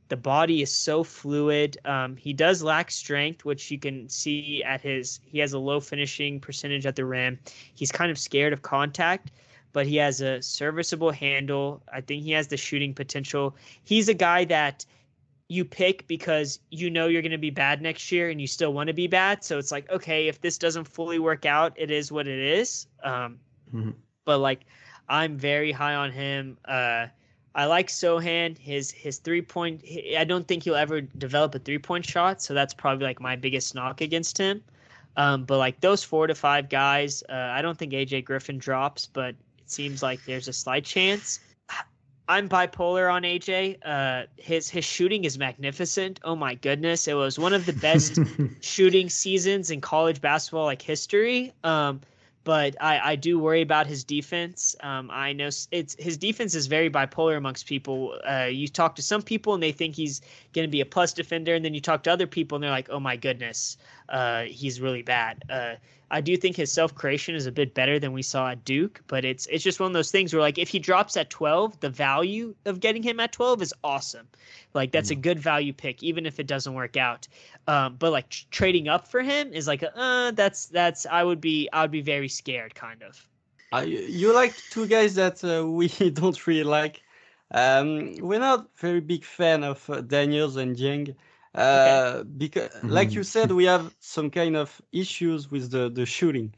The 0.09 0.17
body 0.17 0.63
is 0.63 0.73
so 0.73 1.05
fluid. 1.05 1.77
Um, 1.85 2.17
he 2.17 2.33
does 2.33 2.63
lack 2.63 2.91
strength, 2.91 3.45
which 3.45 3.71
you 3.71 3.79
can 3.79 4.09
see 4.09 4.63
at 4.65 4.81
his. 4.81 5.21
He 5.25 5.39
has 5.39 5.53
a 5.53 5.59
low 5.59 5.81
finishing 5.81 6.41
percentage 6.41 6.87
at 6.87 6.97
the 6.97 7.05
rim. 7.05 7.39
He's 7.75 7.93
kind 7.93 8.11
of 8.11 8.19
scared 8.19 8.55
of 8.55 8.63
contact, 8.63 9.33
but 9.73 9.87
he 9.87 9.97
has 9.97 10.21
a 10.21 10.41
serviceable 10.43 11.11
handle. 11.11 11.83
I 11.93 12.01
think 12.01 12.23
he 12.25 12.33
has 12.33 12.49
the 12.49 12.57
shooting 12.57 12.95
potential. 12.95 13.57
He's 13.85 14.09
a 14.09 14.14
guy 14.14 14.45
that 14.47 14.85
you 15.49 15.64
pick 15.64 16.07
because 16.07 16.61
you 16.71 16.91
know 16.91 17.07
you're 17.07 17.23
going 17.23 17.33
to 17.33 17.39
be 17.39 17.51
bad 17.51 17.81
next 17.81 18.12
year 18.12 18.29
and 18.29 18.41
you 18.41 18.47
still 18.47 18.73
want 18.73 18.89
to 18.89 18.93
be 18.93 19.07
bad. 19.07 19.43
So 19.43 19.59
it's 19.59 19.73
like, 19.73 19.91
okay, 19.91 20.29
if 20.29 20.41
this 20.41 20.59
doesn't 20.59 20.85
fully 20.85 21.19
work 21.19 21.47
out, 21.47 21.73
it 21.77 21.91
is 21.91 22.12
what 22.12 22.29
it 22.29 22.39
is. 22.39 22.87
Um, 23.03 23.39
Mhm. 23.75 23.95
But 24.25 24.39
like, 24.39 24.66
I'm 25.09 25.39
very 25.39 25.73
high 25.73 25.95
on 25.95 26.12
him. 26.12 26.59
Uh, 26.66 27.07
I 27.55 27.64
like 27.64 27.89
Sochan. 27.89 28.59
His 28.59 28.91
his 28.91 29.19
three 29.19 29.43
point. 29.43 29.83
I 30.16 30.25
don't 30.25 30.47
think 30.47 30.64
he'll 30.64 30.75
ever 30.75 31.01
develop 31.01 31.55
a 31.55 31.59
three 31.59 31.79
point 31.79 32.05
shot. 32.07 32.43
So 32.43 32.55
that's 32.55 32.75
probably 32.75 33.05
like 33.07 33.21
my 33.21 33.37
biggest 33.37 33.75
knock 33.75 34.01
against 34.03 34.37
him. 34.39 34.62
Um, 35.16 35.45
but 35.45 35.59
like 35.59 35.81
those 35.81 36.05
four 36.05 36.27
to 36.27 36.35
five 36.35 36.69
guys, 36.69 37.23
uh, 37.29 37.33
I 37.33 37.62
don't 37.62 37.77
think 37.77 37.93
AJ 37.93 38.25
Griffin 38.25 38.59
drops, 38.59 39.07
but 39.07 39.35
it 39.69 39.73
seems 39.73 40.03
like 40.03 40.25
there's 40.25 40.49
a 40.49 40.53
slight 40.55 40.83
chance. 40.83 41.41
I'm 42.27 42.49
bipolar 42.49 43.12
on 43.12 43.23
AJ. 43.23 43.77
Uh, 43.85 44.25
his 44.39 44.71
his 44.71 44.87
shooting 44.87 45.25
is 45.25 45.39
magnificent. 45.39 46.21
Oh 46.25 46.35
my 46.35 46.55
goodness, 46.55 47.07
it 47.07 47.12
was 47.12 47.39
one 47.39 47.53
of 47.53 47.66
the 47.66 47.75
best 47.75 48.19
shooting 48.61 49.11
seasons 49.11 49.71
in 49.71 49.83
college 49.83 50.23
basketball 50.23 50.64
like 50.64 50.81
history. 50.81 51.53
Um, 51.64 52.01
but 52.45 52.77
I, 52.81 53.12
I 53.12 53.16
do 53.16 53.39
worry 53.39 53.61
about 53.61 53.87
his 53.87 54.05
defense. 54.05 54.75
Um, 54.83 55.11
I 55.12 55.35
know 55.35 55.51
it's 55.71 55.97
his 55.99 56.16
defense 56.16 56.55
is 56.55 56.66
very 56.66 56.89
bipolar 56.89 57.37
amongst 57.37 57.66
people. 57.66 58.19
Uh, 58.27 58.49
you 58.51 58.69
talk 58.69 58.95
to 58.97 59.03
some 59.03 59.21
people 59.21 59.53
and 59.53 59.62
they 59.62 59.73
think 59.73 59.95
he's 59.97 60.23
going 60.55 60.66
to 60.66 60.71
be 60.71 60.81
a 60.81 60.87
plus 60.87 61.12
defender, 61.12 61.55
and 61.55 61.62
then 61.62 61.75
you 61.75 61.83
talk 61.83 62.05
to 62.05 62.11
other 62.11 62.27
people 62.27 62.57
and 62.57 62.64
they're 62.64 62.71
like, 62.71 62.89
"Oh 62.89 63.01
my 63.01 63.16
goodness, 63.16 63.77
uh, 64.09 64.45
he's 64.45 64.81
really 64.81 65.03
bad." 65.03 65.45
Uh, 65.49 65.75
I 66.11 66.21
do 66.21 66.37
think 66.37 66.57
his 66.57 66.73
self 66.73 66.95
creation 66.95 67.35
is 67.35 67.47
a 67.47 67.53
bit 67.53 67.75
better 67.75 67.99
than 67.99 68.13
we 68.13 68.23
saw 68.23 68.51
at 68.51 68.65
Duke, 68.65 69.03
but 69.09 69.25
it's 69.25 69.47
it's 69.47 69.63
just 69.63 69.79
one 69.79 69.89
of 69.89 69.93
those 69.93 70.11
things 70.11 70.33
where 70.33 70.41
like 70.41 70.59
if 70.59 70.69
he 70.69 70.79
drops 70.79 71.17
at 71.17 71.29
twelve, 71.29 71.79
the 71.81 71.91
value 71.91 72.55
of 72.65 72.81
getting 72.81 73.03
him 73.03 73.21
at 73.21 73.33
twelve 73.33 73.61
is 73.61 73.75
awesome. 73.85 74.27
Like 74.75 74.93
that's 74.93 75.11
a 75.11 75.15
good 75.15 75.39
value 75.39 75.73
pick, 75.73 76.03
even 76.03 76.25
if 76.25 76.41
it 76.41 76.47
doesn't 76.47 76.75
work 76.75 76.97
out. 76.97 77.29
Um, 77.67 77.97
but 77.99 78.13
like 78.13 78.31
tr- 78.31 78.47
trading 78.51 78.89
up 78.89 79.07
for 79.09 79.21
him 79.23 79.53
is 79.53 79.67
like, 79.67 79.85
uh, 79.95 80.31
that's 80.33 80.67
that's 80.67 81.05
I 81.05 81.23
would 81.25 81.41
be 81.41 81.69
I 81.73 81.83
would 81.83 81.91
be 81.91 82.03
very 82.03 82.29
scared, 82.29 82.75
kind 82.75 83.03
of. 83.03 83.29
Uh, 83.73 83.85
you 83.87 83.99
you 83.99 84.35
like 84.35 84.55
two 84.71 84.87
guys 84.87 85.15
that 85.17 85.45
uh, 85.45 85.67
we 85.67 85.89
don't 86.15 86.47
really 86.47 86.65
like. 86.65 87.03
Um, 87.51 88.15
we're 88.17 88.39
not 88.41 88.69
very 88.77 89.01
big 89.01 89.25
fan 89.25 89.65
of 89.65 89.89
uh, 89.91 90.01
Daniels 90.03 90.57
and 90.57 90.77
Dieng. 90.77 91.15
Uh, 91.55 92.22
because, 92.24 92.70
like 92.86 93.14
Mhm. 93.14 93.16
you 93.16 93.22
said, 93.24 93.53
we 93.53 93.64
have 93.64 93.94
some 94.01 94.30
kind 94.30 94.57
of 94.57 94.80
issues 94.92 95.51
with 95.51 95.70
the, 95.70 95.88
the 95.90 96.07
shooting. 96.07 96.55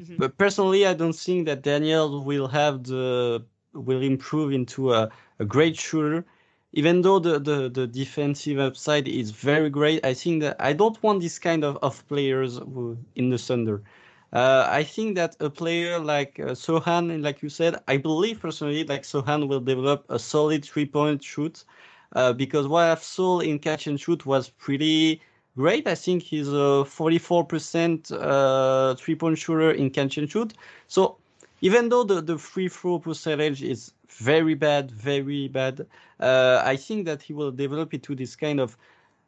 Mhm. 0.00 0.16
But 0.16 0.36
personally, 0.36 0.86
I 0.86 0.94
don't 0.94 1.14
think 1.14 1.46
that 1.46 1.62
Daniel 1.62 2.22
will 2.24 2.48
have 2.48 2.84
the 2.84 3.44
will 3.72 4.02
improve 4.02 4.52
into 4.52 4.92
a, 4.92 5.10
a 5.38 5.44
great 5.44 5.76
shooter. 5.76 6.24
Even 6.72 7.02
though 7.02 7.18
the, 7.18 7.38
the, 7.38 7.68
the 7.68 7.86
defensive 7.86 8.58
upside 8.58 9.08
is 9.08 9.30
very 9.30 9.70
great, 9.70 10.04
I 10.04 10.14
think 10.14 10.42
that 10.42 10.56
I 10.58 10.72
don't 10.72 11.00
want 11.02 11.20
this 11.20 11.38
kind 11.38 11.64
of, 11.64 11.76
of 11.82 12.06
players 12.08 12.58
who, 12.58 12.98
in 13.14 13.30
the 13.30 13.38
Thunder. 13.38 13.82
Uh, 14.32 14.66
I 14.68 14.82
think 14.84 15.16
that 15.16 15.36
a 15.40 15.48
player 15.50 15.98
like 15.98 16.38
uh, 16.38 16.52
Sochan, 16.54 17.22
like 17.22 17.42
you 17.42 17.48
said, 17.48 17.76
I 17.88 17.96
believe 17.98 18.40
personally 18.40 18.84
like 18.84 19.02
Sochan 19.02 19.48
will 19.48 19.60
develop 19.60 20.04
a 20.08 20.18
solid 20.18 20.64
three-point 20.64 21.22
shoot 21.22 21.64
uh, 22.16 22.32
because 22.32 22.66
what 22.66 22.84
I've 22.84 23.02
saw 23.02 23.40
in 23.40 23.58
catch 23.58 23.86
and 23.86 24.00
shoot 24.00 24.24
was 24.24 24.48
pretty 24.48 25.20
great. 25.54 25.86
I 25.86 25.94
think 25.94 26.22
he's 26.22 26.48
a 26.48 26.82
44% 26.84 28.10
uh, 28.10 28.94
three-point 28.94 29.38
shooter 29.38 29.70
in 29.70 29.90
catch 29.90 30.16
and 30.16 30.28
shoot. 30.28 30.54
So 30.88 31.18
even 31.60 31.90
though 31.90 32.04
the, 32.04 32.22
the 32.22 32.38
free 32.38 32.68
throw 32.68 32.98
percentage 32.98 33.62
is 33.62 33.92
very 34.08 34.54
bad, 34.54 34.90
very 34.90 35.48
bad, 35.48 35.86
uh, 36.18 36.62
I 36.64 36.76
think 36.76 37.04
that 37.04 37.20
he 37.20 37.34
will 37.34 37.50
develop 37.50 37.92
into 37.92 38.14
this 38.14 38.34
kind 38.34 38.60
of 38.60 38.78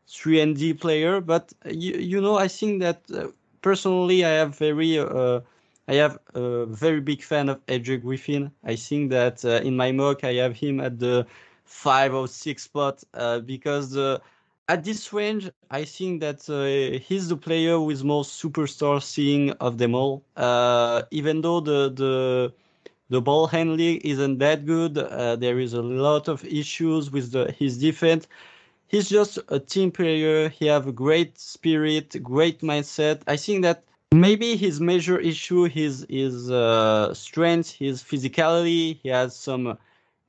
3 0.09 0.41
and 0.41 0.57
D 0.57 0.73
player. 0.73 1.21
But 1.21 1.53
you, 1.67 1.93
you 1.93 2.21
know, 2.23 2.39
I 2.39 2.49
think 2.49 2.81
that 2.81 3.03
uh, 3.15 3.29
personally, 3.61 4.25
I 4.25 4.31
have 4.31 4.57
very, 4.57 4.99
uh, 4.99 5.41
I 5.89 5.95
have 5.95 6.19
a 6.35 6.65
very 6.65 7.01
big 7.01 7.23
fan 7.23 7.51
of 7.51 7.65
AJ 7.67 8.01
Griffin. 8.01 8.51
I 8.65 8.77
think 8.77 9.11
that 9.11 9.45
uh, 9.45 9.61
in 9.63 9.77
my 9.77 9.93
mock, 9.93 10.25
I 10.25 10.35
have 10.35 10.57
him 10.57 10.81
at 10.81 10.99
the 10.99 11.27
five 11.69 12.15
or 12.15 12.27
six 12.27 12.65
spot 12.65 13.05
uh, 13.15 13.41
because 13.41 13.91
the 13.91 14.21
at 14.69 14.85
this 14.85 15.13
range, 15.15 15.51
I 15.71 15.85
think 15.85 16.21
that 16.21 16.49
uh, 16.51 16.99
he's 16.99 17.29
the 17.29 17.37
player 17.37 17.81
with 17.81 18.05
most 18.05 18.43
superstar 18.43 19.03
seeing 19.03 19.51
of 19.53 19.79
them 19.79 19.95
all. 19.95 20.23
Uh, 20.37 21.03
even 21.11 21.41
though 21.41 21.61
the 21.61 21.91
the 21.91 22.53
the 23.09 23.21
ball 23.23 23.47
handling 23.47 23.99
isn't 23.99 24.39
that 24.39 24.67
good, 24.67 24.99
uh, 24.99 25.37
there 25.37 25.59
is 25.59 25.73
a 25.73 25.81
lot 25.81 26.29
of 26.29 26.45
issues 26.45 27.11
with 27.11 27.33
the, 27.33 27.51
his 27.59 27.79
defense. 27.79 28.29
He's 28.89 29.09
just 29.09 29.39
a 29.49 29.59
team 29.59 29.91
player. 29.91 30.49
He 30.51 30.67
have 30.67 30.87
a 30.87 30.93
great 30.93 31.39
spirit, 31.39 32.23
great 32.23 32.61
mindset. 32.61 33.23
I 33.27 33.37
think 33.37 33.63
that 33.63 33.85
maybe 34.13 34.57
his 34.57 34.81
major 34.81 35.19
issue 35.19 35.65
is 35.67 36.07
his 36.09 36.51
uh, 36.51 37.15
strength, 37.15 37.73
his 37.73 38.03
physicality. 38.03 38.99
He 39.03 39.09
has 39.09 39.35
some 39.35 39.79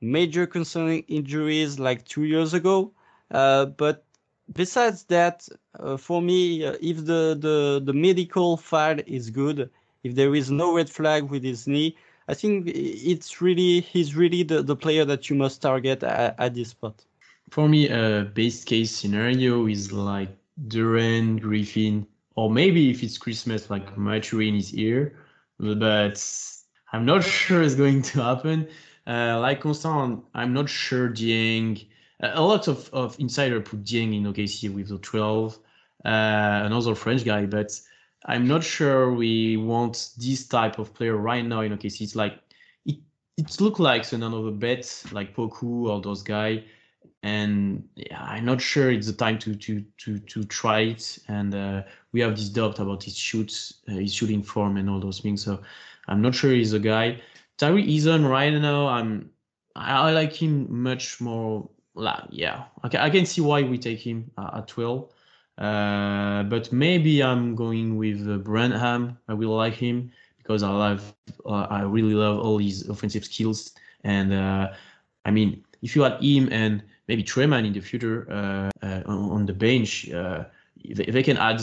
major 0.00 0.46
concerning 0.46 1.04
injuries 1.08 1.78
like 1.78 2.04
two 2.04 2.24
years 2.24 2.54
ago. 2.54 2.92
Uh, 3.30 3.66
but 3.66 4.04
besides 4.52 5.04
that, 5.04 5.46
uh, 5.78 5.96
for 5.96 6.20
me, 6.22 6.64
uh, 6.64 6.76
if 6.80 6.98
the, 6.98 7.36
the, 7.38 7.82
the 7.84 7.92
medical 7.92 8.56
file 8.56 8.98
is 9.06 9.30
good, 9.30 9.70
if 10.02 10.14
there 10.14 10.34
is 10.34 10.50
no 10.50 10.74
red 10.74 10.88
flag 10.88 11.24
with 11.24 11.44
his 11.44 11.66
knee, 11.66 11.96
I 12.28 12.34
think 12.34 12.68
it's 12.68 13.40
really 13.40 13.80
he's 13.80 14.14
really 14.14 14.44
the, 14.44 14.62
the 14.62 14.76
player 14.76 15.04
that 15.04 15.28
you 15.28 15.36
must 15.36 15.60
target 15.60 16.02
at, 16.02 16.36
at 16.38 16.54
this 16.54 16.70
spot. 16.70 17.04
For 17.50 17.68
me, 17.68 17.88
a 17.88 18.30
base 18.32 18.62
case 18.62 18.92
scenario 18.92 19.66
is 19.66 19.92
like 19.92 20.28
Duren, 20.68 21.40
Griffin, 21.40 22.06
or 22.36 22.48
maybe 22.48 22.90
if 22.90 23.02
it's 23.02 23.18
Christmas, 23.18 23.68
like 23.68 23.96
Maturi 23.96 24.48
in 24.48 24.54
his 24.54 24.72
ear. 24.74 25.16
But 25.58 26.24
I'm 26.92 27.04
not 27.04 27.24
sure 27.38 27.62
it's 27.62 27.74
going 27.74 28.02
to 28.02 28.22
happen. 28.22 28.68
Uh, 29.06 29.38
like 29.40 29.60
Constant, 29.60 30.22
I'm 30.34 30.52
not 30.52 30.68
sure 30.68 31.08
Dieng. 31.08 31.86
A 32.20 32.42
lot 32.42 32.68
of, 32.68 32.90
of 32.92 33.18
insider 33.18 33.60
put 33.60 33.82
Dieng 33.82 34.14
in 34.16 34.24
OKC 34.24 34.72
with 34.72 34.88
the 34.88 34.98
12, 34.98 35.58
uh, 36.04 36.08
another 36.08 36.94
French 36.94 37.24
guy, 37.24 37.46
but 37.46 37.72
I'm 38.26 38.46
not 38.46 38.62
sure 38.62 39.12
we 39.12 39.56
want 39.56 40.10
this 40.18 40.46
type 40.46 40.78
of 40.78 40.92
player 40.92 41.16
right 41.16 41.44
now 41.44 41.62
in 41.62 41.72
OKC. 41.72 42.02
It's 42.02 42.16
like 42.16 42.38
it 42.84 42.96
it 43.38 43.60
looked 43.60 43.80
like 43.80 44.04
so 44.04 44.16
another 44.16 44.50
bet 44.50 45.04
like 45.12 45.34
Poku 45.34 45.88
or 45.88 46.00
those 46.00 46.22
guy, 46.22 46.64
and 47.22 47.88
yeah, 47.96 48.22
I'm 48.22 48.44
not 48.44 48.60
sure 48.60 48.90
it's 48.90 49.06
the 49.06 49.14
time 49.14 49.38
to 49.38 49.54
to 49.54 49.82
to 49.98 50.18
to 50.18 50.44
try 50.44 50.80
it. 50.80 51.18
And 51.28 51.54
uh, 51.54 51.82
we 52.12 52.20
have 52.20 52.36
this 52.36 52.50
doubt 52.50 52.78
about 52.78 53.02
his 53.02 53.16
shoots, 53.16 53.80
uh, 53.88 53.92
his 53.92 54.12
shooting 54.12 54.42
form, 54.42 54.76
and 54.76 54.90
all 54.90 55.00
those 55.00 55.20
things. 55.20 55.42
So 55.42 55.62
I'm 56.08 56.20
not 56.20 56.34
sure 56.34 56.52
he's 56.52 56.74
a 56.74 56.78
guy. 56.78 57.20
Tari 57.60 57.84
Eason 57.84 58.26
right 58.26 58.54
now, 58.54 58.88
I'm 58.88 59.28
I, 59.76 60.12
like 60.12 60.32
him 60.32 60.82
much 60.82 61.20
more. 61.20 61.68
Like, 61.94 62.24
yeah, 62.30 62.64
okay, 62.86 62.96
I 62.96 63.10
can 63.10 63.26
see 63.26 63.42
why 63.42 63.62
we 63.62 63.76
take 63.76 63.98
him 63.98 64.30
uh, 64.38 64.50
at 64.58 64.68
12. 64.68 65.12
Uh, 65.58 66.44
but 66.44 66.72
maybe 66.72 67.22
I'm 67.22 67.54
going 67.54 67.98
with 67.98 68.26
uh, 68.26 68.38
Branham. 68.38 69.18
I 69.28 69.34
will 69.34 69.54
like 69.54 69.74
him 69.74 70.10
because 70.38 70.62
I 70.62 70.70
love, 70.70 71.14
uh, 71.44 71.66
I 71.68 71.82
really 71.82 72.14
love 72.14 72.38
all 72.38 72.56
his 72.56 72.88
offensive 72.88 73.26
skills. 73.26 73.72
And 74.04 74.32
uh, 74.32 74.72
I 75.26 75.30
mean, 75.30 75.62
if 75.82 75.94
you 75.94 76.00
had 76.00 76.22
him 76.22 76.48
and 76.50 76.82
maybe 77.08 77.22
Tre 77.22 77.44
Mann 77.44 77.66
in 77.66 77.74
the 77.74 77.80
future 77.80 78.26
uh, 78.30 78.70
uh, 78.82 79.02
on, 79.04 79.30
on, 79.30 79.44
the 79.46 79.52
bench, 79.52 80.06
they, 80.06 81.04
they, 81.04 81.22
can 81.22 81.36
add 81.36 81.60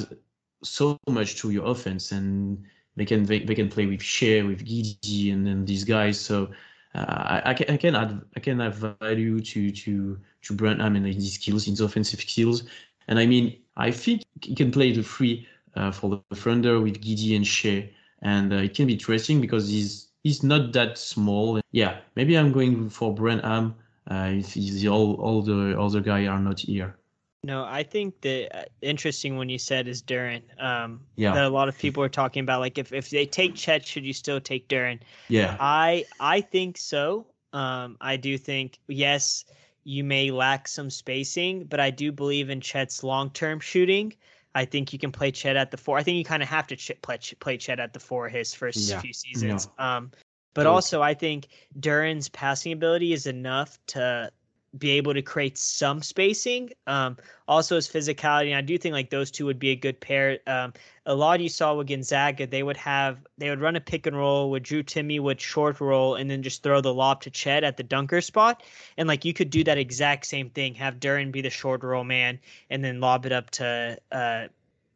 so 0.64 0.99
much 1.10 1.38
to 1.38 1.49
your 1.49 1.65
offense, 1.65 2.11
and 2.11 2.64
they 2.98 3.06
can 3.06 3.24
they, 3.26 3.40
they 3.40 3.56
can 3.56 3.69
play 3.69 3.86
with 3.86 4.02
Shai, 4.02 4.41
with 4.41 4.65
Giddey, 4.65 5.32
and 5.32 5.45
then 5.45 5.65
these 5.65 5.84
guys. 5.84 6.19
So 6.19 6.49
uh, 6.95 7.06
I, 7.07 7.41
I, 7.52 7.53
can 7.53 7.69
I 7.69 7.78
can 7.78 7.95
add 7.95 8.22
I 8.36 8.40
can 8.40 8.60
add 8.60 8.76
value 8.76 9.40
to 9.40 9.72
to 9.72 10.19
to 10.41 10.53
Branham 10.53 10.95
and 10.95 11.06
his 11.06 11.34
skills, 11.34 11.65
his 11.65 11.80
offensive 11.80 12.19
skills. 12.19 12.64
And 13.07 13.19
I 13.19 13.26
mean, 13.26 13.56
I 13.78 13.91
think 13.91 14.24
he 14.41 14.56
can 14.56 14.72
play 14.72 14.91
the 14.91 15.03
three 15.03 15.48
uh, 15.76 15.91
for 15.91 16.22
the 16.30 16.36
Thunder 16.36 16.82
with 16.82 16.99
Giddey 16.99 17.36
and 17.36 17.45
Shai, 17.45 17.90
and 18.24 18.52
uh, 18.52 18.57
it 18.57 18.74
can 18.74 18.88
be 18.88 18.94
interesting 18.94 19.40
because 19.40 19.69
he's 19.69 20.07
he's 20.24 20.41
not 20.41 20.74
that 20.74 20.98
small. 20.98 21.61
Yeah, 21.72 21.99
maybe 22.15 22.36
I'm 22.36 22.52
going 22.52 22.90
for 22.90 23.14
Branham 23.14 23.76
uh, 24.10 24.32
if 24.34 24.57
all 24.88 25.14
all 25.15 25.44
the 25.44 25.80
other 25.80 26.02
guys 26.02 26.28
are 26.28 26.40
not 26.40 26.61
here. 26.61 26.98
No, 27.43 27.64
I 27.64 27.84
think 27.84 28.19
the 28.22 28.49
uh, 28.51 28.65
interesting 28.81 29.38
one 29.38 29.47
you 29.47 29.59
said 29.59 29.88
is 29.88 30.01
Duren. 30.01 30.41
Um, 30.61 31.01
Yeah. 31.15 31.34
That 31.34 31.45
a 31.45 31.49
lot 31.49 31.69
of 31.69 31.77
people 31.77 32.03
are 32.03 32.09
talking 32.09 32.41
about, 32.41 32.59
like 32.59 32.77
if, 32.77 32.91
if 32.91 33.09
they 33.09 33.26
take 33.26 33.55
Chet, 33.55 33.85
should 33.85 34.05
you 34.05 34.14
still 34.14 34.41
take 34.41 34.68
Duren? 34.68 34.99
Yeah, 35.30 35.55
I 35.59 36.05
I 36.19 36.41
think 36.41 36.77
so. 36.77 37.27
Um, 37.53 37.97
I 38.01 38.18
do 38.18 38.38
think 38.38 38.80
yes, 38.88 39.45
you 39.84 40.03
may 40.03 40.31
lack 40.31 40.68
some 40.68 40.89
spacing, 40.89 41.64
but 41.65 41.80
I 41.80 41.89
do 41.91 42.11
believe 42.11 42.49
in 42.49 42.59
Chet's 42.59 43.03
long 43.03 43.30
term 43.30 43.59
shooting. 43.59 44.14
I 44.55 44.65
think 44.65 44.91
you 44.91 44.97
can 44.99 45.11
play 45.11 45.31
Chet 45.31 45.55
at 45.55 45.69
the 45.72 45.77
four. 45.77 45.97
I 45.97 46.03
think 46.03 46.18
you 46.18 46.26
kind 46.26 46.41
of 46.41 46.49
have 46.49 46.65
to 46.68 46.76
ch- 46.76 46.91
play, 47.03 47.19
play 47.39 47.57
Chet 47.57 47.80
at 47.80 47.93
the 47.93 47.99
four 47.99 48.27
his 48.27 48.53
first 48.53 48.89
Yeah. 48.89 48.99
few 48.99 49.14
seasons. 49.14 49.69
Um, 49.77 50.11
but 50.55 50.64
Totally. 50.64 50.73
also 50.73 51.01
I 51.03 51.14
think 51.14 51.47
Duren's 51.80 52.27
passing 52.30 52.72
ability 52.73 53.14
is 53.14 53.27
enough 53.27 53.77
to 53.88 54.31
be 54.77 54.91
able 54.91 55.14
to 55.14 55.22
create 55.22 55.57
some 55.57 56.02
spacing. 56.02 56.72
Um, 56.88 57.18
also 57.48 57.76
his 57.76 57.88
physicality, 57.88 58.48
and 58.48 58.56
I 58.56 58.61
do 58.61 58.77
think 58.77 58.94
like 58.94 59.10
those 59.10 59.31
two 59.31 59.45
would 59.45 59.60
be 59.60 59.69
a 59.69 59.76
good 59.76 59.99
pair. 59.99 60.39
Um, 60.48 60.73
a 61.06 61.15
lot 61.15 61.39
you 61.39 61.49
saw 61.49 61.73
with 61.73 61.88
Gonzaga, 61.88 62.45
they 62.45 62.64
would 62.64 62.77
have 62.77 63.26
they 63.38 63.49
would 63.49 63.61
run 63.61 63.76
a 63.76 63.81
pick 63.81 64.06
and 64.06 64.18
roll 64.18 64.52
with 64.52 64.64
Drew 64.64 64.84
Timme 64.84 65.19
would 65.22 65.39
short 65.39 65.80
roll 65.80 66.15
and 66.15 66.30
then 66.30 66.44
just 66.44 66.64
throw 66.64 66.81
the 66.81 66.94
lob 66.94 67.22
to 67.22 67.30
Chet 67.30 67.64
at 67.64 67.77
the 67.77 67.84
dunker 67.84 68.22
spot. 68.22 68.64
And 68.98 69.07
like 69.07 69.26
you 69.26 69.34
could 69.34 69.49
do 69.49 69.64
that 69.64 69.77
exact 69.77 70.26
same 70.26 70.49
thing, 70.49 70.76
have 70.76 70.99
Duren 70.99 71.31
be 71.31 71.41
the 71.41 71.49
short 71.49 71.84
roll 71.84 72.03
man 72.03 72.39
and 72.69 72.84
then 72.84 72.99
lob 72.99 73.26
it 73.26 73.31
up 73.31 73.49
to 73.52 73.98
uh 74.11 74.48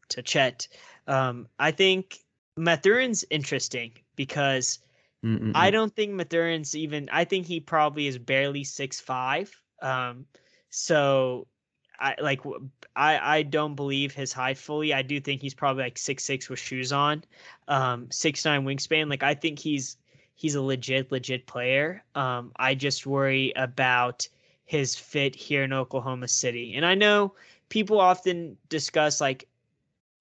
to 0.09 0.21
Chet. 0.21 0.67
Um, 1.07 1.47
I 1.59 1.71
think 1.71 2.19
Mathurin's 2.57 3.25
interesting 3.29 3.91
because 4.15 4.79
Mm-mm-mm. 5.23 5.51
I 5.55 5.69
don't 5.71 5.95
think 5.95 6.13
Mathurin's 6.13 6.75
even. 6.75 7.09
I 7.11 7.25
think 7.25 7.45
he 7.45 7.59
probably 7.59 8.07
is 8.07 8.17
barely 8.17 8.63
six 8.63 8.99
five. 8.99 9.55
Um, 9.81 10.25
so 10.69 11.47
I 11.99 12.15
like. 12.19 12.41
I 12.95 13.37
I 13.37 13.43
don't 13.43 13.75
believe 13.75 14.13
his 14.13 14.33
height 14.33 14.57
fully. 14.57 14.93
I 14.93 15.03
do 15.03 15.19
think 15.19 15.41
he's 15.41 15.53
probably 15.53 15.83
like 15.83 15.97
six 15.97 16.23
six 16.23 16.49
with 16.49 16.59
shoes 16.59 16.91
on, 16.91 17.23
um, 17.67 18.09
six 18.09 18.43
nine 18.45 18.65
wingspan. 18.65 19.09
Like 19.09 19.23
I 19.23 19.35
think 19.35 19.59
he's 19.59 19.97
he's 20.33 20.55
a 20.55 20.61
legit 20.61 21.11
legit 21.11 21.45
player. 21.45 22.03
Um, 22.15 22.51
I 22.55 22.73
just 22.73 23.05
worry 23.05 23.53
about 23.55 24.27
his 24.65 24.95
fit 24.95 25.35
here 25.35 25.63
in 25.63 25.73
Oklahoma 25.73 26.27
City, 26.27 26.73
and 26.75 26.85
I 26.85 26.95
know 26.95 27.35
people 27.69 27.99
often 27.99 28.57
discuss 28.69 29.21
like 29.21 29.47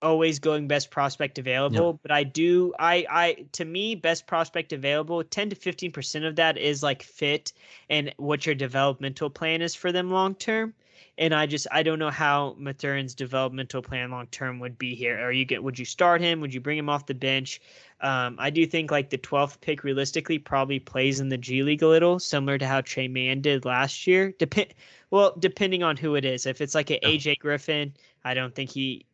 always 0.03 0.39
going 0.39 0.67
best 0.67 0.91
prospect 0.91 1.39
available 1.39 1.99
but 2.03 2.11
i 2.11 2.25
do 2.25 2.73
i 2.79 3.05
i 3.11 3.47
to 3.53 3.65
me 3.65 3.95
best 3.95 4.27
prospect 4.27 4.73
available 4.73 5.23
10 5.23 5.51
to 5.51 5.57
15 5.57 5.93
percent 5.93 6.25
of 6.25 6.37
that 6.37 6.57
is 6.57 6.83
like 6.83 7.03
fit 7.03 7.53
and 7.89 8.13
what 8.17 8.47
your 8.47 8.55
developmental 8.55 9.31
plan 9.31 9.63
is 9.63 9.75
for 9.75 9.93
them 9.93 10.11
long 10.11 10.35
term. 10.35 10.75
And 11.19 11.35
i 11.35 11.47
just 11.47 11.67
i 11.71 11.83
don't 11.83 11.99
know 11.99 12.11
how 12.11 12.57
Mathurin's 12.59 13.15
developmental 13.15 13.83
plan 13.83 14.11
long 14.11 14.27
term 14.29 14.59
would 14.61 14.79
be 14.79 14.95
here. 14.95 15.21
Or 15.23 15.33
you 15.33 15.45
get 15.45 15.63
would 15.63 15.79
you 15.79 15.85
start 15.85 16.21
him? 16.21 16.41
Would 16.41 16.55
you 16.55 16.61
bring 16.61 16.79
him 16.79 16.89
off 16.89 17.07
the 17.07 17.15
bench? 17.15 17.61
Um, 18.01 18.37
i 18.39 18.49
do 18.49 18.65
think 18.65 18.91
like 18.91 19.11
the 19.11 19.19
12th 19.19 19.61
pick 19.61 19.85
realistically 19.85 20.39
probably 20.39 20.79
plays 20.79 21.21
in 21.21 21.29
the 21.29 21.37
g 21.37 21.63
league 21.63 21.83
a 21.83 21.89
little 21.89 22.19
similar 22.19 22.57
to 22.59 22.67
how 22.67 22.81
Tre 22.81 23.09
Mann 23.09 23.41
did 23.43 23.65
last 23.65 24.07
year. 24.07 24.33
Depend 24.39 24.75
well 25.11 25.35
depending 25.39 25.83
on 25.83 25.97
who 25.97 26.15
it 26.15 26.25
is. 26.25 26.47
If 26.47 26.61
it's 26.61 26.75
like 26.75 26.91
a 26.91 27.01
aj 27.01 27.39
griffin 27.39 27.93
i 28.25 28.35
don't 28.35 28.55
think 28.55 28.71
he 28.71 29.05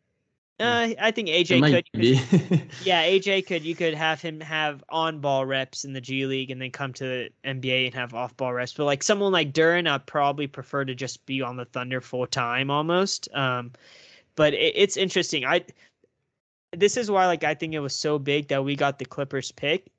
uh, 0.59 0.89
I 0.99 1.11
think 1.11 1.29
AJ 1.29 1.71
could. 1.71 1.99
be. 1.99 2.15
Yeah, 2.83 3.03
AJ 3.03 3.45
could. 3.45 3.63
You 3.63 3.75
could 3.75 3.93
have 3.93 4.21
him 4.21 4.39
have 4.41 4.83
on-ball 4.89 5.45
reps 5.45 5.85
in 5.85 5.93
the 5.93 6.01
G 6.01 6.25
League, 6.25 6.49
and 6.51 6.61
then 6.61 6.71
come 6.71 6.93
to 6.93 7.03
the 7.03 7.29
NBA 7.45 7.85
and 7.85 7.93
have 7.93 8.13
off-ball 8.13 8.53
reps. 8.53 8.73
But 8.73 8.85
like 8.85 9.03
someone 9.03 9.31
like 9.31 9.53
Duren, 9.53 9.87
I'd 9.87 10.05
probably 10.05 10.47
prefer 10.47 10.85
to 10.85 10.95
just 10.95 11.25
be 11.25 11.41
on 11.41 11.57
the 11.57 11.65
Thunder 11.65 12.01
full 12.01 12.25
time 12.25 12.71
almost. 12.71 13.29
Um, 13.35 13.71
but 14.35 14.53
it, 14.53 14.73
it's 14.75 14.97
interesting. 14.97 15.45
I 15.45 15.65
this 16.71 16.97
is 16.97 17.11
why 17.11 17.27
like 17.27 17.43
I 17.43 17.53
think 17.53 17.73
it 17.73 17.79
was 17.79 17.95
so 17.95 18.17
big 18.17 18.47
that 18.47 18.63
we 18.63 18.75
got 18.75 18.99
the 18.99 19.05
Clippers 19.05 19.51
pick 19.51 19.91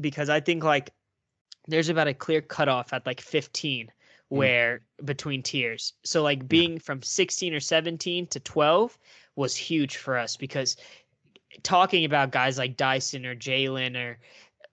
because 0.00 0.28
I 0.28 0.40
think 0.40 0.64
like 0.64 0.90
there's 1.66 1.88
about 1.88 2.08
a 2.08 2.14
clear 2.14 2.40
cutoff 2.40 2.92
at 2.92 3.06
like 3.06 3.20
15 3.20 3.90
where 4.28 4.80
between 5.04 5.42
tiers. 5.42 5.92
So 6.04 6.22
like 6.22 6.48
being 6.48 6.78
from 6.78 7.02
16 7.02 7.54
or 7.54 7.60
17 7.60 8.26
to 8.28 8.40
12 8.40 8.98
was 9.36 9.56
huge 9.56 9.96
for 9.96 10.16
us 10.16 10.36
because 10.36 10.76
talking 11.62 12.04
about 12.04 12.32
guys 12.32 12.58
like 12.58 12.76
Dyson 12.76 13.24
or 13.26 13.34
Jalen 13.34 13.96
or 13.96 14.18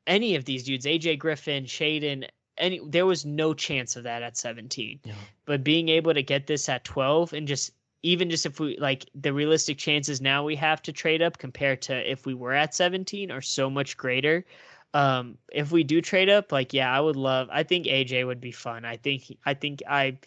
any 0.07 0.35
of 0.35 0.45
these 0.45 0.63
dudes, 0.63 0.85
AJ 0.85 1.19
Griffin, 1.19 1.65
Shaedon, 1.65 2.27
any 2.57 2.79
there 2.85 3.05
was 3.05 3.25
no 3.25 3.53
chance 3.53 3.95
of 3.95 4.03
that 4.03 4.23
at 4.23 4.38
17. 4.38 4.99
Yeah. 5.03 5.13
But 5.45 5.63
being 5.63 5.89
able 5.89 6.13
to 6.13 6.23
get 6.23 6.47
this 6.47 6.69
at 6.69 6.83
12 6.83 7.33
and 7.33 7.47
just 7.47 7.71
even 8.03 8.29
just 8.29 8.45
if 8.45 8.59
we 8.59 8.77
like 8.77 9.05
the 9.13 9.33
realistic 9.33 9.77
chances 9.77 10.21
now 10.21 10.43
we 10.43 10.55
have 10.55 10.81
to 10.81 10.91
trade 10.91 11.21
up 11.21 11.38
compared 11.38 11.81
to 11.83 12.11
if 12.11 12.25
we 12.25 12.33
were 12.33 12.53
at 12.53 12.73
17 12.73 13.31
are 13.31 13.41
so 13.41 13.69
much 13.69 13.97
greater. 13.97 14.45
Um, 14.93 15.38
if 15.53 15.71
we 15.71 15.83
do 15.83 16.01
trade 16.01 16.29
up, 16.29 16.51
like 16.51 16.73
yeah, 16.73 16.95
I 16.95 16.99
would 16.99 17.15
love. 17.15 17.47
I 17.51 17.63
think 17.63 17.85
AJ 17.85 18.25
would 18.27 18.41
be 18.41 18.51
fun. 18.51 18.83
I 18.83 18.97
think 18.97 19.38
I 19.45 19.53
think 19.53 19.81
I, 19.89 20.17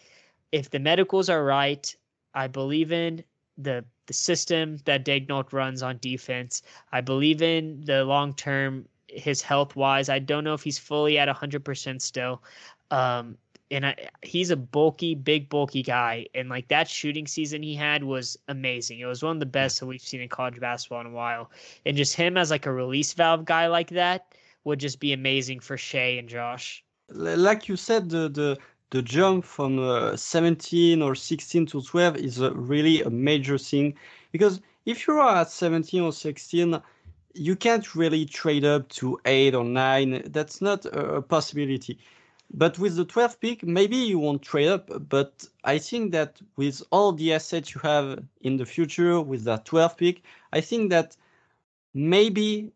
if 0.51 0.71
the 0.71 0.79
medicals 0.79 1.29
are 1.29 1.43
right, 1.43 1.95
I 2.33 2.47
believe 2.47 2.91
in 2.91 3.23
the 3.57 3.85
the 4.07 4.13
system 4.13 4.77
that 4.85 5.05
Daigneault 5.05 5.51
runs 5.53 5.81
on 5.81 5.97
defense. 5.99 6.61
I 6.91 7.01
believe 7.01 7.41
in 7.41 7.81
the 7.81 8.03
long 8.05 8.33
term 8.33 8.87
his 9.07 9.41
health 9.41 9.75
wise. 9.75 10.09
I 10.09 10.19
don't 10.19 10.43
know 10.43 10.53
if 10.53 10.63
he's 10.63 10.77
fully 10.77 11.17
at 11.17 11.29
hundred 11.29 11.63
percent 11.63 12.01
still. 12.01 12.43
Um, 12.91 13.37
and 13.71 13.85
I, 13.85 13.95
he's 14.21 14.51
a 14.51 14.55
bulky, 14.55 15.15
big, 15.15 15.49
bulky 15.49 15.81
guy, 15.81 16.27
and 16.35 16.49
like 16.49 16.67
that 16.67 16.87
shooting 16.87 17.25
season 17.25 17.63
he 17.63 17.73
had 17.73 18.03
was 18.03 18.37
amazing. 18.47 18.99
It 18.99 19.05
was 19.05 19.23
one 19.23 19.35
of 19.35 19.39
the 19.39 19.45
best 19.47 19.79
that 19.79 19.87
we've 19.87 20.01
seen 20.01 20.21
in 20.21 20.29
college 20.29 20.59
basketball 20.59 21.01
in 21.01 21.07
a 21.07 21.11
while. 21.11 21.49
And 21.85 21.97
just 21.97 22.15
him 22.15 22.37
as 22.37 22.51
like 22.51 22.67
a 22.67 22.71
release 22.71 23.13
valve 23.13 23.45
guy 23.45 23.67
like 23.67 23.89
that 23.89 24.35
would 24.65 24.79
just 24.79 24.99
be 24.99 25.13
amazing 25.13 25.59
for 25.59 25.77
Shai 25.77 26.17
and 26.19 26.29
Josh. 26.29 26.83
Like 27.09 27.67
you 27.67 27.75
said, 27.75 28.09
the 28.09 28.29
the, 28.29 28.57
the 28.91 29.01
jump 29.01 29.43
from 29.43 29.79
uh, 29.79 30.15
17 30.15 31.01
or 31.01 31.15
16 31.15 31.65
to 31.67 31.81
12 31.81 32.17
is 32.17 32.39
really 32.39 33.01
a 33.01 33.09
major 33.09 33.57
thing 33.57 33.95
because 34.31 34.61
if 34.85 35.07
you 35.07 35.15
are 35.15 35.37
at 35.37 35.51
17 35.51 36.01
or 36.01 36.13
16, 36.13 36.81
you 37.33 37.55
can't 37.55 37.95
really 37.95 38.25
trade 38.25 38.63
up 38.63 38.87
to 38.89 39.19
eight 39.25 39.55
or 39.55 39.65
nine. 39.65 40.21
That's 40.27 40.61
not 40.61 40.85
a, 40.85 41.21
possibility. 41.21 41.97
But 42.53 42.77
with 42.77 42.95
the 42.95 43.05
12th 43.05 43.39
pick, 43.39 43.63
maybe 43.63 43.97
you 43.97 44.19
won't 44.19 44.43
trade 44.43 44.67
up. 44.67 45.09
But 45.09 45.45
I 45.63 45.79
think 45.79 46.11
that 46.11 46.39
with 46.55 46.83
all 46.91 47.11
the 47.11 47.33
assets 47.33 47.73
you 47.73 47.81
have 47.81 48.23
in 48.41 48.57
the 48.57 48.65
future 48.65 49.19
with 49.19 49.43
that 49.45 49.65
12th 49.65 49.97
pick, 49.97 50.21
I 50.53 50.61
think 50.61 50.91
that 50.91 51.17
maybe 51.93 52.71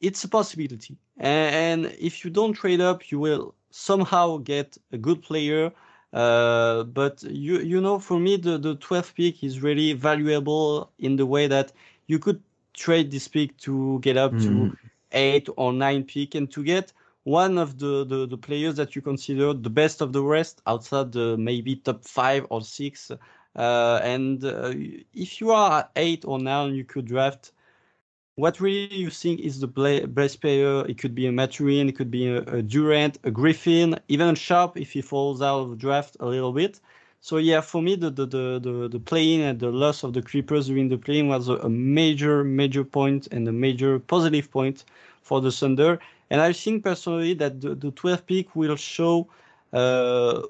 it's 0.00 0.24
a 0.24 0.28
possibility. 0.28 0.96
And 1.18 1.86
if 1.98 2.24
you 2.24 2.30
don't 2.30 2.54
trade 2.54 2.80
up, 2.80 3.12
you 3.12 3.18
will 3.20 3.54
somehow 3.72 4.38
get 4.38 4.78
a 4.92 4.98
good 4.98 5.22
player. 5.22 5.72
Uh, 6.12 6.84
but 6.84 7.22
you 7.24 7.60
you 7.60 7.80
know, 7.80 7.98
for 7.98 8.20
me, 8.20 8.36
the 8.36 8.58
the 8.58 8.76
12th 8.76 9.14
pick 9.16 9.42
is 9.44 9.62
really 9.62 9.92
valuable 9.94 10.92
in 10.98 11.16
the 11.16 11.26
way 11.26 11.48
that 11.48 11.72
you 12.06 12.18
could 12.18 12.42
trade 12.74 13.10
this 13.12 13.28
pick 13.28 13.56
to 13.58 14.00
get 14.00 14.16
up 14.16 14.38
to 14.38 14.70
Mhm. 14.70 14.90
eight 15.12 15.48
or 15.56 15.72
nine 15.72 16.04
pick 16.04 16.34
and 16.34 16.50
to 16.52 16.62
get 16.64 16.92
one 17.24 17.58
of 17.58 17.78
the, 17.78 18.04
the 18.04 18.26
the 18.26 18.38
players 18.38 18.76
that 18.76 18.94
you 18.96 19.02
consider 19.02 19.52
the 19.54 19.70
best 19.70 20.00
of 20.02 20.12
the 20.12 20.22
rest 20.22 20.62
outside 20.66 21.12
the 21.12 21.36
maybe 21.36 21.76
top 21.76 22.04
five 22.04 22.46
or 22.50 22.62
six. 22.62 23.10
Uh, 23.56 24.00
and 24.02 24.44
uh, 24.44 24.72
if 25.14 25.40
you 25.40 25.50
are 25.50 25.90
eight 25.96 26.24
or 26.26 26.38
nine, 26.38 26.74
you 26.74 26.84
could 26.84 27.06
draft 27.06 27.52
what 28.36 28.60
really 28.60 28.94
you 28.94 29.10
think 29.10 29.40
is 29.40 29.60
the 29.60 29.66
bla- 29.66 30.06
best 30.06 30.40
player? 30.40 30.84
It 30.86 30.98
could 30.98 31.14
be 31.14 31.26
a 31.26 31.32
Mathurin, 31.32 31.88
it 31.88 31.96
could 31.96 32.10
be 32.10 32.28
a, 32.28 32.38
a 32.42 32.62
Durant, 32.62 33.18
a 33.24 33.30
Griffin, 33.30 33.98
even 34.08 34.28
a 34.28 34.34
Sharpe 34.36 34.76
if 34.78 34.92
he 34.92 35.02
falls 35.02 35.42
out 35.42 35.60
of 35.60 35.78
draft 35.78 36.16
a 36.20 36.26
little 36.26 36.52
bit. 36.52 36.80
So 37.20 37.36
yeah, 37.36 37.60
for 37.60 37.82
me, 37.82 37.94
the 37.96 38.10
the 38.10 38.26
the 38.26 38.60
the, 38.60 38.88
the 38.88 39.00
play-in 39.00 39.40
and 39.42 39.58
the 39.58 39.70
loss 39.70 40.02
of 40.02 40.12
the 40.14 40.22
Creepers 40.22 40.66
during 40.68 40.88
the 40.88 40.98
play-in 40.98 41.28
was 41.28 41.48
a, 41.48 41.54
a 41.58 41.68
major 41.68 42.42
major 42.44 42.84
point 42.84 43.28
and 43.30 43.46
a 43.48 43.52
major 43.52 43.98
positive 43.98 44.50
point 44.50 44.84
for 45.22 45.40
the 45.40 45.50
Thunder. 45.52 45.98
And 46.30 46.40
I 46.40 46.52
think 46.52 46.82
personally 46.84 47.34
that 47.34 47.60
the, 47.60 47.74
the 47.74 47.92
12th 47.92 48.26
pick 48.26 48.56
will 48.56 48.76
show 48.76 49.28
uh, 49.72 50.42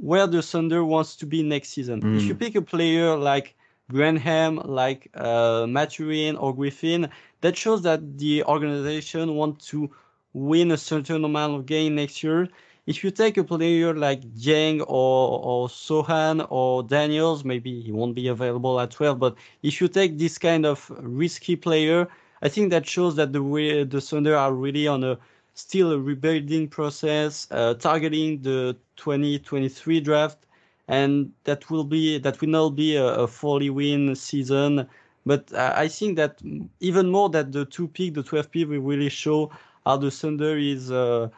where 0.00 0.26
the 0.26 0.42
Thunder 0.42 0.84
wants 0.84 1.16
to 1.16 1.26
be 1.26 1.42
next 1.42 1.70
season. 1.70 2.06
If 2.12 2.28
Mm. 2.28 2.28
you 2.28 2.34
pick 2.34 2.54
a 2.54 2.62
player 2.62 3.16
like 3.16 3.54
Graham, 3.90 4.56
like 4.64 5.10
uh, 5.14 5.66
Mathurin 5.68 6.36
or 6.36 6.54
Griffin. 6.54 7.08
That 7.40 7.56
shows 7.56 7.82
that 7.82 8.18
the 8.18 8.44
organization 8.44 9.34
wants 9.34 9.66
to 9.68 9.90
win 10.32 10.70
a 10.70 10.76
certain 10.76 11.24
amount 11.24 11.54
of 11.54 11.66
game 11.66 11.94
next 11.94 12.22
year. 12.22 12.48
If 12.86 13.02
you 13.02 13.10
take 13.10 13.38
a 13.38 13.44
player 13.44 13.94
like 13.94 14.20
Dieng 14.34 14.80
or, 14.80 15.40
or 15.42 15.68
Sochan 15.68 16.46
or 16.50 16.82
Daniels, 16.82 17.44
maybe 17.44 17.80
he 17.80 17.92
won't 17.92 18.14
be 18.14 18.28
available 18.28 18.78
at 18.80 18.90
12, 18.90 19.18
but 19.18 19.36
if 19.62 19.80
you 19.80 19.88
take 19.88 20.18
this 20.18 20.36
kind 20.38 20.66
of 20.66 20.90
risky 20.98 21.56
player, 21.56 22.06
I 22.42 22.48
think 22.48 22.70
that 22.70 22.86
shows 22.86 23.16
that 23.16 23.32
the 23.32 23.86
the 23.88 24.00
Thunder 24.00 24.36
are 24.36 24.52
really 24.52 24.86
on 24.86 25.02
a 25.02 25.18
still 25.54 25.92
a 25.92 25.98
rebuilding 25.98 26.68
process, 26.68 27.46
uh, 27.50 27.74
targeting 27.74 28.42
the 28.42 28.76
2023 28.96 30.00
draft, 30.00 30.46
and 30.88 31.32
that 31.44 31.70
will 31.70 31.84
be 31.84 32.18
that 32.18 32.40
will 32.40 32.48
not 32.48 32.70
be 32.70 32.96
a, 32.96 33.06
a 33.06 33.26
40 33.26 33.70
win 33.70 34.14
season. 34.14 34.88
But 35.26 35.54
I 35.54 35.88
think 35.88 36.16
that 36.16 36.42
even 36.80 37.10
more 37.10 37.30
that 37.30 37.52
the 37.52 37.64
two 37.64 37.88
pick, 37.88 38.14
the 38.14 38.22
12 38.22 38.50
pick, 38.50 38.68
will 38.68 38.80
really 38.80 39.08
show 39.08 39.50
how 39.86 39.96
the 39.96 40.10
Thunder 40.10 40.58
is 40.58 40.90
uh, 40.90 41.28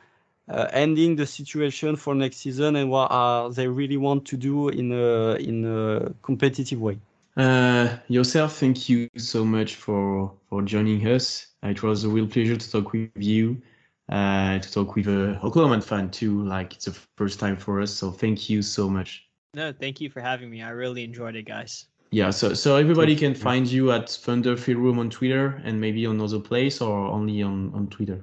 uh, 0.48 0.66
ending 0.72 1.16
the 1.16 1.26
situation 1.26 1.96
for 1.96 2.14
next 2.14 2.38
season 2.38 2.76
and 2.76 2.90
what 2.90 3.06
uh, 3.10 3.48
they 3.48 3.68
really 3.68 3.96
want 3.96 4.24
to 4.26 4.36
do 4.36 4.68
in 4.68 4.92
a 4.92 5.34
in 5.34 5.64
a 5.64 6.12
competitive 6.22 6.80
way. 6.80 6.98
Uh, 7.36 7.98
Yosef, 8.08 8.52
thank 8.52 8.88
you 8.88 9.08
so 9.16 9.44
much 9.44 9.76
for 9.76 10.32
for 10.48 10.62
joining 10.62 11.06
us. 11.06 11.48
It 11.62 11.82
was 11.82 12.04
a 12.04 12.08
real 12.08 12.26
pleasure 12.26 12.56
to 12.56 12.70
talk 12.70 12.92
with 12.92 13.10
you, 13.16 13.60
uh, 14.08 14.58
to 14.58 14.72
talk 14.72 14.94
with 14.94 15.06
a 15.08 15.38
Oklahoma 15.42 15.80
fan 15.80 16.10
too. 16.10 16.42
Like 16.44 16.74
it's 16.74 16.86
the 16.86 16.96
first 17.16 17.38
time 17.38 17.56
for 17.56 17.80
us, 17.80 17.92
so 17.92 18.10
thank 18.10 18.48
you 18.48 18.62
so 18.62 18.88
much. 18.88 19.25
No, 19.56 19.72
thank 19.72 20.02
you 20.02 20.10
for 20.10 20.20
having 20.20 20.50
me. 20.50 20.60
I 20.60 20.68
really 20.68 21.02
enjoyed 21.02 21.34
it, 21.34 21.44
guys. 21.44 21.86
Yeah, 22.10 22.28
so 22.28 22.52
so 22.52 22.76
everybody 22.76 23.16
can 23.16 23.34
find 23.34 23.66
you 23.66 23.90
at 23.90 24.10
Thunder 24.10 24.54
Film 24.54 24.82
Room 24.82 24.98
on 24.98 25.08
Twitter 25.08 25.62
and 25.64 25.80
maybe 25.80 26.04
on 26.04 26.20
other 26.20 26.38
place 26.38 26.82
or 26.82 27.06
only 27.06 27.42
on 27.42 27.72
on 27.74 27.88
Twitter. 27.88 28.22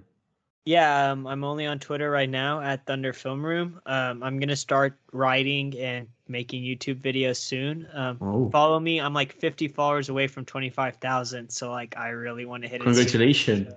Yeah, 0.66 1.12
um, 1.12 1.28
I'm 1.28 1.44
only 1.44 1.66
on 1.66 1.80
Twitter 1.80 2.10
right 2.10 2.30
now 2.30 2.62
at 2.62 2.86
Thunder 2.86 3.12
Film 3.12 3.46
Room. 3.46 3.82
Um, 3.86 4.24
I'm 4.24 4.40
gonna 4.40 4.56
start 4.56 4.98
writing 5.12 5.78
and 5.78 6.08
making 6.28 6.64
YouTube 6.64 7.02
videos 7.02 7.36
soon. 7.38 7.88
Um, 7.92 8.18
Oh, 8.22 8.50
follow 8.50 8.80
me. 8.80 9.02
I'm 9.02 9.14
like 9.14 9.34
50 9.34 9.68
followers 9.68 10.08
away 10.08 10.28
from 10.28 10.46
25,000, 10.46 11.50
so 11.50 11.70
like 11.70 11.98
I 11.98 12.10
really 12.10 12.46
want 12.46 12.64
to 12.64 12.70
hit 12.70 12.82
it. 12.82 12.86
soon. 12.86 12.94
congratulations! 12.94 13.74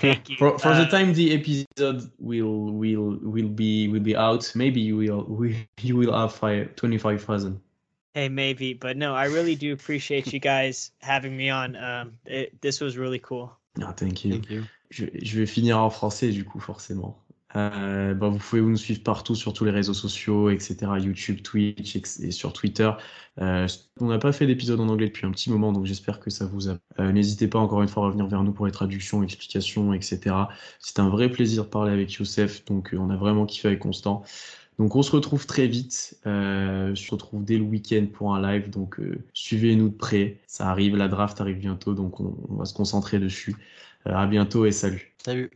Thank 0.00 0.28
you. 0.30 0.36
For, 0.38 0.56
for 0.58 0.68
the 0.74 0.86
Uh, 0.86 0.88
time 0.88 1.12
the 1.14 1.34
episode 1.34 2.10
will 2.20 2.72
will 2.72 3.18
will 3.22 3.48
be 3.48 3.88
will 3.88 4.00
be 4.00 4.14
out, 4.14 4.52
maybe 4.54 4.80
you 4.80 4.96
will 4.96 5.24
we, 5.28 5.68
you 5.82 5.96
will 5.96 6.16
have 6.16 6.32
five, 6.32 6.76
25,000. 6.76 7.60
Hey, 8.14 8.28
maybe, 8.28 8.74
but 8.74 8.96
no, 8.96 9.14
I 9.14 9.26
really 9.26 9.54
do 9.54 9.72
appreciate 9.72 10.32
you 10.32 10.38
guys 10.40 10.90
having 11.00 11.36
me 11.36 11.48
on. 11.50 11.76
Um, 11.76 12.18
it, 12.24 12.60
this 12.60 12.80
was 12.80 12.96
really 12.96 13.18
cool. 13.18 13.56
Ah, 13.80 13.92
thank 13.92 14.24
you. 14.24 14.32
Thank 14.32 14.50
you. 14.50 14.64
Je, 14.90 15.38
vais 15.38 15.46
finir 15.46 15.78
en 15.78 15.90
français 15.90 16.30
du 16.30 16.44
coup 16.44 16.60
forcément. 16.60 17.24
Euh, 17.56 18.14
bah, 18.14 18.28
vous 18.28 18.38
pouvez 18.38 18.60
nous 18.62 18.76
suivre 18.76 19.02
partout 19.02 19.34
sur 19.34 19.52
tous 19.52 19.64
les 19.64 19.70
réseaux 19.72 19.94
sociaux, 19.94 20.50
etc. 20.50 20.76
YouTube, 21.00 21.42
Twitch 21.42 21.96
et 21.96 22.30
sur 22.30 22.52
Twitter. 22.52 22.90
Euh, 23.40 23.66
on 24.00 24.06
n'a 24.06 24.18
pas 24.18 24.32
fait 24.32 24.46
d'épisode 24.46 24.80
en 24.80 24.88
anglais 24.88 25.06
depuis 25.06 25.26
un 25.26 25.30
petit 25.30 25.50
moment, 25.50 25.72
donc 25.72 25.86
j'espère 25.86 26.20
que 26.20 26.30
ça 26.30 26.46
vous 26.46 26.68
a. 26.68 26.78
Euh, 26.98 27.12
N'hésitez 27.12 27.48
pas 27.48 27.58
encore 27.58 27.82
une 27.82 27.88
fois 27.88 28.04
à 28.04 28.06
revenir 28.06 28.26
vers 28.26 28.42
nous 28.44 28.52
pour 28.52 28.66
les 28.66 28.72
traductions, 28.72 29.22
explications, 29.22 29.92
etc. 29.94 30.48
C'est 30.80 30.98
un 30.98 31.08
vrai 31.08 31.30
plaisir 31.30 31.64
de 31.64 31.68
parler 31.70 31.92
avec 31.92 32.12
Youssef, 32.14 32.64
donc 32.66 32.94
euh, 32.94 32.98
on 32.98 33.10
a 33.10 33.16
vraiment 33.16 33.46
kiffé 33.46 33.68
avec 33.68 33.80
Constant. 33.80 34.22
Donc 34.78 34.96
on 34.96 35.02
se 35.02 35.12
retrouve 35.12 35.46
très 35.46 35.66
vite. 35.66 36.18
Euh, 36.26 36.92
on 36.92 36.96
se 36.96 37.10
retrouve 37.10 37.44
dès 37.44 37.58
le 37.58 37.64
week-end 37.64 38.06
pour 38.12 38.34
un 38.34 38.40
live, 38.40 38.70
donc 38.70 38.98
euh, 38.98 39.24
suivez-nous 39.34 39.90
de 39.90 39.94
près. 39.94 40.40
Ça 40.46 40.68
arrive, 40.70 40.96
la 40.96 41.08
draft 41.08 41.40
arrive 41.40 41.58
bientôt, 41.58 41.94
donc 41.94 42.18
on, 42.20 42.34
on 42.48 42.54
va 42.56 42.64
se 42.64 42.72
concentrer 42.74 43.18
dessus. 43.18 43.56
Euh, 44.06 44.14
à 44.14 44.26
bientôt 44.26 44.66
et 44.66 44.72
salut. 44.72 45.14
Salut. 45.24 45.48